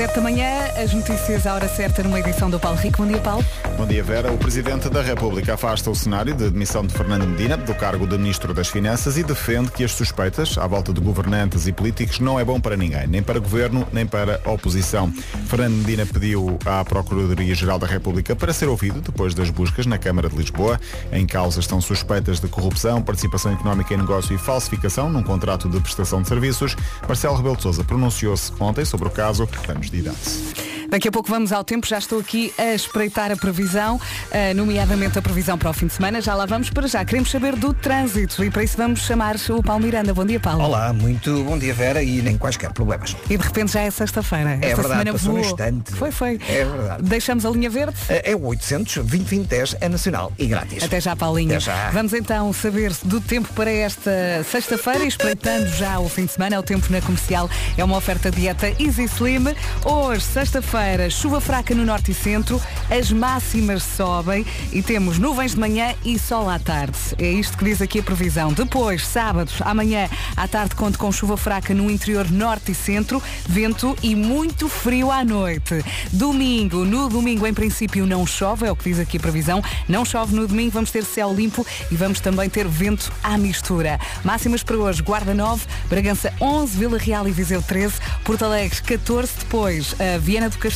7 0.00 0.14
da 0.14 0.22
manhã, 0.22 0.48
as 0.82 0.94
notícias 0.94 1.46
à 1.46 1.52
hora 1.52 1.68
certa 1.68 2.02
numa 2.02 2.18
edição 2.18 2.48
do 2.48 2.58
Paulo 2.58 2.78
Rico. 2.78 3.02
Bom 3.02 3.06
dia, 3.06 3.18
Paulo. 3.18 3.44
Bom 3.76 3.86
dia, 3.86 4.02
Vera. 4.02 4.32
O 4.32 4.38
Presidente 4.38 4.88
da 4.88 5.02
República 5.02 5.52
afasta 5.52 5.90
o 5.90 5.94
cenário 5.94 6.32
de 6.34 6.48
demissão 6.48 6.86
de 6.86 6.94
Fernando 6.94 7.26
Medina 7.26 7.58
do 7.58 7.74
cargo 7.74 8.06
de 8.06 8.16
Ministro 8.16 8.54
das 8.54 8.68
Finanças 8.68 9.18
e 9.18 9.22
defende 9.22 9.70
que 9.70 9.84
as 9.84 9.92
suspeitas 9.92 10.56
à 10.56 10.66
volta 10.66 10.90
de 10.90 11.02
governantes 11.02 11.66
e 11.66 11.72
políticos 11.72 12.18
não 12.18 12.40
é 12.40 12.44
bom 12.46 12.58
para 12.58 12.78
ninguém, 12.78 13.06
nem 13.08 13.22
para 13.22 13.38
Governo, 13.38 13.86
nem 13.92 14.06
para 14.06 14.40
oposição. 14.46 15.12
Fernando 15.46 15.74
Medina 15.74 16.06
pediu 16.06 16.58
à 16.64 16.82
Procuradoria-Geral 16.82 17.78
da 17.78 17.86
República 17.86 18.34
para 18.34 18.54
ser 18.54 18.70
ouvido 18.70 19.02
depois 19.02 19.34
das 19.34 19.50
buscas 19.50 19.84
na 19.84 19.98
Câmara 19.98 20.30
de 20.30 20.36
Lisboa. 20.36 20.80
Em 21.12 21.26
causa 21.26 21.60
estão 21.60 21.78
suspeitas 21.78 22.40
de 22.40 22.48
corrupção, 22.48 23.02
participação 23.02 23.52
económica 23.52 23.92
em 23.92 23.98
negócio 23.98 24.34
e 24.34 24.38
falsificação 24.38 25.10
num 25.10 25.22
contrato 25.22 25.68
de 25.68 25.78
prestação 25.78 26.22
de 26.22 26.28
serviços. 26.28 26.74
Marcelo 27.06 27.36
Rebelo 27.36 27.56
de 27.56 27.62
Sousa 27.64 27.84
pronunciou-se 27.84 28.50
ontem 28.58 28.86
sobre 28.86 29.06
o 29.06 29.10
caso. 29.10 29.46
Vamos 29.66 29.89
de 29.90 29.98
idade. 29.98 30.79
Daqui 30.90 31.06
a 31.06 31.12
pouco 31.12 31.30
vamos 31.30 31.52
ao 31.52 31.62
tempo, 31.62 31.86
já 31.86 31.98
estou 31.98 32.18
aqui 32.18 32.52
a 32.58 32.74
espreitar 32.74 33.30
a 33.30 33.36
previsão, 33.36 34.00
eh, 34.32 34.52
nomeadamente 34.54 35.16
a 35.16 35.22
previsão 35.22 35.56
para 35.56 35.70
o 35.70 35.72
fim 35.72 35.86
de 35.86 35.92
semana. 35.92 36.20
Já 36.20 36.34
lá 36.34 36.46
vamos 36.46 36.68
para 36.68 36.88
já. 36.88 37.04
Queremos 37.04 37.30
saber 37.30 37.54
do 37.54 37.72
trânsito 37.72 38.42
e 38.42 38.50
para 38.50 38.64
isso 38.64 38.76
vamos 38.76 39.02
chamar 39.02 39.36
o 39.50 39.62
Paulo 39.62 39.84
Miranda. 39.84 40.12
Bom 40.12 40.24
dia, 40.24 40.40
Paulo. 40.40 40.64
Olá, 40.64 40.92
muito 40.92 41.44
bom 41.44 41.56
dia, 41.56 41.72
Vera, 41.72 42.02
e 42.02 42.20
nem 42.20 42.36
quaisquer 42.36 42.72
problemas. 42.72 43.16
E 43.30 43.36
de 43.36 43.44
repente 43.44 43.70
já 43.70 43.82
é 43.82 43.90
sexta-feira. 43.92 44.58
É 44.60 44.70
Esta 44.70 44.82
verdade, 44.82 45.12
passou 45.12 45.30
voou. 45.30 45.44
um 45.44 45.48
instante. 45.48 45.92
Foi, 45.92 46.10
foi. 46.10 46.40
É 46.48 46.64
verdade. 46.64 47.02
Deixamos 47.04 47.46
a 47.46 47.50
linha 47.50 47.70
verde? 47.70 47.96
É 48.08 48.34
o 48.34 48.44
800 48.46 48.96
2010 48.96 49.76
é 49.80 49.88
nacional 49.88 50.32
e 50.36 50.46
grátis. 50.46 50.82
Até 50.82 51.00
já, 51.00 51.14
Paulinho. 51.14 51.52
Até 51.52 51.60
já. 51.60 51.90
Vamos 51.90 52.12
então 52.14 52.52
saber 52.52 52.92
do 53.04 53.20
tempo 53.20 53.48
para 53.54 53.70
esta 53.70 54.10
sexta-feira, 54.50 55.04
espreitando 55.04 55.68
já 55.68 56.00
o 56.00 56.08
fim 56.08 56.26
de 56.26 56.32
semana. 56.32 56.56
É 56.56 56.58
o 56.58 56.64
tempo 56.64 56.90
na 56.90 57.00
comercial. 57.00 57.48
É 57.78 57.84
uma 57.84 57.96
oferta 57.96 58.28
dieta 58.28 58.66
Easy 58.80 59.04
Slim. 59.04 59.54
Hoje, 59.84 60.22
sexta-feira, 60.22 60.79
chuva 61.10 61.40
fraca 61.40 61.74
no 61.74 61.84
norte 61.84 62.10
e 62.10 62.14
centro. 62.14 62.60
As 62.90 63.12
máximas 63.12 63.82
sobem 63.82 64.44
e 64.72 64.82
temos 64.82 65.18
nuvens 65.18 65.52
de 65.52 65.60
manhã 65.60 65.94
e 66.04 66.18
sol 66.18 66.48
à 66.48 66.58
tarde. 66.58 66.96
É 67.18 67.30
isto 67.30 67.56
que 67.56 67.64
diz 67.64 67.82
aqui 67.82 68.00
a 68.00 68.02
previsão. 68.02 68.52
Depois, 68.52 69.06
sábado, 69.06 69.52
amanhã, 69.60 70.08
à 70.36 70.48
tarde, 70.48 70.74
conto 70.74 70.98
com 70.98 71.12
chuva 71.12 71.36
fraca 71.36 71.74
no 71.74 71.90
interior 71.90 72.30
norte 72.30 72.72
e 72.72 72.74
centro, 72.74 73.22
vento 73.46 73.96
e 74.02 74.16
muito 74.16 74.68
frio 74.68 75.10
à 75.10 75.24
noite. 75.24 75.84
Domingo, 76.12 76.84
no 76.84 77.08
domingo, 77.08 77.46
em 77.46 77.54
princípio, 77.54 78.06
não 78.06 78.26
chove, 78.26 78.66
é 78.66 78.72
o 78.72 78.76
que 78.76 78.90
diz 78.90 78.98
aqui 78.98 79.18
a 79.18 79.20
previsão. 79.20 79.62
Não 79.86 80.04
chove 80.04 80.34
no 80.34 80.48
domingo, 80.48 80.72
vamos 80.72 80.90
ter 80.90 81.04
céu 81.04 81.32
limpo 81.32 81.66
e 81.90 81.94
vamos 81.94 82.20
também 82.20 82.48
ter 82.48 82.66
vento 82.66 83.12
à 83.22 83.36
mistura. 83.36 84.00
Máximas 84.24 84.62
para 84.62 84.76
hoje, 84.76 85.02
Guarda 85.02 85.34
9, 85.34 85.62
Bragança 85.88 86.32
11, 86.40 86.76
Vila 86.76 86.98
Real 86.98 87.28
e 87.28 87.32
Viseu 87.32 87.62
13, 87.62 87.94
Porto 88.24 88.44
Alegre 88.44 88.80
14, 88.82 89.32
depois 89.40 89.94
a 90.00 90.18
Viana 90.18 90.48
do 90.48 90.56
Castelo 90.56 90.69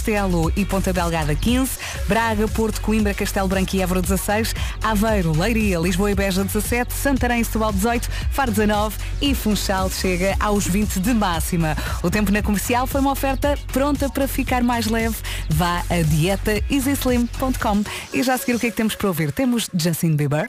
e 0.56 0.64
Ponta 0.64 0.92
Delgada 0.92 1.34
15, 1.34 1.78
Braga, 2.08 2.48
Porto, 2.48 2.80
Coimbra, 2.80 3.14
Castelo 3.14 3.48
Branco 3.48 3.76
e 3.76 3.82
Évora 3.82 4.02
16, 4.02 4.54
Aveiro, 4.82 5.32
Leiria, 5.38 5.78
Lisboa 5.78 6.10
e 6.10 6.14
Beja 6.14 6.44
17, 6.44 6.92
Santarém 6.92 7.40
e 7.40 7.44
Setúbal 7.44 7.72
18, 7.72 8.08
Faro 8.30 8.50
19 8.50 8.96
e 9.20 9.34
Funchal 9.34 9.88
chega 9.90 10.36
aos 10.40 10.66
20 10.66 11.00
de 11.00 11.14
máxima. 11.14 11.76
O 12.02 12.10
tempo 12.10 12.32
na 12.32 12.42
comercial 12.42 12.86
foi 12.86 13.00
uma 13.00 13.12
oferta 13.12 13.58
pronta 13.72 14.08
para 14.08 14.26
ficar 14.26 14.62
mais 14.62 14.86
leve. 14.86 15.16
Vá 15.48 15.82
a 15.88 16.02
dietaeasyslim.com 16.02 17.84
e 18.12 18.22
já 18.22 18.34
a 18.34 18.38
seguir 18.38 18.54
o 18.54 18.58
que 18.58 18.66
é 18.66 18.70
que 18.70 18.76
temos 18.76 18.94
para 18.94 19.08
ouvir? 19.08 19.32
Temos 19.32 19.70
Justin 19.74 20.16
Bieber. 20.16 20.48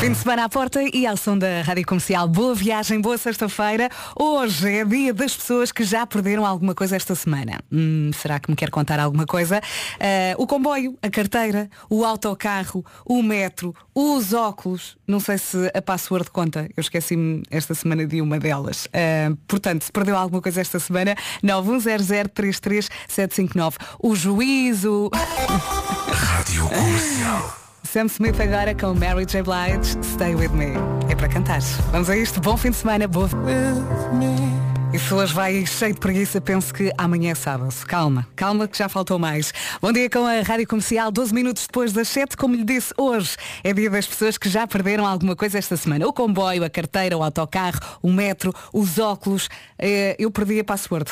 Fim 0.00 0.12
de 0.12 0.18
semana 0.18 0.44
à 0.44 0.48
porta 0.48 0.80
e 0.92 1.06
ao 1.06 1.16
som 1.16 1.38
da 1.38 1.62
Rádio 1.62 1.86
Comercial. 1.86 2.28
Boa 2.28 2.54
viagem, 2.54 3.00
boa 3.00 3.16
sexta-feira. 3.16 3.88
Hoje 4.14 4.70
é 4.70 4.84
dia 4.84 5.14
das 5.14 5.34
pessoas 5.34 5.72
que 5.72 5.82
já 5.82 6.06
perderam 6.06 6.44
alguma 6.44 6.74
coisa 6.74 6.94
esta 6.96 7.14
semana. 7.14 7.58
Hum, 7.72 8.10
será 8.12 8.38
que 8.38 8.50
me 8.50 8.56
quer 8.56 8.68
contar 8.70 9.00
alguma 9.00 9.24
coisa? 9.24 9.62
Ah, 9.98 10.34
o 10.36 10.46
comboio, 10.46 10.98
a 11.00 11.08
carteira, 11.08 11.70
o 11.88 12.04
autocarro, 12.04 12.84
o 13.06 13.22
metro, 13.22 13.74
os 13.94 14.34
óculos. 14.34 14.98
Não 15.06 15.20
sei 15.20 15.38
se 15.38 15.70
a 15.72 15.80
password 15.80 16.30
conta. 16.30 16.68
Eu 16.76 16.80
esqueci-me 16.80 17.42
esta 17.50 17.74
semana 17.74 18.06
de 18.06 18.20
uma 18.20 18.38
delas. 18.38 18.86
Ah, 18.92 19.34
portanto, 19.48 19.84
se 19.84 19.92
perdeu 19.92 20.16
alguma 20.16 20.42
coisa 20.42 20.60
esta 20.60 20.78
semana, 20.78 21.16
910033759. 21.42 23.76
O 24.02 24.14
juízo. 24.14 25.08
Rádio 26.12 26.68
Comercial. 26.68 27.63
Sam 27.84 28.06
Smith 28.06 28.40
agora 28.40 28.74
com 28.74 28.94
Mary 28.94 29.24
J. 29.24 29.42
Blige, 29.42 29.96
Stay 30.02 30.34
With 30.34 30.48
Me. 30.48 30.72
É 31.08 31.14
para 31.14 31.28
cantar. 31.28 31.60
Vamos 31.92 32.10
a 32.10 32.16
isto. 32.16 32.40
Bom 32.40 32.56
fim 32.56 32.70
de 32.70 32.76
semana. 32.76 33.06
Boa... 33.06 33.28
E 34.92 34.98
se 34.98 35.12
hoje 35.12 35.34
vai 35.34 35.66
cheio 35.66 35.92
de 35.92 35.98
preguiça, 36.00 36.40
penso 36.40 36.72
que 36.72 36.92
amanhã 36.96 37.32
é 37.32 37.34
sábado. 37.34 37.74
Calma, 37.86 38.26
calma 38.36 38.66
que 38.68 38.78
já 38.78 38.88
faltou 38.88 39.18
mais. 39.18 39.52
Bom 39.82 39.92
dia 39.92 40.08
com 40.08 40.24
a 40.24 40.40
Rádio 40.42 40.68
Comercial, 40.68 41.10
12 41.10 41.34
minutos 41.34 41.66
depois 41.66 41.92
das 41.92 42.08
7. 42.08 42.36
Como 42.36 42.54
lhe 42.54 42.64
disse, 42.64 42.94
hoje 42.96 43.36
é 43.64 43.72
dia 43.72 43.90
das 43.90 44.06
pessoas 44.06 44.38
que 44.38 44.48
já 44.48 44.66
perderam 44.68 45.04
alguma 45.04 45.34
coisa 45.34 45.58
esta 45.58 45.76
semana. 45.76 46.06
O 46.06 46.12
comboio, 46.12 46.64
a 46.64 46.70
carteira, 46.70 47.16
o 47.18 47.22
autocarro, 47.24 47.80
o 48.02 48.10
metro, 48.12 48.52
os 48.72 48.98
óculos. 48.98 49.48
Eh, 49.78 50.16
Eu 50.18 50.30
perdi 50.30 50.60
a 50.60 50.64
password. 50.64 51.10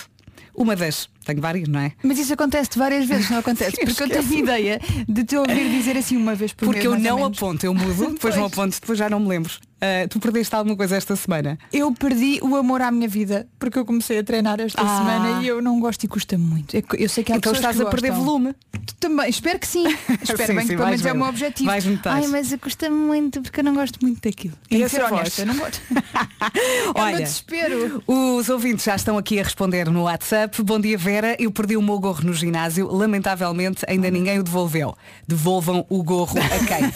Uma 0.54 0.77
das. 0.77 1.09
Tenho 1.25 1.41
várias, 1.41 1.69
não 1.69 1.81
é? 1.81 1.93
Mas 2.03 2.19
isso 2.19 2.33
acontece 2.33 2.71
várias 2.77 3.06
vezes, 3.06 3.31
não 3.31 3.38
acontece? 3.38 3.77
Sim, 3.77 3.84
Porque 3.84 4.03
eu 4.03 4.09
tenho 4.09 4.33
ideia 4.34 4.81
de 5.09 5.25
te 5.25 5.37
ouvir 5.37 5.71
dizer 5.71 5.97
assim 5.97 6.16
uma 6.16 6.34
vez 6.34 6.53
por 6.53 6.66
Porque 6.66 6.88
mês, 6.88 6.93
eu 6.93 6.99
não 6.99 7.25
aponto, 7.25 7.65
eu 7.65 7.75
mudo, 7.75 8.10
depois 8.12 8.37
não 8.37 8.47
aponto, 8.47 8.81
depois 8.81 8.99
já 8.99 9.09
não 9.09 9.21
me 9.21 9.28
lembro. 9.28 9.53
Ah, 9.84 10.06
tu 10.09 10.20
perdeste 10.20 10.54
alguma 10.54 10.76
coisa 10.76 10.94
esta 10.97 11.16
semana? 11.16 11.59
Eu 11.72 11.91
perdi 11.93 12.38
o 12.41 12.54
amor 12.54 12.81
à 12.81 12.88
minha 12.93 13.09
vida 13.09 13.48
porque 13.59 13.76
eu 13.76 13.84
comecei 13.84 14.16
a 14.20 14.22
treinar 14.22 14.60
esta 14.60 14.81
Ah. 14.81 14.98
semana 14.98 15.43
e 15.43 15.48
eu 15.48 15.60
não 15.60 15.81
gosto 15.81 16.04
e 16.04 16.09
custa 16.09 16.38
muito. 16.38 16.76
É 16.76 16.82
que 16.82 17.03
Eu 17.03 17.09
sei 17.09 17.25
que 17.25 17.32
há 17.32 17.37
Então 17.37 17.53
estás 17.53 17.81
a 17.81 17.87
perder 17.87 18.12
volume. 18.12 18.54
Tu 18.87 18.94
também, 19.00 19.28
espero 19.28 19.59
que 19.59 19.66
sim. 19.66 19.84
Espero 20.22 20.47
Sim, 20.47 20.54
bem 20.54 20.60
sim, 20.62 20.69
que 20.71 20.76
pelo 20.76 20.88
menos 20.88 21.04
é 21.04 21.12
o 21.12 21.16
meu 21.16 21.26
objetivo. 21.26 21.69
Vais 21.69 21.84
notar. 21.84 22.15
Ai, 22.16 22.28
mas 22.28 22.54
custa 22.60 22.88
muito 22.91 23.42
porque 23.42 23.59
eu 23.59 23.65
não 23.65 23.75
gosto 23.75 23.98
muito 24.00 24.21
daquilo. 24.22 24.54
E 24.66 24.76
Tenho 24.76 24.84
que 24.84 24.88
ser 24.88 25.03
honesta, 25.03 25.42
eu 25.42 25.47
não 25.47 25.56
gosto. 25.56 25.81
é 26.94 27.00
Olha, 27.00 27.16
desespero. 27.19 28.03
os 28.06 28.48
ouvintes 28.48 28.84
já 28.84 28.94
estão 28.94 29.19
aqui 29.19 29.41
a 29.41 29.42
responder 29.42 29.91
no 29.91 30.04
WhatsApp. 30.04 30.62
Bom 30.62 30.78
dia, 30.78 30.97
Vera. 30.97 31.37
Eu 31.41 31.50
perdi 31.50 31.76
o 31.76 31.82
meu 31.82 31.98
gorro 31.98 32.22
no 32.25 32.32
ginásio. 32.32 32.87
Lamentavelmente, 32.87 33.84
ainda 33.88 34.09
ninguém 34.10 34.38
o 34.38 34.42
devolveu. 34.44 34.97
Devolvam 35.26 35.84
o 35.88 36.03
gorro 36.04 36.38
a 36.38 36.66
quem? 36.66 36.92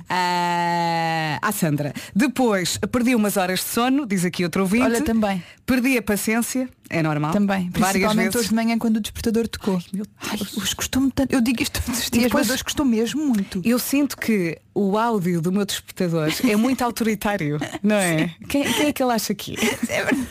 Ah, 0.08 1.38
à 1.42 1.52
Sandra. 1.52 1.92
Depois, 2.26 2.78
perdi 2.90 3.14
umas 3.14 3.36
horas 3.36 3.60
de 3.60 3.66
sono, 3.66 4.04
diz 4.06 4.24
aqui 4.24 4.42
outro 4.44 4.62
ouvinte. 4.62 4.84
Olha, 4.84 5.00
também. 5.02 5.42
Perdi 5.64 5.96
a 5.96 6.02
paciência, 6.02 6.68
é 6.90 7.02
normal. 7.02 7.32
Também, 7.32 7.70
principalmente 7.70 8.16
vezes. 8.24 8.36
hoje 8.36 8.48
de 8.48 8.54
manhã 8.54 8.78
quando 8.78 8.96
o 8.96 9.00
despertador 9.00 9.48
tocou. 9.48 9.80
Ai, 10.30 10.38
hoje 10.56 10.76
custou-me 10.76 11.10
tanto. 11.10 11.32
Eu 11.32 11.40
digo 11.40 11.62
isto 11.62 11.80
todos 11.82 12.00
os 12.00 12.10
dias, 12.10 12.24
depois- 12.24 12.46
mas 12.46 12.54
hoje 12.54 12.64
custou 12.64 12.84
mesmo 12.84 13.24
muito. 13.26 13.60
Eu 13.64 13.78
sinto 13.78 14.16
que 14.16 14.58
o 14.74 14.98
áudio 14.98 15.40
do 15.40 15.50
meu 15.50 15.64
despertador 15.64 16.28
é 16.48 16.56
muito 16.56 16.82
autoritário, 16.82 17.58
não 17.82 17.96
é? 17.96 18.34
Quem, 18.48 18.64
quem 18.64 18.86
é 18.88 18.92
que 18.92 19.02
ele 19.02 19.12
acha 19.12 19.32
aqui? 19.32 19.54
É 19.88 20.04
verdade. 20.04 20.26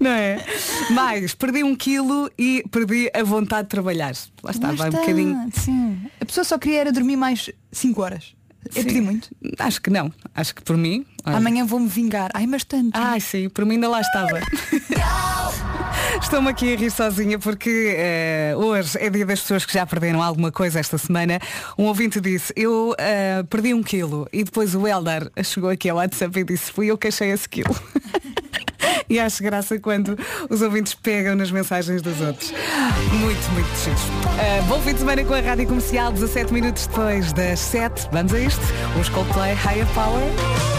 Não 0.00 0.10
é? 0.10 0.44
Mais, 0.90 1.34
perdi 1.34 1.62
um 1.62 1.74
quilo 1.76 2.30
e 2.38 2.64
perdi 2.70 3.10
a 3.14 3.22
vontade 3.22 3.62
de 3.64 3.68
trabalhar. 3.70 4.14
Lá 4.42 4.50
está, 4.50 4.68
Lá 4.68 4.74
vai 4.74 4.88
um 4.88 4.92
bocadinho. 4.92 5.50
Sim. 5.54 6.00
A 6.20 6.24
pessoa 6.24 6.44
só 6.44 6.58
queria 6.58 6.80
era 6.80 6.92
dormir 6.92 7.16
mais 7.16 7.50
5 7.72 8.00
horas. 8.02 8.34
Eu 8.74 8.82
Sim. 8.82 8.88
pedi 8.88 9.00
muito. 9.00 9.28
Acho 9.58 9.80
que 9.80 9.90
não. 9.90 10.12
Acho 10.34 10.54
que 10.54 10.62
por 10.62 10.76
mim. 10.76 11.04
olha. 11.24 11.36
Amanhã 11.36 11.64
vou-me 11.64 11.88
vingar. 11.88 12.30
Ai, 12.34 12.46
mas 12.46 12.64
tanto. 12.64 12.92
Ai 12.94 13.20
sim, 13.20 13.48
por 13.48 13.64
mim 13.64 13.74
ainda 13.74 13.88
lá 13.88 14.00
estava. 14.00 14.40
Estou-me 16.20 16.48
aqui 16.48 16.72
a 16.72 16.76
rir 16.76 16.90
sozinha 16.90 17.38
porque 17.38 17.94
eh, 17.96 18.54
hoje 18.56 18.98
é 18.98 19.10
dia 19.10 19.26
das 19.26 19.40
pessoas 19.40 19.66
que 19.66 19.72
já 19.72 19.86
perderam 19.86 20.22
alguma 20.22 20.50
coisa 20.50 20.80
esta 20.80 20.96
semana. 20.96 21.38
Um 21.78 21.84
ouvinte 21.84 22.20
disse, 22.20 22.52
eu 22.56 22.94
eh, 22.98 23.42
perdi 23.48 23.74
um 23.74 23.82
quilo 23.82 24.26
e 24.32 24.42
depois 24.42 24.74
o 24.74 24.86
Eldar 24.86 25.30
chegou 25.44 25.68
aqui 25.68 25.88
ao 25.88 25.98
WhatsApp 25.98 26.40
e 26.40 26.44
disse, 26.44 26.72
fui 26.72 26.86
eu 26.86 26.96
que 26.96 27.08
achei 27.08 27.30
esse 27.30 27.48
quilo. 27.48 27.74
e 29.10 29.18
acho 29.18 29.42
graça 29.42 29.78
quando 29.78 30.18
os 30.48 30.62
ouvintes 30.62 30.94
pegam 30.94 31.34
nas 31.34 31.50
mensagens 31.50 32.02
dos 32.02 32.20
outros. 32.20 32.52
Muito, 33.12 33.50
muito 33.52 33.68
giro. 33.82 33.96
Eh, 34.38 34.62
bom 34.68 34.80
fim 34.80 34.92
de 34.92 35.00
semana 35.00 35.24
com 35.24 35.34
a 35.34 35.40
Rádio 35.40 35.66
Comercial, 35.66 36.12
17 36.12 36.52
minutos 36.52 36.86
depois 36.86 37.32
das 37.32 37.58
7. 37.60 38.08
Vamos 38.12 38.34
a 38.34 38.40
isto. 38.40 38.62
Os 39.00 39.08
Coldplay 39.08 39.54
Higher 39.54 39.86
Power. 39.94 40.75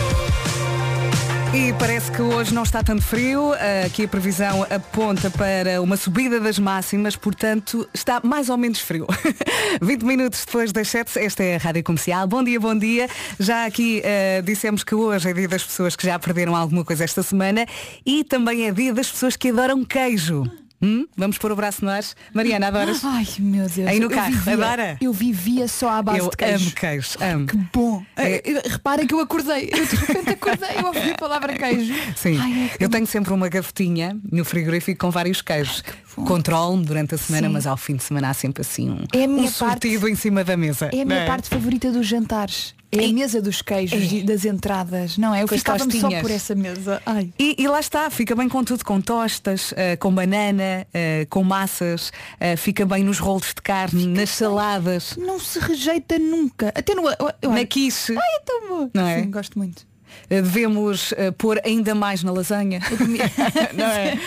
E 1.57 1.73
parece 1.73 2.11
que 2.11 2.21
hoje 2.21 2.53
não 2.53 2.61
está 2.61 2.83
tanto 2.83 3.01
frio. 3.01 3.51
Aqui 3.83 4.03
a 4.03 4.07
previsão 4.07 4.61
aponta 4.69 5.27
para 5.31 5.81
uma 5.81 5.97
subida 5.97 6.39
das 6.39 6.59
máximas, 6.59 7.15
portanto 7.15 7.89
está 7.91 8.21
mais 8.23 8.47
ou 8.47 8.57
menos 8.57 8.79
frio. 8.79 9.07
20 9.81 10.03
minutos 10.03 10.45
depois 10.45 10.71
das 10.71 10.87
7, 10.89 11.17
esta 11.17 11.43
é 11.43 11.55
a 11.55 11.57
Rádio 11.57 11.83
Comercial. 11.83 12.27
Bom 12.27 12.43
dia, 12.43 12.59
bom 12.59 12.77
dia. 12.77 13.09
Já 13.39 13.65
aqui 13.65 14.03
eh, 14.03 14.43
dissemos 14.45 14.83
que 14.83 14.93
hoje 14.93 15.31
é 15.31 15.33
dia 15.33 15.47
das 15.47 15.63
pessoas 15.63 15.95
que 15.95 16.05
já 16.05 16.19
perderam 16.19 16.55
alguma 16.55 16.85
coisa 16.85 17.03
esta 17.03 17.23
semana 17.23 17.65
e 18.05 18.23
também 18.23 18.67
é 18.67 18.71
dia 18.71 18.93
das 18.93 19.09
pessoas 19.09 19.35
que 19.35 19.49
adoram 19.49 19.83
queijo. 19.83 20.43
Hum? 20.81 21.07
Vamos 21.17 21.37
pôr 21.39 21.51
o 21.51 21.55
braço 21.55 21.83
no 21.83 21.89
ar. 21.89 22.03
Mariana, 22.33 22.67
adoras? 22.67 23.03
Ai, 23.03 23.25
meu 23.39 23.67
Deus. 23.67 23.87
Aí 23.87 23.99
no 23.99 24.05
Eu 24.05 24.09
carro, 24.11 24.31
vivia- 24.31 24.53
adora? 24.53 24.97
Eu 25.01 25.11
vivia 25.11 25.67
só 25.67 25.89
à 25.89 26.01
base 26.03 26.19
Eu 26.19 26.29
de 26.29 26.37
queijo. 26.37 26.63
amo 26.65 26.71
queijo, 26.75 27.09
amo. 27.19 27.47
Que 27.47 27.57
bom. 27.73 28.03
É. 28.15 28.43
Repara 28.69 29.05
que 29.05 29.13
eu 29.13 29.19
acordei. 29.19 29.69
Eu 29.73 29.85
de 29.85 29.95
repente 29.95 30.29
acordei 30.29 30.69
e 30.79 30.85
ouvi 30.85 31.11
a 31.11 31.15
palavra 31.15 31.53
queijo. 31.53 31.93
Sim, 32.15 32.37
Ai, 32.39 32.71
é- 32.79 32.83
eu 32.83 32.89
tenho 32.89 33.07
sempre 33.07 33.33
uma 33.33 33.49
gavetinha 33.49 34.15
no 34.31 34.45
frigorífico 34.45 34.99
com 34.99 35.09
vários 35.11 35.41
queijos. 35.41 35.83
controlo-me 36.15 36.83
durante 36.85 37.13
a 37.13 37.17
semana, 37.17 37.47
Sim. 37.47 37.53
mas 37.53 37.67
ao 37.67 37.77
fim 37.77 37.95
de 37.95 38.03
semana 38.03 38.29
há 38.29 38.33
sempre 38.33 38.61
assim 38.61 38.89
um, 38.89 39.03
É 39.13 39.23
a 39.23 39.27
minha 39.27 39.47
um 39.49 39.51
parte- 39.51 39.87
em 39.87 40.15
cima 40.15 40.43
da 40.43 40.57
mesa. 40.57 40.89
É 40.93 41.01
a 41.01 41.05
minha 41.05 41.25
parte 41.25 41.47
favorita 41.49 41.91
dos 41.91 42.07
jantares. 42.07 42.73
É 42.91 43.05
a 43.05 43.11
mesa 43.13 43.41
dos 43.41 43.61
queijos 43.61 44.01
É. 44.13 44.15
e 44.15 44.23
das 44.23 44.45
entradas. 44.45 45.17
Não 45.17 45.35
é? 45.35 45.43
Eu 45.43 45.47
ficava-me 45.47 45.91
só 45.99 46.09
por 46.21 46.31
essa 46.31 46.55
mesa. 46.55 47.01
Ai. 47.05 47.33
E, 47.37 47.55
e 47.61 47.67
lá 47.67 47.79
está, 47.79 48.09
fica 48.09 48.33
bem 48.35 48.47
com 48.47 48.63
tudo, 48.63 48.85
com 48.85 49.01
tostas, 49.01 49.73
eh, 49.75 49.97
com 49.97 50.13
banana, 50.13 50.87
eh, 50.93 51.27
com 51.29 51.43
massas, 51.43 52.11
eh, 52.39 52.55
fica 52.55 52.85
bem 52.85 53.03
nos 53.03 53.19
rolos 53.19 53.47
de 53.53 53.61
carne, 53.61 54.07
nas 54.07 54.29
saladas, 54.29 55.15
Não 55.17 55.37
se 55.39 55.59
rejeita 55.59 56.17
nunca. 56.17 56.69
Até 56.73 56.95
no. 56.95 57.07
Eu, 57.09 57.15
eu, 57.41 57.51
na 57.51 57.65
quiche. 57.65 58.13
Ai, 58.13 58.35
é 58.35 58.39
tão 58.45 58.67
bom. 58.69 58.89
Não 58.93 59.05
é? 59.07 59.21
Sim, 59.21 59.31
gosto 59.31 59.57
muito. 59.59 59.85
Devemos 60.29 61.13
eh, 61.17 61.31
pôr 61.31 61.59
ainda 61.65 61.93
mais 61.93 62.23
na 62.23 62.31
lasanha. 62.31 62.79
Não 63.75 63.85
é? 63.85 64.17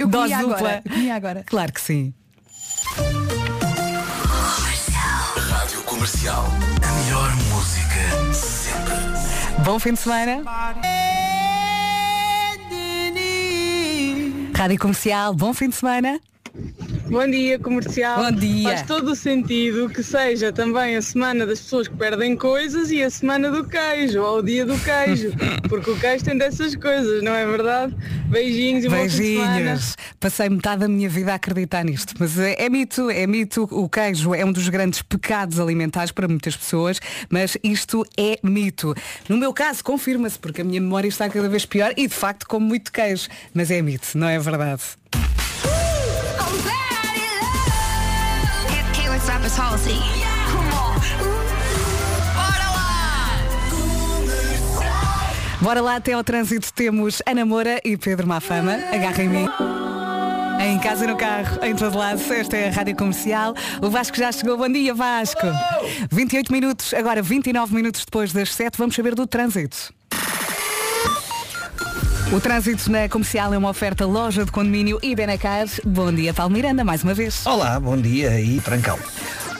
Eu 0.00 0.08
Dose 0.08 0.32
comia 0.32 0.38
dupla. 0.38 0.56
agora. 0.56 0.82
eu 0.84 0.92
comia 0.92 1.14
agora. 1.14 1.42
Claro 1.46 1.72
que 1.72 1.80
sim. 1.80 2.14
Rádio 5.36 5.82
Comercial. 5.82 6.46
A 6.82 7.04
melhor 7.04 7.36
música. 7.36 7.79
Bom 9.64 9.78
fim 9.78 9.92
de 9.92 9.98
semana. 10.00 10.42
Rádio 14.56 14.78
Comercial, 14.78 15.34
bom 15.34 15.54
fim 15.54 15.68
de 15.68 15.74
semana. 15.76 16.20
Bom 17.10 17.26
dia, 17.26 17.58
comercial. 17.58 18.22
Bom 18.22 18.30
dia. 18.30 18.68
Faz 18.68 18.82
todo 18.82 19.10
o 19.10 19.16
sentido 19.16 19.88
que 19.88 20.00
seja 20.00 20.52
também 20.52 20.94
a 20.94 21.02
semana 21.02 21.44
das 21.44 21.58
pessoas 21.58 21.88
que 21.88 21.96
perdem 21.96 22.36
coisas 22.36 22.92
e 22.92 23.02
a 23.02 23.10
semana 23.10 23.50
do 23.50 23.64
queijo, 23.64 24.22
ou 24.22 24.38
o 24.38 24.42
dia 24.42 24.64
do 24.64 24.78
queijo, 24.78 25.32
porque 25.68 25.90
o 25.90 25.98
queijo 25.98 26.24
tem 26.24 26.38
dessas 26.38 26.76
coisas, 26.76 27.20
não 27.20 27.34
é 27.34 27.44
verdade? 27.44 27.96
Beijinhos 28.26 28.84
e. 28.84 28.88
Beijinhos. 28.88 29.96
Passei 30.20 30.48
metade 30.48 30.82
da 30.82 30.88
minha 30.88 31.08
vida 31.08 31.32
a 31.32 31.34
acreditar 31.34 31.84
nisto. 31.84 32.14
Mas 32.16 32.38
é, 32.38 32.54
é 32.56 32.70
mito, 32.70 33.10
é 33.10 33.26
mito. 33.26 33.68
O 33.72 33.88
queijo 33.88 34.32
é 34.32 34.44
um 34.44 34.52
dos 34.52 34.68
grandes 34.68 35.02
pecados 35.02 35.58
alimentares 35.58 36.12
para 36.12 36.28
muitas 36.28 36.56
pessoas, 36.56 37.00
mas 37.28 37.58
isto 37.64 38.06
é 38.16 38.38
mito. 38.40 38.94
No 39.28 39.36
meu 39.36 39.52
caso, 39.52 39.82
confirma-se, 39.82 40.38
porque 40.38 40.60
a 40.60 40.64
minha 40.64 40.80
memória 40.80 41.08
está 41.08 41.28
cada 41.28 41.48
vez 41.48 41.66
pior 41.66 41.92
e 41.96 42.06
de 42.06 42.14
facto 42.14 42.46
como 42.46 42.64
muito 42.64 42.92
queijo. 42.92 43.26
Mas 43.52 43.68
é 43.72 43.82
mito, 43.82 44.16
não 44.16 44.28
é 44.28 44.38
verdade? 44.38 44.82
Bora 55.60 55.80
lá 55.80 55.96
até 55.96 56.14
ao 56.14 56.24
trânsito 56.24 56.72
temos 56.72 57.22
Ana 57.24 57.44
Moura 57.44 57.80
e 57.84 57.96
Pedro 57.96 58.26
Mafama. 58.26 58.72
Agarra 58.92 59.22
em 59.22 59.28
mim. 59.28 59.48
Em 60.60 60.78
casa, 60.80 61.06
no 61.06 61.16
carro, 61.16 61.64
em 61.64 61.76
todo 61.76 61.96
lado, 61.96 62.20
esta 62.32 62.56
é 62.56 62.68
a 62.68 62.72
Rádio 62.72 62.96
Comercial. 62.96 63.54
O 63.80 63.88
Vasco 63.88 64.16
já 64.16 64.32
chegou. 64.32 64.56
Bom 64.56 64.68
dia, 64.68 64.92
Vasco. 64.92 65.46
28 66.10 66.52
minutos, 66.52 66.92
agora 66.92 67.22
29 67.22 67.74
minutos 67.74 68.04
depois 68.04 68.32
das 68.32 68.52
7, 68.52 68.76
vamos 68.76 68.96
saber 68.96 69.14
do 69.14 69.26
trânsito. 69.28 69.94
O 72.32 72.40
trânsito 72.40 72.92
na 72.92 73.08
comercial 73.08 73.52
é 73.52 73.58
uma 73.58 73.70
oferta 73.70 74.06
loja 74.06 74.44
de 74.44 74.52
condomínio 74.52 75.00
e 75.02 75.16
Benacar. 75.16 75.66
Bom 75.84 76.12
dia, 76.12 76.32
Paulo 76.32 76.52
Miranda, 76.52 76.84
mais 76.84 77.02
uma 77.02 77.12
vez. 77.12 77.44
Olá, 77.44 77.80
bom 77.80 77.96
dia 77.96 78.40
e 78.40 78.60
trancão. 78.60 78.96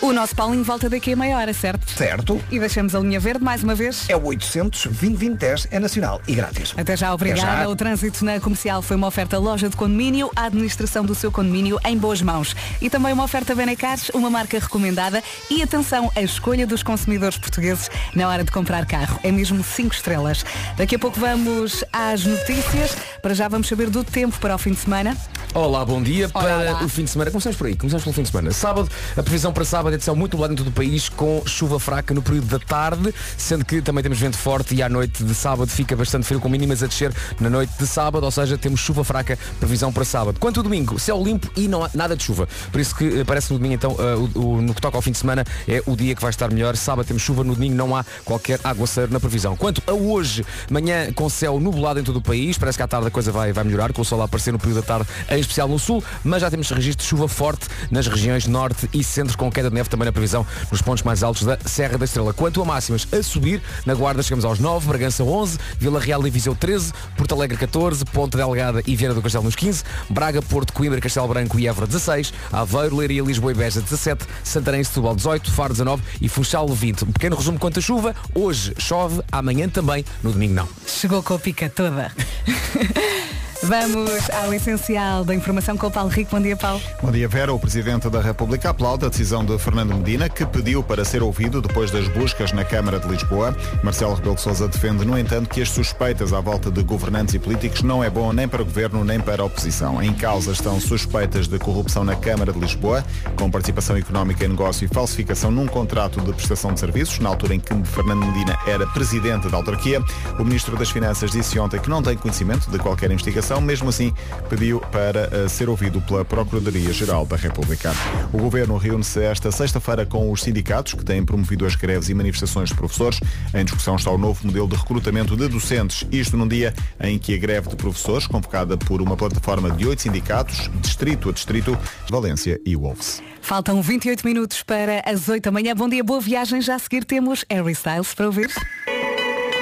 O 0.02 0.14
nosso 0.14 0.34
Paulinho 0.34 0.64
volta 0.64 0.88
daqui 0.88 1.12
a 1.12 1.16
meia 1.16 1.36
hora, 1.36 1.52
certo? 1.52 1.90
Certo. 1.90 2.40
E 2.50 2.58
deixamos 2.58 2.94
a 2.94 3.00
linha 3.00 3.20
verde 3.20 3.44
mais 3.44 3.62
uma 3.62 3.74
vez. 3.74 4.08
É 4.08 4.16
o 4.16 4.24
800 4.24 4.86
2010 4.86 5.68
é 5.70 5.78
nacional 5.78 6.22
e 6.26 6.34
grátis. 6.34 6.72
Até 6.74 6.96
já, 6.96 7.12
obrigada. 7.12 7.42
Até 7.42 7.62
já. 7.64 7.68
O 7.68 7.76
trânsito 7.76 8.24
na 8.24 8.40
comercial 8.40 8.80
foi 8.80 8.96
uma 8.96 9.06
oferta 9.06 9.38
loja 9.38 9.68
de 9.68 9.76
condomínio, 9.76 10.30
a 10.34 10.46
administração 10.46 11.04
do 11.04 11.14
seu 11.14 11.30
condomínio 11.30 11.78
em 11.84 11.98
boas 11.98 12.22
mãos. 12.22 12.56
E 12.80 12.88
também 12.88 13.12
uma 13.12 13.24
oferta 13.24 13.54
Benecars, 13.54 14.10
uma 14.14 14.30
marca 14.30 14.58
recomendada. 14.58 15.22
E 15.50 15.62
atenção, 15.62 16.10
a 16.16 16.22
escolha 16.22 16.66
dos 16.66 16.82
consumidores 16.82 17.36
portugueses 17.36 17.90
na 18.14 18.26
hora 18.26 18.42
de 18.42 18.50
comprar 18.50 18.86
carro. 18.86 19.20
É 19.22 19.30
mesmo 19.30 19.62
5 19.62 19.94
estrelas. 19.94 20.46
Daqui 20.78 20.94
a 20.94 20.98
pouco 20.98 21.20
vamos 21.20 21.84
às 21.92 22.24
notícias. 22.24 22.96
Para 23.20 23.34
já 23.34 23.48
vamos 23.48 23.68
saber 23.68 23.90
do 23.90 24.02
tempo 24.02 24.38
para 24.40 24.54
o 24.54 24.58
fim 24.58 24.72
de 24.72 24.78
semana. 24.78 25.14
Olá, 25.52 25.84
bom 25.84 26.00
dia 26.02 26.28
para 26.28 26.58
Olá. 26.58 26.84
o 26.84 26.88
fim 26.88 27.04
de 27.04 27.10
semana. 27.10 27.30
Começamos 27.30 27.58
por 27.58 27.66
aí, 27.66 27.76
começamos 27.76 28.02
pelo 28.04 28.14
fim 28.14 28.22
de 28.22 28.30
semana. 28.30 28.50
Sábado, 28.50 28.88
a 29.14 29.22
previsão 29.22 29.52
para 29.52 29.64
sábado 29.64 29.89
de 29.98 30.04
céu 30.04 30.14
muito 30.16 30.36
em 30.40 30.54
todo 30.54 30.68
o 30.68 30.72
país, 30.72 31.08
com 31.08 31.42
chuva 31.46 31.78
fraca 31.78 32.14
no 32.14 32.22
período 32.22 32.46
da 32.46 32.58
tarde, 32.58 33.14
sendo 33.36 33.64
que 33.64 33.82
também 33.82 34.02
temos 34.02 34.18
vento 34.18 34.36
forte 34.38 34.74
e 34.74 34.82
à 34.82 34.88
noite 34.88 35.22
de 35.22 35.34
sábado 35.34 35.68
fica 35.70 35.94
bastante 35.96 36.24
frio, 36.26 36.40
com 36.40 36.48
mínimas 36.48 36.82
a 36.82 36.86
descer 36.86 37.12
na 37.40 37.50
noite 37.50 37.72
de 37.78 37.86
sábado, 37.86 38.24
ou 38.24 38.30
seja, 38.30 38.56
temos 38.56 38.80
chuva 38.80 39.04
fraca, 39.04 39.38
previsão 39.58 39.92
para 39.92 40.04
sábado. 40.04 40.38
Quanto 40.40 40.60
ao 40.60 40.64
domingo, 40.64 40.98
céu 40.98 41.22
limpo 41.22 41.50
e 41.56 41.68
não 41.68 41.84
há 41.84 41.90
nada 41.94 42.16
de 42.16 42.22
chuva. 42.22 42.48
Por 42.72 42.80
isso 42.80 42.94
que 42.94 43.20
eh, 43.20 43.24
parece 43.24 43.52
no 43.52 43.58
domingo, 43.58 43.74
então, 43.74 43.96
eh, 43.98 44.14
o- 44.34 44.40
o- 44.56 44.62
no 44.62 44.74
que 44.74 44.80
toca 44.80 44.96
ao 44.96 45.02
fim 45.02 45.12
de 45.12 45.18
semana, 45.18 45.44
é 45.68 45.82
o 45.86 45.94
dia 45.96 46.14
que 46.14 46.22
vai 46.22 46.30
estar 46.30 46.50
melhor. 46.50 46.76
Sábado 46.76 47.06
temos 47.06 47.22
chuva, 47.22 47.44
no 47.44 47.54
domingo 47.54 47.74
não 47.74 47.94
há 47.94 48.04
qualquer 48.24 48.58
aguaceiro 48.64 49.12
na 49.12 49.20
previsão. 49.20 49.56
Quanto 49.56 49.82
a 49.86 49.92
hoje, 49.92 50.44
manhã 50.70 51.12
com 51.12 51.28
céu 51.28 51.58
nublado 51.60 52.00
em 52.00 52.02
todo 52.04 52.16
o 52.16 52.22
país, 52.22 52.56
parece 52.58 52.78
que 52.78 52.82
à 52.82 52.88
tarde 52.88 53.06
a 53.08 53.10
coisa 53.10 53.30
vai, 53.32 53.52
vai 53.52 53.64
melhorar, 53.64 53.92
com 53.92 54.02
o 54.02 54.04
sol 54.04 54.20
a 54.22 54.24
aparecer 54.24 54.52
no 54.52 54.58
período 54.58 54.80
da 54.80 54.86
tarde, 54.86 55.08
em 55.30 55.40
especial 55.40 55.68
no 55.68 55.78
sul, 55.78 56.02
mas 56.24 56.40
já 56.42 56.50
temos 56.50 56.70
registro 56.70 57.02
de 57.04 57.08
chuva 57.08 57.28
forte 57.28 57.66
nas 57.90 58.06
regiões 58.06 58.46
norte 58.46 58.88
e 58.92 59.02
centro, 59.04 59.36
com 59.36 59.50
queda 59.50 59.68
de 59.68 59.74
neve 59.80 59.88
também 59.88 60.04
na 60.04 60.12
previsão 60.12 60.46
nos 60.70 60.82
pontos 60.82 61.02
mais 61.02 61.22
altos 61.22 61.44
da 61.44 61.58
Serra 61.64 61.96
da 61.96 62.04
Estrela. 62.04 62.32
Quanto 62.32 62.60
a 62.60 62.64
máximas, 62.64 63.08
a 63.12 63.22
subir, 63.22 63.62
na 63.86 63.94
Guarda 63.94 64.22
chegamos 64.22 64.44
aos 64.44 64.58
9, 64.58 64.86
Bragança 64.86 65.24
11, 65.24 65.58
Vila 65.78 65.98
Real 65.98 66.26
e 66.26 66.30
Viseu 66.30 66.54
13, 66.54 66.92
Porto 67.16 67.34
Alegre 67.34 67.56
14, 67.56 68.04
Ponte 68.04 68.36
Delgada 68.36 68.82
e 68.86 68.94
Viana 68.94 69.14
do 69.14 69.22
Castelo 69.22 69.44
nos 69.44 69.56
15, 69.56 69.82
Braga, 70.10 70.42
Porto, 70.42 70.72
Coimbra, 70.72 71.00
Castelo 71.00 71.28
Branco 71.28 71.58
e 71.58 71.66
Évora 71.66 71.86
16, 71.86 72.32
Aveiro, 72.52 72.96
Leiria, 72.96 73.22
Lisboa 73.22 73.52
e 73.52 73.54
Beja 73.54 73.80
17, 73.80 74.24
Santarém, 74.44 74.84
Setúbal 74.84 75.16
18, 75.16 75.50
Faro 75.50 75.72
19 75.72 76.02
e 76.20 76.28
Funchal 76.28 76.68
20. 76.68 77.04
Um 77.04 77.12
pequeno 77.12 77.36
resumo 77.36 77.58
quanto 77.58 77.78
a 77.78 77.82
chuva, 77.82 78.14
hoje 78.34 78.74
chove, 78.78 79.22
amanhã 79.32 79.68
também, 79.68 80.04
no 80.22 80.32
domingo 80.32 80.54
não. 80.54 80.68
Chegou 80.86 81.22
com 81.22 81.34
a 81.34 81.38
pica 81.38 81.70
toda. 81.70 82.12
Vamos 83.62 84.30
ao 84.30 84.54
essencial 84.54 85.22
da 85.22 85.34
informação 85.34 85.76
com 85.76 85.86
o 85.86 85.90
Paulo 85.90 86.08
Rico. 86.08 86.30
Bom 86.30 86.40
dia, 86.40 86.56
Paulo. 86.56 86.80
Bom 87.02 87.12
dia, 87.12 87.28
Vera. 87.28 87.52
O 87.52 87.58
Presidente 87.58 88.08
da 88.08 88.20
República 88.20 88.70
aplaude 88.70 89.04
a 89.04 89.08
decisão 89.08 89.44
de 89.44 89.58
Fernando 89.58 89.94
Medina, 89.94 90.30
que 90.30 90.46
pediu 90.46 90.82
para 90.82 91.04
ser 91.04 91.22
ouvido 91.22 91.60
depois 91.60 91.90
das 91.90 92.08
buscas 92.08 92.52
na 92.52 92.64
Câmara 92.64 92.98
de 92.98 93.06
Lisboa. 93.06 93.54
Marcelo 93.82 94.14
Rebelo 94.14 94.34
de 94.34 94.40
Sousa 94.40 94.66
defende, 94.66 95.04
no 95.04 95.18
entanto, 95.18 95.50
que 95.50 95.60
as 95.60 95.68
suspeitas 95.68 96.32
à 96.32 96.40
volta 96.40 96.70
de 96.70 96.82
governantes 96.82 97.34
e 97.34 97.38
políticos 97.38 97.82
não 97.82 98.02
é 98.02 98.08
bom 98.08 98.32
nem 98.32 98.48
para 98.48 98.62
o 98.62 98.64
Governo 98.64 99.04
nem 99.04 99.20
para 99.20 99.42
a 99.42 99.44
oposição. 99.44 100.02
Em 100.02 100.14
causa 100.14 100.52
estão 100.52 100.80
suspeitas 100.80 101.46
de 101.46 101.58
corrupção 101.58 102.02
na 102.02 102.16
Câmara 102.16 102.52
de 102.52 102.58
Lisboa, 102.58 103.04
com 103.36 103.50
participação 103.50 103.96
económica 103.96 104.44
em 104.44 104.48
negócio 104.48 104.86
e 104.86 104.88
falsificação 104.88 105.50
num 105.50 105.66
contrato 105.66 106.20
de 106.20 106.32
prestação 106.32 106.72
de 106.72 106.80
serviços, 106.80 107.18
na 107.18 107.28
altura 107.28 107.56
em 107.56 107.60
que 107.60 107.74
Fernando 107.84 108.24
Medina 108.24 108.58
era 108.66 108.86
Presidente 108.86 109.48
da 109.48 109.58
autarquia. 109.58 110.02
O 110.38 110.44
Ministro 110.44 110.76
das 110.78 110.90
Finanças 110.90 111.30
disse 111.30 111.58
ontem 111.58 111.78
que 111.78 111.90
não 111.90 112.02
tem 112.02 112.16
conhecimento 112.16 112.70
de 112.70 112.78
qualquer 112.78 113.10
investigação, 113.10 113.49
mesmo 113.58 113.88
assim 113.88 114.12
pediu 114.50 114.80
para 114.92 115.30
eh, 115.32 115.48
ser 115.48 115.70
ouvido 115.70 115.98
pela 116.02 116.26
Procuradoria-Geral 116.26 117.24
da 117.24 117.36
República. 117.36 117.94
O 118.34 118.38
Governo 118.38 118.76
reúne-se 118.76 119.22
esta 119.22 119.50
sexta-feira 119.50 120.04
com 120.04 120.30
os 120.30 120.42
sindicatos 120.42 120.92
que 120.92 121.02
têm 121.02 121.24
promovido 121.24 121.64
as 121.64 121.74
greves 121.74 122.10
e 122.10 122.14
manifestações 122.14 122.68
de 122.68 122.74
professores. 122.74 123.18
Em 123.54 123.64
discussão 123.64 123.96
está 123.96 124.10
o 124.10 124.18
novo 124.18 124.46
modelo 124.46 124.68
de 124.68 124.76
recrutamento 124.76 125.34
de 125.34 125.48
docentes, 125.48 126.06
isto 126.12 126.36
num 126.36 126.46
dia 126.46 126.74
em 127.00 127.18
que 127.18 127.34
a 127.34 127.38
greve 127.38 127.70
de 127.70 127.76
professores, 127.76 128.26
convocada 128.26 128.76
por 128.76 129.00
uma 129.00 129.16
plataforma 129.16 129.70
de 129.70 129.86
oito 129.86 130.02
sindicatos, 130.02 130.70
distrito 130.82 131.30
a 131.30 131.32
distrito, 131.32 131.78
Valência 132.10 132.60
e 132.66 132.76
Wolves. 132.76 133.22
Faltam 133.40 133.80
28 133.80 134.26
minutos 134.26 134.62
para 134.62 135.02
as 135.06 135.28
8 135.28 135.44
da 135.44 135.50
manhã. 135.50 135.74
Bom 135.74 135.88
dia, 135.88 136.04
boa 136.04 136.20
viagem. 136.20 136.60
Já 136.60 136.74
a 136.74 136.78
seguir 136.78 137.04
temos 137.04 137.44
Harry 137.48 137.72
Styles 137.72 138.12
para 138.12 138.26
ouvir. 138.26 138.50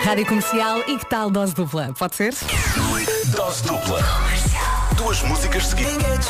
Rádio 0.03 0.27
Comercial 0.27 0.81
e 0.87 0.97
que 0.97 1.09
tal 1.09 1.31
dose 1.31 1.55
dupla? 1.55 1.95
Pode 1.99 2.17
ser? 2.17 2.35
Dose 3.35 3.63
dupla. 3.63 4.01
Duas 4.97 5.23
músicas 5.23 5.67
seguidas. 5.67 6.29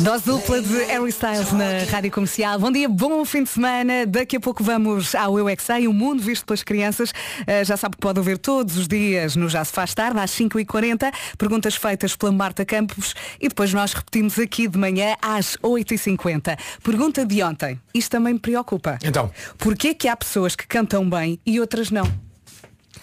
Dose 0.00 0.24
dupla 0.24 0.60
de 0.60 0.84
Harry 0.84 1.08
Styles 1.08 1.52
na 1.52 1.90
Rádio 1.90 2.10
Comercial. 2.10 2.58
Bom 2.58 2.70
dia, 2.70 2.88
bom 2.88 3.24
fim 3.24 3.42
de 3.42 3.50
semana. 3.50 4.06
Daqui 4.06 4.36
a 4.36 4.40
pouco 4.40 4.62
vamos 4.62 5.14
ao 5.14 5.38
Eu 5.38 5.48
é 5.48 5.56
Sei, 5.58 5.88
o 5.88 5.92
mundo 5.92 6.22
visto 6.22 6.44
pelas 6.44 6.62
crianças. 6.62 7.10
Uh, 7.10 7.64
já 7.64 7.76
sabe 7.76 7.96
que 7.96 8.00
pode 8.00 8.18
ouvir 8.18 8.38
todos 8.38 8.76
os 8.76 8.86
dias 8.86 9.36
no 9.36 9.48
Já 9.48 9.64
se 9.64 9.72
faz 9.72 9.94
tarde, 9.94 10.18
às 10.18 10.30
5h40. 10.32 11.12
Perguntas 11.38 11.74
feitas 11.74 12.14
pela 12.14 12.32
Marta 12.32 12.64
Campos 12.64 13.14
e 13.40 13.48
depois 13.48 13.72
nós 13.72 13.92
repetimos 13.92 14.38
aqui 14.38 14.68
de 14.68 14.78
manhã 14.78 15.16
às 15.22 15.56
8h50. 15.62 16.58
Pergunta 16.82 17.24
de 17.24 17.42
ontem. 17.42 17.80
Isto 17.94 18.10
também 18.10 18.34
me 18.34 18.40
preocupa. 18.40 18.98
Então. 19.02 19.30
Porquê 19.58 19.94
que 19.94 20.08
há 20.08 20.16
pessoas 20.16 20.54
que 20.54 20.66
cantam 20.66 21.08
bem 21.08 21.40
e 21.46 21.60
outras 21.60 21.90
não? 21.90 22.25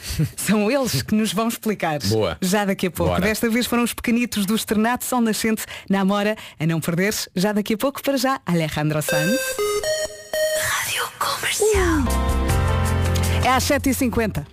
São 0.37 0.69
eles 0.69 1.01
que 1.01 1.15
nos 1.15 1.33
vão 1.33 1.47
explicar. 1.47 1.99
Boa. 2.05 2.37
Já 2.41 2.65
daqui 2.65 2.87
a 2.87 2.91
pouco. 2.91 3.13
Bora. 3.13 3.21
Desta 3.23 3.49
vez 3.49 3.65
foram 3.65 3.83
os 3.83 3.93
pequenitos 3.93 4.45
do 4.45 4.55
Externato 4.55 5.05
Sol 5.05 5.21
Nascente 5.21 5.65
na 5.89 6.01
Amora. 6.01 6.35
A 6.59 6.65
não 6.65 6.79
perderes, 6.79 7.29
já 7.35 7.51
daqui 7.51 7.73
a 7.73 7.77
pouco 7.77 8.01
para 8.01 8.17
já, 8.17 8.39
Alejandro 8.45 9.01
Sanz. 9.01 9.39
Rádio 10.59 11.03
Comercial. 11.19 12.03
É 13.45 13.49
às 13.49 13.63
7h50. 13.65 14.45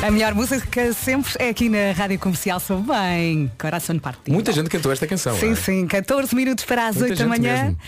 A 0.00 0.10
melhor 0.12 0.32
música 0.32 0.92
sempre 0.92 1.32
é 1.40 1.48
aqui 1.48 1.68
na 1.68 1.90
Rádio 1.92 2.18
Comercial 2.20 2.60
Sou 2.60 2.80
Bem. 2.82 3.50
Coração 3.58 3.98
Partido. 3.98 4.32
Muita 4.32 4.52
gente 4.52 4.70
cantou 4.70 4.92
esta 4.92 5.06
canção. 5.08 5.36
Sim, 5.36 5.52
é? 5.52 5.54
sim, 5.56 5.86
14 5.88 6.34
minutos 6.36 6.64
para 6.64 6.86
as 6.86 6.96
Muita 6.96 7.10
8 7.14 7.18
da 7.18 7.26
manhã. 7.26 7.62
mesmo. 7.64 7.78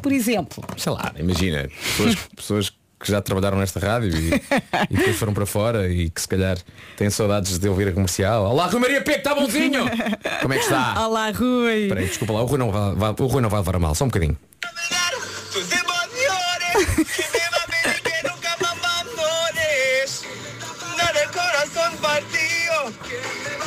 Por 0.00 0.12
exemplo, 0.12 0.62
Sei 0.76 0.92
lá, 0.92 1.12
imagina, 1.18 1.68
pessoas, 1.68 2.14
pessoas 2.36 2.72
que 3.04 3.10
já 3.12 3.20
trabalharam 3.20 3.58
nesta 3.58 3.78
rádio 3.78 4.16
e, 4.16 4.34
e 4.90 4.96
depois 4.96 5.16
foram 5.16 5.34
para 5.34 5.44
fora 5.46 5.88
e 5.88 6.08
que 6.08 6.20
se 6.20 6.26
calhar 6.26 6.56
têm 6.96 7.10
saudades 7.10 7.58
de 7.58 7.68
ouvir 7.68 7.88
a 7.88 7.92
comercial. 7.92 8.46
Olá, 8.46 8.66
Rui 8.66 8.80
Maria 8.80 9.02
P, 9.02 9.12
que 9.12 9.18
está 9.18 9.34
bonzinho! 9.34 9.84
Como 10.40 10.54
é 10.54 10.56
que 10.58 10.64
está? 10.64 11.06
Olá 11.06 11.30
Rui. 11.30 11.82
Espera 11.82 12.00
aí, 12.00 12.06
desculpa 12.06 12.32
lá, 12.32 12.42
o 12.42 12.46
Rui, 12.46 12.58
não 12.58 12.70
vai, 12.72 12.94
vai- 12.94 13.14
o 13.18 13.26
Rui 13.26 13.42
não 13.42 13.50
vai 13.50 13.60
levar 13.60 13.76
a 13.76 13.78
mal, 13.78 13.94
só 13.94 14.04
um 14.04 14.08
bocadinho. 14.08 14.38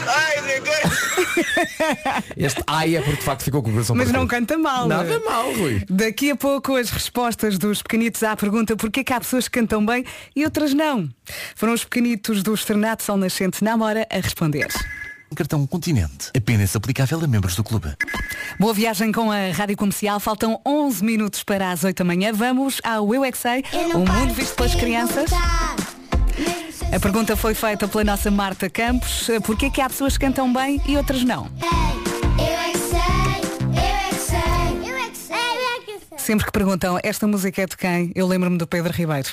Tus 0.08 0.16
emociones 0.16 0.38
y 0.38 0.42
me 0.42 0.54
va 0.54 0.62
a 0.62 0.62
pedir 0.62 0.64
que 0.64 0.86
nunca 0.86 0.86
más 0.88 0.98
abandones. 0.98 0.98
Dar 0.98 0.98
el 0.98 0.98
corazón 0.98 1.08
partido. 1.08 1.68
Ay, 1.68 1.76
recuerda. 1.82 2.24
Este 2.36 2.64
ai 2.68 2.96
é 2.96 3.02
porque 3.02 3.18
de 3.18 3.24
facto 3.24 3.44
ficou 3.44 3.64
com 3.64 3.70
o 3.70 3.74
coração 3.74 3.96
Mas 3.96 4.12
não 4.12 4.28
canta 4.28 4.58
mal. 4.58 4.88
Nada 4.88 5.20
mal, 5.22 5.54
Rui. 5.54 5.84
Daqui 5.90 6.32
a 6.32 6.36
pouco 6.36 6.76
as 6.76 6.90
respostas 6.90 7.58
dos 7.58 7.82
pequenitos 7.82 8.24
à 8.24 8.36
pergunta 8.36 8.76
porquê 8.76 9.04
que 9.04 9.14
há 9.14 9.20
pessoas 9.20 9.48
que 9.48 9.60
cantam 9.60 9.86
bem 9.86 10.06
e 10.36 10.46
outras 10.46 10.74
não. 10.74 11.10
Foram 11.56 11.74
os 11.74 11.84
pequenitos 11.84 12.44
do 12.44 12.54
Externato 12.54 13.04
Sol 13.04 13.18
Nascente 13.18 13.64
na 13.64 13.78
Mora 13.78 14.08
a 14.10 14.16
responder. 14.18 14.68
Cartão 15.36 15.68
Continente. 15.68 16.32
Apenas 16.36 16.76
aplicável 16.76 17.20
a 17.20 17.28
membros 17.28 17.56
do 17.56 17.64
clube. 17.64 17.94
Boa 18.60 18.74
viagem 18.74 19.12
com 19.12 19.32
a 19.32 19.52
Rádio 19.52 19.76
Comercial. 19.76 20.20
Faltam 20.20 20.60
11 20.66 21.04
minutos 21.04 21.44
para 21.44 21.72
as 21.72 21.84
8 21.84 21.98
da 21.98 22.06
manhã. 22.06 22.32
Vamos 22.34 22.80
ao 22.84 23.14
Eu 23.14 23.26
é 23.26 23.32
Que 23.32 23.38
Sei, 23.38 23.64
o 23.94 24.00
mundo 24.00 24.34
visto 24.34 24.56
pelas 24.56 24.74
crianças. 24.76 25.30
A 26.92 27.00
pergunta 27.00 27.36
foi 27.36 27.54
feita 27.54 27.88
pela 27.88 28.04
nossa 28.04 28.32
Marta 28.32 28.70
Campos. 28.70 29.30
Porquê 29.44 29.70
que 29.70 29.82
há 29.82 29.90
pessoas 29.90 30.18
que 30.18 30.26
cantam 30.26 30.52
bem 30.52 30.82
e 30.88 30.96
outras 30.98 31.24
não? 31.24 31.50
Sempre 36.28 36.46
que 36.46 36.52
perguntam 36.52 37.00
esta 37.04 37.26
música 37.26 37.62
é 37.62 37.66
de 37.66 37.78
quem, 37.78 38.12
eu 38.14 38.28
lembro-me 38.28 38.58
do 38.58 38.68
Pedro 38.68 38.92
Ribeiro. 38.92 39.30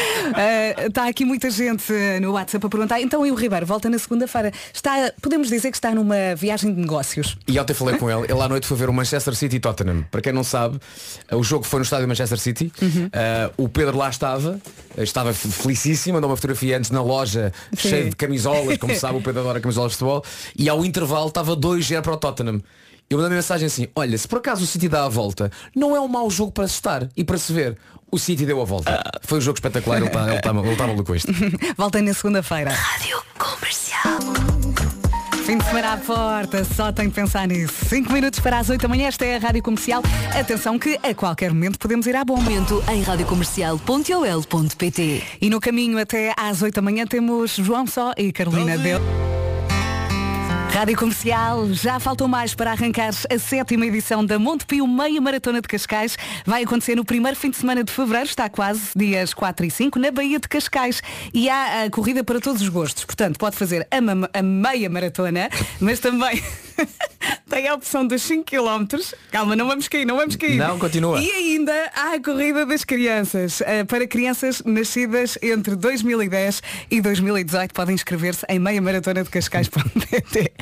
Está 0.88 1.06
aqui 1.06 1.26
muita 1.26 1.50
gente 1.50 1.92
no 2.22 2.32
WhatsApp 2.32 2.64
a 2.64 2.70
perguntar, 2.70 3.02
então 3.02 3.26
e 3.26 3.30
o 3.30 3.34
Ribeiro 3.34 3.66
volta 3.66 3.90
na 3.90 3.98
segunda-feira. 3.98 4.50
Está, 4.72 5.12
podemos 5.20 5.50
dizer 5.50 5.70
que 5.70 5.76
está 5.76 5.94
numa 5.94 6.34
viagem 6.34 6.74
de 6.74 6.80
negócios. 6.80 7.36
E 7.46 7.58
ontem 7.60 7.74
falei 7.74 7.98
com 7.98 8.10
ele, 8.10 8.32
ele 8.32 8.40
à 8.40 8.48
noite 8.48 8.66
foi 8.66 8.78
ver 8.78 8.88
o 8.88 8.94
Manchester 8.94 9.34
City 9.34 9.56
e 9.56 9.60
Tottenham. 9.60 10.06
Para 10.10 10.22
quem 10.22 10.32
não 10.32 10.42
sabe, 10.42 10.78
eh, 11.28 11.36
o 11.36 11.42
jogo 11.42 11.64
foi 11.66 11.80
no 11.80 11.84
estádio 11.84 12.08
Manchester 12.08 12.38
City. 12.38 12.72
Eh, 13.12 13.50
o 13.58 13.68
Pedro 13.68 13.98
lá 13.98 14.08
estava, 14.08 14.58
eh, 14.96 15.02
estava 15.02 15.34
fe- 15.34 15.48
felicíssimo, 15.48 16.14
mandou 16.14 16.30
uma 16.30 16.36
fotografia 16.36 16.78
antes 16.78 16.90
na 16.90 17.02
loja 17.02 17.52
Sim. 17.76 17.88
cheia 17.90 18.08
de 18.08 18.16
camisolas, 18.16 18.78
como 18.78 18.94
sabe, 18.96 19.18
o 19.18 19.22
Pedro 19.22 19.40
adora 19.42 19.60
camisolas 19.60 19.92
de 19.92 19.98
futebol. 19.98 20.24
E 20.56 20.66
ao 20.66 20.82
intervalo 20.82 21.28
estava 21.28 21.54
2-0 21.54 22.00
para 22.00 22.14
o 22.14 22.16
Tottenham. 22.16 22.62
Eu 23.12 23.18
mandei 23.18 23.30
uma 23.30 23.36
mensagem 23.36 23.66
assim, 23.66 23.86
olha, 23.94 24.16
se 24.16 24.26
por 24.26 24.38
acaso 24.38 24.64
o 24.64 24.66
City 24.66 24.88
dá 24.88 25.04
a 25.04 25.08
volta, 25.08 25.52
não 25.76 25.94
é 25.94 26.00
um 26.00 26.08
mau 26.08 26.30
jogo 26.30 26.50
para 26.50 26.66
se 26.66 26.72
estar 26.74 27.06
e 27.14 27.22
para 27.22 27.36
se 27.36 27.52
ver. 27.52 27.76
O 28.10 28.18
City 28.18 28.46
deu 28.46 28.58
a 28.60 28.64
volta. 28.64 29.02
Foi 29.22 29.38
um 29.38 29.40
jogo 29.40 29.58
espetacular, 29.58 29.98
ele 29.98 30.06
está 30.06 30.32
ele 30.32 30.40
tá, 30.40 30.50
ele 30.50 30.76
tá 30.76 30.86
maluco 30.86 31.04
com 31.04 31.14
isto. 31.14 31.30
Voltem 31.76 32.02
na 32.02 32.14
segunda-feira. 32.14 32.70
Rádio 32.70 33.22
Comercial. 33.38 34.18
Fim 35.44 35.58
de 35.58 35.64
semana 35.64 35.92
à 35.92 35.98
porta, 35.98 36.64
só 36.64 36.90
tenho 36.90 37.10
que 37.10 37.16
pensar 37.16 37.46
nisso. 37.46 37.84
5 37.86 38.10
minutos 38.12 38.40
para 38.40 38.58
as 38.58 38.70
8 38.70 38.80
da 38.80 38.88
manhã, 38.88 39.08
esta 39.08 39.26
é 39.26 39.36
a 39.36 39.38
Rádio 39.38 39.62
Comercial. 39.62 40.02
Atenção 40.38 40.78
que 40.78 40.98
a 41.02 41.14
qualquer 41.14 41.52
momento 41.52 41.78
podemos 41.78 42.06
ir 42.06 42.16
à 42.16 42.24
bomba. 42.24 42.42
Momento 42.42 42.82
em 42.90 43.02
radiocomercial.ol.pt 43.02 45.22
E 45.40 45.50
no 45.50 45.60
caminho 45.60 45.98
até 45.98 46.32
às 46.36 46.62
8 46.62 46.76
da 46.76 46.82
manhã 46.82 47.06
temos 47.06 47.56
João 47.56 47.86
Só 47.86 48.14
e 48.16 48.32
Carolina 48.32 48.78
Del. 48.78 49.02
Rádio 50.72 50.96
Comercial, 50.96 51.68
já 51.74 52.00
faltou 52.00 52.26
mais 52.26 52.54
para 52.54 52.70
arrancar 52.70 53.10
a 53.10 53.38
sétima 53.38 53.84
edição 53.84 54.24
da 54.24 54.38
Montepio 54.38 54.88
Meia 54.88 55.20
Maratona 55.20 55.60
de 55.60 55.68
Cascais. 55.68 56.16
Vai 56.46 56.62
acontecer 56.62 56.96
no 56.96 57.04
primeiro 57.04 57.36
fim 57.36 57.50
de 57.50 57.58
semana 57.58 57.84
de 57.84 57.92
fevereiro, 57.92 58.26
está 58.26 58.48
quase, 58.48 58.90
dias 58.96 59.34
4 59.34 59.66
e 59.66 59.70
5, 59.70 59.98
na 59.98 60.10
Baía 60.10 60.40
de 60.40 60.48
Cascais. 60.48 61.02
E 61.34 61.50
há 61.50 61.84
a 61.84 61.90
corrida 61.90 62.24
para 62.24 62.40
todos 62.40 62.62
os 62.62 62.70
gostos. 62.70 63.04
Portanto, 63.04 63.38
pode 63.38 63.54
fazer 63.54 63.86
a, 63.90 64.38
a 64.38 64.42
meia 64.42 64.88
maratona, 64.88 65.50
mas 65.78 66.00
também 66.00 66.42
tem 67.48 67.68
a 67.68 67.74
opção 67.74 68.06
dos 68.06 68.22
5 68.22 68.44
km. 68.44 68.98
Calma, 69.30 69.54
não 69.54 69.68
vamos 69.68 69.88
cair, 69.88 70.06
não 70.06 70.16
vamos 70.16 70.36
cair. 70.36 70.56
Não, 70.56 70.78
continua. 70.78 71.20
E 71.20 71.30
ainda 71.30 71.92
há 71.94 72.14
a 72.14 72.20
corrida 72.20 72.64
das 72.64 72.82
crianças. 72.82 73.60
Eh, 73.60 73.84
para 73.84 74.06
crianças 74.06 74.62
nascidas 74.64 75.36
entre 75.42 75.76
2010 75.76 76.62
e 76.90 77.02
2018 77.02 77.74
podem 77.74 77.94
inscrever-se 77.94 78.46
em 78.48 78.58
meia 78.58 78.80
maratona 78.80 79.22
de 79.22 79.28
Cascais.pt. 79.28 80.52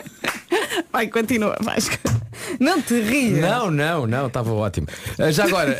Vai, 0.91 1.07
continua, 1.07 1.55
Vasco. 1.61 1.97
Não 2.59 2.81
te 2.81 2.99
rias. 2.99 3.39
Não, 3.39 3.69
não, 3.69 4.07
não, 4.07 4.27
estava 4.27 4.51
ótimo. 4.53 4.87
Uh, 5.19 5.31
já 5.31 5.45
agora, 5.45 5.71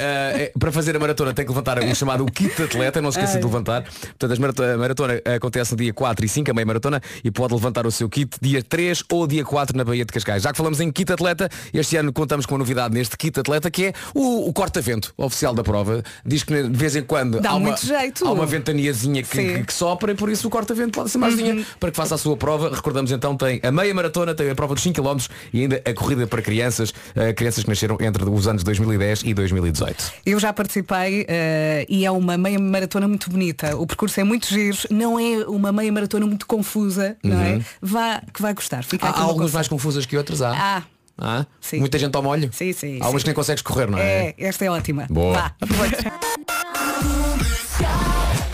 uh, 0.53 0.59
para 0.59 0.71
fazer 0.71 0.95
a 0.95 0.99
maratona 0.99 1.33
tem 1.33 1.45
que 1.45 1.49
levantar 1.51 1.79
o 1.79 1.95
chamado 1.95 2.25
kit 2.25 2.55
de 2.55 2.63
atleta, 2.63 3.01
não 3.01 3.11
se 3.11 3.17
esqueça 3.17 3.37
Ai. 3.37 3.39
de 3.39 3.45
levantar. 3.45 3.83
Portanto, 4.19 4.63
a 4.63 4.77
maratona 4.77 5.21
acontece 5.35 5.71
no 5.71 5.77
dia 5.77 5.93
4 5.93 6.25
e 6.25 6.29
5, 6.29 6.51
a 6.51 6.53
meia 6.53 6.65
maratona, 6.65 7.01
e 7.23 7.31
pode 7.31 7.53
levantar 7.53 7.87
o 7.87 7.91
seu 7.91 8.07
kit 8.09 8.37
dia 8.41 8.61
3 8.61 9.03
ou 9.11 9.25
dia 9.25 9.43
4 9.43 9.75
na 9.77 9.83
Baía 9.83 10.05
de 10.05 10.11
Cascais. 10.13 10.43
Já 10.43 10.51
que 10.51 10.57
falamos 10.57 10.79
em 10.81 10.91
kit 10.91 11.11
atleta, 11.11 11.49
este 11.73 11.95
ano 11.97 12.13
contamos 12.13 12.45
com 12.45 12.53
uma 12.53 12.59
novidade 12.59 12.93
neste 12.93 13.17
kit 13.17 13.39
atleta 13.39 13.71
que 13.71 13.85
é 13.85 13.93
o, 14.13 14.47
o 14.49 14.53
corta-vento 14.53 15.13
oficial 15.17 15.53
da 15.53 15.63
prova. 15.63 16.03
Diz 16.25 16.43
que 16.43 16.63
de 16.63 16.77
vez 16.77 16.95
em 16.95 17.03
quando 17.03 17.39
Dá 17.39 17.51
há, 17.51 17.55
uma, 17.55 17.75
jeito. 17.77 18.25
há 18.27 18.31
uma 18.31 18.45
ventaniazinha 18.45 19.23
que. 19.23 19.39
Uhum. 19.39 19.53
que- 19.55 19.63
que 19.63 19.73
sopra 19.73 20.11
e 20.11 20.15
por 20.15 20.29
isso 20.29 20.47
o 20.47 20.51
corta-vento 20.51 20.91
pode 20.91 21.09
ser 21.09 21.17
maisinha 21.17 21.65
para 21.79 21.91
que 21.91 21.97
faça 21.97 22.15
a 22.15 22.17
sua 22.17 22.35
prova. 22.35 22.69
Recordamos 22.75 23.11
então, 23.11 23.35
tem 23.37 23.59
a 23.63 23.71
meia 23.71 23.93
maratona, 23.93 24.35
tem 24.35 24.49
a 24.49 24.55
prova 24.55 24.73
dos 24.73 24.83
5 24.83 25.00
km 25.01 25.17
e 25.53 25.61
ainda 25.61 25.81
a 25.85 25.93
corrida 25.93 26.27
para 26.27 26.41
crianças, 26.41 26.89
uh, 26.89 27.33
crianças 27.35 27.63
que 27.63 27.69
nasceram 27.69 27.97
entre 27.99 28.23
os 28.29 28.47
anos 28.47 28.63
2010 28.63 29.23
e 29.23 29.33
2018. 29.33 30.13
Eu 30.25 30.39
já 30.39 30.53
participei 30.53 31.25
eh, 31.27 31.85
e 31.89 32.05
é 32.05 32.11
uma 32.11 32.37
meia 32.37 32.59
maratona 32.59 33.07
muito 33.07 33.29
bonita. 33.29 33.75
O 33.77 33.85
percurso 33.85 34.19
é 34.19 34.23
muito 34.23 34.47
giro, 34.47 34.77
não 34.89 35.19
é 35.19 35.45
uma 35.47 35.71
meia 35.71 35.91
maratona 35.91 36.25
muito 36.25 36.45
confusa, 36.45 37.17
não 37.23 37.39
é? 37.39 37.61
Vá, 37.81 38.21
que 38.33 38.41
vai 38.41 38.53
gostar. 38.53 38.83
Fica 38.83 39.07
Há, 39.07 39.21
algumas 39.21 39.51
mais 39.51 39.67
confusas 39.67 40.05
que 40.05 40.17
outras, 40.17 40.41
há. 40.41 40.83
Ah. 41.17 41.45
Muita 41.73 41.99
gente 41.99 42.15
ao 42.15 42.23
molho? 42.23 42.49
Sim, 42.51 42.73
sim, 42.73 42.99
Há 43.01 43.09
umas 43.09 43.21
que 43.21 43.29
nem 43.29 43.35
consegues 43.35 43.61
correr, 43.61 43.89
não 43.89 43.97
é? 43.97 44.29
é, 44.29 44.35
esta 44.39 44.65
é 44.65 44.71
ótima. 44.71 45.05
Boa. 45.09 45.33
Vá. 45.33 45.55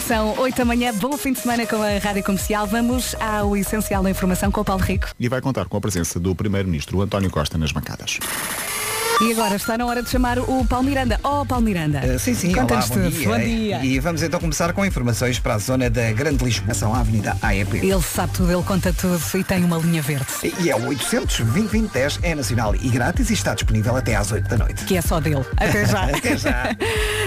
São 0.07 0.39
8 0.39 0.55
da 0.55 0.63
manhã, 0.63 0.93
bom 0.93 1.17
fim 1.17 1.33
de 1.33 1.39
semana 1.39 1.67
com 1.67 1.81
a 1.81 1.97
Rádio 1.97 2.23
Comercial. 2.23 2.65
Vamos 2.65 3.13
ao 3.15 3.57
essencial 3.57 4.01
da 4.01 4.09
informação 4.09 4.49
com 4.49 4.61
o 4.61 4.63
Paulo 4.63 4.81
Rico. 4.81 5.09
E 5.19 5.27
vai 5.27 5.41
contar 5.41 5.65
com 5.65 5.75
a 5.75 5.81
presença 5.81 6.17
do 6.17 6.33
Primeiro-Ministro 6.33 7.01
António 7.01 7.29
Costa 7.29 7.57
nas 7.57 7.73
bancadas. 7.73 8.17
E 9.19 9.31
agora 9.31 9.55
está 9.55 9.75
na 9.75 9.83
hora 9.83 10.03
de 10.03 10.09
chamar 10.11 10.37
o 10.37 10.63
Paulo 10.63 10.85
Miranda. 10.85 11.19
Oh, 11.23 11.43
Paulo 11.43 11.65
Miranda. 11.65 12.01
Uh, 12.05 12.19
sim, 12.19 12.35
sim, 12.35 12.53
olá, 12.53 12.65
bom 12.65 12.79
tudo. 12.81 13.09
dia. 13.09 13.27
Bom 13.27 13.39
dia. 13.39 13.83
E 13.83 13.99
vamos 13.99 14.21
então 14.21 14.39
começar 14.39 14.71
com 14.73 14.85
informações 14.85 15.39
para 15.39 15.55
a 15.55 15.57
zona 15.57 15.89
da 15.89 16.11
Grande 16.11 16.45
Lisboa, 16.45 16.71
são 16.75 16.93
a 16.93 16.99
Avenida 16.99 17.35
AEP. 17.41 17.77
Ele 17.77 18.01
sabe 18.01 18.33
tudo, 18.33 18.51
ele 18.51 18.61
conta 18.61 18.93
tudo 18.93 19.19
e 19.33 19.43
tem 19.43 19.65
uma 19.65 19.77
linha 19.79 20.03
verde. 20.03 20.27
E 20.59 20.69
é 20.69 20.75
o 20.75 20.85
800 20.85 21.39
2010 21.39 22.19
é 22.21 22.35
nacional 22.35 22.75
e 22.75 22.89
grátis 22.89 23.31
e 23.31 23.33
está 23.33 23.55
disponível 23.55 23.95
até 23.95 24.15
às 24.15 24.31
8 24.31 24.47
da 24.47 24.57
noite. 24.57 24.85
Que 24.85 24.97
é 24.97 25.01
só 25.01 25.19
dele. 25.19 25.43
Até 25.57 25.85
já. 25.87 26.03
Até 26.17 26.37
já. 26.37 26.75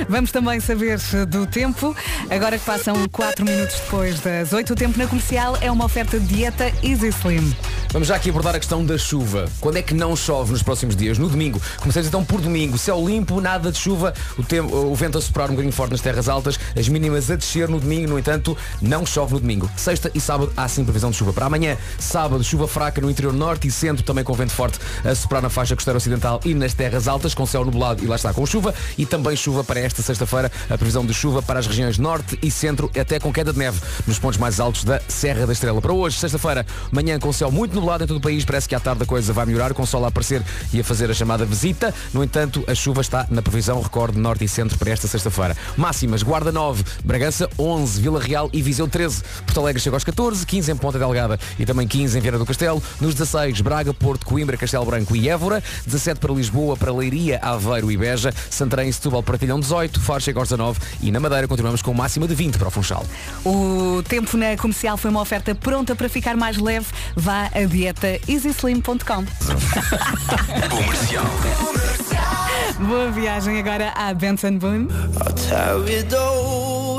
Vamos 0.09 0.31
também 0.31 0.61
saber 0.61 0.99
do 1.29 1.45
tempo. 1.45 1.97
Agora 2.31 2.57
que 2.57 2.65
passam 2.65 2.95
4 3.09 3.45
minutos 3.45 3.81
depois 3.81 4.21
das 4.21 4.53
8, 4.53 4.73
o 4.73 4.77
tempo 4.77 4.97
na 4.97 5.09
comercial 5.09 5.59
é 5.61 5.69
uma 5.73 5.87
oferta 5.87 6.21
de 6.21 6.27
dieta 6.27 6.73
Easy 6.85 7.09
Slim. 7.09 7.53
Vamos 7.93 8.07
já 8.07 8.15
aqui 8.15 8.31
abordar 8.31 8.55
a 8.55 8.59
questão 8.61 8.85
da 8.85 8.97
chuva. 8.97 9.49
Quando 9.59 9.79
é 9.79 9.83
que 9.83 9.93
não 9.93 10.15
chove 10.15 10.53
nos 10.53 10.63
próximos 10.63 10.95
dias? 10.95 11.19
No 11.19 11.29
domingo. 11.29 11.61
Comecemos 11.81 12.09
então 12.09 12.23
por 12.23 12.41
domingo. 12.41 12.77
Céu 12.77 13.03
limpo, 13.07 13.41
nada 13.41 13.73
de 13.73 13.79
chuva, 13.79 14.13
o, 14.39 14.43
tempo, 14.43 14.75
o 14.75 14.95
vento 14.95 15.17
a 15.17 15.21
soprar 15.21 15.47
um 15.47 15.53
bocadinho 15.53 15.73
forte 15.73 15.93
nas 15.93 16.01
terras 16.01 16.29
altas, 16.29 16.61
as 16.79 16.89
mínimas 16.89 17.31
a 17.31 17.37
descer 17.37 17.69
no 17.69 17.81
domingo, 17.81 18.11
no 18.11 18.19
entanto, 18.19 18.57
não 18.83 19.07
chove 19.07 19.33
no 19.33 19.41
domingo. 19.41 19.69
Sexta 19.77 20.11
e 20.15 20.21
sábado 20.21 20.53
há 20.57 20.69
sim 20.69 20.85
previsão 20.85 21.11
de 21.11 21.17
chuva. 21.17 21.33
Para 21.33 21.47
amanhã, 21.47 21.79
sábado, 21.99 22.45
chuva 22.45 22.69
fraca 22.69 23.01
no 23.01 23.11
interior 23.11 23.33
norte 23.33 23.67
e 23.67 23.71
centro, 23.71 24.05
também 24.05 24.23
com 24.23 24.35
vento 24.35 24.53
forte 24.53 24.79
a 25.05 25.15
soprar 25.15 25.41
na 25.41 25.49
faixa 25.49 25.75
costeira 25.75 25.97
ocidental 25.97 26.41
e 26.45 26.55
nas 26.55 26.75
terras 26.75 27.09
altas, 27.09 27.35
com 27.35 27.47
céu 27.47 27.65
nublado 27.65 28.05
e 28.05 28.07
lá 28.07 28.17
está 28.17 28.33
com 28.35 28.45
chuva. 28.45 28.75
E 28.99 29.07
também 29.07 29.35
chuva 29.35 29.65
para 29.65 29.81
esta 29.81 30.03
sexta-feira, 30.03 30.53
a 30.69 30.77
previsão 30.77 31.07
de 31.07 31.15
chuva 31.15 31.41
para 31.41 31.61
as 31.61 31.67
regiões 31.67 31.97
norte 31.97 32.39
e 32.43 32.51
centro, 32.51 32.91
até 32.99 33.19
com 33.19 33.33
queda 33.33 33.55
de 33.55 33.59
neve 33.59 33.81
nos 34.07 34.19
pontos 34.19 34.39
mais 34.39 34.61
altos 34.61 34.85
da 34.85 35.01
Serra 35.09 35.47
da 35.47 35.53
Estrela. 35.55 35.81
Para 35.81 35.95
hoje, 35.95 36.19
sexta-feira, 36.19 36.67
manhã 36.93 37.19
com 37.19 37.33
céu 37.33 37.51
muito 37.51 37.75
nublado 37.75 38.05
em 38.05 38.07
todo 38.07 38.19
o 38.19 38.21
país, 38.21 38.45
parece 38.45 38.69
que 38.69 38.75
à 38.75 38.81
tarde 38.81 39.03
a 39.03 39.07
coisa 39.07 39.33
vai 39.33 39.47
melhorar, 39.47 39.73
com 39.73 39.87
sol 39.87 40.05
a 40.05 40.09
aparecer 40.09 40.43
e 40.75 40.81
a 40.81 40.85
fazer 40.85 41.11
a 41.11 41.15
chamada 41.15 41.47
visita 41.47 41.70
Rita. 41.71 41.95
No 42.13 42.25
entanto, 42.25 42.65
a 42.67 42.75
chuva 42.75 43.01
está 43.01 43.27
na 43.31 43.41
previsão, 43.41 43.81
recorde 43.81 44.19
norte 44.19 44.45
e 44.45 44.49
centro 44.49 44.77
para 44.77 44.91
esta 44.91 45.07
sexta-feira. 45.07 45.57
Máximas, 45.77 46.21
Guarda 46.21 46.51
9, 46.51 46.83
Bragança 47.05 47.49
11, 47.57 48.01
Vila 48.03 48.21
Real 48.21 48.51
e 48.53 48.61
Viseu 48.61 48.89
13. 48.89 49.23
Porto 49.47 49.61
Alegre 49.61 49.81
chega 49.81 49.95
aos 49.95 50.03
14, 50.03 50.45
15 50.45 50.73
em 50.73 50.77
Ponta 50.77 50.99
Delgada 50.99 51.39
e 51.61 51.65
também 51.65 51.87
15 51.87 52.19
em 52.19 52.21
Vieira 52.21 52.39
do 52.39 52.45
Castelo. 52.45 52.83
Nos 53.01 53.15
16, 53.15 53.61
Braga, 53.61 53.95
Porto, 53.95 54.27
Coimbra, 54.27 54.57
Castelo 54.57 54.85
Branco 54.85 55.15
e 55.15 55.29
Évora. 55.29 55.63
17 55.87 56.19
para 56.19 56.33
Lisboa, 56.33 56.77
para 56.77 56.93
Leiria, 56.93 57.39
Aveiro 57.41 57.93
e 57.93 57.97
Beja. 57.97 58.35
Santarém 58.51 58.89
e 58.89 58.93
Setúbal 58.93 59.23
partilham 59.23 59.61
18, 59.61 60.01
Faro 60.01 60.21
chega 60.21 60.41
aos 60.41 60.49
19 60.49 60.81
e 61.03 61.13
na 61.13 61.21
Madeira 61.21 61.47
continuamos 61.47 61.83
com 61.83 61.95
máxima 61.95 62.27
de 62.27 62.35
20 62.35 62.59
para 62.59 62.67
o 62.67 62.71
Funchal. 62.71 63.07
O 63.45 64.03
tempo 64.09 64.37
na 64.37 64.57
comercial 64.57 64.97
foi 64.97 65.11
uma 65.11 65.21
oferta 65.21 65.55
pronta 65.55 65.95
para 65.95 66.09
ficar 66.09 66.37
mais 66.37 66.59
leve. 66.59 66.87
Vá 67.15 67.49
a 67.55 67.65
dieta 67.65 68.19
easyslim.com. 68.27 69.25
Comercial. 70.69 71.27
Boa 72.87 73.11
viagem 73.11 73.59
agora 73.59 73.91
à 73.95 74.13
Benson 74.15 74.57
Boone. 74.59 74.89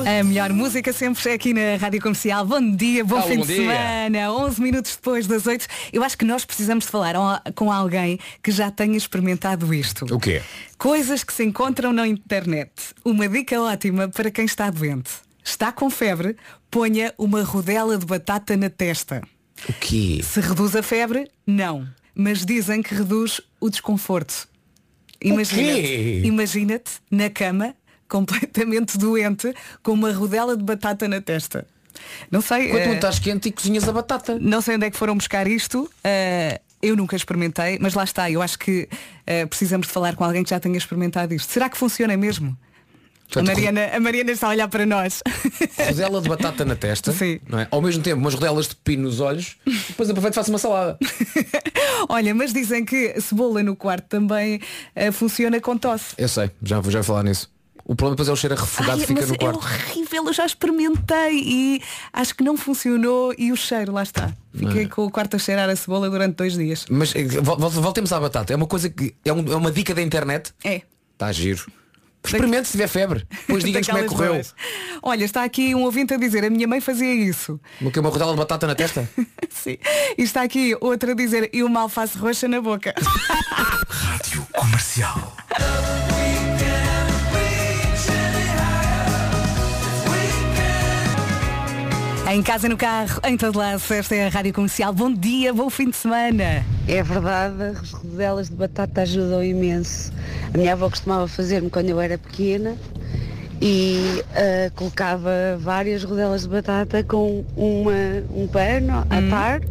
A 0.05 0.23
melhor 0.23 0.51
música 0.53 0.93
sempre 0.93 1.31
é 1.31 1.33
aqui 1.33 1.53
na 1.53 1.75
Rádio 1.79 2.01
Comercial. 2.01 2.45
Bom 2.45 2.75
dia, 2.75 3.03
bom 3.03 3.17
Alô, 3.17 3.27
fim 3.27 3.37
bom 3.37 3.41
de 3.45 3.55
dia. 3.55 3.61
semana. 3.71 4.31
11 4.33 4.61
minutos 4.61 4.95
depois 4.95 5.25
das 5.27 5.45
8. 5.47 5.65
Eu 5.91 6.03
acho 6.03 6.17
que 6.17 6.25
nós 6.25 6.45
precisamos 6.45 6.85
de 6.85 6.91
falar 6.91 7.15
a- 7.15 7.41
com 7.55 7.71
alguém 7.71 8.19
que 8.43 8.51
já 8.51 8.69
tenha 8.71 8.95
experimentado 8.97 9.73
isto. 9.73 10.05
O 10.13 10.19
quê? 10.19 10.41
Coisas 10.77 11.23
que 11.23 11.33
se 11.33 11.43
encontram 11.43 11.91
na 11.91 12.07
internet. 12.07 12.71
Uma 13.03 13.27
dica 13.27 13.59
ótima 13.61 14.07
para 14.09 14.29
quem 14.31 14.45
está 14.45 14.69
doente. 14.69 15.11
Está 15.43 15.71
com 15.71 15.89
febre, 15.89 16.35
ponha 16.69 17.13
uma 17.17 17.43
rodela 17.43 17.97
de 17.97 18.05
batata 18.05 18.55
na 18.55 18.69
testa. 18.69 19.21
O 19.67 19.73
quê? 19.73 20.21
Se 20.23 20.39
reduz 20.39 20.75
a 20.75 20.83
febre, 20.83 21.29
não. 21.45 21.87
Mas 22.13 22.45
dizem 22.45 22.81
que 22.83 22.93
reduz 22.93 23.41
o 23.59 23.69
desconforto. 23.69 24.47
Imagina-te, 25.21 25.81
quê? 25.81 26.21
imagina-te 26.23 26.91
na 27.09 27.29
cama, 27.29 27.75
completamente 28.07 28.97
doente, 28.99 29.53
com 29.83 29.91
uma 29.91 30.11
rodela 30.11 30.57
de 30.57 30.63
batata 30.63 31.07
na 31.07 31.21
testa. 31.21 31.65
Não 32.29 32.41
sei. 32.41 32.69
Quando 32.69 32.83
tu 32.83 32.89
eh, 32.89 32.95
estás 32.95 33.19
quente 33.19 33.49
e 33.49 33.51
cozinhas 33.51 33.87
a 33.87 33.91
batata. 33.91 34.37
não 34.39 34.61
sei 34.61 34.75
onde 34.75 34.85
é 34.87 34.91
que 34.91 34.97
foram 34.97 35.15
buscar 35.15 35.47
isto. 35.47 35.89
eh, 36.03 36.59
eu 36.81 36.95
nunca 36.95 37.15
experimentei, 37.15 37.77
mas 37.79 37.93
lá 37.93 38.03
está. 38.03 38.31
Eu 38.31 38.41
acho 38.41 38.57
que 38.57 38.89
eh, 39.27 39.45
precisamos 39.45 39.87
de 39.87 39.93
falar 39.93 40.15
com 40.15 40.23
alguém 40.23 40.43
que 40.43 40.49
já 40.49 40.59
tenha 40.59 40.77
experimentado 40.77 41.33
isto. 41.33 41.51
Será 41.51 41.69
que 41.69 41.77
funciona 41.77 42.17
mesmo? 42.17 42.57
A 43.31 43.33
Portanto, 43.35 43.47
Mariana, 43.55 43.91
a 43.95 43.99
Mariana 43.99 44.31
está 44.31 44.47
a 44.47 44.49
olhar 44.49 44.67
para 44.67 44.85
nós. 44.85 45.21
Rodela 45.87 46.21
de 46.21 46.27
batata 46.27 46.65
na 46.65 46.75
testa, 46.75 47.13
Sim. 47.13 47.39
não 47.47 47.59
é? 47.59 47.67
Ao 47.71 47.81
mesmo 47.81 48.03
tempo, 48.03 48.17
umas 48.19 48.33
rodelas 48.33 48.67
de 48.67 48.75
pino 48.75 49.03
nos 49.03 49.19
olhos, 49.21 49.55
depois 49.87 50.09
aproveito 50.09 50.33
e 50.33 50.35
faço 50.35 50.49
uma 50.51 50.59
salada. 50.59 50.97
Olha, 52.09 52.33
mas 52.35 52.51
dizem 52.53 52.83
que 52.83 53.19
cebola 53.21 53.63
no 53.63 53.75
quarto 53.75 54.05
também 54.07 54.59
eh, 54.95 55.11
funciona 55.11 55.59
com 55.61 55.77
tosse. 55.77 56.13
Eu 56.17 56.27
sei, 56.27 56.51
já, 56.61 56.75
já 56.81 56.81
vou 56.99 57.03
falar 57.03 57.23
nisso. 57.23 57.49
O 57.83 57.95
problema 57.95 58.15
depois 58.15 58.29
é 58.29 58.31
o 58.31 58.35
cheiro 58.35 58.53
a 58.55 58.59
refogado 58.59 58.91
Ai, 58.93 58.99
que 58.99 59.07
fica 59.07 59.25
no 59.25 59.33
é 59.33 59.37
quarto. 59.37 59.57
horrível, 59.57 60.25
eu 60.27 60.33
já 60.33 60.45
experimentei 60.45 61.41
e 61.43 61.81
acho 62.13 62.35
que 62.35 62.43
não 62.43 62.55
funcionou 62.55 63.33
e 63.37 63.51
o 63.51 63.55
cheiro, 63.55 63.91
lá 63.91 64.03
está. 64.03 64.31
Fiquei 64.53 64.87
com 64.87 65.05
o 65.05 65.11
quarto 65.11 65.35
a 65.35 65.39
cheirar 65.39 65.69
a 65.69 65.75
cebola 65.75 66.09
durante 66.09 66.35
dois 66.35 66.53
dias. 66.53 66.85
Mas 66.89 67.13
eh, 67.15 67.23
vol- 67.23 67.57
vol- 67.57 67.69
voltemos 67.69 68.11
à 68.13 68.19
batata. 68.19 68.53
É 68.53 68.55
uma 68.55 68.67
coisa 68.67 68.89
que 68.89 69.15
é, 69.25 69.33
um- 69.33 69.51
é 69.51 69.55
uma 69.55 69.71
dica 69.71 69.93
da 69.95 70.01
internet. 70.01 70.53
É. 70.63 70.81
Está 71.13 71.31
giro. 71.31 71.65
Experimente 72.23 72.67
se 72.67 72.73
tiver 72.73 72.87
febre. 72.87 73.25
Depois 73.29 73.63
diga-nos 73.63 73.87
como 73.87 73.99
é 73.99 74.03
que 74.03 74.09
correu. 74.09 74.33
boas. 74.33 74.55
Olha, 75.01 75.25
está 75.25 75.43
aqui 75.43 75.73
um 75.73 75.83
ouvinte 75.83 76.13
a 76.13 76.17
dizer, 76.17 76.45
a 76.45 76.49
minha 76.49 76.67
mãe 76.67 76.79
fazia 76.79 77.13
isso. 77.13 77.59
Uma, 77.79 77.91
que 77.91 77.99
uma 77.99 78.09
rodela 78.09 78.31
de 78.31 78.37
batata 78.37 78.67
na 78.67 78.75
testa? 78.75 79.09
Sim. 79.49 79.77
E 80.17 80.21
está 80.21 80.43
aqui 80.43 80.75
outra 80.79 81.11
a 81.11 81.15
dizer, 81.15 81.49
e 81.51 81.63
uma 81.63 81.81
alface 81.81 82.17
roxa 82.17 82.47
na 82.47 82.61
boca. 82.61 82.93
Rádio 83.89 84.47
Comercial. 84.53 85.35
Em 92.33 92.41
casa, 92.41 92.69
no 92.69 92.77
carro, 92.77 93.19
em 93.25 93.35
todo 93.35 93.59
lado, 93.59 93.81
esta 93.89 94.15
é 94.15 94.27
a 94.27 94.29
Rádio 94.29 94.53
Comercial. 94.53 94.93
Bom 94.93 95.13
dia, 95.13 95.53
bom 95.53 95.69
fim 95.69 95.89
de 95.89 95.97
semana. 95.97 96.65
É 96.87 97.03
verdade, 97.03 97.61
as 97.61 97.91
rodelas 97.91 98.49
de 98.49 98.55
batata 98.55 99.01
ajudam 99.01 99.43
imenso. 99.43 100.13
A 100.53 100.57
minha 100.57 100.71
avó 100.71 100.89
costumava 100.89 101.27
fazer-me 101.27 101.69
quando 101.69 101.89
eu 101.89 101.99
era 101.99 102.17
pequena 102.17 102.77
e 103.61 104.23
ah, 104.33 104.71
colocava 104.75 105.29
várias 105.59 106.05
rodelas 106.05 106.43
de 106.43 106.47
batata 106.47 107.03
com 107.03 107.43
uma, 107.57 108.23
um 108.33 108.47
pano 108.47 109.05
a 109.09 109.29
par 109.29 109.61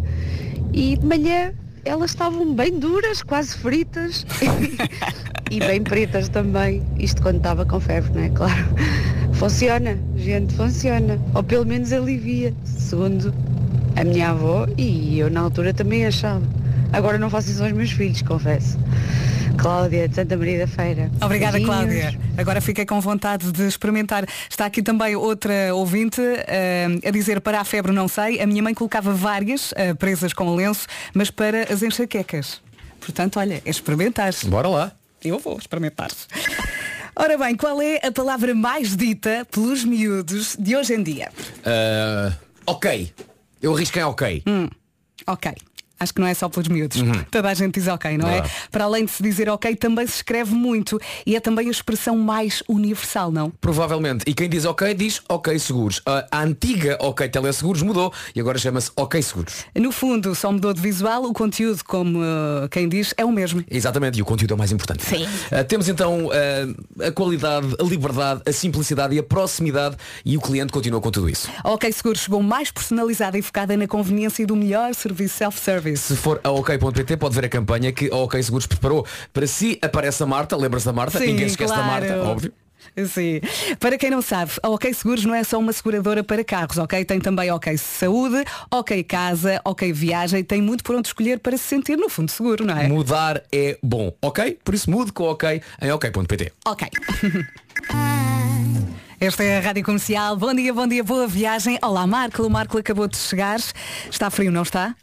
e 0.75 0.99
de 0.99 1.07
manhã 1.07 1.55
elas 1.85 2.11
estavam 2.11 2.55
bem 2.55 2.79
duras, 2.79 3.23
quase 3.23 3.57
fritas 3.57 4.27
e 5.51 5.59
bem 5.59 5.83
pretas 5.83 6.28
também. 6.28 6.83
Isto 6.99 7.23
quando 7.23 7.37
estava 7.39 7.65
com 7.65 7.81
febre, 7.81 8.11
não 8.15 8.23
é? 8.23 8.28
Claro. 8.31 8.67
Funciona, 9.35 9.99
gente, 10.17 10.54
funciona. 10.54 11.19
Ou 11.35 11.43
pelo 11.43 11.65
menos 11.65 11.93
alivia, 11.93 12.54
segundo 12.65 13.35
a 13.97 14.04
minha 14.04 14.31
avó 14.31 14.67
e 14.76 15.19
eu 15.19 15.31
na 15.31 15.41
altura 15.41 15.73
também 15.73 16.07
achava. 16.07 16.45
Agora 16.93 17.19
não 17.19 17.31
faço 17.31 17.50
isso 17.50 17.63
aos 17.63 17.73
meus 17.73 17.91
filhos, 17.91 18.23
confesso. 18.23 18.79
Cláudia, 19.57 20.09
de 20.09 20.15
Santa 20.15 20.37
Maria 20.37 20.59
da 20.61 20.67
Feira. 20.67 21.11
Obrigada, 21.21 21.59
Beijinhos. 21.59 21.76
Cláudia. 21.76 22.21
Agora 22.39 22.61
fiquei 22.61 22.87
com 22.87 23.00
vontade 23.00 23.53
de 23.53 23.67
experimentar. 23.67 24.25
Está 24.49 24.65
aqui 24.67 24.83
também 24.83 25.15
outra 25.15 25.75
ouvinte 25.75 26.21
eh, 26.21 26.87
a 27.05 27.11
dizer 27.11 27.41
para 27.41 27.61
a 27.61 27.65
febre 27.65 27.93
não 27.93 28.09
sei. 28.09 28.41
A 28.41 28.47
minha 28.47 28.63
mãe 28.63 28.73
colocava 28.73 29.13
várias 29.13 29.73
eh, 29.76 29.93
presas 29.95 30.33
com 30.33 30.55
lenço, 30.55 30.87
mas 31.13 31.31
para 31.31 31.73
as 31.73 31.83
enxaquecas. 31.83 32.63
Portanto, 33.00 33.39
olha, 33.39 33.61
é 33.65 33.71
experimentar. 33.71 34.33
Bora 34.47 34.69
lá. 34.69 34.93
Eu 35.23 35.39
vou 35.39 35.59
experimentar. 35.59 36.11
Ora 37.15 37.37
bem, 37.37 37.55
qual 37.55 37.83
é 37.83 38.00
a 38.03 38.11
palavra 38.11 38.55
mais 38.55 38.97
dita 38.97 39.47
pelos 39.50 39.85
miúdos 39.85 40.57
de 40.59 40.75
hoje 40.75 40.95
em 40.95 41.03
dia? 41.03 41.31
Ah, 41.67 42.33
ok. 42.65 43.13
Eu 43.61 43.75
arrisco 43.75 43.99
em 43.99 44.03
ok. 44.03 44.43
Ok. 45.26 45.53
Acho 46.00 46.15
que 46.15 46.21
não 46.21 46.26
é 46.26 46.32
só 46.32 46.49
pelos 46.49 46.67
miúdos. 46.69 47.00
Uhum. 47.00 47.13
Toda 47.30 47.50
a 47.50 47.54
gente 47.54 47.78
diz 47.78 47.86
ok, 47.86 48.17
não 48.17 48.26
é? 48.26 48.43
Para 48.71 48.84
além 48.84 49.04
de 49.04 49.10
se 49.10 49.23
dizer 49.23 49.50
ok, 49.50 49.76
também 49.76 50.06
se 50.06 50.17
escreve 50.17 50.54
muito. 50.54 50.99
E 51.26 51.36
é 51.36 51.41
também 51.41 51.69
a 51.69 51.71
expressão 51.71 52.17
mais 52.17 52.63
universal, 52.67 53.30
não? 53.30 53.50
Provavelmente. 53.60 54.25
E 54.26 54.32
quem 54.32 54.49
diz 54.49 54.65
ok 54.65 54.95
diz 54.95 55.21
ok 55.28 55.58
seguros. 55.58 56.00
A, 56.06 56.26
a 56.30 56.43
antiga 56.43 56.97
ok 57.00 57.28
teleseguros 57.28 57.82
mudou 57.82 58.13
e 58.34 58.41
agora 58.41 58.58
chama-se 58.58 58.91
ok 58.97 59.21
seguros. 59.23 59.67
No 59.75 59.93
fundo, 59.93 60.34
só 60.34 60.50
mudou 60.50 60.73
de 60.73 60.80
visual, 60.80 61.25
o 61.25 61.34
conteúdo, 61.34 61.84
como 61.84 62.19
uh, 62.19 62.69
quem 62.71 62.89
diz, 62.89 63.13
é 63.19 63.25
o 63.25 63.30
mesmo. 63.30 63.63
Exatamente, 63.71 64.19
e 64.19 64.23
o 64.23 64.25
conteúdo 64.25 64.52
é 64.52 64.54
o 64.54 64.58
mais 64.58 64.73
importante. 64.73 65.04
Sim. 65.04 65.26
Ah, 65.52 65.63
temos 65.65 65.89
então 65.89 66.30
ah, 66.32 67.06
a 67.08 67.13
qualidade, 67.13 67.75
a 67.78 67.82
liberdade, 67.82 68.43
a 68.47 68.52
simplicidade 68.52 69.15
e 69.15 69.19
a 69.19 69.23
proximidade 69.23 69.97
e 70.25 70.36
o 70.36 70.41
cliente 70.41 70.73
continua 70.73 71.00
com 71.00 71.10
tudo 71.10 71.28
isso. 71.28 71.49
A 71.63 71.71
OK 71.73 71.93
Seguros 71.93 72.23
chegou 72.23 72.43
mais 72.43 72.71
personalizada 72.71 73.36
e 73.36 73.43
focada 73.43 73.76
na 73.76 73.86
conveniência 73.86 74.47
do 74.47 74.56
melhor 74.56 74.95
serviço 74.95 75.36
self-service. 75.36 75.90
Se 75.97 76.17
for 76.17 76.41
a 76.43 76.50
ok.pt 76.50 77.17
pode 77.17 77.35
ver 77.35 77.45
a 77.45 77.49
campanha 77.49 77.93
que 77.93 78.11
a 78.13 78.17
OK 78.17 78.43
Seguros 78.43 78.67
preparou. 78.67 79.07
Para 79.33 79.47
si 79.47 79.79
aparece 79.83 80.23
a 80.23 80.26
Marta, 80.26 80.57
lembra-se 80.57 80.87
da 80.87 80.93
Marta? 80.93 81.19
Sim, 81.19 81.26
Ninguém 81.26 81.49
se 81.49 81.53
esquece 81.53 81.73
claro. 81.73 81.87
da 81.87 81.89
Marta, 81.89 82.23
óbvio. 82.29 82.53
Sim. 83.07 83.41
Para 83.79 83.97
quem 83.97 84.11
não 84.11 84.21
sabe, 84.23 84.53
a 84.63 84.69
OK 84.69 84.93
Seguros 84.93 85.25
não 85.25 85.35
é 85.35 85.45
só 85.45 85.59
uma 85.59 85.73
seguradora 85.73 86.25
para 86.25 86.43
carros, 86.43 86.79
ok? 86.79 87.05
Tem 87.05 87.21
também 87.21 87.50
OK 87.50 87.76
Saúde, 87.79 88.45
OK 88.71 89.03
Casa, 89.05 89.61
OK 89.65 89.93
Viagem, 89.93 90.43
tem 90.43 90.61
muito 90.61 90.83
por 90.83 90.97
onde 90.97 91.09
escolher 91.09 91.39
para 91.39 91.57
se 91.57 91.65
sentir 91.65 91.97
no 91.97 92.09
fundo 92.09 92.31
seguro, 92.31 92.65
não 92.65 92.76
é? 92.76 92.89
Mudar 92.89 93.43
é 93.53 93.79
bom, 93.83 94.13
ok? 94.21 94.59
Por 94.65 94.75
isso 94.75 94.91
mude 94.91 95.13
com 95.13 95.25
ok 95.25 95.63
em 95.81 95.91
ok.pt. 95.91 96.53
Ok. 96.67 96.89
Esta 99.21 99.45
é 99.45 99.59
a 99.59 99.61
Rádio 99.61 99.85
Comercial. 99.85 100.35
Bom 100.35 100.55
dia, 100.55 100.73
bom 100.73 100.87
dia, 100.87 101.05
boa 101.05 101.26
viagem. 101.26 101.79
Olá, 101.83 102.07
Marco. 102.07 102.43
O 102.43 102.49
Marco 102.49 102.79
acabou 102.79 103.07
de 103.07 103.19
chegar. 103.19 103.61
Está 104.11 104.31
frio, 104.31 104.50
não 104.50 104.63
está? 104.63 104.97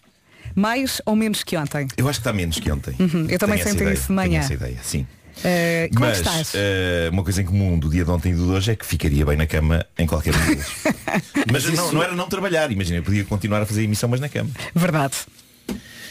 Mais 0.58 1.00
ou 1.06 1.15
menos 1.15 1.43
que 1.43 1.56
ontem? 1.56 1.88
Eu 1.96 2.10
acho 2.10 2.20
que 2.20 2.22
está 2.22 2.34
menos 2.34 2.60
que 2.60 2.72
ontem. 2.72 2.96
Uhum, 3.00 3.28
eu 3.30 3.38
também 3.38 3.60
Tenho 3.63 3.78
senti 3.78 3.93
isso 3.93 4.08
de 4.08 4.13
manhã. 4.13 4.39
Tenho 4.39 4.41
essa 4.41 4.54
ideia, 4.56 4.78
sim. 4.82 5.06
Eh, 5.43 5.88
como 5.93 6.08
Mas 6.08 6.17
é 6.17 6.24
que 6.24 6.30
estás? 6.30 6.52
eh, 6.56 7.10
uma 7.12 7.24
coisa 7.24 7.43
em 7.43 7.46
comum 7.46 7.78
do 7.78 7.91
dia 7.91 8.04
de 8.04 8.10
ontem 8.10 8.32
e 8.32 8.36
do 8.36 8.43
de 8.43 8.52
hoje 8.54 8.72
é 8.72 8.76
que 8.76 8.84
ficaria 8.84 9.24
bem 9.24 9.38
na 9.38 9.46
cama 9.46 9.86
em 9.96 10.08
qualquer 10.08 10.34
um 10.36 10.46
deles. 10.48 10.65
mas 11.52 11.63
não, 11.65 11.91
não 11.91 12.02
era 12.02 12.15
não 12.15 12.28
trabalhar, 12.28 12.72
imagina, 12.72 12.98
eu 12.98 13.04
podia 13.04 13.24
continuar 13.24 13.62
a 13.62 13.67
fazer 13.67 13.84
emissão, 13.84 14.10
mas 14.10 14.20
na 14.20 14.30
cama. 14.30 14.50
Verdade. 14.74 15.13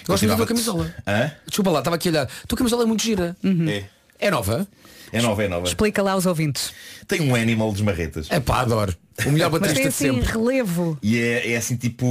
Gosto 0.07 0.25
muito 0.29 0.39
da 0.39 0.47
camisola. 0.47 0.95
Hã? 1.05 1.33
Desculpa 1.45 1.73
lá, 1.73 1.81
estava 1.81 1.97
aqui 1.97 2.09
a 2.09 2.13
olhar. 2.13 2.23
A 2.45 2.47
tua 2.47 2.57
camisola 2.57 2.85
é 2.85 2.87
muito 2.87 3.03
gira. 3.03 3.37
É. 3.69 3.85
É 4.21 4.31
nova? 4.31 4.65
É 5.13 5.21
nova, 5.21 5.43
é 5.43 5.49
nova. 5.49 5.67
Explica 5.67 6.03
lá 6.03 6.13
aos 6.13 6.27
ouvintes. 6.27 6.73
Tem 7.09 7.21
um 7.21 7.35
animal 7.35 7.73
dos 7.73 7.81
marretas. 7.81 8.29
É 8.31 8.39
pá, 8.39 8.61
adoro. 8.61 8.95
O 9.25 9.31
melhor 9.31 9.51
Mas 9.51 9.61
baterista 9.61 9.83
tem 9.83 10.13
de 10.13 10.19
assim 10.21 10.27
sempre. 10.27 10.39
relevo. 10.39 10.99
E 11.03 11.19
é, 11.19 11.53
é 11.53 11.57
assim 11.57 11.77
tipo. 11.77 12.07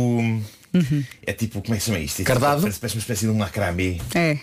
É 1.25 1.33
tipo, 1.33 1.61
como 1.61 1.73
é 1.73 1.77
que 1.77 1.83
se 1.83 1.89
chama 1.91 1.99
isto? 1.99 2.15
É 2.15 2.17
tipo- 2.23 2.27
Cardado? 2.27 2.61
Parece, 2.61 2.79
parece 2.79 2.95
uma 2.95 2.99
espécie 3.01 3.25
de 3.25 3.31
um 3.31 3.35
macramê. 3.35 3.97
É. 4.13 4.37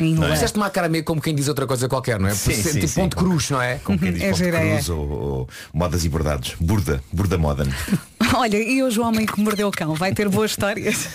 Não 0.00 0.24
é? 0.26 0.30
Fizeste 0.32 0.58
meio 0.90 1.04
como 1.04 1.20
quem 1.20 1.34
diz 1.34 1.46
outra 1.46 1.66
coisa 1.66 1.86
qualquer, 1.86 2.18
não 2.18 2.26
é? 2.28 2.34
Sim, 2.34 2.52
Por 2.52 2.62
ser 2.62 2.72
sim, 2.72 2.80
tipo 2.80 2.88
sim. 2.88 3.00
ponto 3.02 3.16
cruz, 3.18 3.50
não 3.50 3.60
é? 3.60 3.74
Como 3.84 3.98
quem 3.98 4.12
diz 4.12 4.22
É 4.22 4.26
ponto 4.30 4.38
gira, 4.38 4.56
é. 4.58 4.70
cruz 4.74 4.88
ou, 4.88 5.08
ou 5.10 5.48
modas 5.74 6.04
e 6.06 6.08
bordados. 6.08 6.54
Burda, 6.58 7.02
burda 7.12 7.36
moda. 7.36 7.68
Olha, 8.34 8.56
e 8.56 8.82
hoje 8.82 8.98
o 8.98 9.04
homem 9.04 9.26
que 9.26 9.38
mordeu 9.40 9.68
o 9.68 9.70
cão 9.70 9.94
vai 9.94 10.14
ter 10.14 10.26
boas 10.30 10.52
histórias. 10.52 11.06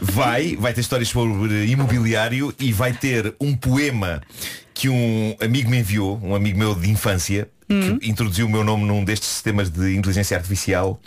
vai, 0.00 0.56
vai 0.56 0.72
ter 0.72 0.80
histórias 0.80 1.08
sobre 1.10 1.66
imobiliário 1.66 2.54
e 2.58 2.72
vai 2.72 2.94
ter 2.94 3.34
um 3.38 3.54
poema 3.54 4.22
que 4.74 4.88
um 4.88 5.36
amigo 5.40 5.70
me 5.70 5.78
enviou, 5.78 6.18
um 6.22 6.34
amigo 6.34 6.58
meu 6.58 6.74
de 6.74 6.90
infância, 6.90 7.48
Hum. 7.70 7.98
que 7.98 8.10
introduziu 8.10 8.46
o 8.46 8.50
meu 8.50 8.62
nome 8.62 8.84
num 8.84 9.02
destes 9.02 9.28
sistemas 9.30 9.70
de 9.70 9.94
inteligência 9.96 10.36
artificial 10.36 11.00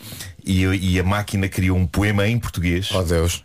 e, 0.43 0.63
e 0.63 0.99
a 0.99 1.03
máquina 1.03 1.47
criou 1.47 1.77
um 1.77 1.85
poema 1.85 2.27
em 2.27 2.39
português. 2.39 2.89
Oh 2.91 3.03
Deus. 3.03 3.43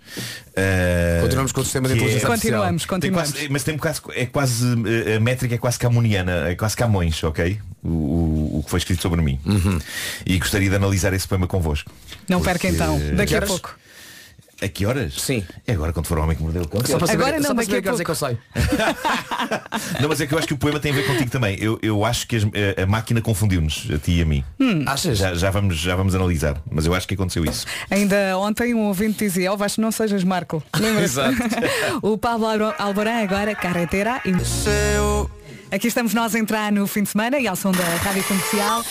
Continuamos 1.20 1.52
com 1.52 1.60
o 1.60 1.64
sistema 1.64 1.88
de 1.88 1.94
que 1.94 2.00
inteligência 2.00 2.26
Continuamos, 2.26 2.82
Tem 2.82 2.88
continuamos. 2.88 3.32
quase- 3.32 3.48
mas 3.50 3.62
tem 3.64 3.74
um 3.74 3.76
bocado, 3.76 4.00
é 4.14 4.24
quase, 4.26 4.64
eh, 5.06 5.16
a 5.16 5.20
métrica 5.20 5.54
é 5.54 5.58
quase 5.58 5.78
camoniana, 5.78 6.48
é 6.48 6.54
quase 6.54 6.76
Camões, 6.76 7.22
ok? 7.22 7.58
O, 7.82 7.88
o, 7.88 8.58
o 8.58 8.62
que 8.64 8.70
foi 8.70 8.78
escrito 8.78 9.02
sobre 9.02 9.20
mim. 9.20 9.38
E 10.24 10.38
gostaria 10.38 10.70
de 10.70 10.76
analisar 10.76 11.12
esse 11.12 11.26
poema 11.28 11.46
convosco. 11.46 11.90
Não 12.28 12.40
perca 12.40 12.68
então, 12.68 12.98
daqui 13.16 13.34
a 13.34 13.42
pouco. 13.42 13.76
A 14.62 14.68
que 14.68 14.84
horas? 14.84 15.14
Sim. 15.14 15.44
É 15.66 15.72
agora 15.72 15.92
quando 15.92 16.06
for 16.06 16.18
o 16.18 16.22
homem 16.22 16.36
que 16.36 16.42
mordeu 16.42 16.62
o 16.62 16.68
cão. 16.68 16.80
Só 16.84 16.98
para 16.98 17.06
saber, 17.06 17.22
Agora 17.22 17.36
não, 17.40 17.48
só 17.48 17.54
para 17.54 17.64
daqui 17.64 17.70
a 17.72 17.74
saber 17.76 17.82
que 17.82 17.88
horas 17.88 18.00
é 18.00 18.04
que 18.04 18.10
eu 18.10 18.14
saio. 18.14 18.38
Não, 20.00 20.08
mas 20.08 20.20
é 20.20 20.26
que 20.26 20.34
eu 20.34 20.38
acho 20.38 20.46
que 20.46 20.54
o 20.54 20.58
poema 20.58 20.78
tem 20.80 20.92
a 20.92 20.94
ver 20.94 21.06
contigo 21.06 21.30
também. 21.30 21.56
Eu, 21.60 21.78
eu 21.82 22.04
acho 22.04 22.26
que 22.26 22.36
as- 22.36 22.44
a, 22.44 22.82
a 22.82 22.86
máquina 22.86 23.20
confundiu-nos, 23.20 23.88
a 23.94 23.98
ti 23.98 24.12
e 24.18 24.22
a 24.22 24.26
mim. 24.26 24.44
Achas? 24.86 25.18
Já, 25.18 25.34
já, 25.34 25.50
vamos, 25.50 25.76
já 25.78 25.94
vamos 25.96 26.14
analisar. 26.14 26.60
Mas 26.70 26.86
eu 26.86 26.94
acho 26.94 27.06
que 27.08 27.14
aconteceu 27.14 27.44
isso. 27.44 27.66
Ainda 27.90 28.36
ontem 28.38 28.74
um 28.74 28.80
ouvinte 28.86 29.18
dizia, 29.24 29.52
ó 29.52 29.56
Vasco, 29.56 29.80
não 29.80 29.90
sejas 29.90 30.24
Marco. 30.24 30.62
Lembra-se? 30.78 31.04
Exato. 31.20 31.36
o 32.02 32.16
Pablo 32.18 32.46
Albo- 32.46 32.74
Alborán 32.78 33.22
agora, 33.22 33.54
carretera 33.54 34.20
e... 34.24 34.30
Aqui 35.72 35.86
estamos 35.86 36.12
nós 36.14 36.34
a 36.34 36.38
entrar 36.38 36.72
no 36.72 36.84
fim 36.86 37.04
de 37.04 37.10
semana 37.10 37.38
e 37.38 37.46
ao 37.46 37.54
som 37.54 37.70
da 37.70 37.84
Rádio 38.02 38.24
Comercial. 38.24 38.82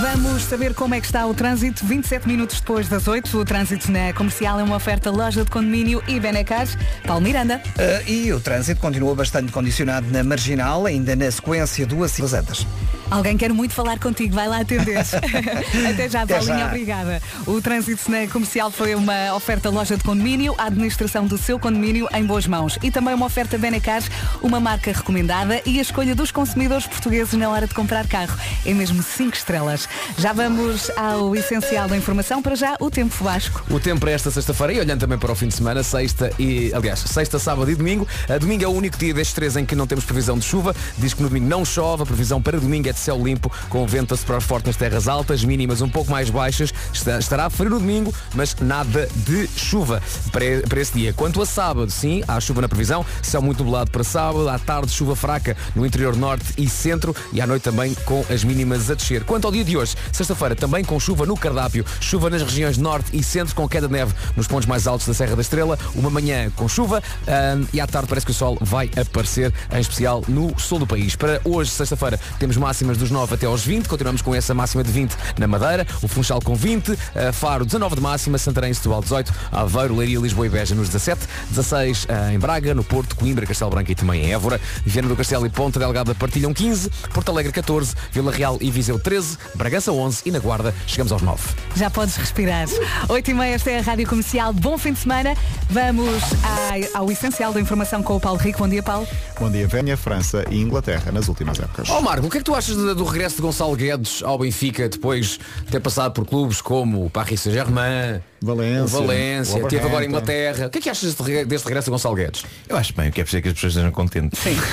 Vamos 0.00 0.44
saber 0.44 0.72
como 0.74 0.94
é 0.94 1.00
que 1.00 1.06
está 1.06 1.26
o 1.26 1.34
trânsito 1.34 1.84
27 1.84 2.26
minutos 2.26 2.60
depois 2.60 2.88
das 2.88 3.08
8. 3.08 3.36
O 3.36 3.44
trânsito 3.44 3.90
na 3.90 4.12
comercial 4.12 4.58
é 4.60 4.62
uma 4.62 4.76
oferta 4.76 5.10
loja 5.10 5.44
de 5.44 5.50
condomínio 5.50 6.02
e 6.06 6.18
Benecars. 6.20 6.76
Paulo 7.06 7.22
Miranda. 7.22 7.60
Ah, 7.78 8.02
e 8.08 8.32
o 8.32 8.40
trânsito 8.40 8.80
continua 8.80 9.14
bastante 9.14 9.50
condicionado 9.50 10.06
na 10.10 10.22
marginal, 10.22 10.86
ainda 10.86 11.16
na 11.16 11.30
sequência 11.30 11.86
do 11.86 12.04
Assis 12.04 12.32
Antas. 12.32 12.66
Alguém 13.10 13.36
quer 13.36 13.52
muito 13.52 13.74
falar 13.74 13.98
contigo, 13.98 14.32
vai 14.36 14.46
lá 14.46 14.60
atender. 14.60 14.98
Até 15.90 16.08
já, 16.08 16.22
Até 16.22 16.34
Paulinha, 16.34 16.58
já. 16.58 16.66
obrigada. 16.66 17.20
O 17.44 17.60
trânsito 17.60 18.08
na 18.08 18.28
comercial 18.28 18.70
foi 18.70 18.94
uma 18.94 19.34
oferta 19.34 19.68
loja 19.68 19.96
de 19.96 20.04
condomínio, 20.04 20.54
a 20.56 20.66
administração 20.66 21.26
do 21.26 21.36
seu 21.36 21.58
condomínio 21.58 22.08
em 22.14 22.24
boas 22.24 22.46
mãos. 22.46 22.78
E 22.80 22.90
também 22.92 23.12
uma 23.12 23.26
oferta 23.26 23.58
Benecars, 23.58 24.08
uma 24.40 24.60
marca 24.60 24.92
recomendada 24.92 25.60
e 25.66 25.80
a 25.80 25.82
escolha 25.82 26.14
dos 26.14 26.30
consumidores 26.30 26.86
portugueses 26.86 27.34
na 27.34 27.50
hora 27.50 27.66
de 27.66 27.74
comprar 27.74 28.06
carro. 28.06 28.38
É 28.64 28.72
mesmo 28.72 29.02
5 29.02 29.36
estrelas. 29.36 29.69
Já 30.18 30.32
vamos 30.32 30.90
ao 30.96 31.34
essencial 31.34 31.88
da 31.88 31.96
informação. 31.96 32.42
Para 32.42 32.54
já, 32.54 32.76
o 32.80 32.90
tempo 32.90 33.14
Vasco. 33.22 33.62
O 33.70 33.78
tempo 33.78 34.00
para 34.00 34.10
esta 34.10 34.30
sexta-feira 34.30 34.72
e 34.72 34.80
olhando 34.80 35.00
também 35.00 35.18
para 35.18 35.30
o 35.30 35.34
fim 35.34 35.48
de 35.48 35.54
semana, 35.54 35.82
sexta 35.82 36.30
e, 36.38 36.72
aliás, 36.74 37.00
sexta, 37.00 37.38
sábado 37.38 37.70
e 37.70 37.74
domingo. 37.74 38.06
A 38.28 38.38
domingo 38.38 38.64
é 38.64 38.66
o 38.68 38.70
único 38.70 38.96
dia 38.96 39.12
destes 39.12 39.34
três 39.34 39.56
em 39.56 39.64
que 39.64 39.74
não 39.74 39.86
temos 39.86 40.04
previsão 40.04 40.38
de 40.38 40.44
chuva. 40.44 40.74
Diz 40.98 41.14
que 41.14 41.22
no 41.22 41.28
domingo 41.28 41.48
não 41.48 41.64
chove. 41.64 42.02
A 42.02 42.06
previsão 42.06 42.40
para 42.40 42.58
domingo 42.58 42.88
é 42.88 42.92
de 42.92 42.98
céu 42.98 43.22
limpo, 43.22 43.50
com 43.68 43.86
vento 43.86 44.14
a 44.14 44.16
soprar 44.16 44.40
forte 44.40 44.66
nas 44.66 44.76
terras 44.76 45.08
altas, 45.08 45.44
mínimas 45.44 45.80
um 45.80 45.88
pouco 45.88 46.10
mais 46.10 46.30
baixas. 46.30 46.72
Estará 47.18 47.50
frio 47.50 47.70
no 47.70 47.78
domingo, 47.78 48.14
mas 48.34 48.54
nada 48.60 49.08
de 49.14 49.48
chuva 49.56 50.02
para, 50.32 50.44
para 50.68 50.80
esse 50.80 50.92
dia. 50.92 51.12
Quanto 51.12 51.40
a 51.42 51.46
sábado, 51.46 51.90
sim, 51.90 52.22
há 52.26 52.40
chuva 52.40 52.62
na 52.62 52.68
previsão. 52.68 53.04
Céu 53.22 53.42
muito 53.42 53.62
nublado 53.62 53.90
para 53.90 54.04
sábado. 54.04 54.48
À 54.48 54.58
tarde, 54.58 54.90
chuva 54.92 55.14
fraca 55.14 55.56
no 55.74 55.84
interior 55.84 56.16
norte 56.16 56.46
e 56.56 56.68
centro. 56.68 57.14
E 57.32 57.40
à 57.40 57.46
noite 57.46 57.62
também 57.62 57.94
com 58.04 58.24
as 58.30 58.44
mínimas 58.44 58.90
a 58.90 58.94
descer. 58.94 59.24
Quanto 59.24 59.46
ao 59.46 59.52
dia 59.52 59.59
de 59.64 59.76
hoje, 59.76 59.94
sexta-feira, 60.12 60.54
também 60.54 60.84
com 60.84 60.98
chuva 60.98 61.26
no 61.26 61.36
cardápio. 61.36 61.84
Chuva 62.00 62.30
nas 62.30 62.42
regiões 62.42 62.78
norte 62.78 63.16
e 63.16 63.22
centro, 63.22 63.54
com 63.54 63.68
queda 63.68 63.86
de 63.86 63.92
neve 63.92 64.12
nos 64.36 64.46
pontos 64.46 64.66
mais 64.66 64.86
altos 64.86 65.06
da 65.06 65.14
Serra 65.14 65.36
da 65.36 65.42
Estrela. 65.42 65.78
Uma 65.94 66.10
manhã 66.10 66.50
com 66.56 66.68
chuva 66.68 67.02
ahm, 67.26 67.64
e 67.72 67.80
à 67.80 67.86
tarde 67.86 68.08
parece 68.08 68.26
que 68.26 68.32
o 68.32 68.34
sol 68.34 68.58
vai 68.60 68.90
aparecer, 68.96 69.52
em 69.72 69.80
especial 69.80 70.22
no 70.28 70.58
sul 70.58 70.78
do 70.78 70.86
país. 70.86 71.16
Para 71.16 71.40
hoje, 71.44 71.70
sexta-feira, 71.70 72.18
temos 72.38 72.56
máximas 72.56 72.96
dos 72.96 73.10
9 73.10 73.34
até 73.34 73.46
aos 73.46 73.64
20. 73.64 73.88
Continuamos 73.88 74.22
com 74.22 74.34
essa 74.34 74.54
máxima 74.54 74.82
de 74.82 74.90
20 74.90 75.16
na 75.38 75.46
Madeira. 75.46 75.86
O 76.02 76.08
Funchal 76.08 76.40
com 76.40 76.54
20. 76.54 76.92
ah, 77.14 77.32
Faro, 77.32 77.64
19 77.64 77.96
de 77.96 78.00
máxima. 78.00 78.38
Santarém, 78.38 78.72
Setúbal, 78.72 79.02
18. 79.02 79.32
Aveiro, 79.52 79.96
Leiria, 79.96 80.18
Lisboa 80.18 80.46
e 80.46 80.48
Beja 80.48 80.74
nos 80.74 80.88
17. 80.88 81.20
16 81.50 82.06
ah, 82.08 82.32
em 82.32 82.38
Braga, 82.38 82.74
no 82.74 82.84
Porto, 82.84 83.16
Coimbra, 83.16 83.46
Castelo 83.46 83.70
Branco 83.70 83.90
e 83.90 83.94
também 83.94 84.24
em 84.24 84.32
Évora. 84.32 84.60
Viana 84.84 85.08
do 85.08 85.16
Castelo 85.16 85.46
e 85.46 85.50
Ponta 85.50 85.78
Delgada 85.78 86.14
partilham 86.14 86.52
15. 86.52 86.90
Porto 87.12 87.30
Alegre, 87.30 87.52
14. 87.52 87.94
Vila 88.12 88.32
Real 88.32 88.58
e 88.60 88.70
Viseu, 88.70 88.98
13. 88.98 89.38
Bragança, 89.54 89.92
11. 89.92 90.22
E 90.26 90.30
na 90.30 90.38
Guarda, 90.38 90.74
chegamos 90.86 91.12
aos 91.12 91.22
9. 91.22 91.42
Já 91.76 91.90
podes 91.90 92.16
respirar. 92.16 92.66
8 93.08 93.30
e 93.30 93.34
meia, 93.34 93.54
esta 93.54 93.70
é 93.70 93.78
a 93.78 93.82
Rádio 93.82 94.06
Comercial. 94.08 94.52
Bom 94.52 94.76
fim 94.78 94.92
de 94.92 94.98
semana. 95.00 95.34
Vamos 95.68 96.22
à- 96.44 96.98
ao 96.98 97.10
essencial 97.10 97.52
da 97.52 97.60
informação 97.60 98.02
com 98.02 98.16
o 98.16 98.20
Paulo 98.20 98.38
Rico. 98.38 98.58
Bom 98.60 98.68
dia, 98.68 98.82
Paulo. 98.82 99.06
Bom 99.38 99.50
dia, 99.50 99.66
Vénia, 99.66 99.96
França 99.96 100.44
e 100.50 100.60
Inglaterra 100.60 101.10
nas 101.12 101.28
últimas 101.28 101.58
épocas. 101.58 101.88
Ó 101.90 102.00
Marco, 102.00 102.26
o 102.26 102.30
que 102.30 102.36
é 102.38 102.40
que 102.40 102.44
tu 102.44 102.54
achas 102.54 102.76
do, 102.76 103.04
regresso 103.04 103.36
de 103.36 103.42
Gonçalo 103.42 103.74
Guedes 103.76 104.22
ao 104.22 104.38
Benfica 104.38 104.88
depois 104.88 105.38
de 105.64 105.70
ter 105.70 105.80
passado 105.80 106.12
por 106.12 106.26
clubes 106.26 106.60
como 106.60 107.04
o 107.06 107.10
Paris 107.10 107.40
Saint-Germain, 107.40 108.20
Valência, 108.42 108.84
o 108.98 109.02
Valência, 109.06 109.64
o 109.64 109.68
teve 109.68 109.86
agora. 109.86 110.04
Inglaterra. 110.04 110.66
O 110.66 110.70
que 110.70 110.78
é 110.78 110.80
que 110.80 110.88
achas 110.90 111.14
deste, 111.14 111.22
reg- 111.22 111.46
deste 111.46 111.64
regresso 111.64 111.86
de 111.86 111.90
Gonçalo 111.90 112.14
Guedes? 112.14 112.44
Eu 112.68 112.76
acho 112.76 112.94
bem, 112.94 113.06
eu 113.06 113.12
quero 113.12 113.26
dizer 113.26 113.42
que 113.42 113.48
as 113.48 113.54
pessoas 113.54 113.72
estejam 113.72 113.90
contentes. 113.92 114.38
Sim. 114.38 114.56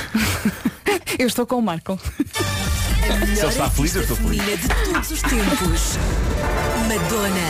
Eu 1.20 1.26
estou 1.26 1.48
com 1.48 1.56
o 1.56 1.62
Marco. 1.62 2.00
Se 3.08 3.42
ele 3.42 3.48
está 3.48 3.70
feliz, 3.70 3.96
eu 3.96 4.02
estou 4.02 4.18
feliz. 4.18 4.38
Família 4.38 4.58
de 4.58 4.68
todos 4.68 5.12
os 5.12 5.22
tempos. 5.22 5.98
Madonna. 6.90 7.48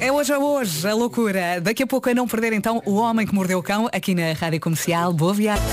É 0.00 0.10
hoje 0.10 0.32
a 0.32 0.38
hoje, 0.38 0.88
a 0.88 0.94
loucura. 0.94 1.60
Daqui 1.60 1.84
a 1.84 1.86
pouco 1.86 2.10
a 2.10 2.14
não 2.14 2.26
perder 2.26 2.52
então 2.52 2.82
o 2.84 2.94
homem 2.94 3.24
que 3.26 3.34
mordeu 3.34 3.60
o 3.60 3.62
cão 3.62 3.88
aqui 3.92 4.12
na 4.12 4.32
Rádio 4.32 4.58
Comercial. 4.58 5.12
Boa 5.12 5.32
viagem. 5.32 5.64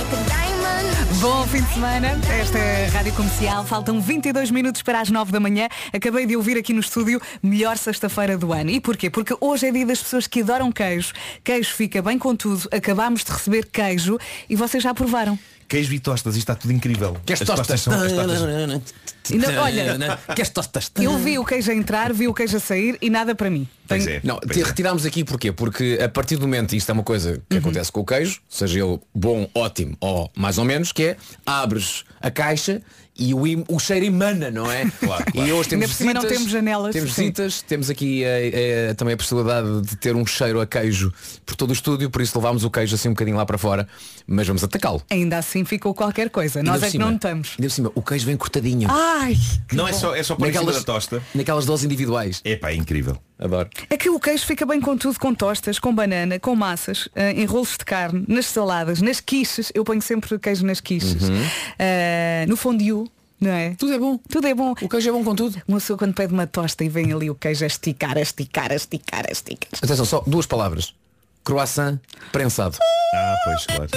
Bom 1.19 1.47
fim 1.47 1.63
de 1.63 1.73
semana. 1.73 2.19
Esta 2.39 2.59
é 2.59 2.85
a 2.85 2.89
Rádio 2.89 3.13
Comercial. 3.13 3.65
Faltam 3.65 3.99
22 3.99 4.51
minutos 4.51 4.83
para 4.83 5.01
as 5.01 5.09
9 5.09 5.31
da 5.31 5.39
manhã. 5.39 5.67
Acabei 5.91 6.27
de 6.27 6.35
ouvir 6.35 6.55
aqui 6.55 6.71
no 6.71 6.81
estúdio 6.81 7.19
melhor 7.41 7.77
sexta-feira 7.77 8.37
do 8.37 8.53
ano. 8.53 8.69
E 8.69 8.79
porquê? 8.79 9.09
Porque 9.09 9.35
hoje 9.41 9.65
é 9.65 9.71
dia 9.71 9.87
das 9.87 10.03
pessoas 10.03 10.27
que 10.27 10.41
adoram 10.41 10.71
queijo. 10.71 11.13
Queijo 11.43 11.73
fica 11.73 11.99
bem 11.99 12.19
com 12.19 12.35
tudo. 12.35 12.69
Acabámos 12.71 13.23
de 13.23 13.31
receber 13.31 13.65
queijo 13.65 14.19
e 14.47 14.55
vocês 14.55 14.83
já 14.83 14.93
provaram. 14.93 15.39
Queijo 15.67 15.93
e 15.93 15.99
tostas, 15.99 16.35
isto 16.35 16.43
está 16.49 16.55
tudo 16.55 16.71
incrível. 16.71 17.17
Queres 17.25 17.41
As 17.41 17.47
tostas? 17.47 17.81
são- 17.81 17.93
as 17.93 18.11
tostas- 18.13 18.41
olha, 19.57 20.19
Queres 20.33 20.49
tostas? 20.49 20.91
eu 20.97 21.17
vi 21.17 21.37
o 21.37 21.43
queijo 21.43 21.71
a 21.71 21.75
entrar, 21.75 22.13
vi 22.13 22.27
o 22.27 22.33
queijo 22.33 22.55
a 22.55 22.59
sair 22.59 22.97
e 23.01 23.09
nada 23.09 23.35
para 23.35 23.49
mim. 23.49 23.67
Pois 23.87 24.05
Tenho- 24.05 24.17
é. 24.17 24.21
Não, 24.23 24.39
pois 24.39 24.57
é. 24.57 24.63
retirámos 24.63 25.05
aqui 25.05 25.23
porquê? 25.25 25.51
Porque 25.51 25.99
a 26.01 26.07
partir 26.07 26.37
do 26.37 26.43
momento, 26.43 26.73
isto 26.73 26.89
é 26.89 26.93
uma 26.93 27.03
coisa 27.03 27.41
que 27.49 27.57
acontece 27.57 27.91
com 27.91 27.99
o 27.99 28.05
queijo, 28.05 28.39
seja 28.49 28.79
ele 28.79 28.99
bom, 29.13 29.49
ótimo 29.53 29.97
ou 29.99 30.31
mais 30.35 30.57
ou 30.57 30.63
menos, 30.63 30.91
que 30.93 31.03
é 31.03 31.17
abres 31.45 32.05
a 32.21 32.31
caixa 32.31 32.81
e 33.17 33.33
o, 33.33 33.45
im- 33.47 33.63
o 33.67 33.79
cheiro 33.79 34.05
emana, 34.05 34.49
não 34.51 34.69
é? 34.71 34.85
Claro, 34.99 35.23
E 35.29 35.31
claro. 35.31 35.55
hoje 35.55 35.69
temos 35.69 35.83
Ainda 35.83 35.87
por 35.87 35.93
cima 35.97 36.13
não 36.13 36.21
visitas, 36.21 36.37
temos 36.39 36.51
janelas, 36.51 36.93
Temos 36.93 37.13
sim. 37.13 37.21
visitas, 37.21 37.61
temos 37.61 37.89
aqui 37.89 38.23
eh, 38.23 38.51
eh, 38.89 38.93
também 38.93 39.13
a 39.13 39.17
possibilidade 39.17 39.81
de 39.81 39.95
ter 39.95 40.15
um 40.15 40.25
cheiro 40.25 40.59
a 40.61 40.65
queijo 40.67 41.13
por 41.45 41.55
todo 41.55 41.69
o 41.69 41.73
estúdio, 41.73 42.09
por 42.09 42.21
isso 42.21 42.37
levámos 42.37 42.63
o 42.63 42.69
queijo 42.69 42.95
assim 42.95 43.09
um 43.09 43.13
bocadinho 43.13 43.37
lá 43.37 43.45
para 43.45 43.57
fora, 43.57 43.87
mas 44.27 44.47
vamos 44.47 44.63
atacá-lo. 44.63 45.01
Ainda 45.09 45.37
assim 45.37 45.63
ficou 45.65 45.93
qualquer 45.93 46.29
coisa. 46.29 46.61
Nós 46.63 46.81
é 46.83 46.85
que 46.87 46.91
cima- 46.93 47.05
não 47.05 47.11
notamos. 47.13 47.49
Ainda 47.57 47.63
por 47.63 47.71
cima, 47.71 47.91
o 47.95 48.01
queijo 48.01 48.25
vem 48.25 48.37
cortadinho. 48.37 48.87
Ai! 48.91 49.37
Não 49.73 49.87
é 49.87 49.93
só, 49.93 50.15
é 50.15 50.23
só 50.23 50.35
por 50.35 50.51
cima 50.51 50.71
da 50.71 50.81
tosta. 50.81 51.21
naquelas 51.33 51.65
doses 51.65 51.85
individuais. 51.85 52.41
É 52.43 52.55
pá, 52.55 52.71
é 52.71 52.75
incrível. 52.75 53.17
Adoro. 53.39 53.69
É 53.89 53.95
que 53.97 54.09
o 54.09 54.19
queijo 54.19 54.45
fica 54.47 54.65
bem 54.65 54.81
com 54.81 54.97
tudo, 54.97 55.19
com 55.19 55.31
tostas, 55.33 55.77
com 55.77 55.93
banana, 55.93 56.39
com 56.39 56.55
massas, 56.55 57.07
eh, 57.15 57.33
em 57.33 57.45
rolos 57.45 57.73
de 57.77 57.85
carne, 57.85 58.25
nas 58.27 58.47
saladas, 58.47 58.99
nas 58.99 59.19
quiches. 59.19 59.71
Eu 59.75 59.83
ponho 59.83 60.01
sempre 60.01 60.39
queijo 60.39 60.65
nas 60.65 60.81
quiches. 60.81 61.17
Eh, 61.77 62.45
no 62.47 62.57
fondue, 62.57 63.06
não 63.39 63.51
é? 63.51 63.75
Tudo 63.75 63.93
é 63.93 63.99
bom. 63.99 64.17
Tudo 64.29 64.47
é 64.47 64.53
bom. 64.53 64.73
O 64.81 64.89
queijo 64.89 65.09
é 65.09 65.11
bom 65.11 65.23
com 65.23 65.35
tudo. 65.35 65.61
Uma 65.67 65.77
pessoa 65.77 65.97
quando 65.97 66.13
pede 66.13 66.33
uma 66.33 66.47
tosta 66.47 66.83
e 66.83 66.89
vem 66.89 67.11
ali 67.11 67.29
o 67.29 67.35
queijo 67.35 67.63
a 67.63 67.67
esticar, 67.67 68.17
a 68.17 68.21
esticar, 68.21 68.71
a 68.71 68.75
esticar, 68.75 69.25
a 69.27 69.31
esticar. 69.31 69.69
Atenção, 69.81 70.05
só 70.05 70.23
duas 70.25 70.45
palavras. 70.45 70.93
Croissant 71.43 71.99
prensado. 72.31 72.77
Ah, 73.13 73.35
pois, 73.45 73.65
claro. 73.65 73.89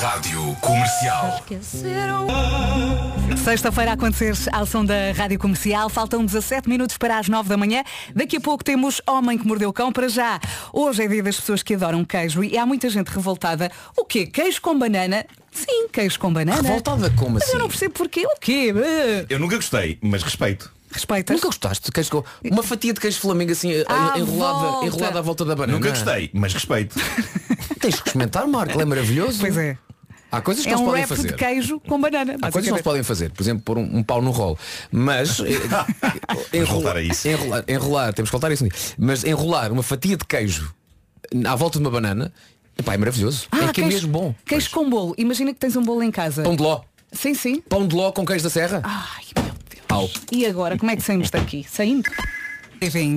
Rádio 0.00 0.54
Comercial. 0.60 1.42
Sexta-feira 3.44 3.90
a 3.90 3.94
acontecer 3.94 4.32
ao 4.52 4.64
som 4.66 4.84
da 4.84 5.12
Rádio 5.16 5.38
Comercial. 5.38 5.88
Faltam 5.88 6.24
17 6.24 6.68
minutos 6.68 6.96
para 6.96 7.18
as 7.18 7.28
9 7.28 7.48
da 7.48 7.56
manhã. 7.56 7.82
Daqui 8.14 8.36
a 8.36 8.40
pouco 8.40 8.62
temos 8.62 9.00
Homem 9.06 9.36
que 9.38 9.46
Mordeu 9.46 9.68
o 9.70 9.72
Cão 9.72 9.92
para 9.92 10.08
já. 10.08 10.38
Hoje 10.72 11.02
é 11.04 11.08
dia 11.08 11.22
das 11.22 11.36
pessoas 11.36 11.62
que 11.62 11.74
adoram 11.74 12.04
queijo 12.04 12.44
e 12.44 12.56
há 12.56 12.64
muita 12.64 12.88
gente 12.88 13.08
revoltada. 13.08 13.70
O 13.96 14.04
quê? 14.04 14.26
Queijo 14.26 14.60
com 14.60 14.78
banana? 14.78 15.24
Sim, 15.50 15.88
queijo 15.92 16.18
com 16.20 16.32
banana. 16.32 16.62
Revoltada 16.62 17.10
como 17.10 17.32
Mas 17.32 17.44
assim? 17.44 17.52
eu 17.54 17.58
não 17.58 17.68
percebo 17.68 17.94
porquê. 17.94 18.26
O 18.26 18.38
quê? 18.40 18.72
Eh, 18.76 19.26
Eu 19.28 19.38
nunca 19.38 19.56
gostei, 19.56 19.98
mas 20.02 20.22
respeito. 20.22 20.70
Respeitas? 20.92 21.34
Nunca 21.36 21.48
gostaste 21.48 21.86
de 21.86 21.92
queijo 21.92 22.10
com... 22.10 22.24
Uma 22.50 22.62
fatia 22.62 22.92
de 22.94 23.00
queijo 23.00 23.20
flamengo 23.20 23.52
assim 23.52 23.72
eh, 23.72 23.84
À 23.88 24.18
enrolada, 24.18 24.58
volta. 24.58 24.86
enrolada 24.86 25.18
à 25.18 25.22
volta 25.22 25.44
da 25.44 25.54
banana. 25.56 25.78
Nunca 25.78 25.90
gostei, 25.90 26.30
mas 26.32 26.54
respeito. 26.54 26.94
Tens 27.80 28.00
que 28.00 28.08
experimentar, 28.08 28.46
Marco, 28.46 28.80
é 28.80 28.84
maravilhoso. 28.84 29.38
Pois 29.40 29.56
é. 29.56 29.76
Há 30.30 30.40
coisas 30.42 30.62
que 30.64 30.68
É 30.68 30.72
não 30.72 30.78
se 30.78 30.84
um 30.84 30.86
podem 30.88 31.00
rap 31.00 31.08
fazer. 31.08 31.28
de 31.28 31.34
queijo 31.34 31.80
com 31.80 32.00
banana. 32.00 32.34
Há 32.42 32.50
coisas 32.52 32.64
que 32.64 32.70
não 32.70 32.76
se 32.78 32.82
podem 32.82 33.02
fazer, 33.02 33.30
por 33.30 33.42
exemplo, 33.42 33.62
pôr 33.64 33.78
um, 33.78 33.98
um 33.98 34.02
pau 34.02 34.20
no 34.20 34.30
rolo. 34.30 34.58
Mas 34.92 35.40
eh, 35.40 35.44
a 36.28 36.36
isso. 36.36 36.56
Enrolar, 36.56 36.98
enrolar, 36.98 37.64
enrolar, 37.66 38.12
temos 38.14 38.28
que 38.30 38.32
voltar 38.32 38.50
a 38.50 38.54
isso. 38.54 38.66
Mas 38.98 39.24
enrolar 39.24 39.72
uma 39.72 39.82
fatia 39.82 40.16
de 40.16 40.24
queijo 40.24 40.74
à 41.46 41.54
volta 41.56 41.78
de 41.78 41.84
uma 41.84 41.90
banana, 41.90 42.32
epá, 42.78 42.94
é 42.94 42.98
maravilhoso. 42.98 43.46
é 43.52 43.56
que 43.58 43.64
é 43.64 43.72
queijo- 43.72 43.88
mesmo 43.88 44.08
bom. 44.12 44.34
Queijo 44.44 44.70
com 44.70 44.88
bolo. 44.90 45.14
Imagina 45.16 45.52
que 45.54 45.58
tens 45.60 45.76
um 45.76 45.82
bolo 45.82 46.02
em 46.02 46.10
casa. 46.10 46.42
Pão 46.42 46.54
de 46.56 46.62
ló. 46.62 46.82
Sim, 47.10 47.32
sim. 47.34 47.60
Pão 47.62 47.86
de 47.88 47.94
ló 47.96 48.12
com 48.12 48.24
queijo 48.26 48.44
da 48.44 48.50
serra. 48.50 48.82
Ai, 48.84 49.24
meu 49.34 49.44
Deus. 49.70 49.84
Au. 49.88 50.10
E 50.30 50.44
agora, 50.44 50.76
como 50.76 50.90
é 50.90 50.96
que 50.96 51.02
saímos 51.02 51.30
daqui? 51.30 51.66
Saindo? 51.70 52.10
Living. 52.82 53.16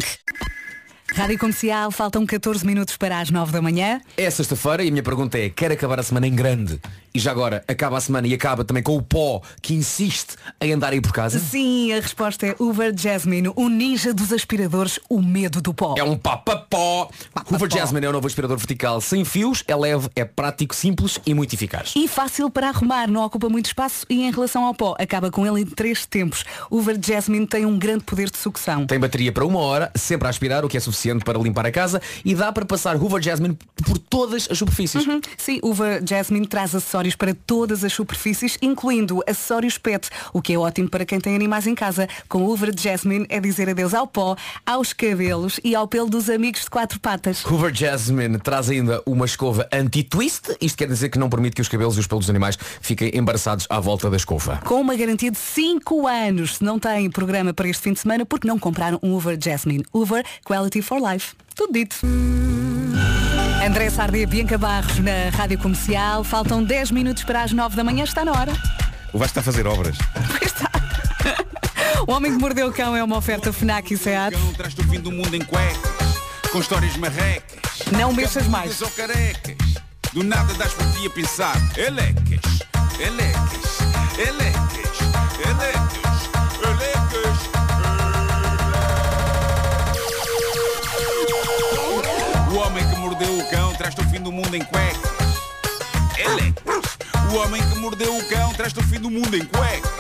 Rádio 1.14 1.38
Comercial, 1.38 1.92
faltam 1.92 2.26
14 2.26 2.66
minutos 2.66 2.96
para 2.96 3.20
as 3.20 3.30
9 3.30 3.52
da 3.52 3.62
manhã. 3.62 4.00
É 4.16 4.30
sexta-feira 4.30 4.82
e 4.82 4.88
a 4.88 4.92
minha 4.92 5.04
pergunta 5.04 5.38
é, 5.38 5.50
quer 5.50 5.70
acabar 5.70 6.00
a 6.00 6.04
semana 6.04 6.26
em 6.26 6.34
grande? 6.34 6.80
E 7.14 7.20
já 7.20 7.32
agora, 7.32 7.62
acaba 7.68 7.98
a 7.98 8.02
semana 8.02 8.26
e 8.26 8.34
acaba 8.34 8.64
também 8.64 8.82
com 8.82 8.96
o 8.96 9.02
pó 9.02 9.42
que 9.62 9.74
insiste 9.74 10.38
em 10.62 10.72
andar 10.72 10.94
aí 10.94 11.02
por 11.02 11.12
casa? 11.12 11.38
Sim, 11.38 11.92
a 11.92 12.00
resposta 12.00 12.48
é 12.48 12.56
Uber 12.58 12.94
Jasmine, 12.98 13.52
o 13.54 13.68
ninja 13.68 14.14
dos 14.14 14.32
aspiradores, 14.32 14.98
o 15.10 15.22
medo 15.22 15.62
do 15.62 15.74
pó. 15.74 15.96
É 15.98 16.04
um 16.04 16.18
papapó. 16.18 17.10
Hoover 17.52 17.70
Jasmine 17.70 18.06
é 18.06 18.10
o 18.10 18.14
novo 18.14 18.28
aspirador 18.28 18.58
vertical 18.58 19.02
sem 19.02 19.26
fios, 19.26 19.66
é 19.68 19.76
leve, 19.76 20.08
é 20.16 20.24
prático, 20.24 20.74
simples 20.74 21.20
e 21.26 21.34
muito 21.34 21.54
eficaz. 21.54 21.92
E 21.98 22.08
fácil 22.08 22.50
para 22.50 22.70
arrumar, 22.70 23.10
não 23.10 23.26
ocupa 23.26 23.50
muito 23.50 23.66
espaço 23.66 24.06
e 24.10 24.24
em 24.24 24.32
relação 24.32 24.64
ao 24.64 24.74
pó, 24.74 24.96
acaba 24.98 25.30
com 25.30 25.46
ele 25.46 25.64
em 25.64 25.66
três 25.66 26.06
tempos. 26.06 26.46
Uber 26.70 26.98
Jasmine 27.06 27.46
tem 27.46 27.66
um 27.66 27.78
grande 27.78 28.06
poder 28.06 28.30
de 28.30 28.38
sucção. 28.38 28.88
Tem 28.88 28.98
bateria 28.98 29.34
para 29.34 29.44
uma 29.44 29.60
hora, 29.60 29.92
sempre 29.94 30.28
a 30.28 30.30
aspirar, 30.30 30.64
o 30.64 30.70
que 30.70 30.78
é 30.78 30.80
suficiente 30.80 31.01
para 31.24 31.40
limpar 31.40 31.66
a 31.66 31.72
casa 31.72 32.02
e 32.24 32.36
dá 32.36 32.52
para 32.52 32.66
passar 32.66 32.96
Hoover 32.96 33.22
Jasmine 33.22 33.58
por 33.86 33.98
todas 33.98 34.48
as 34.50 34.58
superfícies. 34.58 35.06
Uhum. 35.06 35.22
Sim, 35.38 35.60
Uber 35.64 36.02
Jasmine 36.08 36.48
traz 36.48 36.76
acessórios 36.76 37.16
para 37.16 37.34
todas 37.34 37.84
as 37.84 37.94
superfícies, 37.94 38.58
incluindo 38.62 39.24
acessórios 39.28 39.78
PET, 39.78 40.10
o 40.34 40.42
que 40.42 40.54
é 40.54 40.58
ótimo 40.58 40.90
para 40.90 41.06
quem 41.06 41.20
tem 41.20 41.36
animais 41.36 41.68
em 41.68 41.76
casa. 41.76 42.08
Com 42.30 42.46
Uber 42.46 42.72
Jasmine 42.78 43.26
é 43.30 43.40
dizer 43.40 43.70
adeus 43.70 43.94
ao 43.94 44.08
pó, 44.08 44.36
aos 44.66 44.94
cabelos 44.94 45.60
e 45.64 45.76
ao 45.76 45.88
pelo 45.88 46.10
dos 46.10 46.30
amigos 46.30 46.62
de 46.62 46.70
quatro 46.70 47.00
patas. 47.00 47.44
Hoover 47.46 47.74
Jasmine 47.74 48.38
traz 48.38 48.70
ainda 48.70 49.02
uma 49.06 49.26
escova 49.26 49.68
anti-twist. 49.72 50.56
Isto 50.62 50.78
quer 50.78 50.88
dizer 50.88 51.10
que 51.10 51.18
não 51.18 51.30
permite 51.30 51.56
que 51.56 51.62
os 51.62 51.68
cabelos 51.68 51.98
e 51.98 52.00
os 52.00 52.08
pelos 52.08 52.26
dos 52.26 52.30
animais 52.30 52.58
fiquem 52.82 53.12
embaraçados 53.14 53.66
à 53.70 53.80
volta 53.80 54.10
da 54.10 54.18
escova. 54.18 54.58
Com 54.66 54.82
uma 54.82 54.96
garantia 54.96 55.32
de 55.32 55.38
5 55.38 56.08
anos. 56.08 56.58
Se 56.58 56.64
não 56.64 56.78
tem 56.78 57.10
programa 57.10 57.54
para 57.54 57.68
este 57.68 57.84
fim 57.84 57.94
de 57.94 58.00
semana, 58.00 58.26
porque 58.26 58.48
não 58.48 58.60
compraram 58.60 59.00
um 59.02 59.16
Uber 59.16 59.38
Jasmine. 59.42 59.86
Uber 59.94 60.24
Quality 60.46 60.82
for 60.92 61.00
Life. 61.00 61.36
Tudo 61.56 61.72
dito. 61.72 61.96
André 63.66 63.90
Sardê, 63.90 64.26
Bianca 64.26 64.58
Barros 64.58 65.00
na 65.00 65.30
Rádio 65.34 65.58
Comercial. 65.58 66.22
Faltam 66.26 66.62
10 66.62 66.92
minutos 66.92 67.24
para 67.24 67.44
as 67.44 67.54
9 67.54 67.78
da 67.78 67.84
manhã. 67.84 68.04
Está 68.04 68.26
na 68.26 68.34
hora. 68.34 68.52
O 69.14 69.18
Vasco 69.18 69.40
está 69.40 69.40
a 69.40 69.44
fazer 69.44 69.66
obras. 69.66 69.98
O 72.08 72.14
Homem 72.14 72.34
que 72.34 72.40
Mordeu 72.40 72.68
o 72.68 72.74
Cão 72.74 72.96
é 72.96 73.04
uma 73.04 73.16
oferta 73.16 73.54
FNAC 73.54 73.94
e 73.94 73.98
SEAT. 73.98 74.36
Traz-te 74.58 74.82
o 74.82 74.84
fim 74.86 75.00
do 75.00 75.12
mundo 75.12 75.36
em 75.36 75.46
cuecas, 75.46 76.18
com 76.52 76.60
histórias 76.60 76.98
marrecas. 76.98 77.60
Não 77.92 78.12
mexas 78.12 78.48
mais. 78.48 78.82
Ou 78.82 78.90
carecas. 78.90 79.56
Do 80.12 80.24
nada 80.24 80.52
das 80.56 80.74
por 80.74 80.92
ti 80.94 81.06
a 81.06 81.10
pensar. 81.12 81.56
Elecas, 81.78 82.60
elecas, 83.00 83.80
elecas, 84.18 85.00
elecas, 85.46 86.30
elecas. 86.66 87.01
Traz-te 93.82 94.02
o 94.02 94.10
fim 94.10 94.22
do 94.22 94.32
mundo 94.32 94.56
em 94.56 94.64
cuecas. 94.64 95.12
Elecas. 96.16 96.98
O 97.32 97.38
homem 97.38 97.60
que 97.68 97.80
mordeu 97.80 98.16
o 98.16 98.24
cão 98.26 98.54
traz-te 98.54 98.80
o 98.80 98.84
fim 98.84 99.00
do 99.00 99.10
mundo 99.10 99.36
em 99.36 99.44
cuecas. 99.44 99.92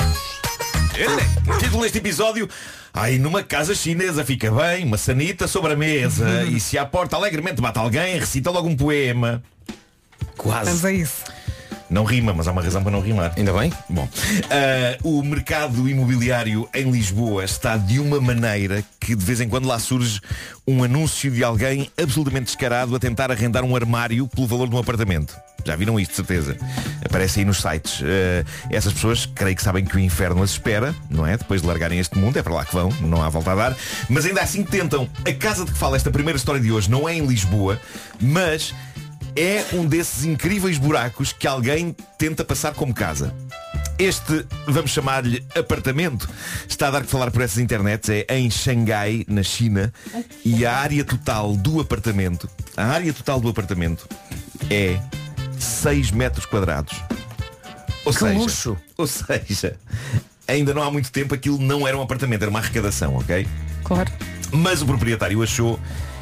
Elecas. 0.96 1.58
Título 1.58 1.82
deste 1.82 1.98
episódio 1.98 2.48
Ai, 2.94 3.18
numa 3.18 3.42
casa 3.42 3.74
chinesa 3.74 4.24
fica 4.24 4.52
bem, 4.52 4.86
uma 4.86 4.98
sanita 4.98 5.48
sobre 5.48 5.74
a 5.74 5.76
mesa 5.76 6.44
E 6.46 6.60
se 6.60 6.78
à 6.78 6.86
porta 6.86 7.16
alegremente 7.16 7.60
bate 7.60 7.80
alguém, 7.80 8.20
recita 8.20 8.52
logo 8.52 8.68
um 8.68 8.76
poema 8.76 9.42
Quase 10.38 10.66
Vamos 10.66 10.86
a 10.86 10.92
isso. 10.92 11.24
Não 11.92 12.06
rima, 12.06 12.34
mas 12.34 12.48
há 12.48 12.54
uma 12.54 12.62
razão 12.62 12.82
para 12.82 12.92
não 12.94 13.02
rimar 13.02 13.34
Ainda 13.36 13.52
bem? 13.52 13.72
Bom, 13.90 14.08
ah, 14.50 14.98
o 15.04 15.22
mercado 15.22 15.90
imobiliário 15.90 16.68
em 16.74 16.90
Lisboa 16.90 17.44
está 17.44 17.76
de 17.76 18.00
uma 18.00 18.22
maneira 18.22 18.82
que 18.98 19.14
de 19.14 19.26
vez 19.26 19.42
em 19.42 19.50
quando 19.50 19.68
lá 19.68 19.78
surge 19.78 20.22
um 20.66 20.86
anúncio 20.86 21.30
de 21.30 21.44
alguém 21.44 21.92
absolutamente 22.02 22.46
descarado 22.46 22.96
a 22.96 23.00
tentar 23.00 23.30
arrendar 23.30 23.66
um 23.66 23.76
armário 23.76 24.26
pelo 24.26 24.48
valor 24.48 24.70
de 24.70 24.76
um 24.76 24.78
apartamento. 24.78 25.36
Já 25.66 25.76
viram 25.76 26.00
isto, 26.00 26.12
de 26.12 26.16
certeza. 26.16 26.58
Aparece 27.04 27.40
aí 27.40 27.46
nos 27.46 27.62
sites. 27.62 28.02
Ah, 28.02 28.46
essas 28.70 28.94
pessoas, 28.94 29.26
creio 29.26 29.56
que 29.58 29.62
sabem 29.62 29.84
que 29.84 29.98
o 29.98 30.00
inferno 30.00 30.42
as 30.44 30.52
espera, 30.52 30.96
não 31.10 31.28
é? 31.28 31.36
Depois 31.36 31.62
de 31.62 31.68
largarem 31.68 32.00
este 32.00 32.18
mundo, 32.18 32.38
é 32.38 32.42
para 32.42 32.54
lá 32.54 32.64
que 32.64 32.74
vão, 32.74 32.90
não 33.02 33.22
há 33.22 33.28
volta 33.28 33.52
a 33.52 33.56
dar. 33.56 33.78
Mas 34.10 34.26
ainda 34.26 34.42
assim 34.42 34.64
tentam. 34.64 35.10
A 35.28 35.34
casa 35.34 35.66
de 35.66 35.74
que 35.74 35.78
fala 35.78 35.98
esta 35.98 36.10
primeira 36.10 36.38
história 36.38 36.62
de 36.62 36.72
hoje 36.72 36.90
não 36.90 37.08
é 37.10 37.14
em 37.14 37.26
Lisboa, 37.26 37.78
mas 38.22 38.74
é 39.36 39.66
um 39.74 39.86
desses 39.86 40.24
incríveis 40.26 40.78
buracos 40.78 41.32
que 41.34 41.48
alguém 41.48 41.96
tenta 42.18 42.44
passar 42.44 42.74
como 42.74 42.94
casa. 42.94 43.34
Este, 43.98 44.46
vamos 44.66 44.92
chamar-lhe 44.92 45.46
apartamento, 45.56 46.28
está 46.68 46.88
a 46.88 46.92
dar 46.92 47.02
que 47.04 47.08
falar 47.08 47.30
por 47.30 47.42
essas 47.44 47.60
internets, 47.60 48.10
é 48.10 48.26
em 48.30 48.50
Xangai, 48.50 49.24
na 49.28 49.44
China, 49.44 49.94
e 50.44 50.66
a 50.66 50.76
área 50.76 51.04
total 51.06 51.56
do 51.56 51.80
apartamento, 51.80 52.50
a 52.76 52.86
área 52.86 53.14
total 53.14 53.40
do 53.40 53.48
apartamento 53.50 54.08
é 54.72 55.00
6 55.60 56.10
metros 56.12 56.46
quadrados. 56.48 57.00
Ou 58.04 58.12
Que 58.12 58.20
seja, 58.20 58.34
luxo. 58.40 58.78
ou 58.98 59.06
seja, 59.06 59.78
ainda 60.48 60.74
não 60.74 60.82
há 60.82 60.90
muito 60.90 61.12
tempo 61.12 61.36
aquilo 61.36 61.60
não 61.60 61.88
era 61.88 61.96
um 61.96 62.02
apartamento, 62.02 62.42
era 62.42 62.50
uma 62.50 62.60
arrecadação, 62.60 63.16
ok? 63.18 63.48
Claro. 63.84 64.12
Mas 64.52 64.82
o 64.82 64.86
proprietário 64.88 65.44
achou 65.44 65.80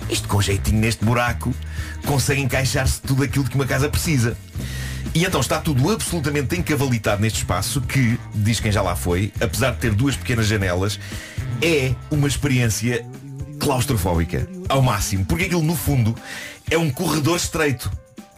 isto 0.09 0.27
com 0.27 0.41
jeitinho 0.41 0.79
neste 0.79 1.03
buraco 1.03 1.53
consegue 2.05 2.41
encaixar-se 2.41 3.01
tudo 3.01 3.23
aquilo 3.23 3.45
que 3.45 3.55
uma 3.55 3.65
casa 3.65 3.89
precisa. 3.89 4.37
E 5.13 5.25
então 5.25 5.41
está 5.41 5.59
tudo 5.59 5.91
absolutamente 5.91 6.55
encavalitado 6.55 7.21
neste 7.21 7.39
espaço 7.39 7.81
que, 7.81 8.19
diz 8.35 8.59
quem 8.59 8.71
já 8.71 8.81
lá 8.81 8.95
foi, 8.95 9.33
apesar 9.41 9.71
de 9.71 9.77
ter 9.77 9.93
duas 9.93 10.15
pequenas 10.15 10.47
janelas, 10.47 10.99
é 11.61 11.93
uma 12.11 12.27
experiência 12.27 13.05
claustrofóbica 13.59 14.47
ao 14.67 14.81
máximo. 14.81 15.25
Porque 15.25 15.45
aquilo 15.45 15.63
no 15.63 15.75
fundo 15.75 16.15
é 16.69 16.77
um 16.77 16.89
corredor 16.89 17.37
estreito. 17.37 17.91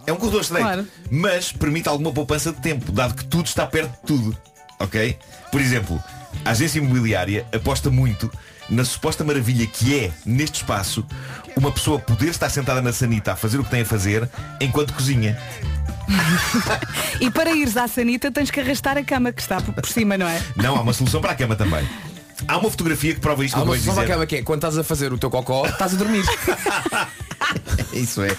É 0.08 0.14
um 0.14 0.16
corredor 0.16 0.42
estreito. 0.42 0.66
Claro. 0.66 0.88
Mas 1.10 1.52
permite 1.52 1.90
alguma 1.90 2.12
poupança 2.12 2.52
de 2.52 2.62
tempo, 2.62 2.92
dado 2.92 3.14
que 3.14 3.26
tudo 3.26 3.46
está 3.46 3.66
perto 3.66 3.92
de 3.92 4.08
tudo. 4.08 4.38
Ok? 4.80 5.18
Por 5.52 5.62
exemplo, 5.62 6.02
a 6.44 6.52
agência 6.52 6.80
imobiliária 6.80 7.46
aposta 7.54 7.90
muito 7.90 8.32
na 8.72 8.84
suposta 8.86 9.24
maravilha 9.24 9.68
que 9.68 10.00
é, 10.00 10.12
neste 10.26 10.56
espaço, 10.62 11.06
uma 11.56 11.72
pessoa 11.72 12.00
poder 12.00 12.30
estar 12.30 12.50
sentada 12.50 12.82
na 12.82 12.92
sanita 12.94 13.34
a 13.34 13.36
fazer 13.36 13.60
o 13.60 13.64
que 13.64 13.70
tem 13.70 13.82
a 13.82 13.86
fazer 13.86 14.28
enquanto 14.60 14.94
cozinha. 14.94 15.38
E 17.22 17.30
para 17.30 17.52
ires 17.54 17.78
à 17.78 17.88
sanita 17.88 18.32
tens 18.32 18.50
que 18.50 18.60
arrastar 18.60 18.98
a 18.98 19.04
cama 19.04 19.32
que 19.32 19.42
está 19.42 19.62
por 19.62 19.86
cima, 19.88 20.18
não 20.18 20.28
é? 20.28 20.42
Não, 20.56 20.76
há 20.76 20.82
uma 20.82 20.92
solução 20.94 21.22
para 21.22 21.32
a 21.32 21.36
cama 21.36 21.56
também. 21.56 21.88
Há 22.48 22.58
uma 22.58 22.70
fotografia 22.70 23.14
que 23.14 23.20
prova 23.20 23.46
isto 23.46 23.56
Há 23.56 23.60
uma 23.60 23.74
solução 23.76 23.94
dizer. 23.94 24.06
acaba 24.06 24.26
que 24.26 24.38
é 24.38 24.42
quando 24.42 24.58
estás 24.58 24.78
a 24.78 24.84
fazer 24.84 25.14
o 25.14 25.18
teu 25.18 25.30
cocó, 25.30 25.68
estás 25.70 25.94
a 25.94 25.98
dormir. 25.98 26.24
Isso 27.94 28.24
é. 28.24 28.36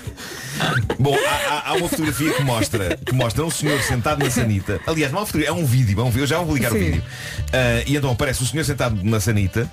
Bom, 0.99 1.15
há, 1.17 1.55
há- 1.55 1.69
há 1.71 1.73
uma 1.75 1.89
fotografia 1.89 2.33
que 2.33 2.43
mostra, 2.43 2.97
que 2.97 3.15
mostra 3.15 3.45
um 3.45 3.51
senhor 3.51 3.81
sentado 3.83 4.23
na 4.23 4.31
sanita. 4.31 4.81
Aliás, 4.87 5.13
não 5.13 5.19
é 5.19 5.21
uma 5.23 5.27
fotografia, 5.27 5.51
é 5.57 5.63
um 5.63 5.65
vídeo, 5.65 6.01
é 6.01 6.05
um, 6.05 6.11
eu 6.17 6.27
já 6.27 6.39
vou 6.39 6.47
publicar 6.47 6.71
o 6.73 6.73
Sim. 6.73 6.79
vídeo. 6.85 7.03
Ah, 7.53 7.83
e 7.87 7.97
então 7.97 8.11
aparece 8.11 8.43
o 8.43 8.47
senhor 8.47 8.65
sentado 8.65 8.99
na 9.05 9.21
sanita. 9.21 9.71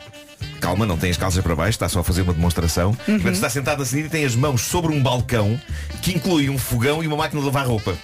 Calma, 0.60 0.86
não 0.86 0.97
tem 0.97 1.10
as 1.10 1.17
calças 1.17 1.41
para 1.43 1.56
baixo, 1.56 1.71
está 1.71 1.88
só 1.89 1.99
a 1.99 2.04
fazer 2.04 2.21
uma 2.21 2.34
demonstração. 2.34 2.93
Portanto, 2.93 3.30
está 3.34 3.49
sentado 3.49 3.80
na 3.80 3.86
sanita 3.86 4.08
e 4.08 4.12
tem 4.12 4.25
as 4.25 4.36
mãos 4.36 4.62
sobre 4.62 4.91
um 4.93 5.02
balcão 5.02 5.60
que 6.02 6.12
inclui 6.13 6.49
um 6.49 6.58
fogão 6.58 7.04
e 7.04 7.08
uma 7.08 7.15
máquina 7.17 7.39
de 7.39 7.45
lavar 7.47 7.65
roupa. 7.67 7.95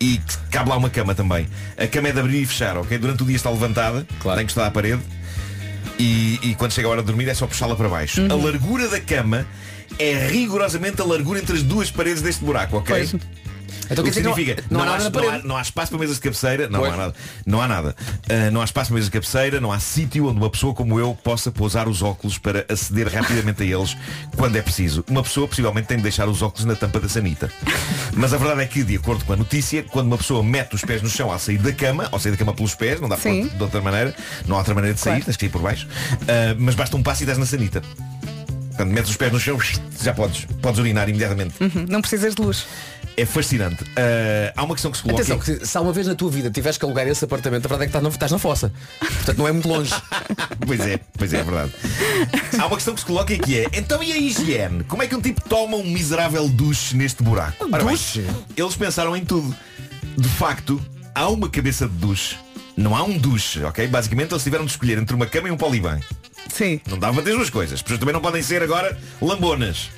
E 0.00 0.20
cabe 0.50 0.68
lá 0.70 0.76
uma 0.76 0.90
cama 0.90 1.14
também. 1.14 1.48
A 1.76 1.86
cama 1.86 2.08
é 2.08 2.12
de 2.12 2.20
abrir 2.20 2.42
e 2.42 2.46
fechar, 2.46 2.76
ok? 2.76 2.98
Durante 2.98 3.22
o 3.22 3.26
dia 3.26 3.36
está 3.36 3.48
levantada, 3.50 4.06
Claro. 4.20 4.36
tem 4.36 4.44
encostada 4.44 4.66
à 4.66 4.70
parede. 4.70 5.00
E, 5.98 6.38
e 6.42 6.54
quando 6.56 6.72
chega 6.72 6.86
a 6.88 6.90
hora 6.90 7.00
de 7.00 7.06
dormir 7.06 7.26
é 7.28 7.34
só 7.34 7.46
puxá-la 7.46 7.74
para 7.74 7.88
baixo. 7.88 8.20
A 8.30 8.34
largura 8.34 8.88
da 8.88 9.00
cama 9.00 9.46
é 9.98 10.26
rigorosamente 10.28 11.00
a 11.00 11.04
largura 11.04 11.38
entre 11.40 11.56
as 11.56 11.62
duas 11.62 11.90
paredes 11.90 12.20
deste 12.20 12.44
buraco, 12.44 12.76
ok? 12.78 12.94
Pois. 13.08 13.22
Então 13.90 14.04
o 14.04 14.08
que 14.08 14.14
que 14.14 14.20
não- 14.22 14.34
significa 14.34 14.64
não 14.70 14.82
há 14.82 14.84
nada 14.86 15.04
na 15.04 15.10
não, 15.20 15.28
há, 15.30 15.38
não 15.38 15.56
há 15.56 15.62
espaço 15.62 15.90
para 15.90 15.98
mesas 16.00 16.16
de 16.16 16.22
cabeceira 16.22 16.68
não 16.68 16.80
Pois. 16.80 16.92
há 16.92 16.96
nada 16.96 17.14
não 17.46 17.60
há 17.62 17.68
nada. 17.68 17.96
Ah, 18.28 18.50
não 18.50 18.60
há 18.60 18.64
espaço 18.64 18.88
para 18.88 18.94
mesas 18.94 19.08
de 19.08 19.12
cabeceira 19.12 19.60
não 19.60 19.70
há 19.72 19.78
sítio 19.78 20.26
onde 20.26 20.36
uma 20.38 20.50
pessoa 20.50 20.74
como 20.74 20.98
eu 20.98 21.14
possa 21.22 21.50
pousar 21.50 21.88
os 21.88 22.02
óculos 22.02 22.38
para 22.38 22.64
aceder 22.68 23.08
rapidamente 23.12 23.62
a 23.62 23.66
eles 23.66 23.96
quando 24.36 24.56
é 24.56 24.62
preciso. 24.62 25.04
Uma 25.08 25.22
pessoa 25.22 25.46
possivelmente 25.48 25.88
tem 25.88 25.96
de 25.96 26.02
deixar 26.02 26.28
os 26.28 26.42
óculos 26.42 26.64
na 26.64 26.74
tampa 26.74 27.00
da 27.00 27.08
sanita. 27.08 27.50
Mas 28.14 28.32
a 28.32 28.36
verdade 28.38 28.62
é 28.62 28.66
que 28.66 28.82
de 28.82 28.96
acordo 28.96 29.24
com 29.24 29.32
a 29.32 29.36
notícia 29.36 29.82
quando 29.82 30.06
uma 30.08 30.18
pessoa 30.18 30.42
mete 30.42 30.74
os 30.74 30.82
pés 30.82 31.02
no 31.02 31.08
chão 31.08 31.30
ao 31.32 31.38
sair 31.38 31.58
da 31.58 31.72
cama 31.72 32.08
ao 32.10 32.18
sair 32.18 32.32
da 32.32 32.38
cama 32.38 32.54
pelos 32.54 32.74
pés 32.74 33.00
não 33.00 33.08
dá 33.08 33.16
para 33.16 33.30
de 33.30 33.62
outra 33.62 33.80
maneira 33.80 34.14
não 34.46 34.56
há 34.56 34.58
outra 34.58 34.74
maneira 34.74 34.94
de 34.94 35.00
sair 35.00 35.12
Claro. 35.14 35.24
tens 35.26 35.36
que 35.36 35.46
ir 35.46 35.48
por 35.50 35.62
baixo 35.62 35.86
Ah, 36.28 36.54
mas 36.58 36.74
basta 36.74 36.96
um 36.96 37.02
passo 37.02 37.22
e 37.22 37.24
estás 37.24 37.38
na 37.38 37.46
sanita 37.46 37.82
Quando 38.76 38.90
metes 38.90 39.10
os 39.10 39.16
pés 39.16 39.32
no 39.32 39.40
chão, 39.40 39.58
já 40.02 40.12
podes, 40.12 40.44
podes 40.60 40.78
urinar 40.78 41.08
imediatamente. 41.08 41.54
Uhum, 41.60 41.86
Não 41.88 42.00
precisas 42.00 42.34
de 42.34 42.42
luz. 42.42 42.66
É 43.18 43.24
fascinante. 43.24 43.82
Ah, 43.96 44.52
há 44.54 44.62
uma 44.62 44.74
questão 44.74 44.90
que 44.90 44.98
se 44.98 45.02
coloca. 45.02 45.22
Atenção, 45.22 45.38
que 45.38 45.64
se 45.66 45.78
há 45.78 45.80
uma 45.80 45.92
vez 45.92 46.06
na 46.06 46.14
tua 46.14 46.30
vida 46.30 46.50
tiveste 46.50 46.78
que 46.78 46.84
alugar 46.84 47.08
esse 47.08 47.24
apartamento, 47.24 47.64
a 47.64 47.68
verdade 47.68 47.84
é 47.84 47.86
que 47.86 47.90
estás 47.90 48.02
na, 48.02 48.08
estás 48.10 48.32
na 48.32 48.38
fossa. 48.38 48.70
Portanto, 48.98 49.38
não 49.38 49.48
é 49.48 49.52
muito 49.52 49.68
longe. 49.68 49.92
Pois 50.66 50.80
é, 50.80 50.98
pois 51.16 51.32
é, 51.32 51.38
é 51.38 51.42
verdade. 51.44 51.72
Há 52.58 52.66
uma 52.66 52.74
questão 52.74 52.92
que 52.92 52.98
se 52.98 53.06
coloca 53.06 53.32
e 53.32 53.38
que 53.38 53.60
é, 53.60 53.68
então 53.72 54.02
e 54.02 54.12
a 54.12 54.16
higiene? 54.16 54.82
Como 54.82 55.00
é 55.00 55.06
que 55.06 55.14
um 55.14 55.20
tipo 55.20 55.40
toma 55.48 55.76
um 55.76 55.84
miserável 55.84 56.48
duche 56.48 56.96
neste 56.96 57.22
buraco? 57.22 57.68
Ora 57.70 57.84
bem, 57.84 57.92
duche? 57.94 58.26
eles 58.56 58.74
pensaram 58.74 59.16
em 59.16 59.24
tudo. 59.24 59.54
De 60.18 60.28
facto, 60.28 60.80
há 61.14 61.28
uma 61.28 61.48
cabeça 61.48 61.86
de 61.86 61.94
duche. 61.94 62.36
Não 62.76 62.96
há 62.96 63.04
um 63.04 63.16
duche, 63.16 63.62
ok? 63.62 63.86
Basicamente 63.86 64.32
eles 64.32 64.42
tiveram 64.42 64.64
de 64.64 64.72
escolher 64.72 64.98
entre 64.98 65.14
uma 65.14 65.26
cama 65.26 65.46
e 65.46 65.50
um 65.52 65.56
poliban. 65.56 66.00
Sim. 66.48 66.80
Não 66.88 66.98
dá 66.98 67.12
para 67.12 67.22
ter 67.22 67.30
as 67.30 67.36
duas 67.36 67.50
coisas. 67.50 67.74
As 67.74 67.82
pessoas 67.82 68.00
também 68.00 68.12
não 68.12 68.20
podem 68.20 68.42
ser 68.42 68.62
agora 68.62 68.98
lambonas. 69.20 69.90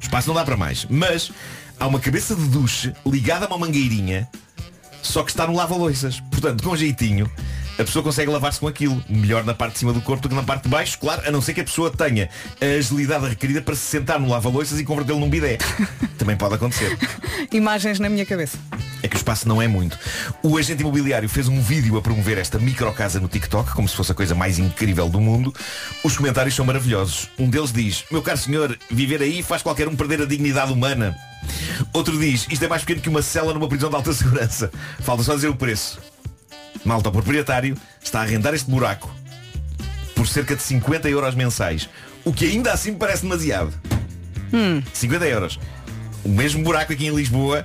O 0.00 0.02
espaço 0.02 0.28
não 0.28 0.34
dá 0.34 0.44
para 0.44 0.56
mais. 0.56 0.86
Mas 0.88 1.30
há 1.78 1.86
uma 1.86 2.00
cabeça 2.00 2.34
de 2.34 2.48
duche 2.48 2.92
ligada 3.04 3.46
a 3.46 3.48
uma 3.48 3.58
mangueirinha, 3.58 4.28
só 5.02 5.22
que 5.22 5.30
está 5.30 5.46
no 5.46 5.54
lava-loiças. 5.54 6.20
Portanto, 6.30 6.62
com 6.62 6.76
jeitinho, 6.76 7.30
a 7.78 7.84
pessoa 7.84 8.02
consegue 8.02 8.30
lavar-se 8.30 8.58
com 8.58 8.66
aquilo. 8.66 9.02
Melhor 9.08 9.44
na 9.44 9.54
parte 9.54 9.74
de 9.74 9.78
cima 9.80 9.92
do 9.92 10.00
corpo 10.00 10.22
do 10.22 10.28
que 10.28 10.34
na 10.34 10.42
parte 10.42 10.64
de 10.64 10.68
baixo, 10.68 10.98
claro, 10.98 11.22
a 11.26 11.30
não 11.30 11.40
ser 11.40 11.54
que 11.54 11.60
a 11.60 11.64
pessoa 11.64 11.90
tenha 11.90 12.28
a 12.60 12.78
agilidade 12.78 13.28
requerida 13.28 13.60
para 13.60 13.74
se 13.74 13.82
sentar 13.82 14.18
no 14.18 14.28
lava-loiças 14.28 14.78
e 14.80 14.84
convertê-lo 14.84 15.20
num 15.20 15.28
bidé. 15.28 15.58
Também 16.18 16.36
pode 16.36 16.54
acontecer. 16.54 16.96
Imagens 17.52 18.00
na 18.00 18.08
minha 18.08 18.24
cabeça. 18.24 18.58
É 19.02 19.08
que 19.08 19.14
o 19.14 19.18
espaço 19.18 19.46
não 19.46 19.60
é 19.60 19.68
muito. 19.68 19.98
O 20.42 20.56
agente 20.56 20.80
imobiliário 20.82 21.28
fez 21.28 21.48
um 21.48 21.60
vídeo 21.60 21.96
a 21.96 22.02
promover 22.02 22.38
esta 22.38 22.58
microcasa 22.58 23.20
no 23.20 23.28
TikTok, 23.28 23.72
como 23.72 23.88
se 23.88 23.94
fosse 23.94 24.12
a 24.12 24.14
coisa 24.14 24.34
mais 24.34 24.58
incrível 24.58 25.08
do 25.08 25.20
mundo. 25.20 25.54
Os 26.02 26.16
comentários 26.16 26.54
são 26.54 26.64
maravilhosos. 26.64 27.28
Um 27.38 27.48
deles 27.48 27.72
diz, 27.72 28.04
meu 28.10 28.22
caro 28.22 28.38
senhor, 28.38 28.76
viver 28.90 29.20
aí 29.22 29.42
faz 29.42 29.62
qualquer 29.62 29.86
um 29.86 29.94
perder 29.94 30.22
a 30.22 30.26
dignidade 30.26 30.72
humana. 30.72 31.14
Outro 31.92 32.18
diz, 32.18 32.46
isto 32.50 32.64
é 32.64 32.68
mais 32.68 32.82
pequeno 32.82 33.00
que 33.00 33.08
uma 33.08 33.22
cela 33.22 33.52
numa 33.54 33.68
prisão 33.68 33.90
de 33.90 33.96
alta 33.96 34.12
segurança. 34.14 34.70
Falta 35.00 35.22
só 35.22 35.34
dizer 35.34 35.48
o 35.48 35.56
preço. 35.56 35.98
Malta, 36.86 37.08
o 37.08 37.12
proprietário 37.12 37.76
está 38.00 38.20
a 38.20 38.22
arrendar 38.22 38.54
este 38.54 38.70
buraco 38.70 39.12
por 40.14 40.28
cerca 40.28 40.54
de 40.54 40.62
50 40.62 41.08
euros 41.10 41.34
mensais. 41.34 41.88
O 42.24 42.32
que 42.32 42.46
ainda 42.46 42.72
assim 42.72 42.92
me 42.92 42.96
parece 42.96 43.22
demasiado. 43.22 43.72
50 44.92 45.26
euros. 45.26 45.60
O 46.24 46.28
mesmo 46.28 46.62
buraco 46.62 46.92
aqui 46.92 47.06
em 47.06 47.14
Lisboa 47.14 47.64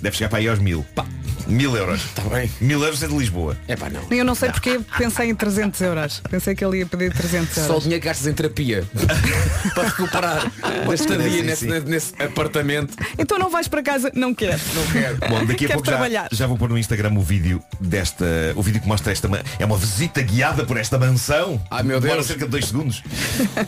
deve 0.00 0.16
chegar 0.16 0.28
para 0.28 0.38
aí 0.38 0.48
aos 0.48 0.58
mil. 0.58 0.84
Pá, 0.94 1.06
mil 1.48 1.76
euros. 1.76 2.04
Está 2.04 2.22
bem. 2.22 2.50
Mil 2.60 2.82
euros 2.82 3.02
é 3.02 3.08
de 3.08 3.16
Lisboa. 3.16 3.56
É 3.66 3.74
pá, 3.76 3.88
não. 3.90 4.02
Eu 4.10 4.24
não 4.24 4.34
sei 4.34 4.50
porque 4.50 4.80
pensei 4.96 5.30
em 5.30 5.34
300 5.34 5.80
euros. 5.80 6.20
Pensei 6.30 6.54
que 6.54 6.64
ele 6.64 6.78
ia 6.78 6.86
pedir 6.86 7.12
300 7.12 7.54
Só 7.54 7.60
o 7.60 7.64
euros. 7.64 7.82
dinheiro 7.84 8.02
que 8.02 8.08
gastas 8.08 8.26
em 8.26 8.32
terapia 8.34 8.84
para 9.74 9.88
recuperar 9.88 10.52
da 10.86 10.94
estadia 10.94 11.42
nesse, 11.42 11.66
nesse 11.66 12.14
apartamento. 12.22 12.94
Então 13.18 13.38
não 13.38 13.50
vais 13.50 13.66
para 13.66 13.82
casa? 13.82 14.10
Não 14.14 14.34
quero. 14.34 14.60
Não 14.74 14.86
quero. 14.86 15.16
Bom, 15.28 15.44
daqui 15.46 15.64
a 15.64 15.68
Quero 15.68 15.72
pouco 15.74 15.86
já, 15.86 15.92
trabalhar. 15.92 16.28
já 16.30 16.46
vou 16.46 16.56
pôr 16.58 16.68
no 16.68 16.78
Instagram 16.78 17.12
o 17.14 17.22
vídeo 17.22 17.62
desta. 17.80 18.24
O 18.54 18.62
vídeo 18.62 18.80
que 18.80 18.86
mostra 18.88 19.10
esta. 19.12 19.28
É 19.58 19.64
uma 19.64 19.76
visita 19.78 20.20
guiada 20.22 20.64
por 20.64 20.76
esta 20.76 20.98
mansão. 20.98 21.60
Ai, 21.70 21.82
meu 21.82 22.00
Demora 22.00 22.18
Deus. 22.18 22.26
cerca 22.28 22.44
de 22.44 22.50
dois 22.50 22.66
segundos. 22.66 23.02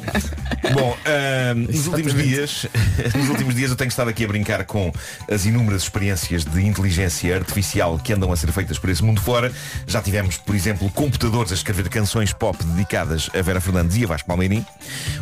Bom, 0.75 0.97
ahm, 1.07 1.67
nos 1.71 1.87
últimos 1.87 2.15
dias, 2.15 2.67
nos 3.17 3.29
últimos 3.29 3.55
dias 3.55 3.71
eu 3.71 3.77
tenho 3.77 3.89
estado 3.89 4.11
aqui 4.11 4.25
a 4.25 4.29
brincar 4.29 4.65
com 4.65 4.93
as 5.31 5.45
inúmeras 5.47 5.83
experiências 5.83 6.45
de 6.45 6.61
inteligência 6.65 7.35
artificial 7.37 7.70
que 8.03 8.13
andam 8.13 8.33
a 8.33 8.37
ser 8.37 8.51
feitas 8.53 8.79
por 8.79 8.91
esse 8.91 9.03
mundo 9.03 9.21
fora. 9.21 9.53
Já 9.87 10.03
tivemos, 10.03 10.37
por 10.37 10.55
exemplo, 10.55 10.91
computadores 10.91 11.53
a 11.53 11.55
escrever 11.55 11.89
canções 11.89 12.33
pop 12.33 12.63
dedicadas 12.65 13.31
a 13.35 13.43
Vera 13.43 13.61
Fernandes 13.61 13.97
e 13.97 14.05
a 14.05 14.07
Vasco 14.09 14.27
Palmeirim. 14.27 14.65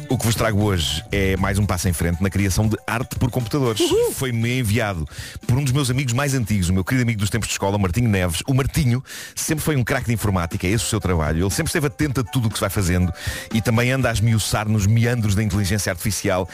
O 0.09 0.17
que 0.17 0.25
vos 0.25 0.35
trago 0.35 0.63
hoje 0.63 1.05
é 1.13 1.37
mais 1.37 1.59
um 1.59 1.67
passo 1.67 1.89
em 1.89 1.93
frente 1.93 2.23
na 2.23 2.31
criação 2.31 2.67
de 2.67 2.77
arte 2.87 3.17
por 3.17 3.31
computadores. 3.31 3.83
Foi-me 4.15 4.59
enviado 4.59 5.07
por 5.47 5.59
um 5.59 5.65
dos 5.65 5.73
meus 5.73 5.91
amigos 5.91 6.13
mais 6.13 6.35
antigos, 6.35 6.69
o 6.69 6.73
meu 6.73 6.85
querido 6.85 7.03
amigo 7.03 7.21
dos 7.21 7.31
tempos 7.31 7.49
de 7.49 7.55
escola, 7.55 7.77
Martinho 7.79 8.09
Neves. 8.09 8.43
O 8.47 8.55
Martinho 8.55 9.03
sempre 9.35 9.63
foi 9.65 9.77
um 9.77 9.85
craque 9.85 10.07
de 10.07 10.15
informática, 10.15 10.67
é 10.67 10.71
esse 10.71 10.85
o 10.85 10.89
seu 10.89 11.01
trabalho. 11.01 11.45
Ele 11.45 11.51
sempre 11.51 11.69
esteve 11.69 11.87
atento 11.87 12.21
a 12.21 12.25
tudo 12.25 12.47
o 12.47 12.51
que 12.51 12.57
se 12.57 12.61
vai 12.61 12.71
fazendo 12.71 13.13
e 13.53 13.61
também 13.61 13.91
anda 13.91 14.09
a 14.09 14.13
esmiuçar 14.13 14.69
nos 14.69 14.87
meandros 14.87 15.35
da 15.35 15.43
inteligência 15.43 15.91
artificial. 15.91 16.49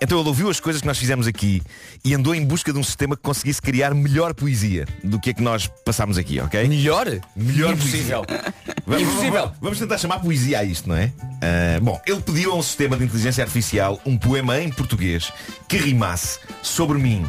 Então 0.00 0.18
ele 0.18 0.28
ouviu 0.28 0.50
as 0.50 0.60
coisas 0.60 0.82
que 0.82 0.86
nós 0.86 0.98
fizemos 0.98 1.26
aqui 1.26 1.62
e 2.04 2.14
andou 2.14 2.34
em 2.34 2.44
busca 2.44 2.72
de 2.72 2.78
um 2.78 2.82
sistema 2.84 3.16
que 3.16 3.22
conseguisse 3.22 3.62
criar 3.62 3.94
melhor 3.94 4.34
poesia 4.34 4.86
do 5.02 5.18
que 5.18 5.30
a 5.30 5.34
que 5.34 5.42
nós 5.42 5.70
passámos 5.84 6.18
aqui, 6.18 6.38
ok? 6.40 6.68
Melhor? 6.68 7.06
Melhor 7.34 7.72
Impossível. 7.74 8.24
poesia. 8.24 8.54
Vamos, 8.86 9.02
Impossível. 9.02 9.42
Vamos, 9.42 9.58
vamos 9.60 9.78
tentar 9.78 9.98
chamar 9.98 10.18
poesia 10.20 10.58
a 10.60 10.64
isto, 10.64 10.88
não 10.88 10.96
é? 10.96 11.12
Ah, 11.40 11.80
bom, 11.80 12.00
ele 12.06 12.20
pediu 12.20 12.52
a 12.52 12.56
um 12.56 12.62
sistema 12.62 12.96
de 12.96 13.04
inteligência 13.04 13.42
artificial 13.42 14.00
um 14.04 14.16
poema 14.18 14.60
em 14.60 14.70
português 14.70 15.32
que 15.68 15.76
rimasse 15.76 16.38
sobre 16.62 16.98
mim. 16.98 17.24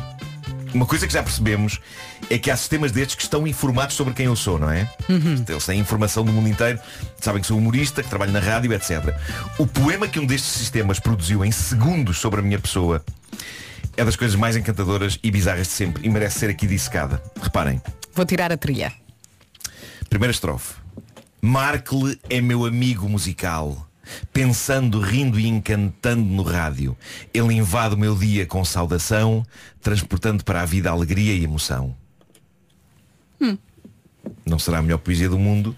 Uma 0.73 0.85
coisa 0.85 1.07
que 1.07 1.13
já 1.13 1.23
percebemos 1.23 1.79
é 2.29 2.37
que 2.37 2.51
há 2.51 2.57
sistemas 2.57 2.91
destes 2.91 3.15
que 3.15 3.23
estão 3.23 3.47
informados 3.47 3.95
sobre 3.95 4.13
quem 4.13 4.25
eu 4.25 4.35
sou, 4.35 4.59
não 4.59 4.69
é? 4.69 4.89
Eles 5.47 5.65
têm 5.65 5.79
informação 5.79 6.23
do 6.23 6.31
mundo 6.31 6.49
inteiro, 6.49 6.79
sabem 7.19 7.41
que 7.41 7.47
sou 7.47 7.57
humorista, 7.57 8.03
que 8.03 8.09
trabalho 8.09 8.31
na 8.31 8.39
rádio, 8.39 8.73
etc. 8.73 9.15
O 9.57 9.65
poema 9.65 10.07
que 10.07 10.19
um 10.19 10.25
destes 10.25 10.51
sistemas 10.51 10.99
produziu 10.99 11.43
em 11.43 11.51
segundos 11.51 12.17
sobre 12.17 12.39
a 12.39 12.43
minha 12.43 12.59
pessoa 12.59 13.03
é 13.95 14.05
das 14.05 14.15
coisas 14.15 14.35
mais 14.35 14.55
encantadoras 14.55 15.17
e 15.23 15.31
bizarras 15.31 15.67
de 15.67 15.73
sempre 15.73 16.05
e 16.05 16.09
merece 16.09 16.39
ser 16.39 16.49
aqui 16.49 16.67
dissecada. 16.67 17.21
Reparem, 17.41 17.81
Vou 18.13 18.25
tirar 18.25 18.51
a 18.51 18.57
trilha. 18.57 18.91
Primeira 20.09 20.31
estrofe. 20.31 20.75
Markle 21.41 22.19
é 22.29 22.41
meu 22.41 22.65
amigo 22.65 23.07
musical. 23.07 23.86
Pensando, 24.33 24.99
rindo 24.99 25.39
e 25.39 25.47
encantando 25.47 26.23
no 26.23 26.43
rádio. 26.43 26.95
Ele 27.33 27.53
invade 27.53 27.95
o 27.95 27.97
meu 27.97 28.15
dia 28.15 28.45
com 28.45 28.63
saudação, 28.65 29.45
transportando 29.81 30.43
para 30.43 30.61
a 30.61 30.65
vida 30.65 30.89
alegria 30.89 31.33
e 31.33 31.43
emoção. 31.43 31.95
Não 34.45 34.59
será 34.59 34.79
a 34.79 34.81
melhor 34.81 34.97
poesia 34.97 35.29
do 35.29 35.39
mundo, 35.39 35.73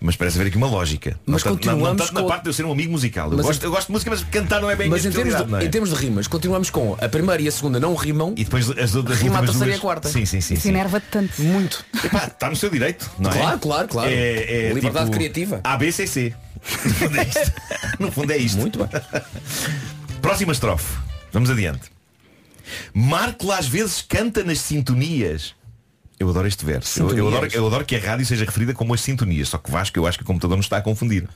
mas 0.00 0.16
parece 0.16 0.36
haver 0.38 0.48
aqui 0.48 0.56
uma 0.56 0.66
lógica. 0.66 1.18
Mas 1.26 1.42
não, 1.44 1.52
tanto- 1.54 1.66
não, 1.66 1.72
não 1.72 1.78
continuamos 1.78 2.02
tanto 2.02 2.14
na 2.14 2.22
com- 2.22 2.28
parte 2.28 2.42
de 2.44 2.48
eu 2.48 2.52
ser 2.52 2.64
um 2.64 2.72
amigo 2.72 2.90
musical. 2.92 3.30
Eu, 3.32 3.38
gosto, 3.38 3.62
eu 3.62 3.70
gosto 3.70 3.86
de 3.88 3.92
música, 3.92 4.10
mas 4.10 4.24
cantar 4.24 4.60
não 4.60 4.70
é 4.70 4.74
bem 4.76 4.88
Mas 4.88 5.04
em 5.04 5.10
termos, 5.10 5.36
de, 5.36 5.44
não 5.46 5.58
é? 5.58 5.64
em 5.64 5.70
termos 5.70 5.90
de 5.90 5.96
rimas, 5.96 6.26
continuamos 6.26 6.70
com 6.70 6.96
a 7.00 7.08
primeira 7.08 7.40
e 7.42 7.46
a 7.48 7.52
segunda 7.52 7.78
não 7.78 7.94
rimam 7.94 8.34
E 8.36 8.44
depois 8.44 8.68
as, 8.70 8.94
outras 8.94 9.20
rima 9.20 9.38
a 9.38 9.42
terceira 9.42 9.66
e 9.66 9.68
duas- 9.68 9.78
a 9.78 9.82
quarta. 9.82 10.08
Sim, 10.08 10.24
sim, 10.26 10.40
sim. 10.40 10.54
Isso 10.54 10.62
sim. 10.64 10.68
enerva-te 10.70 11.06
tanto. 11.10 11.40
Muito. 11.42 11.84
Epá, 12.04 12.26
está 12.26 12.50
no 12.50 12.56
seu 12.56 12.70
direito, 12.70 13.08
não 13.18 13.30
é? 13.30 13.34
Claro, 13.34 13.58
claro, 13.58 13.88
claro. 13.88 14.10
É, 14.10 14.66
é 14.68 14.72
Liberdade 14.72 15.06
tipo 15.06 15.16
criativa. 15.16 15.60
ABCC. 15.64 16.34
No 16.84 16.92
fundo 16.92 17.18
é 17.18 17.22
isto. 17.22 17.52
No 17.98 18.12
fundo 18.12 18.32
é 18.32 18.36
isto. 18.36 18.58
Muito 18.58 18.78
bem. 18.78 18.88
Próxima 20.20 20.52
estrofe. 20.52 20.96
Vamos 21.32 21.50
adiante. 21.50 21.90
Marco 22.92 23.50
às 23.50 23.66
vezes 23.66 24.02
canta 24.02 24.42
nas 24.44 24.60
sintonias. 24.60 25.54
Eu 26.18 26.28
adoro 26.28 26.48
este 26.48 26.64
verso. 26.64 27.00
Eu, 27.00 27.16
eu 27.16 27.28
adoro, 27.28 27.48
eu 27.52 27.66
adoro 27.66 27.84
que 27.84 27.94
a 27.94 28.00
rádio 28.00 28.26
seja 28.26 28.44
referida 28.44 28.74
como 28.74 28.92
as 28.92 29.00
sintonias. 29.00 29.48
Só 29.48 29.58
que 29.58 29.70
Vasco, 29.70 29.98
eu 29.98 30.06
acho 30.06 30.18
que 30.18 30.24
o 30.24 30.26
computador 30.26 30.56
nos 30.56 30.66
está 30.66 30.78
a 30.78 30.82
confundir. 30.82 31.28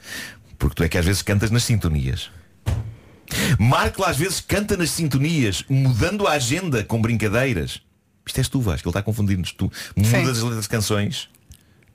Porque 0.58 0.74
tu 0.74 0.82
é 0.82 0.88
que 0.88 0.98
às 0.98 1.04
vezes 1.04 1.22
cantas 1.22 1.50
nas 1.50 1.64
sintonias. 1.64 2.30
Marco 3.58 4.04
às 4.04 4.16
vezes 4.16 4.40
canta 4.40 4.76
nas 4.76 4.90
sintonias, 4.90 5.64
mudando 5.68 6.26
a 6.26 6.32
agenda 6.32 6.84
com 6.84 7.00
brincadeiras. 7.00 7.80
Isto 8.26 8.38
és 8.38 8.48
tu, 8.48 8.60
Vasco, 8.60 8.86
ele 8.86 8.90
está 8.90 9.00
a 9.00 9.02
confundir-nos. 9.02 9.52
Tu 9.52 9.70
mudas 9.96 10.14
as 10.14 10.38
letras 10.38 10.56
das 10.56 10.66
canções 10.66 11.28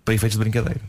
para 0.03 0.13
efeitos 0.13 0.37
de 0.37 0.43
brincadeira. 0.43 0.81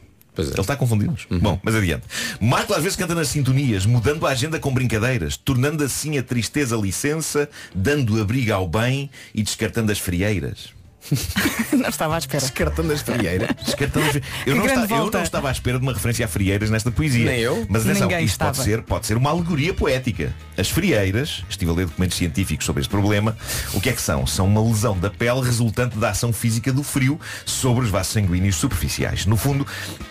É. 0.46 0.52
Ele 0.52 0.60
está 0.60 0.74
a 0.74 0.76
confundir-nos. 0.76 1.26
Bom, 1.30 1.58
mas 1.62 1.74
adiante. 1.74 2.04
Marco 2.40 2.72
às 2.74 2.82
vezes 2.82 2.96
canta 2.96 3.14
nas 3.14 3.28
sintonias, 3.28 3.84
mudando 3.86 4.26
a 4.26 4.30
agenda 4.30 4.58
com 4.58 4.72
brincadeiras, 4.72 5.36
tornando 5.36 5.84
assim 5.84 6.18
a 6.18 6.22
tristeza 6.22 6.76
licença, 6.76 7.48
dando 7.74 8.20
abrigo 8.20 8.52
ao 8.52 8.68
bem 8.68 9.10
e 9.34 9.42
descartando 9.42 9.92
as 9.92 9.98
frieiras. 9.98 10.77
Não 11.72 11.88
estava 11.88 12.16
à 12.16 12.18
espera. 12.18 12.40
Descartando 12.40 12.92
as 12.92 13.00
frieiras. 13.00 13.48
Descartando 13.64 14.06
as... 14.06 14.16
Eu, 14.46 14.56
não 14.56 14.64
esta- 14.66 14.94
eu 14.94 15.10
não 15.10 15.22
estava 15.22 15.48
à 15.48 15.52
espera 15.52 15.78
de 15.78 15.82
uma 15.84 15.92
referência 15.92 16.24
a 16.24 16.28
frieiras 16.28 16.70
nesta 16.70 16.90
poesia. 16.90 17.24
Nem 17.24 17.40
eu. 17.40 17.66
Mas 17.68 17.82
atenção, 17.86 18.08
Ninguém 18.08 18.24
isto 18.24 18.38
pode 18.38 18.50
estava. 18.50 18.68
ser, 18.68 18.82
pode 18.82 19.06
ser 19.06 19.16
uma 19.16 19.30
alegoria 19.30 19.72
poética. 19.72 20.34
As 20.56 20.68
frieiras, 20.68 21.44
estive 21.48 21.70
a 21.70 21.74
ler 21.74 21.86
documentos 21.86 22.16
científicos 22.16 22.66
sobre 22.66 22.80
este 22.82 22.90
problema, 22.90 23.36
o 23.72 23.80
que 23.80 23.88
é 23.88 23.92
que 23.92 24.02
são? 24.02 24.26
São 24.26 24.46
uma 24.46 24.62
lesão 24.62 24.98
da 24.98 25.08
pele 25.08 25.40
resultante 25.40 25.96
da 25.96 26.10
ação 26.10 26.32
física 26.32 26.72
do 26.72 26.82
frio 26.82 27.18
sobre 27.46 27.84
os 27.84 27.90
vasos 27.90 28.12
sanguíneos 28.12 28.56
superficiais. 28.56 29.24
No 29.24 29.36
fundo, 29.36 29.66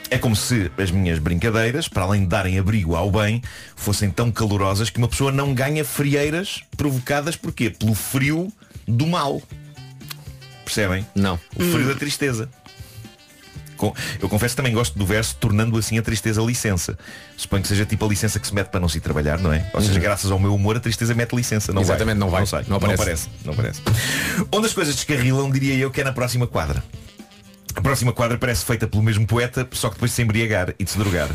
é 0.09 0.17
como 0.17 0.35
se 0.35 0.71
as 0.77 0.89
minhas 0.89 1.19
brincadeiras, 1.19 1.87
para 1.87 2.03
além 2.03 2.21
de 2.21 2.27
darem 2.27 2.57
abrigo 2.57 2.95
ao 2.95 3.11
bem, 3.11 3.41
fossem 3.75 4.09
tão 4.09 4.31
calorosas 4.31 4.89
que 4.89 4.97
uma 4.97 5.07
pessoa 5.07 5.31
não 5.31 5.53
ganha 5.53 5.83
frieiras 5.83 6.61
provocadas 6.75 7.35
por 7.35 7.51
quê? 7.51 7.69
Pelo 7.69 7.93
frio 7.93 8.51
do 8.87 9.05
mal. 9.05 9.41
Percebem? 10.67 11.07
Não. 11.15 11.39
O 11.55 11.63
frio 11.63 11.87
da 11.87 11.95
tristeza. 11.95 12.49
Eu 14.19 14.27
confesso 14.27 14.53
que 14.53 14.57
também 14.57 14.73
gosto 14.73 14.97
do 14.97 15.05
verso 15.05 15.35
tornando 15.39 15.77
assim 15.77 15.97
a 15.97 16.01
tristeza 16.01 16.41
licença. 16.41 16.97
Suponho 17.37 17.61
que 17.61 17.69
seja 17.69 17.85
tipo 17.85 18.03
a 18.03 18.07
licença 18.09 18.37
que 18.39 18.45
se 18.45 18.53
mete 18.53 18.67
para 18.67 18.79
não 18.81 18.89
se 18.89 18.97
ir 18.97 19.01
trabalhar, 19.01 19.39
não 19.39 19.53
é? 19.53 19.69
Ou 19.73 19.81
seja, 19.81 19.99
graças 19.99 20.29
ao 20.29 20.39
meu 20.39 20.53
humor 20.53 20.75
a 20.75 20.79
tristeza 20.79 21.13
mete 21.13 21.33
licença. 21.35 21.71
Não 21.71 21.81
Exatamente, 21.81 22.17
vai. 22.17 22.19
não 22.19 22.29
vai. 22.29 22.45
sai. 22.45 22.65
Não 22.67 22.77
aparece. 22.77 22.97
Não 22.97 23.03
aparece. 23.03 23.29
Não 23.45 23.53
aparece. 23.53 23.81
Onde 24.51 24.65
as 24.67 24.73
coisas 24.73 24.93
descarrilam, 24.93 25.49
diria 25.51 25.75
eu 25.75 25.89
que 25.89 26.01
é 26.01 26.03
na 26.03 26.11
próxima 26.11 26.45
quadra. 26.45 26.83
A 27.75 27.81
próxima 27.81 28.11
quadra 28.11 28.37
parece 28.37 28.65
feita 28.65 28.87
pelo 28.87 29.03
mesmo 29.03 29.25
poeta, 29.25 29.65
só 29.71 29.87
que 29.89 29.93
depois 29.95 30.09
de 30.11 30.15
se 30.15 30.21
embriagar 30.23 30.73
e 30.79 30.83
de 30.83 30.89
se 30.89 30.97
drogar. 30.97 31.29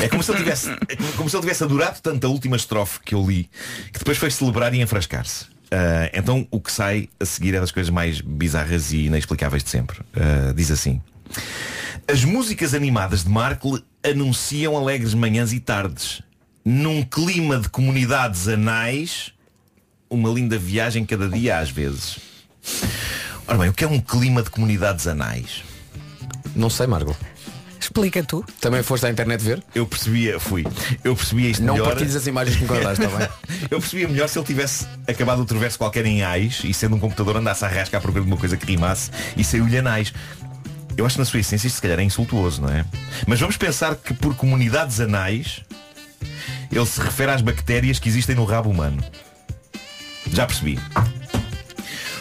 É 0.00 0.08
como 0.08 0.22
se 0.22 0.30
ele 0.30 0.38
tivesse, 0.38 0.70
é 0.70 0.96
como 1.16 1.28
se 1.28 1.34
ele 1.36 1.42
tivesse 1.42 1.64
adorado 1.64 1.98
tanto 2.00 2.24
a 2.26 2.30
última 2.30 2.56
estrofe 2.56 3.00
que 3.04 3.14
eu 3.14 3.26
li, 3.26 3.50
que 3.92 3.98
depois 3.98 4.16
foi 4.16 4.30
celebrar 4.30 4.72
e 4.72 4.80
enfrascar-se. 4.80 5.57
Ah, 5.70 6.10
então 6.12 6.46
o 6.50 6.60
que 6.60 6.72
sai 6.72 7.08
a 7.20 7.24
seguir 7.24 7.54
é 7.54 7.60
das 7.60 7.70
coisas 7.70 7.90
mais 7.90 8.20
bizarras 8.20 8.92
e 8.92 9.06
inexplicáveis 9.06 9.62
de 9.62 9.70
sempre. 9.70 10.00
Ah, 10.14 10.52
diz 10.54 10.70
assim. 10.70 11.00
As 12.10 12.24
músicas 12.24 12.74
animadas 12.74 13.24
de 13.24 13.30
Markle 13.30 13.84
anunciam 14.02 14.76
alegres 14.76 15.14
manhãs 15.14 15.52
e 15.52 15.60
tardes. 15.60 16.22
Num 16.64 17.02
clima 17.02 17.58
de 17.58 17.68
comunidades 17.68 18.48
anais, 18.48 19.32
uma 20.08 20.30
linda 20.30 20.58
viagem 20.58 21.04
cada 21.04 21.28
dia 21.28 21.58
às 21.58 21.70
vezes. 21.70 22.18
Ora 23.46 23.58
bem, 23.58 23.68
o 23.70 23.72
que 23.72 23.84
é 23.84 23.88
um 23.88 24.00
clima 24.00 24.42
de 24.42 24.50
comunidades 24.50 25.06
anais? 25.06 25.62
Não 26.54 26.68
sei, 26.68 26.86
Margot. 26.86 27.16
Explica 27.80 28.22
tu. 28.22 28.44
Também 28.60 28.82
foste 28.82 29.06
à 29.06 29.10
internet 29.10 29.42
ver? 29.42 29.62
Eu 29.74 29.86
percebia, 29.86 30.38
fui. 30.40 30.64
Eu 31.04 31.14
percebia 31.14 31.48
isto 31.50 31.62
Não 31.62 31.74
melhor. 31.74 31.88
partilhes 31.88 32.16
as 32.16 32.26
imagens 32.26 32.56
que 32.56 32.62
me 32.62 32.68
contaste, 32.68 33.04
está 33.04 33.16
bem? 33.16 33.28
Eu 33.70 33.78
percebia 33.80 34.08
melhor 34.08 34.28
se 34.28 34.38
ele 34.38 34.46
tivesse 34.46 34.86
acabado 35.06 35.38
outro 35.38 35.58
verso 35.58 35.78
qualquer 35.78 36.04
em 36.06 36.22
ais 36.22 36.60
e 36.64 36.74
sendo 36.74 36.96
um 36.96 36.98
computador 36.98 37.36
andasse 37.36 37.64
a 37.64 37.68
rasca 37.68 37.96
à 37.96 38.00
procura 38.00 38.24
de 38.24 38.30
uma 38.30 38.36
coisa 38.36 38.56
que 38.56 38.66
rimasse 38.66 39.10
e 39.36 39.44
saiu-lhe 39.44 39.78
anais. 39.78 40.12
Eu 40.96 41.06
acho 41.06 41.14
que 41.14 41.20
na 41.20 41.24
sua 41.24 41.40
essência 41.40 41.66
isto 41.68 41.76
se 41.76 41.82
calhar 41.82 42.00
é 42.00 42.02
insultuoso, 42.02 42.62
não 42.62 42.68
é? 42.68 42.84
Mas 43.26 43.38
vamos 43.38 43.56
pensar 43.56 43.94
que 43.94 44.12
por 44.12 44.34
comunidades 44.34 44.98
anais 45.00 45.62
ele 46.72 46.86
se 46.86 47.00
refere 47.00 47.30
às 47.30 47.40
bactérias 47.40 47.98
que 47.98 48.08
existem 48.08 48.34
no 48.34 48.44
rabo 48.44 48.68
humano. 48.70 49.02
Já 50.32 50.46
percebi. 50.46 50.78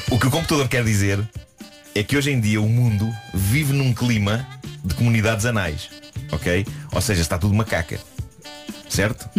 O 0.09 0.19
que 0.19 0.27
o 0.27 0.31
computador 0.31 0.67
quer 0.67 0.83
dizer 0.83 1.19
é 1.95 2.03
que 2.03 2.15
hoje 2.15 2.31
em 2.31 2.39
dia 2.39 2.61
o 2.61 2.69
mundo 2.69 3.11
vive 3.33 3.73
num 3.73 3.93
clima 3.93 4.47
de 4.83 4.95
comunidades 4.95 5.45
anais. 5.45 5.89
Ok? 6.31 6.65
Ou 6.91 7.01
seja, 7.01 7.21
está 7.21 7.37
tudo 7.37 7.53
macaca. 7.53 7.99
Certo? 8.89 9.29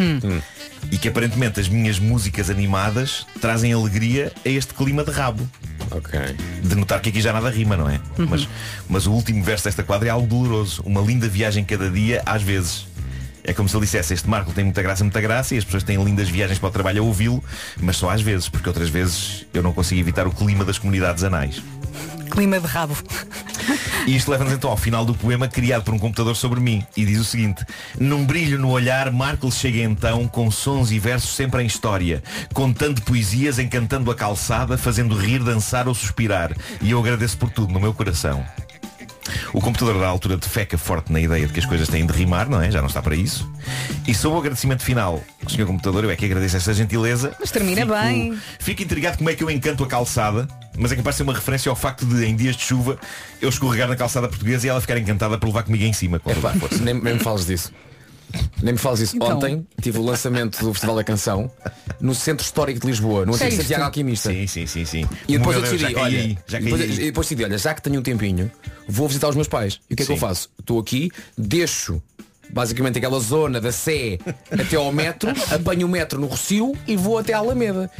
E 0.91 0.99
que 0.99 1.09
aparentemente 1.09 1.59
as 1.59 1.69
minhas 1.69 1.99
músicas 1.99 2.51
animadas 2.51 3.27
trazem 3.41 3.73
alegria 3.73 4.33
a 4.45 4.49
este 4.49 4.75
clima 4.75 5.05
de 5.05 5.11
rabo. 5.11 5.49
Ok. 5.91 6.21
De 6.63 6.75
notar 6.75 7.01
que 7.01 7.09
aqui 7.09 7.21
já 7.21 7.33
nada 7.33 7.51
rima, 7.51 7.77
não 7.77 7.89
é? 7.89 8.01
Uhum. 8.19 8.27
Mas, 8.29 8.49
mas 8.89 9.07
o 9.07 9.13
último 9.13 9.43
verso 9.43 9.65
desta 9.65 9.83
quadra 9.83 10.09
é 10.09 10.11
algo 10.11 10.27
doloroso. 10.27 10.83
Uma 10.85 11.01
linda 11.01 11.29
viagem 11.29 11.65
cada 11.65 11.91
dia, 11.91 12.23
às 12.25 12.43
vezes. 12.43 12.87
É 13.43 13.55
como 13.55 13.67
se 13.67 13.75
ele 13.75 13.87
dissesse, 13.87 14.13
este 14.13 14.29
Marco 14.29 14.53
tem 14.53 14.63
muita 14.63 14.83
graça, 14.83 15.03
muita 15.03 15.23
graça 15.23 15.55
e 15.55 15.59
as 15.59 15.65
pessoas 15.65 15.83
têm 15.83 16.03
lindas 16.05 16.29
viagens 16.29 16.59
para 16.59 16.69
o 16.69 16.71
trabalho 16.71 17.03
a 17.03 17.07
ouvi-lo, 17.07 17.43
mas 17.81 17.97
só 17.97 18.11
às 18.11 18.21
vezes, 18.21 18.47
porque 18.47 18.69
outras 18.69 18.91
vezes 18.91 19.47
eu 19.55 19.63
não 19.63 19.73
consigo 19.73 19.99
evitar 19.99 20.27
o 20.27 20.31
clima 20.31 20.67
das 20.67 20.77
comunidades 20.77 21.25
anais. 21.25 21.63
Clima 22.31 22.61
de 22.61 22.67
rabo. 22.67 22.95
E 24.07 24.17
isto 24.17 24.31
leva-nos 24.31 24.53
então 24.53 24.71
ao 24.71 24.77
final 24.77 25.05
do 25.05 25.15
poema 25.15 25.49
criado 25.49 25.83
por 25.85 25.95
um 25.95 25.99
computador 25.99 26.35
sobre 26.37 26.61
mim. 26.61 26.85
E 26.97 27.05
diz 27.05 27.19
o 27.21 27.25
seguinte. 27.25 27.65
Num 27.99 28.25
brilho 28.25 28.59
no 28.59 28.71
olhar, 28.71 29.11
Markle 29.13 29.51
chega 29.53 29.79
então 29.79 30.27
com 30.29 30.51
sons 30.51 30.91
e 30.91 30.99
versos 30.99 31.35
sempre 31.35 31.63
em 31.63 31.67
história, 31.67 32.23
contando 32.55 33.03
poesias, 33.03 33.59
encantando 33.59 34.11
a 34.11 34.15
calçada, 34.15 34.79
fazendo 34.79 35.17
rir, 35.17 35.43
dançar 35.43 35.89
ou 35.89 35.95
suspirar. 35.95 36.53
E 36.81 36.91
eu 36.91 36.99
agradeço 37.01 37.37
por 37.39 37.51
tudo 37.51 37.73
no 37.73 37.81
meu 37.81 37.93
coração. 37.93 38.45
O 39.53 39.61
computador 39.61 39.99
da 40.01 40.07
altura 40.09 40.39
defeca 40.39 40.79
forte 40.79 41.13
na 41.13 41.21
ideia 41.21 41.47
de 41.47 41.53
que 41.53 41.61
as 41.61 41.67
coisas 41.67 41.87
têm 41.89 42.07
de 42.07 42.13
rimar, 42.15 42.49
não 42.49 42.63
é? 42.63 42.71
Já 42.71 42.81
não 42.81 42.89
está 42.89 43.03
para 43.03 43.15
isso. 43.15 43.51
E 44.07 44.15
sob 44.15 44.35
o 44.35 44.39
agradecimento 44.39 44.83
final, 44.83 45.23
Sr. 45.47 45.67
Computador, 45.67 46.05
eu 46.05 46.11
é 46.11 46.17
que 46.17 46.25
agradeço 46.25 46.57
essa 46.57 46.73
gentileza. 46.73 47.35
Mas 47.39 47.51
termina 47.51 47.83
Fico- 47.83 47.93
bem. 47.95 48.39
Fico 48.59 48.83
intrigado 48.83 49.19
como 49.19 49.29
é 49.29 49.35
que 49.35 49.45
eu 49.45 49.51
encanto 49.51 49.85
a 49.85 49.87
calçada, 49.87 50.49
mas 50.79 50.93
é 50.93 50.97
capaz 50.97 51.17
de 51.17 51.19
ser 51.19 51.23
uma 51.25 51.35
referência 51.35 51.69
ao 51.69 51.77
facto 51.77 52.07
de, 52.07 52.25
em 52.25 52.35
dias 52.35 52.57
de 52.57 52.63
chuva, 52.63 52.99
eu 53.43 53.49
escorregar 53.49 53.89
na 53.89 53.97
calçada 53.97 54.29
portuguesa 54.29 54.67
e 54.67 54.71
ela 54.71 54.81
ficar 54.81 54.97
encantada 54.99 55.37
por 55.37 55.47
levar 55.47 55.65
comigo 55.65 55.85
em 55.85 55.93
cima. 55.93 56.21
nem, 56.81 56.95
nem 56.95 57.15
me 57.15 57.21
fales 57.21 57.47
disso. 57.47 57.73
Nem 58.63 58.73
me 58.73 58.79
fales 58.79 59.01
disso. 59.01 59.17
Então. 59.17 59.37
Ontem 59.37 59.67
tive 59.81 59.99
o 59.99 60.03
lançamento 60.03 60.63
do 60.63 60.73
Festival 60.73 60.97
da 60.97 61.05
Canção 61.05 61.51
no 62.01 62.15
Centro 62.15 62.45
Histórico 62.45 62.81
de 62.81 62.87
Lisboa, 62.87 63.25
no 63.25 63.35
antigo? 63.35 63.51
Santiago 63.51 63.85
Alquimista. 63.85 64.31
Sim, 64.31 64.47
sim, 64.47 64.67
sim, 64.67 64.85
sim. 64.85 65.09
E 65.27 65.39
depois 65.39 65.57
Meu 65.57 65.65
eu 65.65 65.71
Deus, 65.71 65.81
decidi, 65.81 65.83
já 65.83 65.93
caí 65.93 66.05
olha, 66.05 66.19
aí, 66.19 66.39
depois, 66.47 66.83
aí. 66.83 66.97
depois 66.99 67.27
decidi, 67.27 67.45
olha, 67.45 67.59
já 67.59 67.75
que 67.75 67.83
tenho 67.83 67.99
um 67.99 68.03
tempinho, 68.03 68.51
vou 68.87 69.09
visitar 69.09 69.29
os 69.29 69.35
meus 69.35 69.49
pais. 69.49 69.81
E 69.89 69.95
o 69.95 69.97
que 69.97 70.03
é 70.03 70.07
que 70.07 70.13
eu 70.13 70.17
Sim. 70.17 70.21
faço? 70.21 70.51
Estou 70.59 70.79
aqui, 70.79 71.11
deixo 71.37 72.03
basicamente 72.51 72.99
aquela 72.99 73.19
zona 73.21 73.61
da 73.61 73.73
Sé 73.73 74.19
até 74.51 74.77
ao 74.77 74.91
metro, 74.93 75.31
apanho 75.55 75.87
o 75.87 75.91
metro 75.91 76.21
no 76.21 76.27
Rocio 76.27 76.73
e 76.87 76.97
vou 76.97 77.19
até 77.19 77.33
à 77.33 77.39
Alameda. 77.39 77.91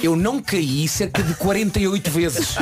Eu 0.00 0.14
não 0.14 0.40
caí 0.40 0.86
cerca 0.86 1.22
de 1.24 1.34
48 1.34 2.08
vezes. 2.12 2.54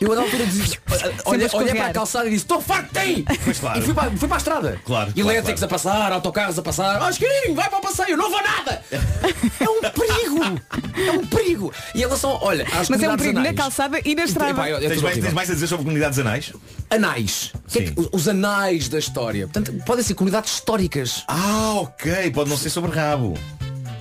Eu 0.00 0.12
a 0.12 0.14
da 0.14 0.20
altura 0.22 0.46
dizia, 0.46 0.78
olhei, 1.24 1.48
a 1.52 1.56
olhei 1.56 1.74
para 1.74 1.86
a 1.86 1.92
calçada 1.92 2.26
e 2.28 2.30
disse, 2.30 2.44
estou 2.44 2.60
farto 2.60 2.92
de 2.94 3.24
claro. 3.58 3.78
E 3.80 3.82
fui 3.82 3.92
para, 3.94 4.10
fui 4.12 4.28
para 4.28 4.36
a 4.36 4.38
estrada. 4.38 4.80
Claro, 4.84 5.12
Elétricos 5.16 5.60
claro. 5.60 5.64
a 5.64 5.68
passar, 5.68 6.12
autocarros 6.12 6.58
a 6.58 6.62
passar. 6.62 7.02
Ah, 7.02 7.10
Chiquinho, 7.10 7.56
vai 7.56 7.68
para 7.68 7.78
o 7.78 7.82
passeio, 7.82 8.16
não 8.16 8.30
vou 8.30 8.40
nada! 8.40 8.84
É 8.92 9.68
um 9.68 9.80
perigo! 9.80 10.60
É 11.08 11.10
um 11.12 11.26
perigo! 11.26 11.72
E 11.92 11.98
em 11.98 12.02
relação, 12.02 12.38
olha, 12.40 12.68
às 12.72 12.88
Mas 12.88 13.02
é 13.02 13.10
um 13.10 13.16
perigo 13.16 13.34
na 13.34 13.40
anais. 13.40 13.56
calçada 13.56 14.00
e 14.04 14.14
na 14.14 14.22
estrada. 14.24 14.52
Epá, 14.52 14.70
eu- 14.70 14.78
eu 14.78 14.90
Tens 14.90 15.02
mais, 15.02 15.18
tens 15.18 15.32
mais 15.32 15.50
a 15.50 15.54
dizer 15.54 15.66
sobre 15.66 15.84
comunidades 15.84 16.20
anais? 16.20 16.52
Anais. 16.88 17.52
Que 17.68 17.78
é 17.78 17.82
que- 17.82 17.94
os 18.12 18.28
anais 18.28 18.88
da 18.88 18.98
história. 19.00 19.48
Portanto, 19.48 19.72
podem 19.84 20.04
ser 20.04 20.14
comunidades 20.22 20.52
históricas. 20.54 21.24
Ah, 21.26 21.74
ok. 21.80 22.30
Pode 22.30 22.48
não 22.48 22.56
ser 22.56 22.70
sobre 22.70 22.92
rabo. 22.92 23.34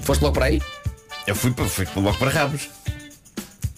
Foste 0.01 0.21
logo 0.21 0.33
para 0.35 0.45
aí? 0.45 0.61
Eu 1.25 1.35
fui, 1.35 1.49
para- 1.51 1.65
fui 1.65 1.87
logo 1.95 2.15
para 2.19 2.29
rabos. 2.29 2.69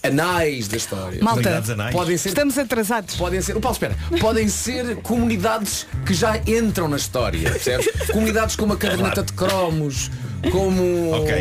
Anais 0.02 0.68
da 0.68 0.76
história. 0.76 1.22
Malta, 1.22 1.40
Comunidades 1.40 1.70
anais. 1.70 1.94
Podem 1.94 2.16
ser. 2.18 2.28
estamos 2.28 2.58
atrasados. 2.58 3.16
Podem 3.16 3.40
ser. 3.40 3.56
O 3.56 3.60
Paulo, 3.62 3.74
espera. 3.74 3.96
Podem 4.20 4.46
ser 4.48 4.96
comunidades 4.96 5.86
que 6.04 6.12
já 6.12 6.36
entram 6.46 6.86
na 6.88 6.96
história. 6.98 7.50
Percebes? 7.50 7.86
comunidades 8.12 8.56
como 8.56 8.74
a 8.74 8.76
caderneta 8.76 9.22
de 9.22 9.32
cromos, 9.32 10.10
como 10.52 11.12
Ok, 11.14 11.32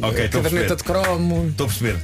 ok, 0.00 0.24
a 0.24 0.28
caderneta 0.30 0.40
perceber. 0.40 0.76
de 0.76 0.82
cromos. 0.84 1.50
Estou 1.50 1.66
a 1.66 1.68
perceber. 1.68 1.98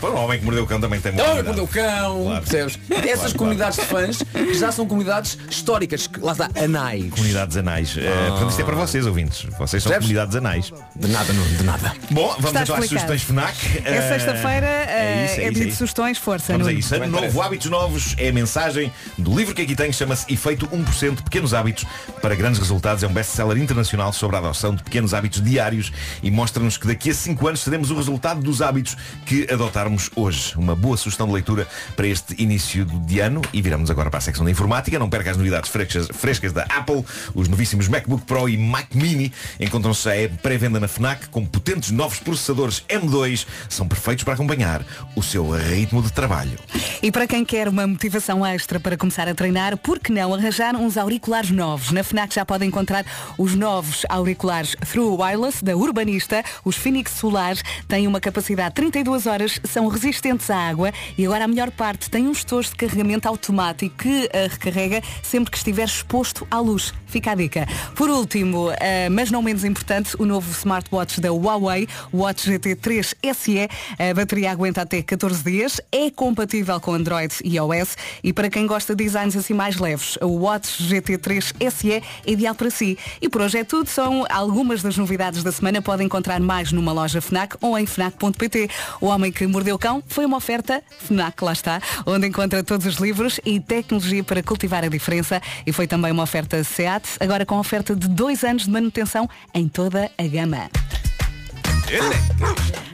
Pô, 0.00 0.08
o 0.10 0.14
homem 0.16 0.38
que 0.38 0.44
mordeu 0.44 0.64
o 0.64 0.66
cão 0.66 0.80
também 0.80 1.00
tem 1.00 1.12
uma 1.12 1.22
Oh, 1.22 1.26
comunidade. 1.26 1.56
quando 1.56 1.64
o 1.64 1.68
cão, 1.68 2.22
Claro. 2.24 2.40
percebes? 2.44 2.78
Essas 2.90 3.18
claro. 3.20 3.34
comunidades 3.38 3.78
de 3.78 3.84
fãs 3.86 4.18
que 4.32 4.54
já 4.54 4.72
são 4.72 4.86
comunidades 4.86 5.38
históricas, 5.48 6.06
que 6.06 6.20
lá 6.20 6.32
está, 6.32 6.50
anais. 6.56 7.10
Comunidades 7.10 7.56
anais. 7.56 7.94
Eh, 7.96 8.28
portanto, 8.30 8.50
isto 8.50 8.60
é 8.60 8.64
para 8.64 8.74
vocês, 8.76 9.06
ouvintes. 9.06 9.42
Vocês 9.58 9.82
são 9.82 9.90
Percebes? 9.92 9.98
comunidades 9.98 10.36
anais. 10.36 10.72
De 10.96 11.08
nada, 11.08 11.32
não, 11.32 11.44
de 11.44 11.62
nada. 11.62 11.92
Bom, 12.10 12.28
vamos 12.28 12.44
Está 12.46 12.62
então 12.62 12.76
às 12.76 12.84
sugestões 12.86 13.22
FNAC. 13.22 13.82
É 13.84 13.96
Eh, 13.96 14.08
sexta-feira, 14.08 14.66
é 14.66 15.24
isso, 15.30 15.40
é, 15.40 15.44
é 15.44 15.50
isso, 15.52 15.62
é 15.62 15.70
sugestões, 15.70 16.18
força. 16.18 16.52
Vamos 16.52 16.66
a 16.66 16.72
isso. 16.72 16.94
Ano 16.94 17.06
novo, 17.06 17.18
parece. 17.20 17.40
hábitos 17.40 17.70
novos 17.70 18.14
é 18.18 18.28
a 18.28 18.32
mensagem 18.32 18.92
do 19.18 19.36
livro 19.36 19.54
que 19.54 19.62
aqui 19.62 19.74
tem, 19.76 19.92
chama-se 19.92 20.32
Efeito 20.32 20.66
1%, 20.72 21.22
Pequenos 21.22 21.54
Hábitos 21.54 21.84
para 22.20 22.34
Grandes 22.34 22.58
Resultados. 22.58 23.02
É 23.02 23.06
um 23.06 23.12
best-seller 23.12 23.56
internacional 23.58 24.12
sobre 24.12 24.36
a 24.36 24.38
adoção 24.40 24.74
de 24.74 24.82
pequenos 24.82 25.14
hábitos 25.14 25.42
diários 25.42 25.92
e 26.22 26.30
mostra-nos 26.30 26.76
que 26.76 26.86
daqui 26.86 27.10
a 27.10 27.14
5 27.14 27.46
anos 27.46 27.62
teremos 27.64 27.90
o 27.90 27.96
resultado 27.96 28.40
dos 28.40 28.60
hábitos 28.62 28.96
que 29.26 29.41
adotarmos 29.50 30.10
hoje. 30.14 30.54
Uma 30.56 30.76
boa 30.76 30.96
sugestão 30.96 31.26
de 31.26 31.32
leitura 31.32 31.66
para 31.96 32.06
este 32.06 32.40
início 32.42 32.84
de 32.84 33.20
ano 33.20 33.42
e 33.52 33.62
viramos 33.62 33.90
agora 33.90 34.10
para 34.10 34.18
a 34.18 34.20
secção 34.22 34.44
da 34.44 34.50
informática. 34.50 34.98
Não 34.98 35.08
perca 35.08 35.30
as 35.30 35.36
novidades 35.36 35.70
frescas, 35.70 36.08
frescas 36.12 36.52
da 36.52 36.62
Apple, 36.64 37.04
os 37.34 37.48
novíssimos 37.48 37.88
MacBook 37.88 38.24
Pro 38.24 38.48
e 38.48 38.56
Mac 38.56 38.94
Mini 38.94 39.32
encontram-se 39.58 40.10
em 40.10 40.28
pré-venda 40.28 40.78
na 40.78 40.88
FNAC 40.88 41.28
com 41.28 41.44
potentes 41.44 41.90
novos 41.90 42.18
processadores 42.18 42.84
M2. 42.88 43.46
São 43.68 43.88
perfeitos 43.88 44.24
para 44.24 44.34
acompanhar 44.34 44.84
o 45.16 45.22
seu 45.22 45.48
ritmo 45.50 46.02
de 46.02 46.12
trabalho. 46.12 46.58
E 47.02 47.10
para 47.10 47.26
quem 47.26 47.44
quer 47.44 47.68
uma 47.68 47.86
motivação 47.86 48.44
extra 48.44 48.78
para 48.78 48.96
começar 48.96 49.28
a 49.28 49.34
treinar, 49.34 49.76
por 49.76 49.98
que 49.98 50.12
não 50.12 50.34
arranjar 50.34 50.76
uns 50.76 50.96
auriculares 50.96 51.50
novos? 51.50 51.90
Na 51.90 52.04
FNAC 52.04 52.34
já 52.34 52.44
pode 52.44 52.64
encontrar 52.64 53.04
os 53.36 53.54
novos 53.54 54.04
auriculares 54.08 54.76
Through 54.90 55.20
Wireless 55.20 55.64
da 55.64 55.76
Urbanista, 55.76 56.44
os 56.64 56.76
Phoenix 56.76 57.12
Solares, 57.12 57.62
têm 57.88 58.06
uma 58.06 58.20
capacidade 58.20 58.70
de 58.70 58.74
32 58.76 59.26
horas, 59.26 59.31
são 59.64 59.88
resistentes 59.88 60.50
à 60.50 60.56
água 60.56 60.92
e 61.16 61.24
agora 61.24 61.44
a 61.44 61.48
melhor 61.48 61.70
parte 61.70 62.10
tem 62.10 62.26
um 62.26 62.32
estojo 62.32 62.70
de 62.70 62.76
carregamento 62.76 63.28
automático 63.28 63.96
que 63.96 64.28
a 64.32 64.48
recarrega 64.48 65.02
sempre 65.22 65.50
que 65.50 65.56
estiver 65.56 65.84
exposto 65.84 66.46
à 66.50 66.58
luz. 66.58 66.92
Fica 67.06 67.32
a 67.32 67.34
dica. 67.34 67.66
Por 67.94 68.08
último, 68.08 68.70
eh, 68.80 69.08
mas 69.10 69.30
não 69.30 69.42
menos 69.42 69.64
importante, 69.64 70.16
o 70.18 70.24
novo 70.24 70.50
smartwatch 70.50 71.20
da 71.20 71.30
Huawei, 71.30 71.86
Watch 72.12 72.50
GT3 72.50 73.14
SE. 73.34 73.68
A 73.98 74.14
bateria 74.14 74.50
aguenta 74.50 74.82
até 74.82 75.02
14 75.02 75.44
dias, 75.44 75.80
é 75.90 76.10
compatível 76.10 76.80
com 76.80 76.94
Android 76.94 77.34
e 77.44 77.56
iOS 77.56 77.96
e 78.24 78.32
para 78.32 78.48
quem 78.48 78.66
gosta 78.66 78.94
de 78.94 79.04
designs 79.04 79.36
assim 79.36 79.54
mais 79.54 79.76
leves, 79.76 80.16
o 80.20 80.28
Watch 80.28 80.82
GT3 80.82 81.70
SE 81.70 81.92
é 81.92 82.02
ideal 82.26 82.54
para 82.54 82.70
si. 82.70 82.98
E 83.20 83.28
por 83.28 83.42
hoje 83.42 83.58
é 83.58 83.64
tudo, 83.64 83.88
são 83.88 84.24
algumas 84.30 84.82
das 84.82 84.96
novidades 84.96 85.42
da 85.42 85.52
semana. 85.52 85.82
Pode 85.82 86.02
encontrar 86.02 86.40
mais 86.40 86.72
numa 86.72 86.92
loja 86.92 87.20
FNAC 87.20 87.56
ou 87.60 87.78
em 87.78 87.86
FNAC.pt. 87.86 88.70
O 89.00 89.10
Homem 89.22 89.30
que 89.30 89.46
Mordeu 89.46 89.76
o 89.76 89.78
Cão 89.78 90.02
foi 90.08 90.26
uma 90.26 90.36
oferta 90.36 90.82
FNAC, 90.98 91.44
lá 91.44 91.52
está, 91.52 91.80
onde 92.04 92.26
encontra 92.26 92.64
todos 92.64 92.84
os 92.86 92.96
livros 92.96 93.38
e 93.44 93.60
tecnologia 93.60 94.24
para 94.24 94.42
cultivar 94.42 94.82
a 94.82 94.88
diferença 94.88 95.40
e 95.64 95.72
foi 95.72 95.86
também 95.86 96.10
uma 96.10 96.24
oferta 96.24 96.64
SEAT, 96.64 97.04
agora 97.20 97.46
com 97.46 97.56
oferta 97.56 97.94
de 97.94 98.08
dois 98.08 98.42
anos 98.42 98.64
de 98.64 98.70
manutenção 98.70 99.30
em 99.54 99.68
toda 99.68 100.10
a 100.18 100.22
gama. 100.24 100.68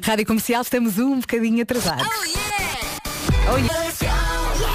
Rádio 0.02 0.26
Comercial, 0.26 0.60
estamos 0.60 0.98
um 0.98 1.18
bocadinho 1.18 1.62
atrasados. 1.62 2.06
Oh, 3.50 3.56
yeah. 3.56 4.67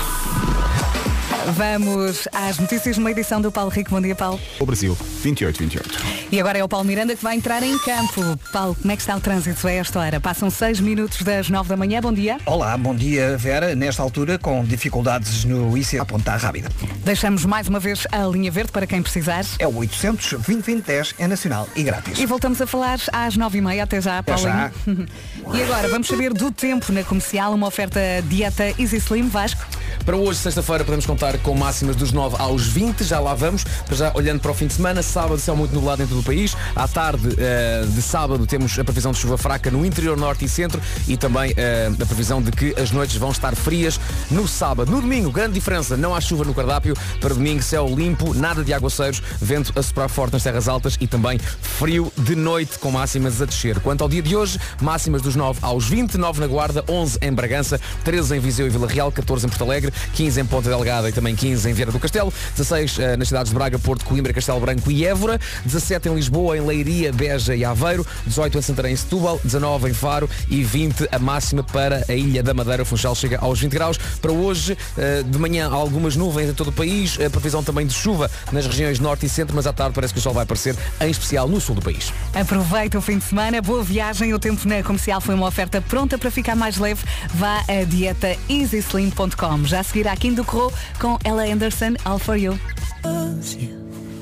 Vamos 1.52 2.28
às 2.32 2.58
notícias 2.58 2.98
numa 2.98 3.12
edição 3.12 3.42
do 3.42 3.52
Paulo 3.52 3.70
Rico. 3.70 3.90
Bom 3.90 4.00
dia, 4.00 4.16
Paulo. 4.16 4.40
O 4.60 4.66
Brasil, 4.66 4.98
28-28. 5.24 5.84
E 6.32 6.40
agora 6.40 6.58
é 6.58 6.64
o 6.64 6.70
Paulo 6.70 6.86
Miranda 6.86 7.16
que 7.16 7.24
vai 7.24 7.36
entrar 7.36 7.62
em 7.62 7.78
campo. 7.80 8.38
Paulo, 8.52 8.76
como 8.76 8.92
é 8.92 8.96
que 8.96 9.02
está 9.02 9.16
o 9.16 9.20
trânsito 9.20 9.68
a 9.68 9.72
esta 9.72 10.00
hora? 10.00 10.20
Passam 10.22 10.50
6 10.50 10.80
minutos 10.80 11.22
das 11.22 11.50
9 11.50 11.68
da 11.68 11.76
manhã. 11.76 12.00
Bom 12.02 12.14
dia. 12.14 12.38
Olá, 12.46 12.78
bom 12.78 12.96
dia 12.96 13.38
Vera. 13.38 13.76
Nesta 13.76 14.02
altura 14.02 14.40
com 14.40 14.64
dificuldades 14.64 15.44
no 15.44 15.78
IC 15.78 16.00
a 16.00 16.06
ponta 16.06 16.36
rápida. 16.36 16.70
Deixamos 17.04 17.46
mais 17.46 17.68
uma 17.68 17.80
vez 17.80 18.08
a 18.12 18.26
linha 18.26 18.50
verde 18.50 18.72
para 18.72 18.88
quem 18.88 19.02
precisar. 19.02 19.46
É 19.60 19.68
o 19.68 19.76
800 19.76 20.42
2010 20.46 21.16
é 21.20 21.28
nacional 21.28 21.68
e 21.76 21.84
grátis. 21.84 22.20
E 22.20 22.26
voltamos 22.26 22.62
a 22.62 22.68
falar 22.68 23.00
às 23.12 23.38
9h30. 23.38 23.82
Até 23.84 24.02
já, 24.02 24.20
Até 24.20 24.34
Paulinho. 24.34 24.72
e 25.54 25.62
agora, 25.62 25.90
vamos 25.90 26.08
saber 26.08 26.34
do 26.34 26.52
tempo 26.52 26.92
na 26.94 27.04
comercial, 27.04 27.54
uma 27.54 27.68
oferta 27.68 28.00
dieta 28.28 28.64
Easy 28.80 28.98
Slim, 28.98 29.28
Vasco. 29.28 29.66
Para 30.06 30.18
hoje, 30.18 30.40
sexta-feira, 30.40 30.84
podemos 30.84 31.06
contar 31.06 31.38
com 31.40 31.56
máximas 31.56 31.96
dos 31.96 32.12
9 32.12 32.36
aos 32.40 32.68
20, 32.68 33.04
já 33.04 33.20
lá 33.20 33.34
vamos. 33.34 33.64
Para 33.64 33.96
já 33.96 34.12
olhando 34.14 34.40
para 34.40 34.52
o 34.52 34.54
fim 34.54 34.68
de 34.68 34.74
semana, 34.74 35.02
sábado 35.02 35.40
céu 35.40 35.56
muito 35.56 35.74
nublado 35.74 36.04
em 36.04 36.08
todo 36.08 36.20
o 36.20 36.24
país. 36.24 36.56
À 36.76 36.88
tarde 36.88 37.36
eh, 37.38 37.86
de 37.88 38.02
sábado 38.02 38.46
temos 38.46 38.78
a 38.78 38.84
previsão 38.84 39.12
de 39.12 39.18
chuva 39.18 39.38
fraca 39.38 39.72
no 39.72 39.86
interior 39.86 40.18
norte 40.18 40.46
e 40.46 40.50
centro 40.50 40.82
e 41.08 41.16
também 41.18 41.54
eh, 41.56 41.92
a 42.02 42.06
previsão 42.06 42.42
de 42.42 42.52
que 42.52 42.74
as 42.80 42.92
noites 42.92 43.16
vão 43.16 43.32
estar 43.32 43.56
frias 43.56 44.00
no 44.30 44.48
sábado. 44.48 44.92
No 44.92 45.02
domingo, 45.02 45.32
grande 45.32 45.54
diferença, 45.54 45.96
não 45.96 46.16
há 46.16 46.22
chuva 46.22 46.44
no 46.44 46.54
cardápio. 46.54 46.96
Para 47.20 47.34
domingo, 47.34 47.62
céu 47.62 47.88
limpo, 47.88 48.34
nada 48.34 48.64
de 48.64 48.74
aguaceiros, 48.74 49.22
vento 49.40 49.78
a 49.78 49.82
soprar 49.82 50.10
forte 50.10 50.34
nas 50.34 50.44
terras 50.44 50.68
altas 50.68 50.98
e 51.00 51.08
também 51.08 51.40
frio 51.40 52.12
de 52.18 52.36
noite 52.36 52.80
com 52.80 52.92
máximas 52.92 53.42
a 53.42 53.46
descer. 53.46 53.80
Quanto 53.80 54.02
ao 54.02 54.10
dia 54.10 54.22
de 54.22 54.36
hoje, 54.36 54.60
máximas 54.82 55.22
dos 55.22 55.36
9 55.36 55.60
aos 55.62 55.86
20, 55.88 56.18
9 56.18 56.40
na 56.40 56.48
Guarda, 56.48 56.84
11 56.88 57.18
em 57.22 57.32
Bragança, 57.32 57.80
13 58.04 58.38
em 58.38 58.40
Viseu 58.40 58.68
e 58.68 58.70
Vila 58.70 58.88
Real, 58.88 59.12
14 59.12 59.46
em 59.46 59.50
Porto 59.50 59.64
Alegre, 59.64 59.83
15 59.92 60.42
em 60.42 60.46
Ponta 60.46 60.70
Delgada 60.70 61.10
e 61.10 61.12
também 61.12 61.36
15 61.36 61.70
em 61.70 61.74
Vieira 61.74 61.92
do 61.92 62.00
Castelo, 62.00 62.34
16 62.56 63.00
eh, 63.00 63.18
nas 63.18 63.28
cidades 63.28 63.50
de 63.50 63.56
Braga, 63.56 63.80
Porto, 63.80 64.06
Coimbra, 64.06 64.34
Castelo 64.34 64.60
Branco 64.60 64.92
e 64.92 65.06
Évora, 65.06 65.40
17 65.66 66.10
em 66.10 66.16
Lisboa, 66.16 66.58
em 66.58 66.62
Leiria, 66.62 67.12
Beja 67.12 67.56
e 67.56 67.66
Aveiro, 67.66 68.06
18 68.26 68.58
em 68.58 68.62
Santarém 68.62 68.94
e 68.94 68.98
Setúbal, 68.98 69.40
19 69.44 69.90
em 69.90 69.94
Faro 69.94 70.30
e 70.50 70.64
20 70.64 71.08
a 71.12 71.20
máxima 71.20 71.64
para 71.64 72.06
a 72.08 72.14
Ilha 72.14 72.44
da 72.44 72.54
Madeira. 72.54 72.84
O 72.84 72.86
Funchal 72.86 73.16
chega 73.16 73.40
aos 73.40 73.60
20 73.60 73.72
graus. 73.72 73.98
Para 74.22 74.32
hoje, 74.32 74.78
eh, 74.98 75.24
de 75.24 75.38
manhã, 75.38 75.70
algumas 75.70 76.16
nuvens 76.16 76.50
em 76.50 76.54
todo 76.54 76.70
o 76.70 76.74
país, 76.74 77.18
a 77.20 77.30
previsão 77.30 77.64
também 77.64 77.86
de 77.86 77.94
chuva 77.94 78.30
nas 78.52 78.66
regiões 78.66 79.00
norte 79.00 79.26
e 79.26 79.30
centro, 79.30 79.56
mas 79.56 79.68
à 79.68 79.74
tarde 79.74 79.94
parece 79.94 80.14
que 80.14 80.20
o 80.20 80.22
sol 80.22 80.34
vai 80.34 80.44
aparecer, 80.44 80.76
em 81.02 81.10
especial 81.10 81.48
no 81.48 81.60
sul 81.60 81.76
do 81.76 81.82
país. 81.82 82.12
Aproveita 82.34 82.98
o 82.98 83.02
fim 83.02 83.18
de 83.18 83.24
semana, 83.24 83.62
boa 83.62 83.84
viagem. 83.84 84.34
O 84.34 84.40
tempo 84.40 84.68
na 84.68 84.84
comercial 84.84 85.20
foi 85.22 85.36
uma 85.36 85.48
oferta 85.48 85.82
pronta 85.82 86.18
para 86.18 86.32
ficar 86.32 86.56
mais 86.56 86.78
leve. 86.78 87.04
Vá 87.34 87.64
a 87.68 87.84
dieta 87.86 88.36
easyslim.com. 88.50 89.66
Já 89.74 89.80
a 89.80 89.84
seguir 89.84 90.08
aqui 90.08 90.30
do 90.30 90.46
Corro 90.46 90.72
com 91.00 91.18
Ella 91.24 91.52
Anderson, 91.52 91.96
All 92.06 92.20
For 92.20 92.38
You. 92.38 92.60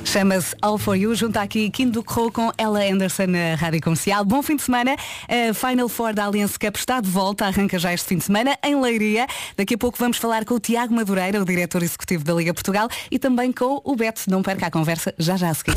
Chama-se 0.06 0.56
All 0.62 0.78
For 0.78 0.96
You, 0.96 1.14
junto 1.14 1.38
aqui 1.40 1.70
Kim 1.70 1.90
do 1.90 2.02
Corro 2.02 2.32
com 2.32 2.54
Ella 2.58 2.80
Anderson 2.90 3.26
na 3.28 3.56
Rádio 3.56 3.82
Comercial. 3.82 4.24
Bom 4.24 4.42
fim 4.42 4.56
de 4.56 4.62
semana. 4.62 4.96
A 5.28 5.54
Final 5.54 5.90
Four 5.90 6.14
da 6.14 6.24
Allianz 6.24 6.56
Cup 6.56 6.78
está 6.78 7.02
de 7.02 7.10
volta, 7.10 7.48
arranca 7.48 7.78
já 7.78 7.94
este 7.94 8.08
fim 8.08 8.18
de 8.18 8.24
semana 8.24 8.58
em 8.64 8.80
Leiria. 8.80 9.28
Daqui 9.58 9.74
a 9.74 9.78
pouco 9.78 9.98
vamos 10.00 10.16
falar 10.16 10.46
com 10.46 10.54
o 10.54 10.60
Tiago 10.60 10.94
Madureira, 10.94 11.42
o 11.42 11.44
diretor 11.44 11.84
executivo 11.84 12.24
da 12.24 12.34
Liga 12.34 12.54
Portugal, 12.54 12.88
e 13.12 13.20
também 13.20 13.52
com 13.52 13.82
o 13.84 13.94
Beto. 13.94 14.22
Não 14.30 14.42
perca 14.42 14.68
a 14.68 14.72
conversa 14.72 15.14
já 15.20 15.36
já 15.36 15.50
a 15.50 15.54
seguir. 15.54 15.76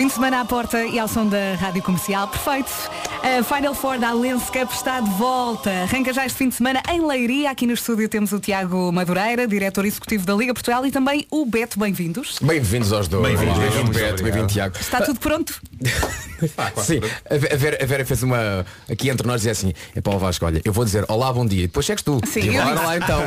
Fim 0.00 0.06
de 0.06 0.14
semana 0.14 0.40
à 0.40 0.44
porta 0.46 0.82
e 0.82 0.98
ao 0.98 1.06
som 1.06 1.26
da 1.26 1.56
Rádio 1.56 1.82
Comercial. 1.82 2.26
Perfeito. 2.26 2.70
A 3.22 3.42
Final 3.44 3.74
Four 3.74 3.98
da 3.98 4.14
Lens 4.14 4.44
Cup 4.44 4.72
está 4.72 4.98
de 4.98 5.10
volta. 5.10 5.70
Arranca 5.70 6.10
já 6.10 6.24
este 6.24 6.38
fim 6.38 6.48
de 6.48 6.54
semana 6.54 6.82
em 6.88 7.06
Leiria. 7.06 7.50
Aqui 7.50 7.66
no 7.66 7.74
estúdio 7.74 8.08
temos 8.08 8.32
o 8.32 8.40
Tiago 8.40 8.90
Madureira, 8.90 9.46
diretor 9.46 9.84
executivo 9.84 10.24
da 10.24 10.32
Liga 10.32 10.54
Portugal 10.54 10.86
e 10.86 10.90
também 10.90 11.26
o 11.30 11.44
Beto. 11.44 11.78
Bem-vindos. 11.78 12.38
Bem-vindos 12.40 12.94
aos 12.94 13.08
dois. 13.08 13.38
Bem-vindos, 13.38 13.94
Beto, 13.94 14.22
bem-vindo 14.22 14.46
Tiago. 14.46 14.74
Está 14.80 15.02
tudo 15.02 15.20
pronto? 15.20 15.60
Sim, 16.82 17.00
a 17.28 17.36
Ve- 17.36 17.48
a 17.52 17.56
Vera, 17.56 17.78
a 17.82 17.86
Vera 17.86 18.04
fez 18.04 18.22
uma 18.22 18.64
aqui 18.90 19.08
entre 19.10 19.26
nós 19.26 19.40
dizer 19.42 19.50
assim, 19.50 19.72
é 19.94 20.00
para 20.00 20.14
o 20.14 20.18
Vasco, 20.18 20.44
olha, 20.46 20.60
eu 20.64 20.72
vou 20.72 20.84
dizer 20.84 21.04
olá, 21.08 21.32
bom 21.32 21.44
dia, 21.44 21.64
e 21.64 21.66
depois 21.66 21.84
chegas 21.84 22.02
tu. 22.02 22.20
Sim, 22.26 22.40
e 22.40 22.46
eu 22.56 22.64
bora 22.64 22.80
lá 22.80 22.96
então. 22.96 23.20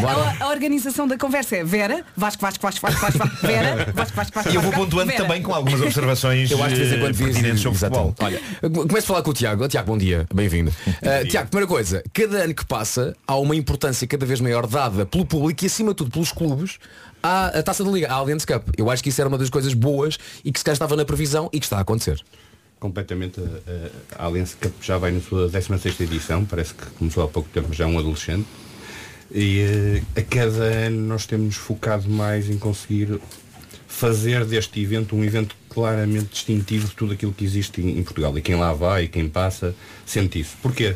Bora. 0.00 0.36
A, 0.40 0.44
a 0.44 0.48
organização 0.48 1.06
da 1.06 1.18
conversa 1.18 1.56
é 1.56 1.64
Vera, 1.64 2.04
Vasco, 2.16 2.40
Vasco, 2.40 2.62
Vasco, 2.62 2.80
Vasco, 2.80 3.00
Vasco, 3.00 3.18
Vasco, 3.18 3.46
Vera, 3.46 3.92
Vasco, 3.94 4.16
Vasco, 4.16 4.34
Vasco. 4.34 4.50
E 4.50 4.54
eu 4.54 4.62
vou 4.62 4.70
Vasco, 4.70 4.84
pontuando 4.84 5.10
Vera. 5.10 5.22
também 5.22 5.42
com 5.42 5.54
algumas 5.54 5.80
observações 5.80 6.50
Eu 6.50 6.62
acho 6.62 6.74
que 6.74 6.82
de 6.82 6.88
vez 6.88 6.92
em 6.92 6.96
eh, 6.96 7.00
quando 7.00 7.16
pertinentes 7.16 7.60
sobre 7.60 7.78
futebol. 7.78 8.14
Olha, 8.20 8.40
começo 8.60 8.98
a 8.98 9.08
falar 9.08 9.22
com 9.22 9.30
o 9.30 9.34
Tiago. 9.34 9.68
Tiago, 9.68 9.86
bom 9.86 9.98
dia, 9.98 10.26
bem-vindo. 10.32 10.70
Uh, 10.86 11.28
Tiago, 11.28 11.48
primeira 11.48 11.68
coisa, 11.68 12.02
cada 12.12 12.44
ano 12.44 12.54
que 12.54 12.64
passa 12.64 13.14
há 13.26 13.36
uma 13.36 13.56
importância 13.56 14.06
cada 14.06 14.24
vez 14.24 14.40
maior 14.40 14.66
dada 14.66 15.04
pelo 15.06 15.24
público 15.26 15.64
e 15.64 15.66
acima 15.66 15.90
de 15.90 15.96
tudo 15.96 16.10
pelos 16.10 16.32
clubes 16.32 16.78
à 17.24 17.46
a 17.58 17.62
taça 17.62 17.82
da 17.82 17.90
Liga, 17.90 18.08
à 18.08 18.14
Allianz 18.16 18.44
Cup. 18.44 18.68
Eu 18.76 18.90
acho 18.90 19.02
que 19.02 19.08
isso 19.08 19.20
era 19.20 19.28
uma 19.28 19.38
das 19.38 19.48
coisas 19.48 19.72
boas 19.72 20.18
e 20.44 20.52
que 20.52 20.58
se 20.58 20.64
calhar 20.64 20.74
estava 20.74 20.94
na 20.94 21.04
previsão 21.06 21.48
e 21.52 21.58
que 21.58 21.64
está 21.64 21.78
a 21.78 21.80
acontecer. 21.80 22.22
completamente. 22.78 23.40
eh, 23.66 23.90
A 24.18 24.26
Allianz 24.26 24.54
Cup 24.60 24.72
já 24.82 24.98
vai 24.98 25.10
na 25.10 25.20
sua 25.20 25.48
16 25.48 26.00
edição, 26.00 26.44
parece 26.44 26.74
que 26.74 26.84
começou 26.98 27.24
há 27.24 27.28
pouco 27.28 27.48
tempo, 27.48 27.72
já 27.72 27.84
é 27.84 27.86
um 27.86 27.98
adolescente. 27.98 28.46
E 29.32 29.60
eh, 30.14 30.20
a 30.20 30.22
cada 30.22 30.62
ano 30.64 31.00
nós 31.08 31.24
temos 31.24 31.56
focado 31.56 32.08
mais 32.10 32.50
em 32.50 32.58
conseguir 32.58 33.18
fazer 33.88 34.44
deste 34.44 34.80
evento 34.82 35.16
um 35.16 35.24
evento 35.24 35.56
claramente 35.70 36.26
distintivo 36.32 36.88
de 36.88 36.94
tudo 36.94 37.14
aquilo 37.14 37.32
que 37.32 37.44
existe 37.44 37.80
em, 37.80 38.02
Portugal. 38.02 38.36
E 38.36 38.42
quem 38.42 38.56
lá 38.56 38.72
vai, 38.74 39.08
quem 39.08 39.28
passa, 39.28 39.74
sente 40.04 40.38
isso. 40.40 40.56
Porquê? 40.60 40.94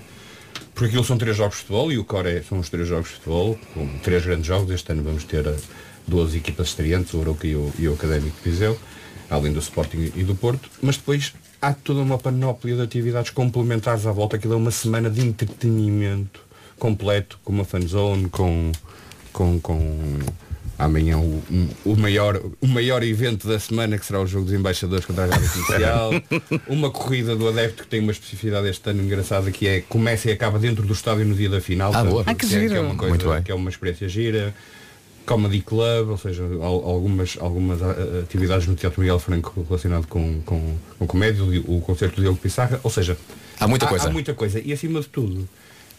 Porque 0.75 0.89
aquilo 0.91 1.05
são 1.05 1.17
três 1.17 1.37
jogos 1.37 1.55
de 1.57 1.61
futebol 1.63 1.91
e 1.91 1.99
o 1.99 2.05
core 2.05 2.29
é- 2.29 2.43
são 2.43 2.59
os 2.59 2.69
três 2.69 2.87
jogos 2.87 3.09
de 3.09 3.15
futebol, 3.15 3.59
com 3.73 3.87
três 3.99 4.25
grandes 4.25 4.47
jogos. 4.47 4.71
Este 4.71 4.93
ano 4.93 5.03
vamos 5.03 5.25
ter 5.25 5.47
eh, 5.47 5.57
duas 6.09 6.35
equipas 6.35 6.69
estreantes, 6.69 7.13
o 7.15 7.19
Oroca 7.21 7.47
e 7.47 7.55
o, 7.55 7.73
e 7.79 7.87
o 7.89 7.95
Académico 7.95 8.37
de 8.43 8.51
Viseu, 8.51 8.79
além 9.31 9.53
do 9.53 9.59
Sporting 9.61 10.13
e 10.17 10.23
do 10.25 10.35
Porto. 10.35 10.69
Mas 10.83 10.97
depois 10.97 11.33
há 11.61 11.73
toda 11.73 12.01
uma 12.01 12.19
panóplia 12.19 12.77
de 12.77 12.83
atividades 12.83 13.31
complementares 13.31 14.07
à 14.07 14.13
volta. 14.13 14.37
Aquilo 14.37 14.55
é 14.55 14.57
uma 14.57 14.71
semana 14.71 15.11
de 15.11 15.21
entretenimento 15.21 16.41
completo, 16.79 17.39
com 17.45 17.53
uma 17.53 17.65
fanzone, 17.65 18.29
com, 18.29 18.73
com, 19.33 19.59
com 19.61 20.19
amanhã 20.79 21.19
o, 21.19 21.43
o, 21.85 21.97
maior, 21.97 22.41
o 22.61 22.67
maior 22.69 23.03
evento 23.03 23.49
da 23.49 23.59
semana 23.59 23.99
que 23.99 24.07
será 24.07 24.21
o 24.21 24.27
jogo 24.27 24.45
dos 24.45 24.55
embaixadores 24.55 25.05
contra 25.05 25.25
a 25.25 25.27
Rádio 25.27 25.51
Comercial 25.51 26.11
uma 26.69 26.89
corrida 26.91 27.35
do 27.35 27.49
adepto 27.49 27.83
que 27.83 27.89
tem 27.89 27.99
uma 28.01 28.13
especificidade 28.13 28.69
este 28.69 28.89
ano 28.89 29.03
engraçada 29.03 29.51
que 29.51 29.67
é 29.67 29.81
começa 29.81 30.29
e 30.31 30.33
acaba 30.33 30.57
dentro 30.59 30.87
do 30.87 30.93
estádio 30.93 31.25
no 31.25 31.35
dia 31.35 31.49
da 31.49 31.61
final 31.61 31.93
Ah, 31.93 32.05
boa. 32.05 32.23
Ah, 32.25 32.33
que 32.35 32.47
é, 32.47 32.49
é 32.65 32.69
giro. 32.69 32.81
uma 32.83 32.95
coisa 32.95 33.09
Muito 33.09 33.29
bem. 33.29 33.43
que 33.43 33.51
é 33.51 33.55
uma 33.57 33.69
experiência 33.69 34.09
gira 34.09 34.55
Comedy 35.29 35.61
Club, 35.61 36.09
ou 36.09 36.17
seja, 36.17 36.43
al- 36.43 36.85
algumas, 36.89 37.37
algumas 37.39 37.83
ah, 37.83 37.95
ah, 37.99 38.21
atividades 38.23 38.67
no 38.67 38.75
Teatro 38.75 38.99
Miguel 39.03 39.19
Franco 39.19 39.63
relacionado 39.69 40.07
com, 40.07 40.41
com, 40.47 40.75
com 40.99 41.07
comédia, 41.07 41.45
o, 41.45 41.83
concerto 41.83 42.17
do 42.17 42.23
Diogo 42.23 42.39
Pissarra, 42.39 42.81
ou 42.83 42.91
seja, 42.91 43.15
Há 43.61 43.69
muita 43.69 43.87
coisa. 43.87 44.09
Há 44.09 44.11
muita 44.11 44.33
coisa. 44.35 44.61
E 44.65 44.73
acima 44.73 45.01
de 45.01 45.09
tudo, 45.09 45.47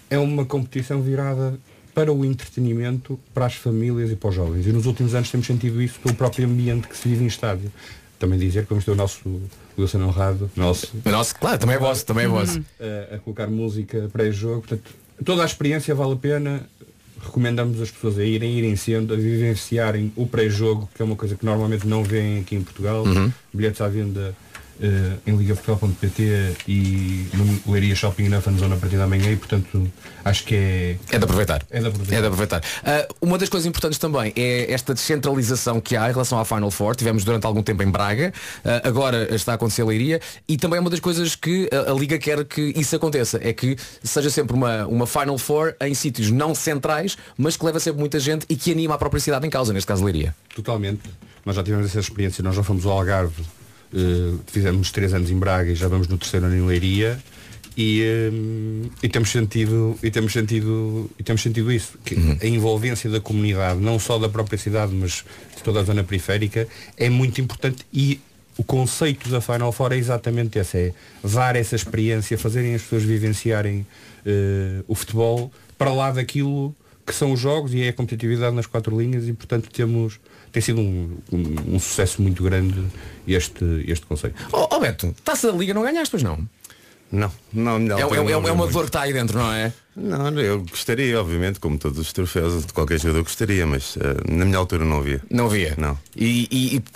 é 0.09 0.17
uma 0.17 0.45
competição 0.45 1.01
virada 1.01 1.59
para 1.93 2.11
o 2.11 2.23
entretenimento, 2.25 3.19
para 3.33 3.45
as 3.45 3.53
famílias 3.55 4.09
e 4.09 4.15
para 4.15 4.29
os 4.29 4.35
jovens. 4.35 4.65
E 4.65 4.71
nos 4.71 4.85
últimos 4.87 5.13
anos 5.13 5.29
temos 5.29 5.45
sentido 5.45 5.81
isso 5.81 5.99
pelo 5.99 6.15
próprio 6.15 6.45
ambiente 6.47 6.87
que 6.87 6.97
se 6.97 7.07
vive 7.07 7.23
em 7.23 7.27
estádio. 7.27 7.71
Também 8.17 8.39
dizer 8.39 8.63
que 8.63 8.69
vamos 8.69 8.83
ter 8.85 8.91
o 8.91 8.95
nosso 8.95 9.41
Wilson 9.77 10.01
Honrado, 10.03 10.49
nosso, 10.55 10.91
Nossa, 11.05 11.35
claro, 11.35 11.57
também 11.59 11.75
é 11.75 11.79
vosso, 11.79 12.05
também 12.05 12.25
é 12.25 12.27
vosso. 12.27 12.59
a, 13.11 13.15
a 13.15 13.19
colocar 13.19 13.47
música 13.47 14.09
pré-jogo. 14.11 14.61
Portanto, 14.61 14.91
toda 15.23 15.43
a 15.43 15.45
experiência 15.45 15.93
vale 15.93 16.13
a 16.13 16.15
pena. 16.17 16.69
Recomendamos 17.23 17.81
as 17.81 17.91
pessoas 17.91 18.17
a 18.17 18.23
irem, 18.23 18.57
irem 18.57 18.75
sendo, 18.75 19.13
a 19.13 19.17
vivenciarem 19.17 20.11
o 20.15 20.25
pré-jogo, 20.25 20.89
que 20.95 21.01
é 21.01 21.05
uma 21.05 21.15
coisa 21.15 21.35
que 21.35 21.45
normalmente 21.45 21.87
não 21.87 22.03
vêem 22.03 22.39
aqui 22.39 22.55
em 22.55 22.61
Portugal. 22.61 23.03
Bilhetes 23.53 23.81
à 23.81 23.87
venda 23.87 24.35
eh, 24.81 25.13
em 25.27 25.35
ligaportugal.pt 25.35 26.55
e 26.67 27.27
no 27.33 27.71
Leiria 27.71 27.95
Shopping 27.95 28.29
na 28.29 28.41
Fanzona 28.41 28.75
a 28.75 28.77
partir 28.77 28.97
da 28.97 29.07
manhã 29.07 29.31
e 29.31 29.35
portanto 29.35 29.89
acho 30.23 30.43
que 30.45 30.55
é, 30.55 30.97
É 31.11 31.17
de 31.17 31.23
aproveitar. 31.23 31.63
é 31.69 31.79
de 31.79 31.87
aproveitar. 31.87 32.15
É 32.15 32.21
de 32.21 32.27
aproveitar. 32.27 32.63
Ah, 32.83 33.07
uma 33.21 33.37
das 33.37 33.49
coisas 33.49 33.67
importantes 33.67 33.99
também 33.99 34.33
é 34.35 34.71
esta 34.71 34.93
descentralização 34.93 35.79
que 35.81 35.95
há 35.95 36.09
em 36.09 36.11
relação 36.13 36.39
à 36.39 36.45
Final 36.45 36.71
Four. 36.71 36.95
Tivemos 36.95 37.23
durante 37.23 37.45
algum 37.45 37.61
tempo 37.63 37.83
em 37.83 37.89
Braga, 37.89 38.33
ah, 38.63 38.81
agora 38.83 39.33
está 39.35 39.53
a 39.53 39.55
acontecer 39.55 39.81
em 39.81 39.85
Leiria 39.85 40.21
e 40.47 40.57
também 40.57 40.77
é 40.77 40.79
uma 40.81 40.89
das 40.89 40.99
coisas 40.99 41.35
que 41.35 41.69
a, 41.71 41.91
a 41.91 41.93
Liga 41.93 42.17
quer 42.17 42.43
que 42.45 42.73
isso 42.75 42.95
aconteça. 42.95 43.39
É 43.43 43.53
que 43.53 43.75
seja 44.03 44.29
sempre 44.29 44.55
uma, 44.55 44.85
uma 44.87 45.05
Final 45.07 45.37
Four 45.37 45.75
em 45.81 45.93
sítios 45.93 46.31
não 46.31 46.53
centrais, 46.55 47.17
mas 47.37 47.57
que 47.57 47.65
leva 47.65 47.79
sempre 47.79 47.99
muita 47.99 48.19
gente 48.19 48.45
e 48.49 48.55
que 48.55 48.71
anima 48.71 48.95
a 48.95 48.97
própria 48.97 49.19
cidade 49.19 49.45
em 49.45 49.49
causa, 49.49 49.73
neste 49.73 49.87
caso 49.87 50.03
Leiria. 50.03 50.35
Totalmente. 50.55 51.01
Nós 51.45 51.55
já 51.55 51.63
tivemos 51.63 51.85
essa 51.87 51.99
experiência. 51.99 52.43
Nós 52.43 52.55
já 52.55 52.63
fomos 52.63 52.85
ao 52.85 52.91
Algarve, 52.91 53.43
eh, 53.93 54.33
fizemos 54.47 54.91
três 54.91 55.13
anos 55.13 55.31
em 55.31 55.37
Braga 55.37 55.71
e 55.71 55.75
já 55.75 55.87
vamos 55.87 56.07
no 56.07 56.17
terceiro 56.17 56.45
ano 56.45 56.55
em 56.55 56.65
Leiria. 56.65 57.19
E, 57.77 58.01
eh, 58.01 58.31
e 59.03 59.09
temos 59.09 59.29
sentido 59.29 59.97
e 60.03 60.11
temos 60.11 60.33
sentido 60.33 61.09
e 61.17 61.23
temos 61.23 61.41
sentido 61.41 61.71
isso 61.71 61.97
que 62.03 62.15
a 62.41 62.45
envolvência 62.45 63.09
da 63.09 63.21
comunidade 63.21 63.79
não 63.79 63.97
só 63.97 64.17
da 64.17 64.27
própria 64.27 64.57
cidade 64.57 64.93
mas 64.93 65.23
de 65.55 65.63
toda 65.63 65.79
a 65.79 65.83
zona 65.83 66.03
periférica 66.03 66.67
é 66.97 67.09
muito 67.09 67.39
importante 67.39 67.85
e 67.93 68.19
o 68.57 68.63
conceito 68.63 69.29
da 69.29 69.39
Final 69.39 69.71
Four 69.71 69.93
é 69.93 69.97
exatamente 69.97 70.59
esse 70.59 70.77
é 70.77 70.93
dar 71.23 71.55
essa 71.55 71.75
experiência 71.75 72.37
fazerem 72.37 72.75
as 72.75 72.81
pessoas 72.81 73.03
vivenciarem 73.03 73.87
eh, 74.25 74.83
o 74.85 74.93
futebol 74.93 75.49
para 75.77 75.93
lá 75.93 76.11
daquilo 76.11 76.75
que 77.05 77.15
são 77.15 77.31
os 77.31 77.39
jogos 77.39 77.73
e 77.73 77.81
é 77.81 77.89
a 77.89 77.93
competitividade 77.93 78.53
nas 78.53 78.65
quatro 78.65 78.99
linhas 78.99 79.27
e 79.29 79.33
portanto 79.33 79.69
temos 79.71 80.19
tem 80.51 80.61
sido 80.61 80.79
um, 80.81 81.17
um- 81.31 81.75
um 81.75 81.79
sucesso 81.79 82.21
muito 82.21 82.43
grande 82.43 82.83
este, 83.27 83.63
este 83.87 84.05
conceito. 84.05 84.35
Ó 84.51 84.67
oh, 84.75 84.79
Beto, 84.79 85.13
taça 85.23 85.51
da 85.51 85.57
Liga 85.57 85.73
não 85.73 85.81
ganhaste, 85.83 86.11
pois 86.11 86.23
não? 86.23 86.37
Não, 87.11 87.31
não, 87.51 87.79
não 87.79 87.97
É, 87.97 88.01
é- 88.01 88.31
é- 88.31 88.31
é 88.31 88.51
uma 88.51 88.67
dor 88.67 88.83
que 88.83 88.89
está 88.89 89.01
aí 89.01 89.11
dentro, 89.13 89.37
não 89.39 89.51
é? 89.51 89.73
Não, 90.01 90.29
eu 90.39 90.61
gostaria, 90.61 91.19
obviamente, 91.19 91.59
como 91.59 91.77
todos 91.77 91.99
os 91.99 92.13
troféus 92.13 92.65
de 92.65 92.73
qualquer 92.73 92.99
jogador 92.99 93.23
gostaria, 93.23 93.65
mas 93.65 93.97
eh, 93.99 94.31
na 94.33 94.45
minha 94.45 94.57
altura 94.57 94.85
não 94.85 94.97
havia. 94.99 95.21
Não 95.29 95.45
havia. 95.47 95.73
Não. 95.77 95.97
E, 96.15 96.47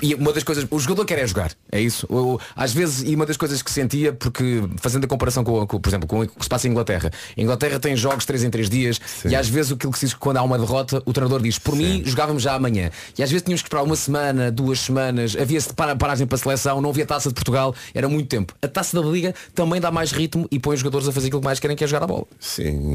e- 0.01 0.08
e 0.12 0.16
uma 0.16 0.32
das 0.32 0.43
coisas, 0.43 0.66
o 0.70 0.80
jogador 0.80 1.06
quer 1.06 1.20
é 1.20 1.28
jogar, 1.28 1.51
é 1.72 1.82
isso. 1.82 2.06
O- 2.10 2.39
às 2.56 2.74
vezes, 2.74 3.04
e 3.08 3.14
uma 3.16 3.26
das 3.26 3.36
coisas 3.38 3.62
que 3.62 3.70
sentia, 3.72 4.14
porque 4.14 4.64
fazendo 4.78 5.04
a 5.06 5.08
comparação 5.08 5.43
com, 5.43 5.66
com, 5.68 5.80
por 5.80 5.89
exemplo, 5.89 6.08
com 6.08 6.22
o 6.22 6.28
que 6.28 6.43
se 6.43 6.49
passa 6.49 6.68
em 6.68 6.72
Inglaterra. 6.72 7.12
A 7.38 7.41
Inglaterra 7.41 7.80
tem 7.80 7.95
jogos 7.95 8.26
3 8.26 8.43
em 8.43 8.49
3 8.49 8.70
dias 8.70 8.99
e 9.30 9.36
às 9.36 9.47
vezes 9.49 9.72
aquilo 9.72 9.91
que 9.91 9.99
se 9.99 10.06
diz 10.06 10.14
que 10.14 10.20
quando 10.20 10.38
há 10.38 10.43
uma 10.43 10.58
derrota, 10.58 11.01
o 11.06 11.12
treinador 11.14 11.41
diz, 11.41 11.60
por 11.60 11.76
mim 11.76 12.04
jogávamos 12.06 12.41
já 12.43 12.54
amanhã. 12.56 12.89
E 13.18 13.24
às 13.24 13.30
vezes 13.30 13.43
tínhamos 13.43 13.62
que 13.62 13.68
esperar 13.68 13.84
uma 13.84 13.95
semana, 13.95 14.51
duas 14.51 14.80
semanas, 14.80 15.36
havia-se 15.39 15.74
para- 15.74 15.95
paragem 15.95 16.26
para 16.26 16.36
a 16.36 16.39
seleção, 16.39 16.82
não 16.82 16.89
havia 16.89 17.06
taça 17.06 17.30
de 17.30 17.36
Portugal, 17.36 17.76
era 17.93 18.08
muito 18.08 18.28
tempo. 18.28 18.54
A 18.62 18.68
taça 18.68 18.99
da 19.01 19.08
Liga 19.08 19.34
também 19.54 19.82
dá 19.82 19.91
mais 19.91 20.12
ritmo 20.12 20.47
e 20.51 20.60
põe 20.60 20.74
os 20.76 20.80
jogadores 20.80 21.08
a 21.08 21.12
fazer 21.12 21.28
aquilo 21.28 21.41
que 21.41 21.45
mais 21.45 21.60
querem 21.60 21.76
que 21.76 21.84
é 21.84 21.88
jogar 21.88 22.04
a 22.04 22.08
bola. 22.08 22.26
Sim, 22.39 22.93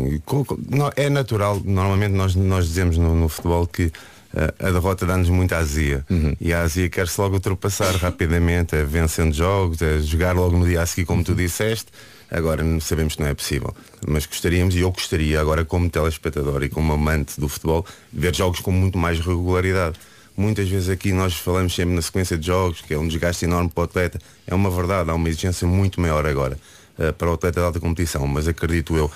é 0.97 1.09
natural. 1.09 1.61
Normalmente 1.65 2.13
nós, 2.13 2.35
nós 2.35 2.67
dizemos 2.67 2.99
no, 2.99 3.15
no 3.15 3.29
futebol 3.29 3.67
que 3.67 3.93
eh, 4.35 4.55
a 4.59 4.71
derrota 4.71 5.07
dá-nos 5.07 5.29
muita 5.29 5.57
azia. 5.57 6.05
E 6.41 6.53
a 6.53 6.63
azia 6.63 6.89
quer-se 6.89 7.21
logo 7.21 7.35
ultrapassar 7.35 7.95
rapidamente, 7.97 8.77
é 8.77 8.85
vencendo 8.85 9.33
jogos, 9.33 9.81
é 9.83 10.01
jogar 10.01 10.35
logo 10.35 10.57
no 10.57 10.67
dia 10.67 10.83
a 10.83 10.87
seguir, 10.87 11.07
como 11.07 11.25
tu 11.25 11.35
disseste. 11.35 11.87
Agora 12.31 12.63
sabemos 12.81 13.15
que 13.15 13.23
não 13.23 13.29
é 13.29 13.35
possível. 13.35 13.75
Mas 14.07 14.27
gostaríamos, 14.27 14.75
e 14.75 14.81
eu 14.81 14.91
gostaria 14.91 15.41
agora 15.41 15.65
como 15.65 15.89
telespectador 15.89 16.63
e 16.63 16.69
como 16.69 16.93
amante 16.93 17.41
do 17.41 17.49
futebol, 17.49 17.87
ver 18.13 18.35
jogos 18.35 18.61
com 18.61 18.71
muito 18.71 18.99
mais 18.99 19.19
regularidade. 19.19 19.99
Muitas 20.37 20.69
vezes 20.69 20.89
aqui 20.89 21.11
nós 21.13 21.35
falamos 21.35 21.75
sempre 21.75 21.95
na 21.95 22.03
sequência 22.03 22.37
de 22.37 22.47
jogos, 22.47 22.83
que 22.83 22.95
é 22.95 22.99
um 22.99 23.09
desgaste 23.09 23.45
enorme 23.45 23.71
para 23.71 23.81
o 23.81 23.85
atleta. 23.85 24.21
É 24.47 24.55
uma 24.55 24.71
verdade, 24.71 25.11
há 25.11 25.15
uma 25.15 25.29
exigência 25.29 25.67
muito 25.67 26.01
maior 26.01 26.25
agora 26.27 26.57
eh, 26.99 27.11
para 27.13 27.31
o 27.31 27.33
atleta 27.33 27.61
de 27.61 27.67
alta 27.67 27.81
competição, 27.81 28.27
mas 28.27 28.47
acredito 28.47 28.97
eu 28.97 29.11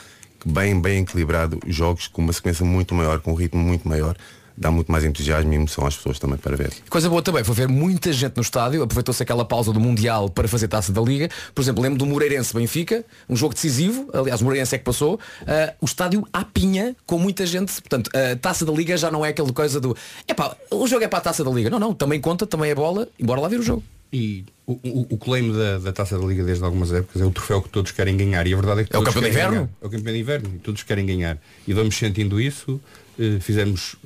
bem, 0.48 0.80
bem 0.80 1.02
equilibrado, 1.02 1.58
jogos 1.66 2.06
com 2.08 2.22
uma 2.22 2.32
sequência 2.32 2.64
muito 2.64 2.94
maior, 2.94 3.20
com 3.20 3.32
um 3.32 3.34
ritmo 3.34 3.60
muito 3.60 3.88
maior, 3.88 4.16
dá 4.56 4.70
muito 4.70 4.90
mais 4.90 5.04
entusiasmo 5.04 5.52
e 5.52 5.56
emoção 5.56 5.86
às 5.86 5.96
pessoas 5.96 6.18
também 6.18 6.36
para 6.36 6.56
ver. 6.56 6.72
Coisa 6.88 7.08
boa 7.08 7.22
também 7.22 7.42
foi 7.42 7.54
ver 7.54 7.68
muita 7.68 8.12
gente 8.12 8.36
no 8.36 8.42
estádio, 8.42 8.82
aproveitou-se 8.82 9.22
aquela 9.22 9.44
pausa 9.44 9.72
do 9.72 9.80
Mundial 9.80 10.28
para 10.28 10.46
fazer 10.46 10.68
taça 10.68 10.92
da 10.92 11.00
Liga. 11.00 11.28
Por 11.54 11.62
exemplo, 11.62 11.82
lembro 11.82 11.98
do 11.98 12.06
Moreirense 12.06 12.54
Benfica, 12.54 13.04
um 13.28 13.36
jogo 13.36 13.54
decisivo, 13.54 14.08
aliás 14.12 14.40
o 14.40 14.44
Moreirense 14.44 14.74
é 14.74 14.78
que 14.78 14.84
passou, 14.84 15.18
ah, 15.46 15.74
o 15.80 15.84
estádio 15.84 16.26
à 16.32 16.44
pinha 16.44 16.94
com 17.06 17.18
muita 17.18 17.46
gente. 17.46 17.72
Portanto, 17.80 18.10
a 18.14 18.36
taça 18.36 18.64
da 18.64 18.72
Liga 18.72 18.96
já 18.96 19.10
não 19.10 19.24
é 19.24 19.30
aquela 19.30 19.52
coisa 19.52 19.80
do 19.80 19.96
epá, 20.28 20.56
o 20.70 20.86
jogo 20.86 21.04
é 21.04 21.08
para 21.08 21.18
a 21.18 21.22
taça 21.22 21.42
da 21.42 21.50
Liga. 21.50 21.70
Não, 21.70 21.78
não, 21.78 21.94
também 21.94 22.20
conta, 22.20 22.46
também 22.46 22.70
é 22.70 22.74
bola, 22.74 23.08
e 23.18 23.24
bora 23.24 23.40
lá 23.40 23.48
ver 23.48 23.60
o 23.60 23.62
jogo. 23.62 23.82
E 24.12 24.44
o, 24.66 24.72
o, 24.72 25.06
o 25.10 25.16
claim 25.18 25.50
da, 25.52 25.78
da 25.78 25.92
Taça 25.92 26.18
da 26.18 26.24
Liga 26.26 26.44
desde 26.44 26.62
algumas 26.62 26.92
épocas 26.92 27.22
é 27.22 27.24
o 27.24 27.30
troféu 27.30 27.62
que 27.62 27.68
todos 27.70 27.92
querem 27.92 28.16
ganhar. 28.16 28.46
E 28.46 28.52
a 28.52 28.56
verdade 28.56 28.82
é 28.82 28.84
que 28.84 28.94
É 28.94 28.98
o 28.98 29.02
campeão 29.02 29.22
de 29.22 29.28
inverno? 29.30 29.52
ganhar. 29.54 29.68
É 29.80 29.86
o 29.86 29.90
campeão 29.90 30.12
de 30.14 30.20
inverno 30.20 30.50
e 30.54 30.58
todos 30.58 30.82
querem 30.82 31.06
ganhar. 31.06 31.38
E 31.66 31.72
vamos 31.72 31.96
sentindo 31.96 32.38
isso. 32.40 32.78
Eh, 33.18 33.38
fizemos, 33.40 33.96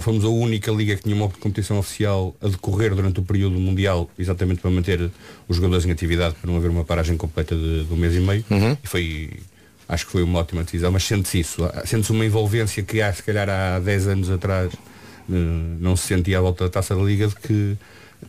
fomos 0.00 0.24
a 0.24 0.28
única 0.28 0.70
liga 0.72 0.96
que 0.96 1.02
tinha 1.02 1.14
uma 1.14 1.28
competição 1.28 1.78
oficial 1.78 2.34
a 2.40 2.48
decorrer 2.48 2.94
durante 2.94 3.20
o 3.20 3.22
período 3.22 3.58
mundial, 3.58 4.08
exatamente 4.18 4.60
para 4.60 4.70
manter 4.70 5.10
os 5.48 5.56
jogadores 5.56 5.84
em 5.84 5.90
atividade, 5.90 6.34
para 6.40 6.50
não 6.50 6.56
haver 6.56 6.70
uma 6.70 6.84
paragem 6.84 7.16
completa 7.16 7.54
de, 7.56 7.84
de 7.84 7.92
um 7.92 7.96
mês 7.96 8.14
e 8.14 8.20
meio. 8.20 8.44
Uhum. 8.50 8.76
E 8.82 8.86
foi, 8.86 9.30
acho 9.88 10.06
que 10.06 10.12
foi 10.12 10.22
uma 10.22 10.38
ótima 10.40 10.62
decisão, 10.64 10.90
mas 10.92 11.04
sente-se 11.04 11.40
isso. 11.40 11.62
Sente-se 11.84 12.10
uma 12.12 12.24
envolvência 12.24 12.82
que 12.82 13.00
há, 13.02 13.12
se 13.12 13.22
calhar 13.22 13.48
há 13.48 13.78
10 13.80 14.06
anos 14.08 14.30
atrás 14.30 14.72
eh, 14.72 15.34
não 15.80 15.96
se 15.96 16.06
sentia 16.06 16.38
à 16.38 16.40
volta 16.40 16.64
da 16.64 16.70
taça 16.70 16.94
da 16.96 17.02
liga 17.02 17.26
de 17.28 17.34
que 17.36 17.76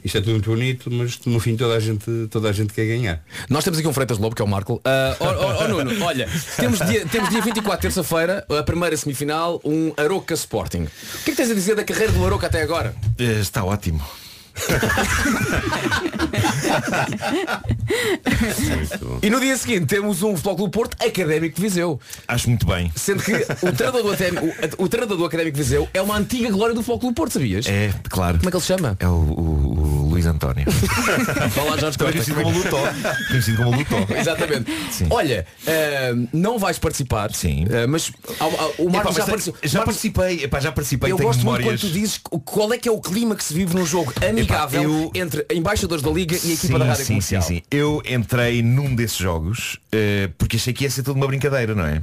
isto 0.03 0.17
é 0.17 0.21
tudo 0.21 0.31
muito 0.33 0.49
bonito, 0.49 0.91
mas 0.91 1.19
no 1.25 1.39
fim 1.39 1.55
toda 1.55 1.75
a 1.75 1.79
gente, 1.79 2.05
toda 2.29 2.49
a 2.49 2.51
gente 2.51 2.73
quer 2.73 2.85
ganhar. 2.85 3.23
Nós 3.49 3.63
temos 3.63 3.79
aqui 3.79 3.87
um 3.87 3.93
Freitas 3.93 4.17
Lobo, 4.17 4.35
que 4.35 4.41
é 4.41 4.45
o 4.45 4.47
Marco. 4.47 4.81
Ó, 5.19 5.25
ó, 5.25 5.63
ó, 5.63 5.67
Nuno, 5.67 6.03
olha, 6.03 6.27
temos 6.57 6.79
dia, 6.79 7.05
temos 7.05 7.29
dia 7.29 7.41
24, 7.41 7.81
terça-feira, 7.81 8.45
a 8.49 8.63
primeira 8.63 8.95
semifinal, 8.97 9.59
um 9.63 9.93
Aroca 9.97 10.33
Sporting. 10.33 10.83
O 10.83 11.23
que 11.23 11.31
é 11.31 11.33
que 11.33 11.35
tens 11.35 11.51
a 11.51 11.53
dizer 11.53 11.75
da 11.75 11.83
carreira 11.83 12.11
do 12.11 12.25
Aroca 12.25 12.47
até 12.47 12.61
agora? 12.61 12.95
Eh, 13.17 13.39
Está 13.39 13.63
ótimo. 13.63 14.01
E 19.22 19.30
no 19.30 19.39
dia 19.39 19.56
seguinte 19.58 19.86
temos 19.86 20.22
um 20.24 20.32
Futebol 20.36 20.56
Clube 20.56 20.72
Porto 20.72 20.97
Académico 21.04 21.56
de 21.56 21.62
Viseu. 21.62 21.99
Acho 22.28 22.49
muito 22.49 22.66
bem. 22.66 22.91
Sendo 22.95 23.24
que 23.24 23.34
o 23.34 23.72
treinador 23.72 24.04
do, 24.04 24.12
Académico, 24.12 24.45
o, 24.80 24.84
o 24.84 24.89
treinador 24.89 25.18
do 25.18 25.26
Académico 25.26 25.58
de 25.58 25.64
Viseu 25.64 25.88
é 25.93 26.01
uma 26.01 26.18
antiga 26.18 26.49
glória 26.51 26.74
do 26.74 26.82
Futebol 26.82 26.99
Clube 26.99 27.16
Porto, 27.16 27.34
sabias? 27.34 27.66
É, 27.68 27.93
claro. 28.10 28.38
Como 28.38 28.49
é 28.49 28.51
que 28.51 28.58
ele 28.58 28.62
se 28.62 28.68
chama? 28.68 28.97
É 28.99 29.08
o, 29.08 29.12
o- 29.12 30.03
o 30.03 30.03
Luís 30.24 30.26
António. 30.26 30.65
Fala 31.51 31.71
lá, 31.71 31.78
Jorge 31.78 31.97
Costa. 31.97 32.11
conhecido 32.11 32.41
como 32.41 32.57
Lutó. 32.57 32.82
Conhecido 33.28 33.57
como 33.63 33.78
Lutó. 33.78 33.97
Exatamente. 34.15 34.71
Olha, 35.09 35.45
ah, 35.67 36.28
não 36.32 36.57
vais 36.57 36.80
participar, 36.80 37.34
Sim. 37.34 37.65
mas 37.89 38.11
ao- 38.39 38.49
ao- 38.59 38.74
o 38.80 38.89
Marcos 38.89 39.15
Epá, 39.15 39.26
já, 39.26 39.32
participou. 39.32 39.59
já 39.63 39.82
participei, 39.84 40.43
epá, 40.43 40.59
já 40.59 40.71
participei, 40.71 41.11
Eu 41.11 41.17
tenho 41.17 41.28
gosto 41.28 41.43
muito 41.43 41.57
memórias. 41.59 41.82
quando 41.82 41.91
tu 41.91 41.93
dizes 41.93 42.19
qual 42.45 42.74
é 42.74 42.78
que 42.78 42.88
é 42.88 42.91
o 42.91 42.99
clima 43.01 43.36
que 43.36 43.43
se 43.43 43.53
vive 43.53 43.76
num 43.76 43.86
jogo 43.86 44.13
amigável 44.28 45.11
entre 45.13 45.45
embaixadores 45.51 46.03
da 46.03 46.09
Liga 46.11 46.38
e 46.43 46.51
a 46.51 46.53
equipa 46.53 46.80
da 46.80 46.86
Rádio 46.86 47.05
sim, 47.05 47.13
Comercial. 47.13 47.41
Sim, 47.41 47.55
sim. 47.57 47.61
Eu 47.69 48.01
entrei 48.05 48.61
num 48.61 48.95
desses 48.95 49.17
jogos 49.17 49.78
eh, 49.91 50.30
porque 50.38 50.55
achei 50.57 50.74
que 50.74 50.84
ia 50.84 50.89
ser 50.89 51.03
tudo 51.03 51.17
uma 51.17 51.28
brincadeira, 51.28 51.76
não 51.76 51.86
é? 51.86 52.01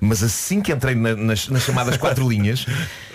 Mas 0.00 0.22
assim 0.22 0.60
que 0.60 0.72
entrei 0.72 0.94
na- 0.94 1.14
nas, 1.16 1.48
nas 1.48 1.62
chamadas 1.62 1.96
quatro 1.96 2.28
linhas, 2.30 2.66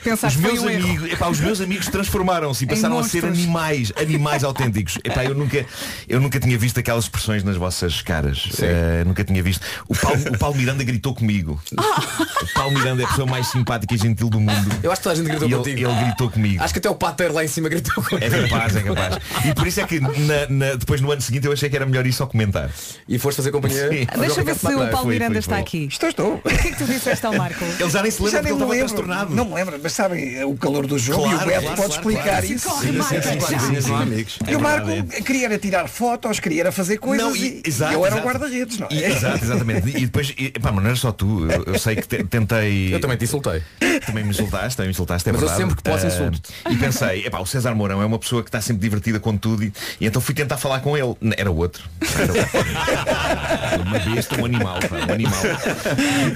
Pensaste 0.04 0.40
os 0.40 0.44
meus 0.44 0.60
um 0.64 0.68
amigos, 0.68 1.12
epá, 1.14 1.28
os 1.30 1.40
meus 1.40 1.62
amigos 1.62 1.88
transformaram-se 1.88 2.64
e 2.64 2.68
passaram 2.68 2.98
a 2.98 3.04
ser 3.04 3.24
animais, 3.24 3.92
animais 3.96 4.44
autênticos. 4.44 4.98
Epá, 5.06 5.24
eu 5.26 5.36
nunca, 5.36 5.64
eu 6.10 6.20
nunca 6.20 6.40
tinha 6.40 6.58
visto 6.58 6.80
aquelas 6.80 7.04
expressões 7.04 7.44
nas 7.44 7.56
vossas 7.56 8.02
caras. 8.02 8.50
Eh, 8.60 9.04
nunca 9.06 9.24
tinha 9.24 9.44
visto. 9.44 9.64
O 9.88 9.96
Paulo, 9.96 10.18
o 10.34 10.38
Paulo 10.40 10.56
Miranda 10.58 10.84
gritou 10.84 11.14
comigo. 11.14 11.62
O 11.72 12.54
Paulo 12.56 12.72
Miranda 12.78 13.04
é 13.04 13.06
a 13.06 13.10
pessoa 13.10 13.28
mais 13.28 13.46
simpática 13.48 13.94
e 13.94 13.98
gentil 13.98 14.28
do 14.30 14.40
mundo. 14.40 14.72
Eu 14.82 14.92
acho 14.92 15.02
que 15.02 15.04
toda 15.04 15.14
a 15.14 15.18
gente 15.18 15.28
gritou 15.28 15.48
E 15.48 15.54
contigo. 15.54 15.78
ele, 15.78 15.86
ele 15.86 16.04
gritou 16.06 16.30
comigo. 16.32 16.64
Acho 16.64 16.74
que 16.74 16.80
até 16.80 16.90
o 16.90 16.96
pater 16.96 17.32
lá 17.32 17.44
em 17.44 17.48
cima 17.48 17.70
gritou 17.70 17.94
contigo. 18.04 18.24
É 18.24 18.48
capaz, 18.48 18.76
é 18.76 18.82
capaz. 18.82 19.18
E 19.46 19.54
por 19.54 19.68
isso 19.68 19.82
é 19.82 19.86
que 19.86 20.00
na- 20.00 20.48
na- 20.50 20.76
depois 20.76 21.00
no 21.00 21.12
ano 21.12 21.22
seguinte 21.22 21.46
eu 21.46 21.54
achei 21.54 21.70
que 21.70 21.76
era 21.76 21.86
melhor 21.86 22.06
ir 22.08 22.14
só 22.14 22.26
comentar. 22.26 22.72
E 23.08 23.20
foste 23.20 23.38
fazer 23.38 23.52
companhia? 23.52 23.88
Deixa 24.18 24.44
ver 24.44 24.56
se 24.56 24.66
o 24.66 24.72
Paulo 24.90 25.04
Foi, 25.04 25.14
Miranda 25.14 25.34
foi, 25.34 25.40
está 25.40 25.56
foi. 25.56 25.62
aqui. 25.62 25.88
Estou, 25.92 26.10
estou. 26.10 26.31
O 26.36 26.50
que 26.50 26.68
é 26.68 26.72
que 26.72 26.78
tu 26.78 26.86
disseste 26.86 27.26
ao 27.26 27.34
Marco? 27.36 27.64
Ele 27.80 27.90
já 27.90 28.02
nem 28.02 28.12
se 28.12 28.22
lembra 28.22 28.32
Já 28.32 28.48
porque 28.48 28.54
nem 28.54 28.62
ele 28.64 28.80
me 28.80 28.86
estava 28.86 28.88
transtornado. 28.96 29.36
Não 29.36 29.46
me 29.46 29.54
lembro, 29.56 29.80
mas 29.82 29.92
sabem, 29.94 30.36
é 30.38 30.46
o 30.46 30.56
calor 30.56 30.88
do 30.88 30.98
jogo 30.98 31.24
Claro, 31.24 31.40
e 31.40 31.44
o 31.44 31.48
Beto 31.48 31.62
claro, 31.62 31.76
pode 31.82 31.88
claro, 32.00 32.12
explicar 32.12 32.44
isso. 32.44 32.70
Corre, 32.70 32.92
Marco. 32.92 33.16
E 33.16 34.56
o 34.56 34.58
É 34.58 34.58
Marco 34.58 34.86
verdade, 34.88 35.22
queria 35.24 35.46
era 35.46 35.58
tirar 35.60 35.88
fotos, 35.88 36.40
queria 36.40 36.62
era 36.62 36.72
fazer 36.72 36.98
coisas 36.98 37.26
Não, 37.26 37.36
e, 37.36 37.62
exato, 37.66 37.92
e 37.92 37.96
eu 37.96 38.06
era 38.06 38.16
o 38.16 38.20
guarda-redes, 38.22 38.78
não 38.78 38.88
é? 38.90 38.94
E- 38.94 39.04
exato, 39.04 39.44
exatamente. 39.44 39.90
E 39.90 40.06
depois, 40.06 40.34
e, 40.38 40.50
pá, 40.52 40.72
mas 40.72 40.84
não 40.84 40.90
era 40.90 40.96
só 40.96 41.12
tu. 41.12 41.50
Eu, 41.50 41.64
eu 41.74 41.80
sei 41.80 41.96
que 41.96 42.08
te- 42.08 42.24
tentei. 42.24 42.94
Eu 42.94 43.00
também 43.00 43.18
te 43.18 43.24
insultei. 43.26 43.62
Também 44.06 44.24
me 44.24 44.30
insultaste, 44.32 44.78
também 44.78 44.88
me 44.88 44.92
insultaste, 44.94 45.30
é 45.30 45.32
Mas 45.32 45.42
eu 45.42 45.48
verdade. 45.48 45.70
sempre 45.70 45.84
que 45.84 45.90
posso 45.90 46.06
Ah, 46.06 46.10
insulto. 46.10 46.42
E 46.70 46.76
pensei, 46.78 47.26
epá, 47.26 47.40
o 47.40 47.46
César 47.46 47.74
Mourão 47.76 48.02
é 48.02 48.06
uma 48.06 48.18
pessoa 48.20 48.42
que 48.44 48.50
está 48.50 48.62
sempre 48.62 48.82
divertida 48.82 49.20
com 49.20 49.36
tudo 49.38 49.64
e, 49.64 49.74
e 50.00 50.06
então 50.08 50.22
fui 50.22 50.34
tentar 50.34 50.58
falar 50.58 50.80
com 50.80 50.98
ele. 50.98 51.16
Era 51.38 51.52
outro. 51.52 51.84
Era 52.20 52.32
outro. 52.34 52.60
uma 53.86 54.00
besta, 54.00 54.40
um 54.42 54.46
animal, 54.46 54.80
pá, 54.90 54.98
um 55.08 55.14
animal. 55.14 55.42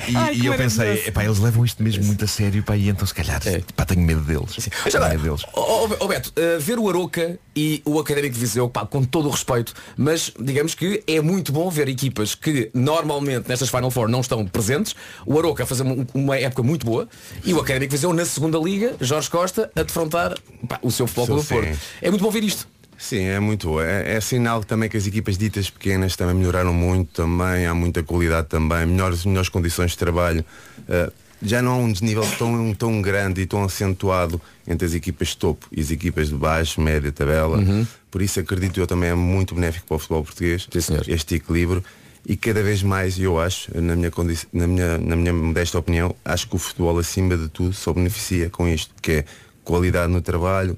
E, 0.07 0.15
Ai, 0.15 0.35
e 0.35 0.45
eu 0.45 0.53
pensei, 0.55 1.03
epá, 1.07 1.23
eles 1.23 1.39
levam 1.39 1.63
isto 1.65 1.81
mesmo 1.83 2.03
muito 2.05 2.23
a 2.23 2.27
sério, 2.27 2.63
pá, 2.63 2.75
e 2.75 2.89
então 2.89 3.05
se 3.05 3.13
calhar, 3.13 3.41
pá, 3.75 3.85
tenho 3.85 4.01
medo 4.01 4.21
deles. 4.21 4.55
Mas 4.55 4.65
Tenho 4.91 4.97
agora, 4.97 5.09
medo 5.09 5.23
deles. 5.23 5.41
ó, 5.53 5.85
ó, 5.85 5.89
ó, 5.99 6.07
Beto, 6.07 6.31
uh, 6.37 6.59
ver 6.59 6.77
o 6.79 6.89
Aroca 6.89 7.39
e 7.55 7.81
o 7.85 7.99
Académico 7.99 8.33
de 8.33 8.39
Viseu, 8.39 8.69
pá, 8.69 8.85
com 8.85 9.03
todo 9.03 9.27
o 9.27 9.31
respeito, 9.31 9.73
mas 9.97 10.31
digamos 10.39 10.75
que 10.75 11.03
é 11.07 11.21
muito 11.21 11.51
bom 11.51 11.69
ver 11.69 11.87
equipas 11.87 12.35
que 12.35 12.69
normalmente 12.73 13.47
nestas 13.47 13.69
Final 13.69 13.89
Four 13.91 14.07
não 14.07 14.21
estão 14.21 14.45
presentes, 14.45 14.95
o 15.25 15.37
Aroca 15.37 15.63
a 15.63 15.65
fazer 15.65 15.83
um- 15.83 16.05
uma 16.13 16.37
época 16.37 16.61
muito 16.63 16.85
boa 16.85 17.07
e 17.43 17.53
o 17.53 17.59
Académico 17.59 17.91
de 17.91 17.95
Viseu 17.97 18.13
na 18.13 18.25
segunda 18.25 18.57
liga, 18.57 18.95
Jorge 19.01 19.29
Costa 19.29 19.71
a 19.75 19.83
defrontar 19.83 20.35
pá, 20.67 20.79
o 20.81 20.91
seu 20.91 21.07
futebol 21.07 21.41
Sim. 21.41 21.55
do 21.55 21.61
Porto. 21.61 21.79
É 22.01 22.09
muito 22.09 22.21
bom 22.21 22.29
ver 22.31 22.43
isto. 22.43 22.67
Sim, 22.97 23.23
é 23.23 23.39
muito 23.39 23.67
bom. 23.67 23.81
É, 23.81 24.15
é 24.15 24.21
sinal 24.21 24.63
também 24.63 24.89
que 24.89 24.97
as 24.97 25.05
equipas 25.05 25.37
ditas 25.37 25.69
pequenas 25.69 26.15
também 26.15 26.35
melhoraram 26.35 26.73
muito 26.73 27.11
também, 27.13 27.65
há 27.65 27.73
muita 27.73 28.01
qualidade 28.03 28.47
também, 28.47 28.85
melhores, 28.85 29.25
melhores 29.25 29.49
condições 29.49 29.91
de 29.91 29.97
trabalho. 29.97 30.45
Uh, 30.81 31.11
já 31.41 31.61
não 31.61 31.73
há 31.73 31.77
um 31.77 31.91
desnível 31.91 32.25
tão, 32.37 32.73
tão 32.73 33.01
grande 33.01 33.41
e 33.41 33.45
tão 33.45 33.63
acentuado 33.63 34.41
entre 34.67 34.85
as 34.85 34.93
equipas 34.93 35.29
de 35.29 35.37
topo 35.37 35.67
e 35.71 35.81
as 35.81 35.91
equipas 35.91 36.29
de 36.29 36.35
baixo, 36.35 36.81
média, 36.81 37.11
tabela. 37.11 37.61
Por 38.09 38.21
isso 38.21 38.39
acredito 38.39 38.79
eu 38.79 38.87
também 38.87 39.09
é 39.09 39.15
muito 39.15 39.53
benéfico 39.53 39.85
para 39.87 39.95
o 39.95 39.99
futebol 39.99 40.23
português, 40.23 40.67
este 41.07 41.35
equilíbrio. 41.35 41.83
E 42.27 42.35
cada 42.35 42.63
vez 42.63 42.81
mais, 42.81 43.19
eu 43.19 43.39
acho, 43.39 43.69
na 43.79 43.95
minha, 43.95 44.11
na, 44.51 44.67
minha, 44.67 44.97
na 44.97 45.15
minha 45.15 45.31
modesta 45.31 45.77
opinião, 45.77 46.15
acho 46.25 46.49
que 46.49 46.55
o 46.55 46.57
futebol 46.57 46.97
acima 46.97 47.37
de 47.37 47.47
tudo 47.49 47.73
só 47.73 47.93
beneficia 47.93 48.49
com 48.49 48.67
isto, 48.67 48.91
que 48.99 49.11
é 49.11 49.25
qualidade 49.63 50.11
no 50.11 50.21
trabalho, 50.21 50.75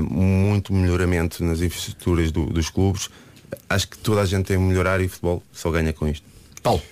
muito 0.00 0.72
melhoramento 0.72 1.42
nas 1.44 1.60
infraestruturas 1.60 2.30
do- 2.30 2.46
dos 2.46 2.68
clubes. 2.70 3.08
Acho 3.68 3.88
que 3.88 3.98
toda 3.98 4.20
a 4.20 4.26
gente 4.26 4.46
tem 4.46 4.56
que 4.58 4.62
melhorar 4.62 5.00
e 5.00 5.06
o 5.06 5.08
futebol 5.08 5.42
só 5.52 5.70
ganha 5.70 5.92
com 5.92 6.06
isto. 6.08 6.24
Paulo. 6.62 6.82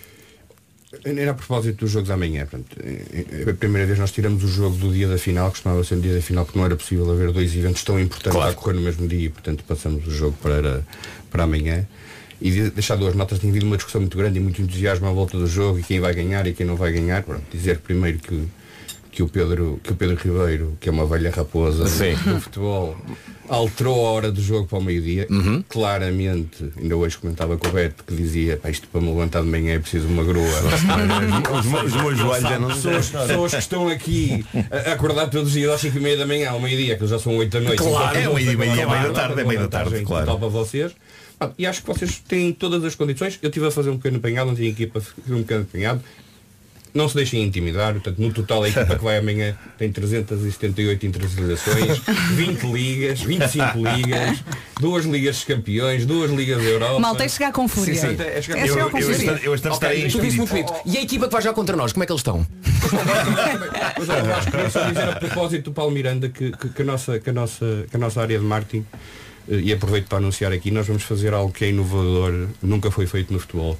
Era 1.04 1.32
a 1.32 1.34
propósito 1.34 1.80
dos 1.80 1.90
jogos 1.90 2.10
amanhã. 2.10 2.46
Portanto, 2.46 2.76
é- 2.82 3.42
é 3.46 3.50
a 3.50 3.54
primeira 3.54 3.86
vez 3.86 3.98
nós 3.98 4.10
tiramos 4.10 4.42
o 4.42 4.48
jogo 4.48 4.74
do 4.76 4.90
dia 4.92 5.06
da 5.06 5.18
final, 5.18 5.48
que 5.48 5.56
costumava 5.56 5.84
ser 5.84 5.96
no 5.96 6.00
dia 6.02 6.14
da 6.14 6.22
final, 6.22 6.44
porque 6.46 6.58
não 6.58 6.64
era 6.64 6.76
possível 6.76 7.10
haver 7.10 7.30
dois 7.30 7.54
eventos 7.54 7.84
tão 7.84 8.00
importantes 8.00 8.40
a 8.40 8.48
ocorrer 8.50 8.76
no 8.76 8.82
mesmo 8.82 9.06
dia 9.06 9.26
e, 9.26 9.28
portanto, 9.28 9.62
passamos 9.68 10.06
o 10.06 10.10
jogo 10.10 10.36
para, 10.42 10.82
para 11.30 11.44
amanhã. 11.44 11.86
E 12.40 12.50
de- 12.50 12.70
deixar 12.70 12.96
duas 12.96 13.14
notas, 13.14 13.38
tem 13.38 13.50
havido 13.50 13.66
uma 13.66 13.76
discussão 13.76 14.00
muito 14.00 14.16
grande 14.16 14.38
e 14.38 14.40
muito 14.40 14.62
entusiasmo 14.62 15.06
à 15.06 15.12
volta 15.12 15.36
do 15.38 15.46
jogo 15.46 15.78
e 15.78 15.82
quem 15.82 16.00
vai 16.00 16.14
ganhar 16.14 16.46
e 16.46 16.54
quem 16.54 16.64
não 16.64 16.76
vai 16.76 16.90
ganhar. 16.90 17.22
Pronto, 17.22 17.42
dizer 17.52 17.78
primeiro 17.80 18.18
que, 18.18 18.44
que, 19.18 19.22
o 19.24 19.28
Pedro, 19.28 19.80
que 19.82 19.90
o 19.90 19.96
Pedro 19.96 20.14
Ribeiro, 20.16 20.78
que 20.80 20.88
é 20.88 20.92
uma 20.92 21.04
velha 21.04 21.28
raposa 21.32 21.88
Sim. 21.88 22.14
do 22.24 22.40
futebol, 22.40 22.96
alterou 23.48 24.06
a 24.06 24.10
hora 24.12 24.30
do 24.30 24.40
jogo 24.40 24.68
para 24.68 24.78
o 24.78 24.80
meio-dia. 24.80 25.26
Claramente, 25.68 26.70
ainda 26.80 26.96
hoje 26.96 27.18
comentava 27.18 27.56
com 27.56 27.66
o 27.66 27.72
Beto 27.72 28.04
que 28.04 28.14
dizia, 28.14 28.58
"Pá, 28.58 28.70
isto 28.70 28.86
para 28.86 29.00
me 29.00 29.08
levantar 29.08 29.42
de 29.42 29.48
manhã 29.48 29.74
é 29.74 29.78
preciso 29.80 30.06
uma 30.06 30.22
grua. 30.22 30.46
Os 31.58 31.64
meus 31.66 32.16
joelhos 32.16 32.42
já 32.48 32.58
não- 32.60 32.68
Pessoas, 32.68 33.08
pessoas 33.08 33.50
que 33.52 33.58
estão 33.58 33.88
aqui 33.88 34.44
a 34.70 34.92
acordar 34.92 35.26
todos 35.30 35.48
os 35.48 35.52
dias 35.54 35.72
às 35.72 35.80
5 35.80 35.96
e 35.98 36.00
meia 36.00 36.16
da 36.16 36.24
manhã, 36.24 36.50
ao 36.50 36.60
meio-dia, 36.60 36.96
que 36.96 37.04
já 37.04 37.18
são 37.18 37.36
8 37.36 37.50
da 37.50 37.60
noite. 37.60 37.82
Claro, 37.82 38.16
é 38.16 38.28
meio-dia, 38.32 38.56
meio 38.56 38.76
da 38.86 39.10
tarde, 39.12 39.40
é 39.40 39.44
meio 39.44 39.60
da 39.60 39.68
tarde, 39.68 40.04
claro. 40.04 40.26
para 40.38 40.48
vocês. 40.48 40.92
Ah, 41.40 41.50
E 41.58 41.66
acho 41.66 41.80
que 41.82 41.88
vocês 41.88 42.18
têm 42.28 42.52
todas 42.52 42.84
as 42.84 42.94
condições. 42.94 43.36
Eu 43.42 43.48
estive 43.48 43.66
a 43.66 43.70
fazer 43.72 43.90
um 43.90 43.96
pequeno 43.96 44.18
apanhado, 44.18 44.46
não 44.46 44.54
tinha 44.54 44.68
equipa 44.68 45.00
a 45.00 45.02
fazer 45.02 45.34
um 45.34 45.42
pequeno 45.42 45.62
apanhado. 45.62 46.00
Não 46.94 47.08
se 47.08 47.14
deixem 47.14 47.42
intimidar, 47.42 47.92
portanto, 47.92 48.18
no 48.18 48.32
total 48.32 48.62
a 48.64 48.68
equipa 48.68 48.96
que 48.96 49.04
vai 49.04 49.18
amanhã 49.18 49.54
tem 49.76 49.92
378 49.92 51.06
internacionalizações, 51.06 51.98
20 52.32 52.62
ligas, 52.72 53.20
25 53.20 53.78
ligas, 53.78 54.38
duas 54.80 55.04
ligas 55.04 55.36
de 55.36 55.46
campeões, 55.46 56.06
duas 56.06 56.30
ligas 56.30 56.58
da 56.58 56.64
Europa. 56.68 56.98
Malta, 56.98 57.24
é 57.24 57.28
chegar 57.28 57.52
com 57.52 57.68
fúria. 57.68 57.94
Sim, 57.94 58.16
sim. 58.16 58.22
É 58.22 58.40
chegar 58.42 58.58
É 58.58 58.62
com 58.62 58.68
chegar 58.68 58.90
fúria. 58.90 59.06
com 59.06 59.14
fúria. 59.14 59.72
Ok, 59.72 60.08
tu 60.10 60.18
muito 60.18 60.46
bonito. 60.48 60.72
E 60.86 60.96
a 60.98 61.02
equipa 61.02 61.26
que 61.26 61.32
vai 61.32 61.42
já 61.42 61.52
contra 61.52 61.76
nós, 61.76 61.92
como 61.92 62.02
é 62.02 62.06
que 62.06 62.12
eles 62.12 62.20
estão? 62.20 62.46
Mas 63.98 64.08
olha, 64.08 64.36
acho 64.36 64.46
que 64.46 64.50
queria 64.52 64.70
só 64.70 64.88
dizer 64.88 65.08
a 65.08 65.16
propósito 65.16 65.64
do 65.64 65.72
Paulo 65.72 65.92
Miranda 65.92 66.28
que, 66.28 66.50
que, 66.52 66.68
que 66.70 66.82
a, 66.82 66.84
nossa, 66.84 67.18
que, 67.18 67.30
a, 67.30 67.32
nossa, 67.32 67.84
que 67.90 67.96
a 67.96 67.98
nossa 67.98 68.20
área 68.20 68.38
de 68.38 68.44
marketing, 68.44 68.84
eh, 69.50 69.60
e 69.60 69.72
aproveito 69.72 70.06
para 70.06 70.18
anunciar 70.18 70.52
aqui, 70.52 70.70
nós 70.70 70.86
vamos 70.86 71.02
fazer 71.02 71.34
algo 71.34 71.52
que 71.52 71.64
é 71.64 71.68
inovador, 71.68 72.48
nunca 72.62 72.90
foi 72.90 73.06
feito 73.06 73.32
no 73.32 73.38
futebol, 73.38 73.78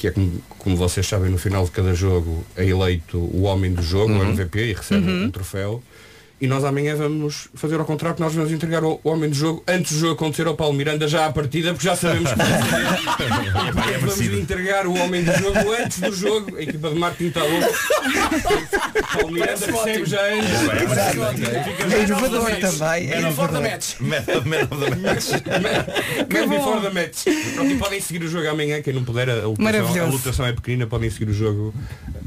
que 0.00 0.08
é 0.08 0.10
como, 0.10 0.32
como 0.58 0.76
vocês 0.76 1.06
sabem, 1.06 1.30
no 1.30 1.36
final 1.36 1.62
de 1.64 1.70
cada 1.72 1.92
jogo 1.94 2.42
é 2.56 2.64
eleito 2.66 3.18
o 3.18 3.42
homem 3.42 3.70
do 3.74 3.82
jogo, 3.82 4.12
o 4.14 4.16
Uhum. 4.16 4.30
MVP, 4.30 4.70
e 4.70 4.72
recebe 4.72 5.06
Uhum. 5.10 5.24
um 5.24 5.30
troféu. 5.30 5.82
E 6.40 6.46
nós 6.46 6.64
amanhã 6.64 6.96
vamos 6.96 7.48
fazer 7.54 7.78
ao 7.78 7.84
contrário, 7.84 8.16
que 8.16 8.22
nós 8.22 8.32
vamos 8.34 8.50
entregar 8.50 8.82
o 8.82 8.98
homem 9.04 9.28
do 9.28 9.36
jogo 9.36 9.62
antes 9.68 9.92
do 9.92 9.98
jogo 9.98 10.14
acontecer 10.14 10.46
ao 10.46 10.54
Paulo 10.56 10.72
Miranda 10.72 11.06
já 11.06 11.26
à 11.26 11.32
partida, 11.32 11.72
porque 11.74 11.86
já 11.86 11.94
sabemos 11.94 12.30
que 12.32 12.38
vai 12.38 12.46
ser. 13.92 13.98
vamos 13.98 14.20
entregar 14.20 14.86
o 14.86 14.94
homem 14.96 15.22
do 15.22 15.32
jogo 15.32 15.72
antes 15.78 16.00
do 16.00 16.12
jogo. 16.14 16.56
A 16.56 16.62
equipa 16.62 16.88
de 16.88 16.98
marketing 16.98 17.28
está 17.28 17.44
louca. 17.44 17.68
Paulo 19.12 19.32
Miranda 19.32 19.66
recebe 19.66 20.06
já 20.06 20.20
antes. 20.32 20.50
É 21.92 22.02
inovador 22.04 22.50
também. 22.56 23.06
É 23.06 23.10
the 23.10 23.18
inovador. 23.20 23.62
match. 23.62 24.00
Man 24.00 24.16
of 24.16 24.30
the 24.90 24.96
match. 24.96 25.30
Man 26.32 26.48
before 26.48 26.80
the 26.80 26.90
match. 26.90 27.24
Pronto, 27.54 27.70
e 27.70 27.76
podem 27.76 28.00
seguir 28.00 28.24
o 28.24 28.28
jogo 28.28 28.48
amanhã, 28.48 28.80
quem 28.80 28.94
não 28.94 29.04
puder, 29.04 29.28
a 29.28 29.46
lotação, 29.46 30.04
a 30.04 30.08
lotação 30.08 30.46
é 30.46 30.52
pequenina, 30.52 30.86
podem 30.86 31.10
seguir 31.10 31.28
o 31.30 31.34
jogo 31.34 31.74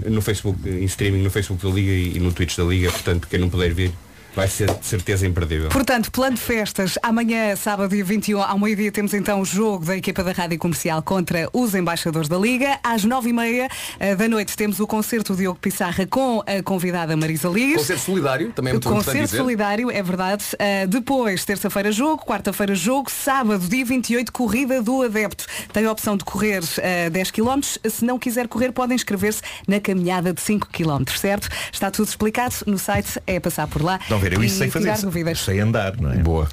no 0.05 0.21
Facebook, 0.21 0.59
em 0.69 0.83
streaming 0.85 1.23
no 1.23 1.29
Facebook 1.31 1.65
da 1.65 1.73
Liga 1.73 1.91
e, 1.91 2.17
e 2.17 2.19
no 2.19 2.31
Twitch 2.31 2.57
da 2.57 2.63
Liga, 2.63 2.91
portanto 2.91 3.27
quem 3.29 3.39
não 3.39 3.49
puder 3.49 3.73
vir 3.73 3.91
vai 4.35 4.47
ser 4.47 4.71
de 4.73 4.85
certeza 4.85 5.25
imperdível. 5.27 5.69
Portanto, 5.69 6.11
plano 6.11 6.35
de 6.35 6.41
festas. 6.41 6.97
Amanhã, 7.01 7.55
sábado, 7.55 7.89
dia 7.89 8.03
21, 8.03 8.41
ao 8.41 8.59
meio-dia, 8.59 8.91
temos 8.91 9.13
então 9.13 9.41
o 9.41 9.45
jogo 9.45 9.85
da 9.85 9.95
equipa 9.95 10.23
da 10.23 10.31
Rádio 10.31 10.57
Comercial 10.57 11.01
contra 11.01 11.49
os 11.53 11.75
embaixadores 11.75 12.27
da 12.27 12.37
Liga. 12.37 12.79
Às 12.83 13.03
nove 13.03 13.29
e 13.29 13.33
meia 13.33 13.69
eh, 13.99 14.15
da 14.15 14.27
noite 14.27 14.55
temos 14.55 14.79
o 14.79 14.87
concerto 14.87 15.35
Diogo 15.35 15.59
Pissarra 15.59 16.05
com 16.05 16.43
a 16.45 16.63
convidada 16.63 17.15
Marisa 17.15 17.47
Lias. 17.47 17.81
Concerto 17.81 18.01
solidário, 18.01 18.51
também 18.51 18.71
é 18.71 18.73
muito 18.73 18.89
concerto 18.89 19.35
solidário, 19.35 19.91
é 19.91 20.01
verdade. 20.01 20.43
Uh, 20.53 20.87
depois, 20.87 21.45
terça-feira 21.45 21.91
jogo, 21.91 22.25
quarta-feira 22.25 22.75
jogo, 22.75 23.11
sábado, 23.11 23.67
dia 23.67 23.85
28, 23.85 24.31
corrida 24.31 24.81
do 24.81 25.03
adepto. 25.03 25.45
Tem 25.71 25.85
a 25.85 25.91
opção 25.91 26.17
de 26.17 26.23
correr 26.23 26.61
uh, 26.63 27.09
10 27.11 27.31
km. 27.31 27.61
Se 27.61 28.03
não 28.03 28.17
quiser 28.17 28.47
correr, 28.47 28.71
podem 28.71 28.95
inscrever-se 28.95 29.41
na 29.67 29.79
caminhada 29.79 30.33
de 30.33 30.41
5 30.41 30.67
km, 30.69 31.03
certo? 31.15 31.49
Está 31.71 31.91
tudo 31.91 32.07
explicado 32.07 32.55
no 32.65 32.77
site, 32.77 33.21
é 33.27 33.39
passar 33.39 33.67
por 33.67 33.81
lá. 33.81 33.99
Não 34.09 34.22
ver, 34.23 34.33
eu 34.33 34.43
isso 34.43 34.55
e 34.55 34.57
sei 34.57 34.69
fazer. 34.69 34.97
dúvidas. 35.01 35.39
Sei 35.39 35.59
andar, 35.59 35.95
não 35.97 36.11
é? 36.11 36.17
Boa. 36.17 36.47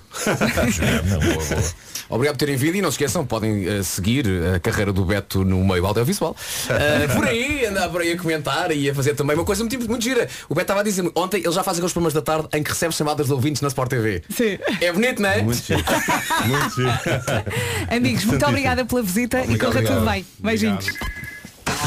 Não, 1.07 1.19
boa, 1.21 1.35
boa. 1.35 1.63
Obrigado 2.11 2.35
por 2.35 2.41
terem 2.41 2.57
vindo 2.57 2.75
e 2.75 2.83
não 2.83 2.91
se 2.91 2.95
esqueçam, 2.95 3.25
podem 3.25 3.69
eh, 3.69 3.83
seguir 3.85 4.27
a 4.57 4.59
carreira 4.59 4.93
do 4.93 5.05
Beto 5.05 5.45
no 5.45 5.65
meio 5.65 5.87
audiovisual. 5.87 6.37
Eh, 6.69 7.07
por 7.15 7.25
aí, 7.25 7.65
andar 7.67 7.89
por 7.89 8.01
aí 8.01 8.13
a 8.13 8.19
comentar 8.19 8.73
e 8.73 8.91
a 8.91 8.95
fazer 8.95 9.15
também 9.15 9.37
uma 9.37 9.45
coisa 9.45 9.63
muito, 9.63 9.79
muito 9.89 10.03
gira. 10.03 10.29
O 10.49 10.55
Beto 10.55 10.65
estava 10.65 10.81
a 10.81 10.83
dizer 10.83 11.09
ontem 11.15 11.37
ele 11.39 11.53
já 11.53 11.63
faz 11.63 11.77
aqueles 11.77 11.93
programas 11.93 12.13
da 12.13 12.21
tarde 12.21 12.49
em 12.53 12.65
que 12.65 12.71
recebe 12.71 12.93
chamadas 12.93 13.29
de 13.29 13.33
ouvintes 13.33 13.63
na 13.63 13.69
Sport 13.69 13.91
TV. 13.91 14.23
Sim. 14.29 14.59
É 14.81 14.93
bonito, 14.93 15.23
não 15.23 15.29
é? 15.29 15.41
Muito 15.41 15.63
giro. 15.65 15.85
Muito 16.47 16.75
giro. 16.75 16.91
Amigos, 17.97 18.25
muito 18.25 18.45
obrigada 18.45 18.85
pela 18.85 19.03
visita 19.03 19.45
e 19.49 19.57
corra 19.57 19.81
tudo 19.81 20.01
bem. 20.05 20.27
Beijinhos. 20.41 20.87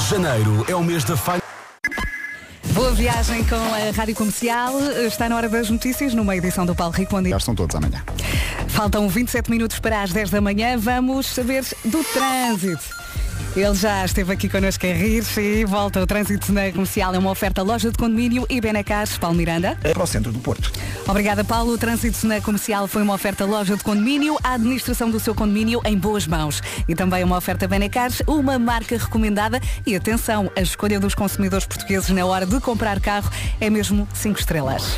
Janeiro 0.09 0.65
é 0.69 0.75
o 0.75 0.83
mês 0.83 1.03
da 1.03 1.17
falha. 1.17 1.42
Boa 2.73 2.91
viagem 2.91 3.43
com 3.43 3.55
a 3.55 3.91
Rádio 3.95 4.15
Comercial. 4.15 4.79
Está 5.05 5.29
na 5.29 5.35
hora 5.35 5.47
das 5.47 5.69
notícias, 5.69 6.13
numa 6.15 6.35
edição 6.35 6.65
do 6.65 6.73
Paulo 6.73 6.91
Rico. 6.93 7.11
Bom 7.11 7.21
dia. 7.21 7.31
Já 7.31 7.37
estão 7.37 7.53
todos 7.53 7.75
amanhã. 7.75 8.03
Faltam 8.67 9.07
27 9.07 9.51
minutos 9.51 9.79
para 9.79 10.01
as 10.01 10.11
10 10.11 10.31
da 10.31 10.41
manhã. 10.41 10.75
Vamos 10.77 11.27
saber 11.27 11.63
do 11.85 12.03
trânsito. 12.03 13.02
Ele 13.55 13.75
já 13.75 14.03
esteve 14.03 14.33
aqui 14.33 14.49
connosco 14.49 14.83
a 14.87 14.89
rir 14.91 15.23
e 15.37 15.63
volta. 15.63 16.01
O 16.01 16.07
trânsito 16.07 16.51
na 16.51 16.71
comercial 16.71 17.13
é 17.13 17.19
uma 17.19 17.29
oferta 17.29 17.61
loja 17.61 17.91
de 17.91 17.97
condomínio 17.99 18.47
e 18.49 18.59
Benacars, 18.59 19.15
Paulo 19.19 19.37
Miranda. 19.37 19.77
Para 19.93 20.03
o 20.03 20.07
centro 20.07 20.31
do 20.31 20.39
Porto. 20.39 20.71
Obrigada, 21.07 21.43
Paulo. 21.43 21.73
O 21.73 21.77
trânsito 21.77 22.25
na 22.25 22.41
comercial 22.41 22.87
foi 22.87 23.03
uma 23.03 23.13
oferta 23.13 23.45
loja 23.45 23.77
de 23.77 23.83
condomínio, 23.83 24.39
a 24.43 24.53
administração 24.53 25.11
do 25.11 25.19
seu 25.19 25.35
condomínio 25.35 25.79
em 25.85 25.95
boas 25.95 26.25
mãos. 26.25 26.63
E 26.87 26.95
também 26.95 27.23
uma 27.23 27.37
oferta 27.37 27.67
Benacars, 27.67 28.23
uma 28.25 28.57
marca 28.57 28.97
recomendada. 28.97 29.61
E 29.85 29.95
atenção, 29.95 30.51
a 30.55 30.61
escolha 30.61 30.99
dos 30.99 31.13
consumidores 31.13 31.67
portugueses 31.67 32.09
na 32.09 32.25
hora 32.25 32.47
de 32.47 32.59
comprar 32.59 32.99
carro 32.99 33.29
é 33.61 33.69
mesmo 33.69 34.07
5 34.15 34.39
estrelas. 34.39 34.97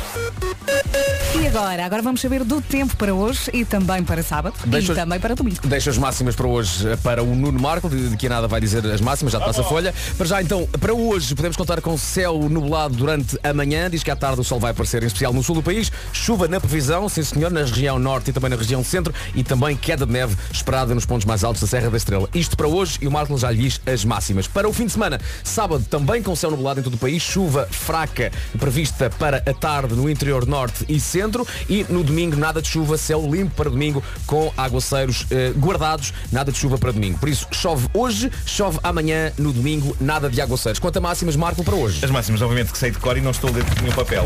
E 1.38 1.46
agora? 1.46 1.84
Agora 1.84 2.00
vamos 2.00 2.22
saber 2.22 2.42
do 2.44 2.62
tempo 2.62 2.96
para 2.96 3.12
hoje 3.14 3.50
e 3.52 3.62
também 3.64 4.02
para 4.02 4.22
sábado 4.22 4.56
Deixa- 4.64 4.92
e 4.92 4.96
também 4.96 5.20
para 5.20 5.34
domingo. 5.34 5.58
Deixa 5.66 5.90
as 5.90 5.98
máximas 5.98 6.34
para 6.34 6.46
hoje 6.46 6.88
eh, 6.88 6.96
para 6.96 7.22
o 7.22 7.34
Nuno 7.34 7.60
Marco, 7.60 7.90
de, 7.90 8.16
que 8.16 8.26
a 8.26 8.45
vai 8.46 8.60
dizer 8.60 8.84
as 8.86 9.00
máximas, 9.00 9.32
já 9.32 9.40
te 9.40 9.44
passa 9.46 9.60
a 9.60 9.64
folha. 9.64 9.94
Para 10.16 10.26
já 10.26 10.42
então, 10.42 10.66
para 10.80 10.94
hoje 10.94 11.34
podemos 11.34 11.56
contar 11.56 11.80
com 11.80 11.96
céu 11.96 12.48
nublado 12.48 12.94
durante 12.94 13.38
a 13.42 13.52
manhã, 13.52 13.90
diz 13.90 14.02
que 14.02 14.10
à 14.10 14.16
tarde 14.16 14.40
o 14.40 14.44
sol 14.44 14.58
vai 14.58 14.70
aparecer 14.70 15.02
em 15.02 15.06
especial 15.06 15.32
no 15.32 15.42
sul 15.42 15.56
do 15.56 15.62
país, 15.62 15.90
chuva 16.12 16.48
na 16.48 16.60
previsão, 16.60 17.08
sim 17.08 17.22
senhor, 17.22 17.50
na 17.50 17.60
região 17.60 17.98
norte 17.98 18.30
e 18.30 18.32
também 18.32 18.50
na 18.50 18.56
região 18.56 18.82
centro 18.84 19.12
e 19.34 19.42
também 19.42 19.76
queda 19.76 20.06
de 20.06 20.12
neve 20.12 20.36
esperada 20.52 20.94
nos 20.94 21.06
pontos 21.06 21.24
mais 21.24 21.44
altos 21.44 21.60
da 21.60 21.66
Serra 21.66 21.90
da 21.90 21.96
Estrela. 21.96 22.28
Isto 22.34 22.56
para 22.56 22.66
hoje 22.66 22.98
e 23.00 23.06
o 23.06 23.10
Marco 23.10 23.36
já 23.36 23.50
lhe 23.50 23.62
diz 23.62 23.80
as 23.86 24.04
máximas. 24.04 24.46
Para 24.46 24.68
o 24.68 24.72
fim 24.72 24.86
de 24.86 24.92
semana, 24.92 25.20
sábado 25.44 25.84
também 25.88 26.22
com 26.22 26.34
céu 26.34 26.50
nublado 26.50 26.80
em 26.80 26.82
todo 26.82 26.94
o 26.94 26.98
país, 26.98 27.22
chuva 27.22 27.66
fraca 27.70 28.32
prevista 28.58 29.10
para 29.10 29.38
a 29.38 29.54
tarde 29.54 29.94
no 29.94 30.08
interior 30.08 30.46
norte 30.46 30.84
e 30.88 30.98
centro 30.98 31.46
e 31.68 31.84
no 31.88 32.02
domingo 32.02 32.36
nada 32.36 32.60
de 32.62 32.68
chuva, 32.68 32.96
céu 32.96 33.22
limpo 33.30 33.54
para 33.54 33.70
domingo 33.70 34.02
com 34.26 34.52
aguaceiros 34.56 35.26
eh, 35.30 35.52
guardados, 35.56 36.12
nada 36.32 36.52
de 36.52 36.58
chuva 36.58 36.78
para 36.78 36.92
domingo. 36.92 37.18
Por 37.18 37.28
isso, 37.28 37.46
chove 37.52 37.88
hoje, 37.92 38.30
chove 38.44 38.78
amanhã, 38.82 39.32
no 39.38 39.52
domingo, 39.52 39.96
nada 40.00 40.28
de 40.28 40.40
aguaceiros. 40.40 40.78
Quanto 40.78 40.98
a 40.98 41.00
máximas, 41.00 41.36
Marco, 41.36 41.64
para 41.64 41.74
hoje? 41.74 42.04
As 42.04 42.10
máximas, 42.10 42.42
obviamente, 42.42 42.72
que 42.72 42.78
sei 42.78 42.90
de 42.90 42.98
cor 42.98 43.16
e 43.16 43.20
não 43.20 43.30
estou 43.30 43.50
dentro 43.50 43.74
de 43.74 43.82
nenhum 43.82 43.94
papel. 43.94 44.24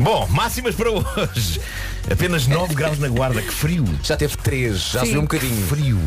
Bom, 0.00 0.26
máximas 0.30 0.74
para 0.74 0.90
hoje. 0.90 1.60
Apenas 2.10 2.46
9 2.46 2.74
graus 2.74 2.98
na 2.98 3.08
guarda, 3.08 3.40
que 3.40 3.52
frio. 3.52 3.84
Já 4.02 4.16
teve 4.16 4.36
3, 4.36 4.78
já 4.78 5.00
Sim. 5.00 5.06
subiu 5.06 5.20
um 5.20 5.24
bocadinho. 5.24 5.66
Frio. 5.66 5.98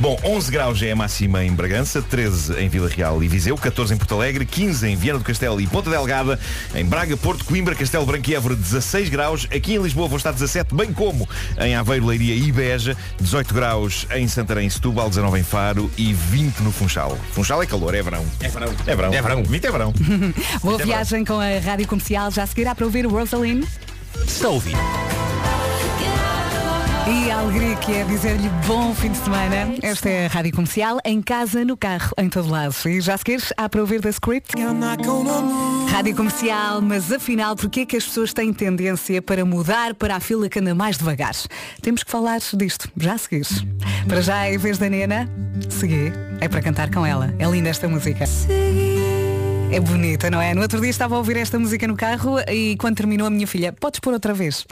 Bom, 0.00 0.18
11 0.24 0.50
graus 0.50 0.82
é 0.82 0.92
a 0.92 0.96
máxima 0.96 1.44
em 1.44 1.52
Bragança, 1.52 2.00
13 2.00 2.54
em 2.58 2.68
Vila 2.68 2.88
Real 2.88 3.22
e 3.22 3.28
Viseu, 3.28 3.56
14 3.56 3.94
em 3.94 3.96
Porto 3.96 4.14
Alegre, 4.14 4.46
15 4.46 4.88
em 4.88 4.96
Viana 4.96 5.18
do 5.18 5.24
Castelo 5.24 5.60
e 5.60 5.66
Ponta 5.66 5.90
Delgada, 5.90 6.38
em 6.74 6.84
Braga, 6.84 7.16
Porto, 7.16 7.44
Coimbra, 7.44 7.74
Castelo 7.74 8.06
Branco 8.06 8.30
e 8.30 8.34
Évora, 8.34 8.56
16 8.56 9.08
graus. 9.08 9.46
Aqui 9.54 9.74
em 9.74 9.82
Lisboa 9.82 10.08
vão 10.08 10.16
estar 10.16 10.32
17, 10.32 10.74
bem 10.74 10.92
como 10.92 11.28
em 11.60 11.74
Aveiro, 11.74 12.06
Leiria 12.06 12.34
e 12.34 12.50
Beja, 12.50 12.96
18 13.20 13.54
graus 13.54 14.06
em 14.14 14.26
Santarém 14.26 14.66
e 14.66 14.70
Setúbal, 14.70 15.08
19 15.08 15.38
em 15.38 15.44
Faro 15.44 15.90
e 15.96 16.12
20 16.12 16.60
no 16.60 16.72
Funchal. 16.72 17.16
Funchal 17.32 17.62
é 17.62 17.66
calor, 17.66 17.94
é 17.94 18.02
verão. 18.02 18.24
É 18.40 18.48
verão. 18.48 18.74
É 18.86 18.96
verão. 18.96 19.12
É 19.12 19.22
verão. 19.22 19.42
20 19.44 19.64
é 19.64 19.70
verão. 19.70 19.94
Boa 20.62 20.80
é 20.80 20.84
viagem 20.84 21.24
com 21.24 21.38
a 21.38 21.58
Rádio 21.58 21.86
Comercial. 21.86 22.30
Já 22.30 22.46
seguirá 22.46 22.74
para 22.74 22.84
ouvir 22.84 23.06
o 23.06 23.10
Rosaline. 23.10 23.66
Está 24.26 24.48
a 24.48 24.50
ouvir. 24.50 24.76
E 27.08 27.30
a 27.30 27.38
alegria 27.38 27.76
que 27.76 27.92
é 27.92 28.02
dizer-lhe 28.02 28.48
bom 28.66 28.92
fim 28.92 29.12
de 29.12 29.18
semana. 29.18 29.74
Esta 29.80 30.08
é 30.08 30.26
a 30.26 30.28
Rádio 30.28 30.52
Comercial, 30.52 30.98
em 31.04 31.22
casa, 31.22 31.64
no 31.64 31.76
carro, 31.76 32.10
em 32.18 32.28
todo 32.28 32.50
lado. 32.50 32.74
E 32.84 33.00
já 33.00 33.16
se 33.16 33.24
queres, 33.24 33.52
há 33.56 33.68
para 33.68 33.80
ouvir 33.80 34.00
da 34.00 34.10
script? 34.10 34.52
Rádio 35.88 36.16
Comercial, 36.16 36.82
mas 36.82 37.12
afinal, 37.12 37.54
porquê 37.54 37.80
é 37.80 37.86
que 37.86 37.96
as 37.96 38.04
pessoas 38.04 38.32
têm 38.32 38.52
tendência 38.52 39.22
para 39.22 39.44
mudar 39.44 39.94
para 39.94 40.16
a 40.16 40.20
fila 40.20 40.48
que 40.48 40.58
anda 40.58 40.74
mais 40.74 40.98
devagar? 40.98 41.34
Temos 41.80 42.02
que 42.02 42.10
falar 42.10 42.40
disto, 42.54 42.90
já 42.96 43.12
a 43.14 43.18
seguir. 43.18 43.46
Para 44.08 44.20
já, 44.20 44.50
em 44.50 44.58
vez 44.58 44.76
da 44.76 44.88
Nena, 44.88 45.30
segui. 45.68 46.12
É 46.40 46.48
para 46.48 46.60
cantar 46.60 46.90
com 46.90 47.06
ela. 47.06 47.32
É 47.38 47.46
linda 47.46 47.68
esta 47.68 47.86
música. 47.86 48.24
É 49.72 49.80
bonita, 49.80 50.30
não 50.30 50.40
é? 50.40 50.54
No 50.54 50.62
outro 50.62 50.80
dia 50.80 50.88
estava 50.88 51.16
a 51.16 51.18
ouvir 51.18 51.36
esta 51.36 51.58
música 51.58 51.86
no 51.88 51.96
carro 51.96 52.38
e 52.48 52.76
quando 52.78 52.96
terminou 52.96 53.26
a 53.26 53.30
minha 53.30 53.46
filha, 53.46 53.72
podes 53.72 54.00
pôr 54.00 54.12
outra 54.12 54.32
vez. 54.32 54.64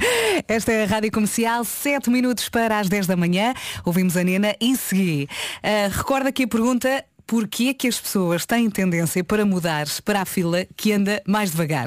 esta 0.46 0.70
é 0.70 0.84
a 0.84 0.86
Rádio 0.86 1.10
Comercial, 1.10 1.64
7 1.64 2.10
minutos 2.10 2.48
para 2.48 2.78
as 2.78 2.88
10 2.88 3.06
da 3.06 3.16
manhã. 3.16 3.54
Ouvimos 3.84 4.16
a 4.16 4.22
Nena 4.22 4.54
e 4.60 4.76
segui. 4.76 5.28
Ah, 5.62 5.88
recorda 5.90 6.28
aqui 6.28 6.44
a 6.44 6.48
pergunta. 6.48 7.04
Porquê 7.26 7.68
é 7.68 7.74
que 7.74 7.88
as 7.88 7.98
pessoas 7.98 8.44
têm 8.44 8.68
tendência 8.68 9.24
para 9.24 9.46
mudar 9.46 9.86
para 10.04 10.20
a 10.20 10.24
fila 10.26 10.66
que 10.76 10.92
anda 10.92 11.22
mais 11.26 11.50
devagar? 11.50 11.86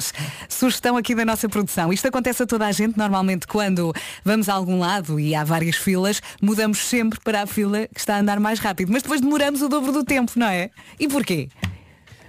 Sugestão 0.50 0.98
aqui 0.98 1.14
da 1.14 1.24
nossa 1.24 1.48
produção. 1.48 1.94
Isto 1.94 2.08
acontece 2.08 2.42
a 2.42 2.48
toda 2.48 2.66
a 2.66 2.72
gente, 2.72 2.98
normalmente 2.98 3.46
quando 3.46 3.94
vamos 4.24 4.50
a 4.50 4.54
algum 4.54 4.80
lado 4.80 5.20
e 5.20 5.36
há 5.36 5.44
várias 5.44 5.76
filas, 5.76 6.20
mudamos 6.42 6.80
sempre 6.80 7.20
para 7.20 7.44
a 7.44 7.46
fila 7.46 7.88
que 7.94 8.00
está 8.00 8.16
a 8.16 8.20
andar 8.20 8.40
mais 8.40 8.58
rápido. 8.58 8.92
Mas 8.92 9.04
depois 9.04 9.22
demoramos 9.22 9.62
o 9.62 9.70
dobro 9.70 9.92
do 9.92 10.04
tempo, 10.04 10.32
não 10.36 10.48
é? 10.48 10.72
E 11.00 11.08
porquê? 11.08 11.50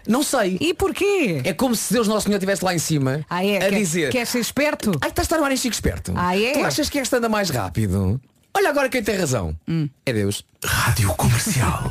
Não 0.08 0.22
sei. 0.22 0.56
E 0.60 0.72
porquê? 0.74 1.40
É 1.44 1.52
como 1.52 1.74
se 1.74 1.92
Deus 1.92 2.06
Nosso 2.08 2.26
Senhor 2.26 2.36
estivesse 2.36 2.64
lá 2.64 2.74
em 2.74 2.78
cima 2.78 3.24
Ah, 3.28 3.44
é? 3.44 3.56
a 3.56 3.60
Quer- 3.60 3.70
dizer. 3.74 4.10
Quer 4.12 4.26
ser 4.26 4.38
esperto? 4.40 4.92
Ai, 5.00 5.08
estás 5.10 5.30
a 5.30 5.36
estar 5.36 5.52
em 5.52 5.56
Chico 5.56 5.74
esperto. 5.74 6.12
Ah, 6.16 6.36
é? 6.38 6.52
Tu 6.52 6.64
achas 6.64 6.88
que 6.88 6.98
esta 6.98 7.16
anda 7.18 7.28
mais 7.28 7.50
rápido? 7.50 8.20
Olha 8.56 8.70
agora 8.70 8.88
quem 8.88 9.02
tem 9.02 9.16
razão. 9.16 9.54
Hum. 9.68 9.88
É 10.06 10.12
Deus. 10.12 10.44
Rádio 10.64 11.12
Comercial. 11.14 11.90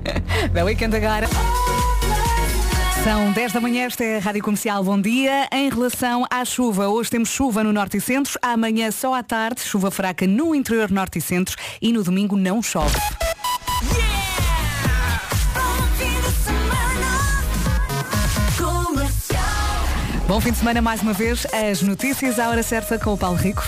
Da 0.52 0.64
Weekend 0.64 0.94
agora. 0.96 1.28
São 3.04 3.30
10 3.32 3.52
da 3.52 3.60
manhã, 3.60 3.84
esta 3.84 4.02
é 4.02 4.16
a 4.16 4.20
Rádio 4.20 4.42
Comercial. 4.42 4.82
Bom 4.82 5.00
dia. 5.00 5.48
Em 5.52 5.68
relação 5.68 6.26
à 6.30 6.44
chuva, 6.44 6.88
hoje 6.88 7.10
temos 7.10 7.28
chuva 7.28 7.62
no 7.62 7.72
Norte 7.72 7.98
e 7.98 8.00
Centro, 8.00 8.38
amanhã 8.42 8.90
só 8.90 9.14
à 9.14 9.22
tarde, 9.22 9.60
chuva 9.60 9.90
fraca 9.90 10.26
no 10.26 10.54
interior 10.54 10.90
Norte 10.90 11.18
e 11.18 11.22
Centro 11.22 11.56
e 11.80 11.92
no 11.92 12.02
domingo 12.02 12.36
não 12.36 12.60
chove. 12.62 12.96
Bom 20.26 20.40
fim 20.40 20.50
de 20.50 20.58
semana 20.58 20.82
mais 20.82 21.02
uma 21.02 21.12
vez. 21.12 21.46
As 21.52 21.82
notícias 21.82 22.40
à 22.40 22.48
hora 22.48 22.60
certa 22.60 22.98
com 22.98 23.12
o 23.12 23.16
Paulo 23.16 23.36
Rico. 23.36 23.62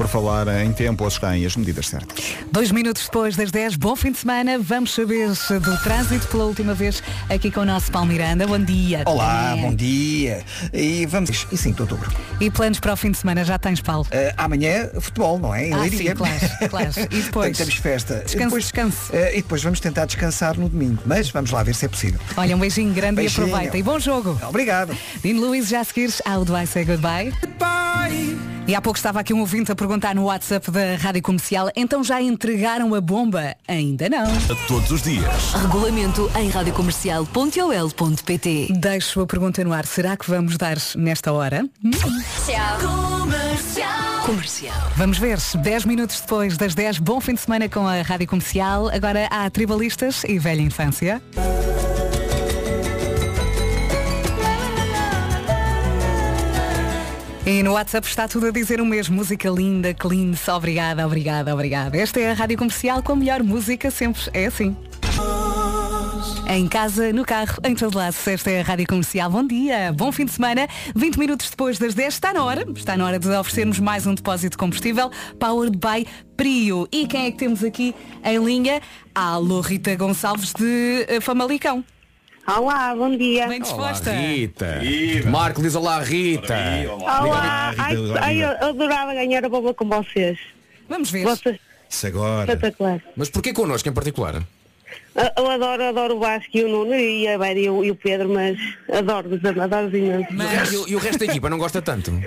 Por 0.00 0.08
falar 0.08 0.48
em 0.64 0.72
tempo, 0.72 1.04
hoje 1.04 1.20
têm 1.20 1.44
as 1.44 1.54
medidas 1.56 1.88
certas. 1.88 2.34
Dois 2.50 2.70
minutos 2.72 3.04
depois 3.04 3.36
das 3.36 3.50
10, 3.50 3.76
bom 3.76 3.94
fim 3.94 4.10
de 4.12 4.16
semana. 4.16 4.58
Vamos 4.58 4.94
saber 4.94 5.28
do 5.28 5.76
trânsito 5.82 6.26
pela 6.28 6.44
última 6.46 6.72
vez 6.72 7.02
aqui 7.28 7.50
com 7.50 7.60
o 7.60 7.64
nosso 7.66 7.92
Paulo 7.92 8.08
Miranda. 8.08 8.46
Bom 8.46 8.58
dia. 8.58 9.02
Olá, 9.04 9.54
bom 9.60 9.74
dia. 9.74 10.42
E 10.72 11.04
vamos. 11.04 11.46
E 11.52 11.56
5 11.58 11.76
de 11.76 11.82
outubro. 11.82 12.10
E 12.40 12.50
planos 12.50 12.80
para 12.80 12.94
o 12.94 12.96
fim 12.96 13.10
de 13.10 13.18
semana 13.18 13.44
já 13.44 13.58
tens, 13.58 13.82
Paulo? 13.82 14.06
Eh, 14.10 14.32
amanhã, 14.38 14.88
futebol, 15.02 15.38
não 15.38 15.54
é? 15.54 15.68
Em 15.68 15.74
Ah, 15.74 15.80
Leiria. 15.80 15.98
sim, 16.12 16.16
claro, 16.16 16.70
claro. 16.70 16.90
E 17.10 17.20
depois? 17.20 17.58
Temos 17.58 17.74
festa. 17.74 18.14
Descanso, 18.24 18.36
e 18.36 18.44
depois, 18.46 18.62
descanso. 18.64 18.96
eh, 19.12 19.32
e 19.34 19.42
depois 19.42 19.62
vamos 19.62 19.80
tentar 19.80 20.06
descansar 20.06 20.56
no 20.58 20.66
domingo. 20.70 21.02
Mas 21.04 21.28
vamos 21.28 21.50
lá 21.50 21.62
ver 21.62 21.74
se 21.74 21.84
é 21.84 21.88
possível. 21.88 22.18
Olha, 22.38 22.56
um 22.56 22.58
beijinho 22.58 22.94
grande 22.94 23.16
Beijinho. 23.16 23.48
e 23.48 23.50
aproveita. 23.50 23.76
E 23.76 23.82
bom 23.82 24.00
jogo. 24.00 24.40
Obrigado. 24.48 24.96
Dino 25.22 25.42
Luiz, 25.42 25.68
já 25.68 25.80
a 25.80 25.84
seguires 25.84 26.22
ao 26.24 26.42
Do 26.42 26.56
I 26.56 26.66
Say 26.66 26.86
Goodbye. 26.86 27.34
E 28.66 28.74
há 28.74 28.80
pouco 28.80 28.96
estava 28.96 29.18
aqui 29.18 29.34
um 29.34 29.40
ouvinte 29.40 29.72
a 29.72 29.74
perguntar 29.74 29.89
no 30.14 30.24
WhatsApp 30.24 30.70
da 30.70 30.94
Rádio 30.96 31.20
Comercial, 31.20 31.68
então 31.74 32.04
já 32.04 32.22
entregaram 32.22 32.94
a 32.94 33.00
bomba? 33.00 33.56
Ainda 33.66 34.08
não. 34.08 34.22
A 34.24 34.54
todos 34.68 34.88
os 34.92 35.02
dias. 35.02 35.52
Regulamento 35.52 36.30
em 36.38 36.48
radiocomercial.ol.pt 36.48 38.68
Deixo 38.78 39.20
a 39.20 39.26
pergunta 39.26 39.64
no 39.64 39.72
ar. 39.72 39.84
Será 39.84 40.16
que 40.16 40.30
vamos 40.30 40.56
dar 40.56 40.76
nesta 40.94 41.32
hora? 41.32 41.68
Hum? 41.84 41.90
Comercial. 44.24 44.92
Vamos 44.96 45.18
ver. 45.18 45.38
10 45.56 45.84
minutos 45.86 46.20
depois 46.20 46.56
das 46.56 46.72
10, 46.74 46.98
bom 46.98 47.20
fim 47.20 47.34
de 47.34 47.40
semana 47.40 47.68
com 47.68 47.84
a 47.86 48.00
Rádio 48.02 48.28
Comercial. 48.28 48.88
Agora 48.90 49.26
há 49.28 49.50
tribalistas 49.50 50.22
e 50.22 50.38
velha 50.38 50.62
infância. 50.62 51.20
E 57.50 57.64
no 57.64 57.72
WhatsApp 57.72 58.06
está 58.06 58.28
tudo 58.28 58.46
a 58.46 58.50
dizer 58.52 58.80
o 58.80 58.86
mesmo. 58.86 59.16
Música 59.16 59.50
linda, 59.50 59.92
clean, 59.92 60.34
só 60.36 60.56
obrigada, 60.56 61.04
obrigada, 61.04 61.52
obrigada. 61.52 61.96
Esta 61.98 62.20
é 62.20 62.30
a 62.30 62.32
Rádio 62.32 62.56
Comercial 62.56 63.02
com 63.02 63.10
a 63.10 63.16
melhor 63.16 63.42
música 63.42 63.90
sempre. 63.90 64.22
É 64.32 64.46
assim. 64.46 64.76
Em 66.48 66.68
casa, 66.68 67.12
no 67.12 67.24
carro, 67.24 67.58
em 67.64 67.74
todo 67.74 67.98
lado. 67.98 68.14
Esta 68.24 68.50
é 68.52 68.60
a 68.60 68.62
Rádio 68.62 68.86
Comercial. 68.86 69.28
Bom 69.28 69.44
dia, 69.44 69.92
bom 69.92 70.12
fim 70.12 70.26
de 70.26 70.30
semana. 70.30 70.68
20 70.94 71.18
minutos 71.18 71.50
depois 71.50 71.76
das 71.76 71.92
10 71.92 72.14
está 72.14 72.32
na 72.32 72.44
hora. 72.44 72.64
Está 72.72 72.96
na 72.96 73.04
hora 73.04 73.18
de 73.18 73.28
oferecermos 73.28 73.80
mais 73.80 74.06
um 74.06 74.14
depósito 74.14 74.52
de 74.52 74.56
combustível 74.56 75.10
Powered 75.40 75.76
by 75.76 76.06
Prio. 76.36 76.86
E 76.92 77.08
quem 77.08 77.26
é 77.26 77.30
que 77.32 77.38
temos 77.38 77.64
aqui 77.64 77.92
em 78.24 78.44
linha? 78.44 78.80
Alô, 79.12 79.60
Rita 79.60 79.96
Gonçalves 79.96 80.52
de 80.52 81.04
eh, 81.08 81.20
Famalicão. 81.20 81.84
Olá, 82.46 82.94
bom 82.96 83.16
dia. 83.16 83.46
Bem 83.46 83.60
disposta. 83.60 84.10
Rita. 84.12 84.80
Marco 85.30 85.62
diz 85.62 85.74
olá, 85.74 86.02
Rita. 86.02 86.54
Olá, 86.88 87.72
ai, 87.78 87.94
ai, 88.20 88.42
eu 88.42 88.68
adorava 88.70 89.14
ganhar 89.14 89.44
a 89.44 89.48
boba 89.48 89.72
com 89.74 89.88
vocês. 89.88 90.38
Vamos 90.88 91.10
ver. 91.10 91.24
Vocês, 91.24 91.58
Isso 91.88 92.06
agora. 92.08 92.52
espetacular. 92.52 93.00
Mas 93.16 93.30
porquê 93.30 93.52
connosco 93.52 93.88
em 93.88 93.92
particular? 93.92 94.42
Eu- 95.14 95.50
adoro, 95.50 95.84
adoro 95.84 96.16
o 96.16 96.18
Vasco 96.20 96.50
e 96.54 96.64
o 96.64 96.68
Nuno 96.68 96.94
e 96.94 97.28
a 97.28 97.38
Vera 97.38 97.58
e 97.58 97.68
o, 97.70 97.84
e 97.84 97.90
o 97.90 97.94
Pedro, 97.94 98.28
mas 98.28 98.58
adoro-vos, 98.92 99.44
adoro-vos 99.44 99.94
imenso. 99.94 100.32
E, 100.72 100.76
o- 100.76 100.88
e 100.88 100.96
o 100.96 100.98
resto 100.98 101.18
da 101.20 101.26
equipa 101.26 101.48
não 101.50 101.58
gosta 101.58 101.80
tanto? 101.80 102.10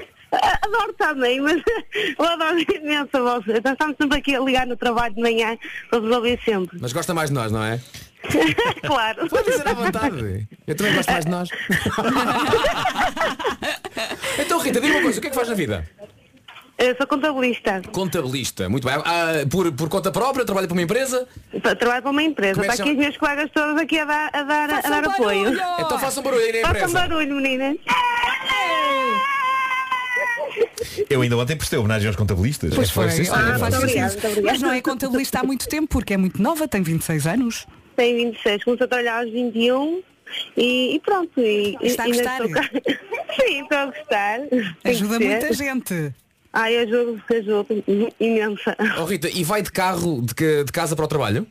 Adoro 0.63 0.93
também, 0.93 1.39
mas 1.39 1.61
eu 2.17 2.25
adoro 2.25 2.57
imenso 2.59 3.09
a 3.13 3.19
vocês. 3.39 3.61
Nós 3.63 3.73
estamos 3.73 3.95
sempre 4.01 4.17
aqui 4.17 4.35
a 4.35 4.39
ligar 4.39 4.65
no 4.65 4.75
trabalho 4.75 5.13
de 5.13 5.21
manhã 5.21 5.55
para 5.91 5.99
vos 5.99 6.09
ouvir 6.11 6.39
sempre. 6.43 6.79
Mas 6.81 6.91
gosta 6.91 7.13
mais 7.13 7.29
de 7.29 7.35
nós, 7.35 7.51
não 7.51 7.63
é? 7.63 7.79
claro. 8.85 9.27
Pode 9.29 9.51
dizer 9.51 9.67
à 9.67 9.73
vontade. 9.73 10.47
Eu 10.65 10.75
também 10.75 10.95
gosto 10.95 11.11
mais 11.11 11.25
de 11.25 11.31
nós. 11.31 11.49
então, 14.39 14.59
Rita, 14.59 14.81
diga 14.81 14.93
uma 14.93 15.01
coisa, 15.03 15.19
o 15.19 15.21
que 15.21 15.27
é 15.27 15.29
que 15.29 15.35
faz 15.35 15.49
na 15.49 15.55
vida? 15.55 15.87
Eu 16.77 16.95
sou 16.97 17.05
contabilista. 17.05 17.81
Contabilista, 17.91 18.67
muito 18.67 18.85
bem. 18.87 18.95
Ah, 19.05 19.45
por, 19.49 19.71
por 19.73 19.87
conta 19.89 20.11
própria, 20.11 20.43
trabalha 20.43 20.67
para 20.67 20.73
uma 20.73 20.81
empresa? 20.81 21.27
Tra- 21.61 21.75
Trabalho 21.75 22.01
para 22.01 22.11
uma 22.11 22.23
empresa. 22.23 22.53
Como 22.55 22.65
é 22.65 22.69
Está 22.69 22.83
aqui 22.83 22.89
chama? 22.89 22.99
os 22.99 23.05
meus 23.05 23.17
colegas 23.17 23.49
todos 23.53 23.79
aqui 23.81 23.99
a 23.99 24.05
dar, 24.05 24.29
a 24.33 24.43
dar, 24.43 24.69
a 24.69 24.75
Façam 24.81 24.91
dar 24.91 25.03
apoio. 25.09 25.43
barulho! 25.43 25.61
Então 25.79 25.99
façam 25.99 26.23
barulho 26.23 26.41
aí 26.43 26.61
na 26.61 26.67
Façam 26.67 26.89
empresa. 26.89 27.07
barulho, 27.07 27.35
meninas. 27.35 27.77
Eu 31.09 31.21
ainda 31.21 31.37
ontem 31.37 31.55
prestei 31.55 31.77
homenagem 31.79 32.07
aos 32.07 32.15
contabilistas. 32.15 32.73
Pois 32.73 32.89
foi. 32.89 33.09
sentido. 33.11 33.35
muito 33.37 33.77
obrigada. 33.77 34.15
Mas 34.43 34.61
não 34.61 34.73
é 34.73 34.81
contabilista 34.81 35.39
há 35.39 35.43
muito 35.43 35.67
tempo, 35.67 35.87
porque 35.87 36.13
é 36.13 36.17
muito 36.17 36.41
nova, 36.41 36.67
tem 36.67 36.81
26 36.81 37.27
anos. 37.27 37.67
Tenho 37.95 38.17
26, 38.31 38.63
comecei 38.63 38.85
a 38.85 38.87
trabalhar 38.87 39.19
aos 39.23 39.31
21 39.31 40.01
e, 40.57 40.95
e 40.95 40.99
pronto. 40.99 41.39
E, 41.39 41.77
Está 41.81 42.03
a 42.03 42.07
gostar? 42.07 42.39
Sim, 43.39 43.61
estou 43.61 43.77
a 43.77 43.85
gostar. 43.87 44.39
Tem 44.49 44.49
que 44.81 44.89
Ajuda 44.89 45.19
muita 45.19 45.53
gente. 45.53 46.13
Ai, 46.55 46.77
ajudo, 46.77 47.21
ajudo, 47.31 47.67
imensa. 48.19 48.77
Oh, 48.99 49.05
Rita, 49.05 49.27
e 49.27 49.43
vai 49.43 49.63
de 49.63 49.71
carro 49.71 50.21
de, 50.21 50.35
que- 50.35 50.63
de 50.63 50.71
casa 50.71 50.95
para 50.95 51.05
o 51.05 51.07
trabalho? 51.07 51.47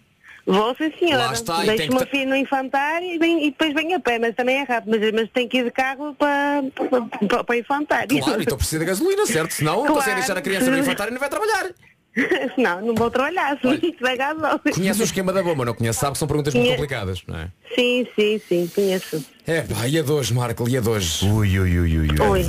Vou, 0.46 0.74
sim 0.76 0.92
senhora. 0.98 1.26
Lá 1.26 1.32
está, 1.32 1.56
tem 1.58 1.66
Deixo 1.66 1.82
que 1.84 1.90
uma 1.90 2.00
ta- 2.00 2.06
filha 2.06 2.26
no 2.26 2.36
infantário 2.36 3.06
e, 3.08 3.18
vem- 3.18 3.46
e 3.46 3.50
depois 3.50 3.72
venho 3.74 3.96
a 3.96 4.00
pé, 4.00 4.18
mas 4.20 4.34
também 4.36 4.56
é 4.58 4.62
rápido. 4.62 4.96
Mas, 4.98 5.12
mas 5.12 5.28
tenho 5.30 5.48
que 5.48 5.58
ir 5.58 5.64
de 5.64 5.70
carro 5.72 6.14
para, 6.14 6.62
para, 6.74 7.02
para, 7.28 7.44
para 7.44 7.56
o 7.56 7.58
infantário. 7.58 8.20
Claro, 8.20 8.42
então 8.42 8.56
precisa 8.56 8.78
de 8.78 8.84
gasolina, 8.84 9.26
certo? 9.26 9.52
Senão 9.54 9.72
não 9.76 9.80
Claro. 9.82 9.94
consegue 9.94 10.16
deixar 10.16 10.36
a 10.38 10.42
criança 10.42 10.70
no 10.70 10.78
infantário 10.78 11.10
e 11.10 11.14
não 11.14 11.20
vai 11.20 11.28
trabalhar. 11.30 11.70
não, 12.58 12.80
não 12.82 12.94
vou 12.94 13.10
trabalhar, 13.10 13.58
se. 13.58 14.72
Conhece 14.74 15.00
o 15.00 15.04
esquema 15.04 15.32
da 15.32 15.42
bomba, 15.42 15.64
não 15.64 15.74
conhece? 15.74 15.98
Sabe 15.98 16.12
que 16.12 16.18
são 16.18 16.28
perguntas 16.28 16.52
muito 16.54 16.66
Conhe- 16.66 16.76
complicadas, 16.76 17.22
não 17.26 17.38
é? 17.38 17.48
Sim, 17.74 18.06
sim, 18.14 18.40
sim, 18.48 18.70
conheço. 18.74 19.24
É 19.46 19.62
pá, 19.62 19.88
e 19.88 19.98
a 19.98 20.02
dois, 20.02 20.30
Marco, 20.30 20.68
e 20.68 20.76
a 20.76 20.80
dois? 20.80 21.22
Ui, 21.22 21.58
ui, 21.58 21.78
ui, 21.78 21.98
ui, 21.98 21.98
ui. 22.10 22.20
Oi. 22.20 22.46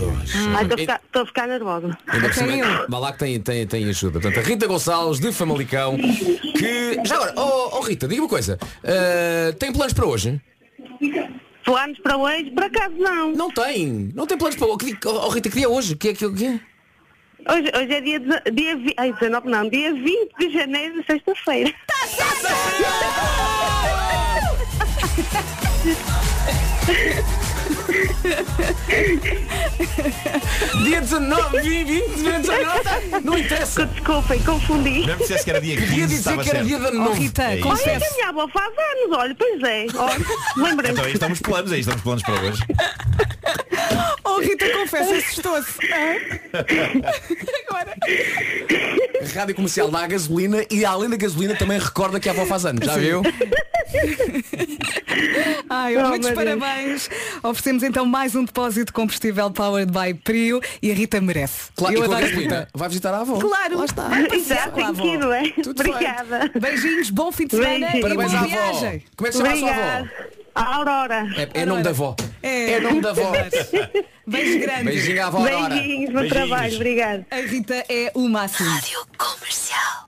Ai, 0.55 0.63
estou 0.63 0.75
a 0.75 0.77
ficar- 0.77 1.01
estou 1.05 1.21
a 1.21 1.25
ficar 1.25 1.47
nervosa. 1.47 1.97
Ainda 2.07 2.27
por 2.27 2.33
cima, 2.35 2.85
vá 2.89 2.99
lá 2.99 3.13
que 3.13 3.19
tem, 3.19 3.39
tem, 3.39 3.65
tem 3.65 3.85
ajuda. 3.89 4.19
Portanto, 4.19 4.37
a 4.43 4.47
Rita 4.47 4.67
Gonçalves, 4.67 5.19
de 5.19 5.31
Famalicão, 5.31 5.95
que... 5.97 6.99
Já 7.05 7.15
agora, 7.15 7.33
oh, 7.37 7.77
oh 7.77 7.81
Rita, 7.81 8.07
diga 8.07 8.21
uma 8.21 8.29
coisa. 8.29 8.59
ah, 8.83 9.53
tem 9.57 9.71
planos 9.71 9.93
para 9.93 10.05
hoje? 10.05 10.41
Planos 11.63 11.97
para 11.99 12.17
hoje? 12.17 12.51
Por 12.51 12.63
acaso 12.65 12.93
não. 12.97 13.31
Não 13.31 13.49
tem. 13.49 14.11
Não 14.13 14.27
tem 14.27 14.37
planos 14.37 14.57
para 14.57 14.67
hoje. 14.67 14.77
Que 14.79 14.85
dia- 14.87 14.97
Oh, 15.05 15.29
Rita, 15.29 15.49
que 15.49 15.55
dia 15.55 15.65
é 15.65 15.69
hoje? 15.69 15.95
Que 15.95 16.09
é 16.09 16.13
que, 16.13 16.29
que 16.33 16.45
é? 16.45 16.59
Hoje, 17.49 17.71
hoje 17.75 17.93
é 17.93 18.01
dia, 18.01 18.19
dia, 18.51 18.75
vi- 18.77 18.93
ai, 18.97 19.11
19, 19.13 19.49
não, 19.49 19.69
dia 19.69 19.93
20 19.93 20.33
de 20.39 20.49
janeiro, 20.51 21.03
sexta-feira. 21.05 21.73
Dia 30.83 31.01
19, 31.01 31.61
20, 31.61 31.87
20, 31.87 32.07
19, 32.09 33.21
não 33.23 33.37
interessa. 33.37 33.85
Desculpem, 33.85 34.39
confundi. 34.43 35.01
Que 35.03 35.15
dissesse 35.15 35.43
que 35.43 35.49
era 35.51 35.61
dia 35.61 35.75
15, 35.77 35.87
Podia 35.89 36.07
dizer 36.07 36.23
que 36.33 36.39
era 36.39 36.43
certo. 36.49 36.65
dia 36.65 36.79
de 36.79 36.85
ano 36.85 37.09
Oh. 37.09 37.13
Rita, 37.13 37.43
É. 37.43 37.61
Olha, 37.63 37.77
que 37.77 37.89
a 37.89 38.11
minha 38.15 38.29
avó 38.29 38.47
faz 38.47 38.67
anos, 38.77 39.17
olha, 39.17 39.35
pois 39.35 39.63
é. 39.63 39.85
Olha, 39.95 40.25
lembrei 40.57 40.91
Então 40.91 41.05
aí 41.05 41.13
estamos 41.13 41.39
planos, 41.39 41.71
aí 41.71 41.79
estamos 41.79 42.01
planos 42.01 42.23
para 42.23 42.33
hoje. 42.41 42.63
Rita, 44.43 44.69
confessa, 44.73 45.15
assustou-se. 45.15 45.79
Agora. 47.67 47.95
Rádio 49.33 49.55
comercial 49.55 49.89
dá 49.89 50.03
a 50.03 50.07
gasolina 50.07 50.65
e 50.69 50.83
além 50.85 51.09
da 51.09 51.15
gasolina 51.17 51.55
também 51.55 51.79
recorda 51.79 52.19
que 52.19 52.27
a 52.29 52.31
avó 52.31 52.45
faz 52.45 52.65
anos. 52.65 52.85
Já 52.85 52.97
viu? 52.97 53.21
Ai, 55.69 55.95
Oh, 55.97 56.07
muitos 56.09 56.31
parabéns. 56.31 57.09
Oferecemos 57.43 57.83
então 57.83 58.05
mais 58.05 58.35
um 58.35 58.43
depósito 58.43 58.85
de 58.87 58.91
combustível 58.93 59.49
Powered 59.51 59.91
by 59.91 60.13
Prio 60.13 60.59
e 60.81 60.91
a 60.91 60.93
Rita 60.93 61.19
merece. 61.21 61.71
Claro, 61.75 61.95
Eu 61.95 62.03
e 62.03 62.07
com 62.07 62.13
a 62.13 62.19
gasolina 62.21 62.59
Rita. 62.59 62.67
vai 62.73 62.89
visitar 62.89 63.13
a 63.13 63.19
avó. 63.21 63.39
Claro, 63.39 63.77
Lá 63.79 63.85
está. 63.85 64.07
vai 64.09 64.23
passear 64.27 64.39
Exato, 64.67 64.71
com 64.71 64.79
a 64.81 64.83
tem 64.83 64.85
avó. 64.89 65.01
que 65.01 65.07
ir, 65.09 65.17
não 65.19 65.33
é? 65.33 65.49
Tudo 65.51 65.81
Obrigada. 65.81 66.39
feito. 66.41 66.59
Beijinhos, 66.59 67.09
bom 67.09 67.31
fim 67.31 67.45
de 67.47 67.55
semana 67.55 67.69
Beijinhos. 67.71 67.95
e 67.95 68.01
Parabéns 68.01 68.31
boa 68.31 68.41
à 68.41 68.43
avó. 68.43 68.49
viagem. 68.79 69.03
Como 69.15 69.27
é 69.27 69.31
que 69.31 69.37
se 69.37 69.43
chama 69.43 69.53
a 69.53 69.57
sua 69.57 69.69
avó? 69.71 70.07
A 70.55 70.75
Aurora. 70.75 71.27
É, 71.35 71.61
é 71.61 71.65
nome 71.65 71.81
da 71.83 71.89
avó. 71.89 72.15
É, 72.41 72.73
É 72.73 72.79
nome 72.79 73.01
da 73.01 73.09
avó. 73.09 73.31
Beijo 74.27 74.59
grande. 74.59 74.83
Beijinho 74.83 75.23
à 75.23 75.27
avó 75.27 75.37
Aurora. 75.39 75.69
Beijinhos, 75.75 76.09
bom 76.13 76.19
Beijinhos. 76.19 76.29
trabalho, 76.47 76.75
obrigada. 76.75 77.27
A 77.31 77.35
Rita 77.37 77.85
é 77.89 78.11
o 78.13 78.27
máximo. 78.29 78.69
Comercial. 79.17 80.07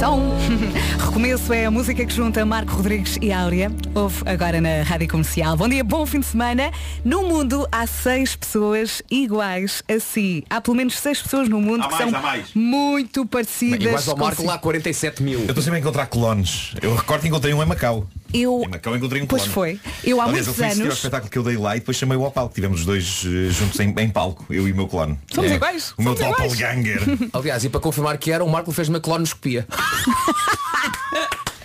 Som. 0.00 0.36
Recomeço 0.98 1.52
é 1.52 1.66
a 1.66 1.70
música 1.70 2.04
que 2.04 2.12
junta 2.12 2.44
Marco 2.44 2.72
Rodrigues 2.72 3.18
e 3.20 3.32
Áurea. 3.32 3.70
Ouve 3.94 4.22
agora 4.26 4.60
na 4.60 4.82
Rádio 4.82 5.08
Comercial. 5.08 5.56
Bom 5.56 5.68
dia, 5.68 5.84
bom 5.84 6.04
fim 6.06 6.20
de 6.20 6.26
semana. 6.26 6.72
No 7.04 7.22
mundo 7.22 7.68
há 7.70 7.86
seis 7.86 8.34
pessoas 8.34 9.02
iguais 9.10 9.82
a 9.88 10.00
si. 10.00 10.44
Há 10.50 10.60
pelo 10.60 10.76
menos 10.76 10.98
seis 10.98 11.22
pessoas 11.22 11.48
no 11.48 11.60
mundo 11.60 11.84
Há 11.84 11.88
que 11.88 12.10
mais, 12.10 12.48
são 12.48 12.62
muito 12.62 13.26
parecidas. 13.26 13.80
Iguais 13.80 14.08
ao 14.08 14.16
Marco 14.16 14.44
lá 14.44 14.58
47 14.58 15.22
mil. 15.22 15.40
Eu 15.40 15.46
estou 15.46 15.62
sempre 15.62 15.78
a 15.78 15.80
encontrar 15.80 16.06
clones. 16.06 16.74
Eu 16.80 16.94
recordo 16.96 17.22
que 17.22 17.28
encontrei 17.28 17.54
um 17.54 17.62
em 17.62 17.66
Macau. 17.66 18.08
Eu, 18.32 18.62
Em 18.64 18.68
Macau 18.68 18.96
encontrei 18.96 19.20
um 19.22 19.26
pois 19.26 19.42
clone. 19.42 19.54
foi. 19.54 19.80
Eu 20.04 20.20
há 20.20 20.24
Aliás, 20.24 20.46
eu 20.46 20.52
muitos 20.52 20.54
fui 20.56 20.64
assistir 20.64 20.80
ao 20.82 20.86
anos. 20.86 20.98
espetáculo 20.98 21.30
que 21.30 21.38
eu 21.38 21.42
dei 21.42 21.56
lá 21.56 21.76
e 21.76 21.80
depois 21.80 21.96
chamei-o 21.96 22.24
ao 22.24 22.30
palco. 22.30 22.54
Tivemos 22.54 22.80
os 22.80 22.86
dois 22.86 23.24
eh, 23.26 23.50
juntos 23.50 23.78
em, 23.80 23.92
em 23.98 24.08
palco, 24.08 24.44
eu 24.50 24.68
e 24.68 24.72
o 24.72 24.76
meu 24.76 24.86
clone. 24.86 25.18
Somos 25.32 25.50
É. 25.50 25.54
iguais, 25.56 25.92
O 25.98 26.02
meu 26.02 26.16
somos 26.16 26.32
iguais. 26.34 26.52
doppelganger. 26.52 27.00
Aliás, 27.32 27.64
e 27.64 27.68
para 27.68 27.80
confirmar 27.80 28.16
que 28.18 28.30
era, 28.30 28.44
o 28.44 28.48
Marco 28.48 28.70
fez 28.72 28.88
uma 28.88 29.00
colonoscopia. 29.00 29.66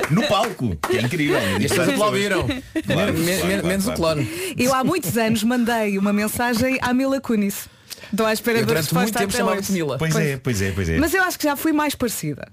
no 0.09 0.23
palco. 0.27 0.75
Que 0.89 0.97
é 0.97 1.01
incrível. 1.01 1.37
E 1.59 1.65
as 1.65 1.71
pessoas 1.71 1.89
aplaudiram. 1.89 2.47
Claro, 2.47 3.13
Men- 3.13 3.23
men- 3.25 3.39
claro, 3.41 3.67
Menos 3.67 3.85
claro, 3.85 3.91
o 3.91 4.01
clone. 4.25 4.53
Eu 4.57 4.73
há 4.73 4.83
muitos 4.83 5.17
anos 5.17 5.43
mandei 5.43 5.97
uma 5.97 6.13
mensagem 6.13 6.77
à 6.81 6.93
Mila 6.93 7.19
Kunis. 7.19 7.67
Estou 8.11 8.25
à 8.25 8.33
espera 8.33 8.59
Eu 8.59 8.61
da 8.61 8.67
durante 8.67 8.93
muito 8.93 9.05
resposta 9.05 9.19
tempo 9.19 9.29
até 9.31 9.37
chamava-te 9.39 9.63
hoje. 9.65 9.73
Mila. 9.73 9.97
Pois 9.97 10.15
é, 10.15 10.37
pois 10.37 10.61
é, 10.61 10.71
pois 10.71 10.89
é. 10.89 10.97
Mas 10.97 11.13
eu 11.13 11.23
acho 11.23 11.37
que 11.39 11.43
já 11.45 11.55
fui 11.55 11.73
mais 11.73 11.95
parecida. 11.95 12.47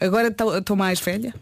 Agora 0.00 0.28
estou 0.58 0.76
mais 0.76 1.00
velha. 1.00 1.34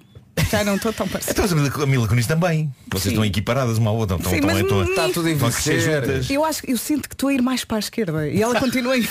Já 0.51 0.65
não 0.65 0.77
estou 0.77 0.93
tão 0.93 1.09
parecida. 1.09 1.33
Então 1.45 1.83
a 1.83 1.87
Mila- 1.87 2.09
Kunis 2.09 2.27
também. 2.27 2.73
Vocês 2.91 3.03
Sim. 3.05 3.09
estão 3.11 3.25
equiparadas 3.25 3.79
uma 3.79 3.91
à 3.91 3.93
outra. 3.93 4.17
Estão, 4.17 4.31
Sim, 4.31 4.37
estão, 4.39 4.51
mas 4.55 4.61
estão, 4.63 4.83
Está 4.85 5.09
tudo 5.11 5.29
a 5.29 5.31
envelhecer. 5.31 5.81
juntas. 5.81 6.31
Eu 6.31 6.45
acho 6.45 6.63
eu 6.69 6.77
sinto 6.79 7.09
que 7.09 7.15
estou 7.15 7.29
a 7.29 7.35
ir 7.35 7.43
mais 7.43 7.65
para 7.65 7.77
a 7.77 7.81
esquerda 7.81 8.29
e 8.29 8.43
ela 8.43 8.59
continua 8.59 8.93
a 8.95 8.97
ir. 8.99 9.09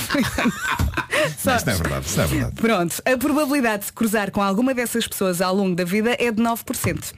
Não, 1.45 1.55
isso 1.55 1.65
não 1.65 1.73
é 1.73 1.75
verdade, 1.77 2.05
isso 2.05 2.17
não 2.17 2.23
é 2.23 2.27
verdade. 2.27 2.55
Pronto, 2.55 3.01
a 3.05 3.17
probabilidade 3.17 3.85
de 3.87 3.93
cruzar 3.93 4.31
com 4.31 4.41
alguma 4.41 4.73
dessas 4.73 5.07
pessoas 5.07 5.41
ao 5.41 5.55
longo 5.55 5.75
da 5.75 5.83
vida 5.83 6.15
é 6.19 6.31
de 6.31 6.41
9%. 6.41 7.13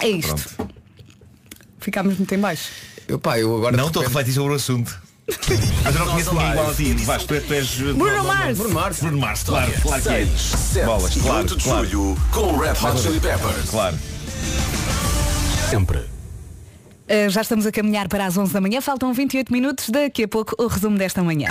É 0.00 0.08
isto. 0.08 0.68
Ficámos 1.78 2.16
muito 2.16 2.34
em 2.34 2.38
baixo. 2.38 2.68
Eu, 3.08 3.18
pá, 3.18 3.38
eu 3.38 3.54
agora 3.56 3.76
Não 3.76 3.88
estou 3.88 4.02
a 4.02 4.06
refletir 4.06 4.32
sobre 4.32 4.52
o 4.52 4.56
assunto. 4.56 5.01
Mas 5.84 5.94
eu 5.94 6.00
não 6.00 6.12
conheço 6.12 6.32
ninguém 6.34 6.50
igual 6.50 6.70
a 6.70 6.74
ti. 6.74 6.94
Vasco, 6.94 7.28
tu, 7.28 7.40
tu 7.40 7.54
és. 7.54 7.76
Bruno 7.76 8.24
Mars. 8.24 8.58
Bruno 8.58 8.74
Mars. 8.74 9.00
Bruno 9.00 9.18
Mars, 9.18 9.42
claro, 9.44 9.72
claro 9.82 10.02
que 10.02 10.08
é. 10.08 10.26
7 10.26 10.86
Bolas, 10.86 11.14
claro, 11.14 11.38
8 11.38 11.56
de 11.56 11.64
claro. 11.64 11.86
julho 11.86 12.18
com 12.32 12.56
Red 12.56 12.70
Hot 12.70 13.00
Chili 13.00 13.20
Peppers. 13.20 13.70
Claro. 13.70 13.98
Sempre. 15.70 15.98
Uh, 15.98 17.28
já 17.28 17.42
estamos 17.42 17.66
a 17.66 17.72
caminhar 17.72 18.08
para 18.08 18.26
as 18.26 18.36
11 18.36 18.52
da 18.52 18.60
manhã, 18.60 18.80
faltam 18.80 19.12
28 19.12 19.52
minutos, 19.52 19.90
daqui 19.90 20.24
a 20.24 20.28
pouco 20.28 20.54
o 20.58 20.66
resumo 20.66 20.98
desta 20.98 21.22
manhã. 21.22 21.48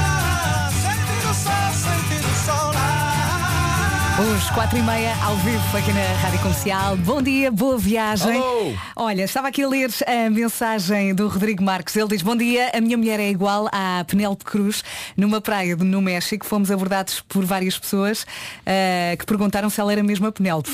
Os 4.22 4.50
4 4.52 4.78
e 4.78 4.82
meia 4.84 5.16
ao 5.24 5.36
vivo 5.38 5.78
aqui 5.78 5.92
na 5.94 6.02
Rádio 6.22 6.40
Comercial. 6.42 6.96
Bom 6.98 7.22
dia, 7.22 7.50
boa 7.50 7.78
viagem. 7.78 8.36
Alô. 8.36 8.74
Olha, 8.96 9.24
estava 9.24 9.48
aqui 9.48 9.64
a 9.64 9.68
ler 9.68 9.90
a 10.06 10.30
mensagem 10.30 11.16
do 11.16 11.28
Rodrigo 11.28 11.64
Marques. 11.64 11.96
Ele 11.96 12.08
diz, 12.10 12.22
bom 12.22 12.36
dia, 12.36 12.70
a 12.74 12.80
minha 12.82 12.98
mulher 12.98 13.20
é 13.20 13.30
igual 13.30 13.68
à 13.72 14.04
Penélope 14.08 14.44
Cruz. 14.46 14.84
Numa 15.18 15.42
praia 15.42 15.76
de- 15.76 15.84
no 15.84 16.02
México, 16.02 16.46
fomos 16.46 16.70
abordados 16.70 17.22
por 17.22 17.44
várias 17.46 17.80
pessoas 17.80 18.22
uh, 18.24 19.18
que 19.18 19.26
perguntaram 19.26 19.70
se 19.70 19.80
ela 19.82 19.92
era 19.92 20.04
mesmo 20.04 20.28
a 20.28 20.32
Penélope. 20.32 20.70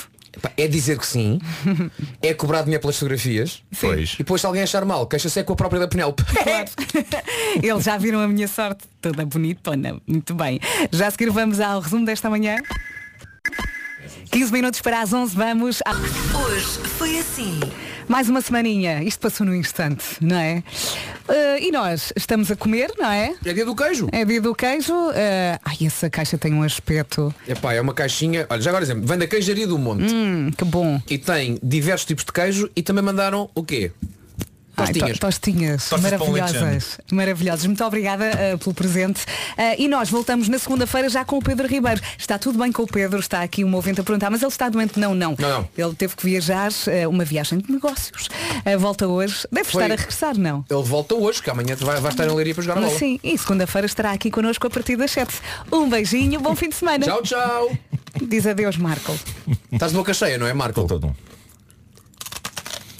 É 0.56 0.68
dizer 0.68 1.00
que 1.00 1.08
sim, 1.08 1.40
é 2.22 2.32
cobrar 2.32 2.62
dinheiro 2.62 2.80
pelas 2.82 2.96
fotografias 2.96 3.64
Pois. 3.82 4.14
e 4.14 4.18
depois 4.20 4.40
se 4.40 4.46
alguém 4.46 4.62
achar 4.62 4.86
mal, 4.86 5.08
queixa-se 5.08 5.40
é 5.40 5.44
com 5.44 5.54
a 5.54 5.56
própria 5.56 5.80
da 5.80 5.88
Penélope. 5.88 6.24
Claro. 6.44 6.70
Eles 7.64 7.84
já 7.84 7.98
viram 7.98 8.20
a 8.20 8.28
minha 8.28 8.48
sorte 8.48 8.84
toda 9.02 9.26
bonitona. 9.26 10.00
Muito 10.06 10.36
bem. 10.36 10.60
Já 10.92 11.08
a 11.08 11.12
seguir 11.12 11.32
vamos 11.32 11.60
ao 11.60 11.80
resumo 11.80 12.06
desta 12.06 12.30
manhã. 12.30 12.58
15 14.32 14.52
minutos 14.52 14.82
para 14.82 15.02
as 15.02 15.14
11, 15.14 15.36
vamos. 15.36 15.80
a- 15.86 15.94
Hoje 16.38 16.66
foi 16.98 17.20
assim. 17.20 17.60
Mais 18.08 18.30
uma 18.30 18.40
semaninha. 18.42 19.04
Isto 19.04 19.20
passou 19.20 19.46
num 19.46 19.54
instante, 19.54 20.04
não 20.22 20.38
é? 20.38 20.64
Eh, 21.28 21.68
e 21.68 21.72
nós 21.72 22.14
estamos 22.16 22.50
a 22.50 22.56
comer, 22.56 22.92
não 22.98 23.10
é? 23.12 23.34
É 23.46 23.54
dia 23.54 23.66
do 23.66 23.76
queijo. 23.76 24.08
É 24.12 24.24
dia 24.24 24.40
do 24.42 24.56
queijo. 24.56 24.94
Eh, 25.14 25.60
ai, 25.64 25.76
essa 25.86 26.10
caixa 26.10 26.38
tem 26.38 26.54
um 26.54 26.64
aspecto. 26.64 27.34
Epá, 27.48 27.74
é 27.74 27.82
uma 27.82 27.94
caixinha. 27.94 28.46
Olha, 28.50 28.62
já 28.62 28.70
agora 28.70 28.84
exemplo, 28.86 29.06
vem 29.06 29.18
da 29.18 29.28
queijaria 29.28 29.68
do 29.68 29.78
Monte. 29.78 30.14
Hum, 30.14 30.52
que 30.58 30.64
bom. 30.64 31.02
E 31.10 31.18
tem 31.18 31.60
diversos 31.62 32.06
tipos 32.06 32.24
de 32.24 32.32
queijo 32.32 32.70
e 32.76 32.82
também 32.82 33.04
mandaram 33.04 33.50
o 33.54 33.64
quê? 33.64 33.92
Ai, 34.80 34.86
Tostinhas. 34.94 35.14
to- 35.14 35.20
tostinhas 35.20 35.90
Tostas 35.90 36.12
maravilhosas. 36.12 36.98
Maravilhosas. 37.12 37.66
Muito 37.66 37.84
obrigada 37.84 38.26
eh, 38.26 38.58
pelo 38.58 38.76
presente. 38.76 39.26
Eh, 39.58 39.82
e 39.82 39.88
nós 39.88 40.08
voltamos 40.10 40.48
na 40.48 40.60
segunda-feira 40.60 41.10
já 41.10 41.26
com 41.26 41.38
o 41.38 41.42
Pedro 41.42 41.68
Ribeiro. 41.68 42.00
Está 42.18 42.38
tudo 42.38 42.60
bem 42.60 42.72
com 42.72 42.84
o 42.84 42.88
Pedro, 42.88 43.20
está 43.20 43.42
aqui 43.42 43.64
um 43.64 43.74
ouvinte 43.74 44.00
a 44.02 44.04
perguntar, 44.04 44.30
mas 44.30 44.42
ele 44.44 44.52
está 44.52 44.70
doente? 44.70 45.00
Não, 45.00 45.16
não. 45.16 45.36
Não, 45.40 45.50
não. 45.50 45.70
Ele 45.76 45.96
teve 45.96 46.16
que 46.16 46.24
viajar, 46.24 46.72
eh, 46.88 47.08
uma 47.08 47.26
viagem 47.26 47.58
de 47.60 47.72
negócios. 47.72 48.30
Volta 48.80 49.08
hoje. 49.08 49.48
Deve 49.52 49.68
Foi- 49.70 49.82
estar 49.84 49.94
a 49.94 49.98
regressar, 49.98 50.38
não? 50.38 50.64
Ele 50.70 50.84
volta 50.84 51.16
hoje, 51.16 51.42
que 51.42 51.50
amanhã 51.50 51.76
vai, 51.80 52.00
vai 52.00 52.12
estar 52.12 52.28
em 52.28 52.32
Leiria 52.36 52.54
para 52.54 52.64
jogar 52.64 52.78
a 52.78 52.82
bola. 52.86 52.98
Sim, 53.00 53.20
e 53.24 53.36
segunda-feira 53.38 53.88
estará 53.88 54.12
aqui 54.12 54.30
connosco 54.30 54.68
a 54.68 54.70
partir 54.70 54.96
das 54.96 55.10
7. 55.12 55.34
Um 55.72 55.90
beijinho, 55.90 56.40
bom 56.40 56.56
fim 56.56 56.70
de 56.70 56.76
semana. 56.76 57.04
Tchau, 57.06 57.22
tchau. 57.24 57.72
Diz 58.22 58.46
adeus, 58.46 58.78
Marco. 58.78 59.18
Estás 59.72 59.92
de 59.92 59.98
boca 59.98 60.14
cheia, 60.14 60.38
não 60.38 60.46
é, 60.46 60.54
Marco? 60.54 60.82
Estou 60.82 61.00
todo. 61.00 61.16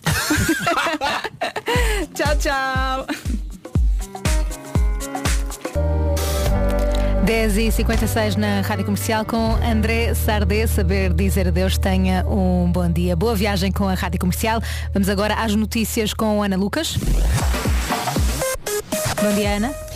tchau, 2.14 2.36
tchau. 2.38 3.08
10 7.28 7.58
e 7.58 7.72
56 7.72 8.38
na 8.38 8.62
Rádio 8.62 8.86
Comercial 8.86 9.26
com 9.26 9.56
André 9.56 10.14
Sardé. 10.14 10.66
Saber 10.66 11.12
dizer 11.14 11.48
adeus, 11.50 11.78
tenha 11.78 12.26
um 12.26 12.72
bom 12.72 12.90
dia. 12.90 13.18
Boa 13.18 13.36
viagem 13.36 13.70
com 13.70 13.88
a 13.88 13.94
Rádio 13.94 14.20
Comercial. 14.20 14.62
Vamos 14.94 15.10
agora 15.10 15.34
às 15.36 15.54
notícias 15.54 16.14
com 16.14 16.42
Ana 16.42 16.56
Lucas. 16.56 16.98
Bom 19.22 19.34
dia, 19.36 19.58
Ana. 19.58 19.87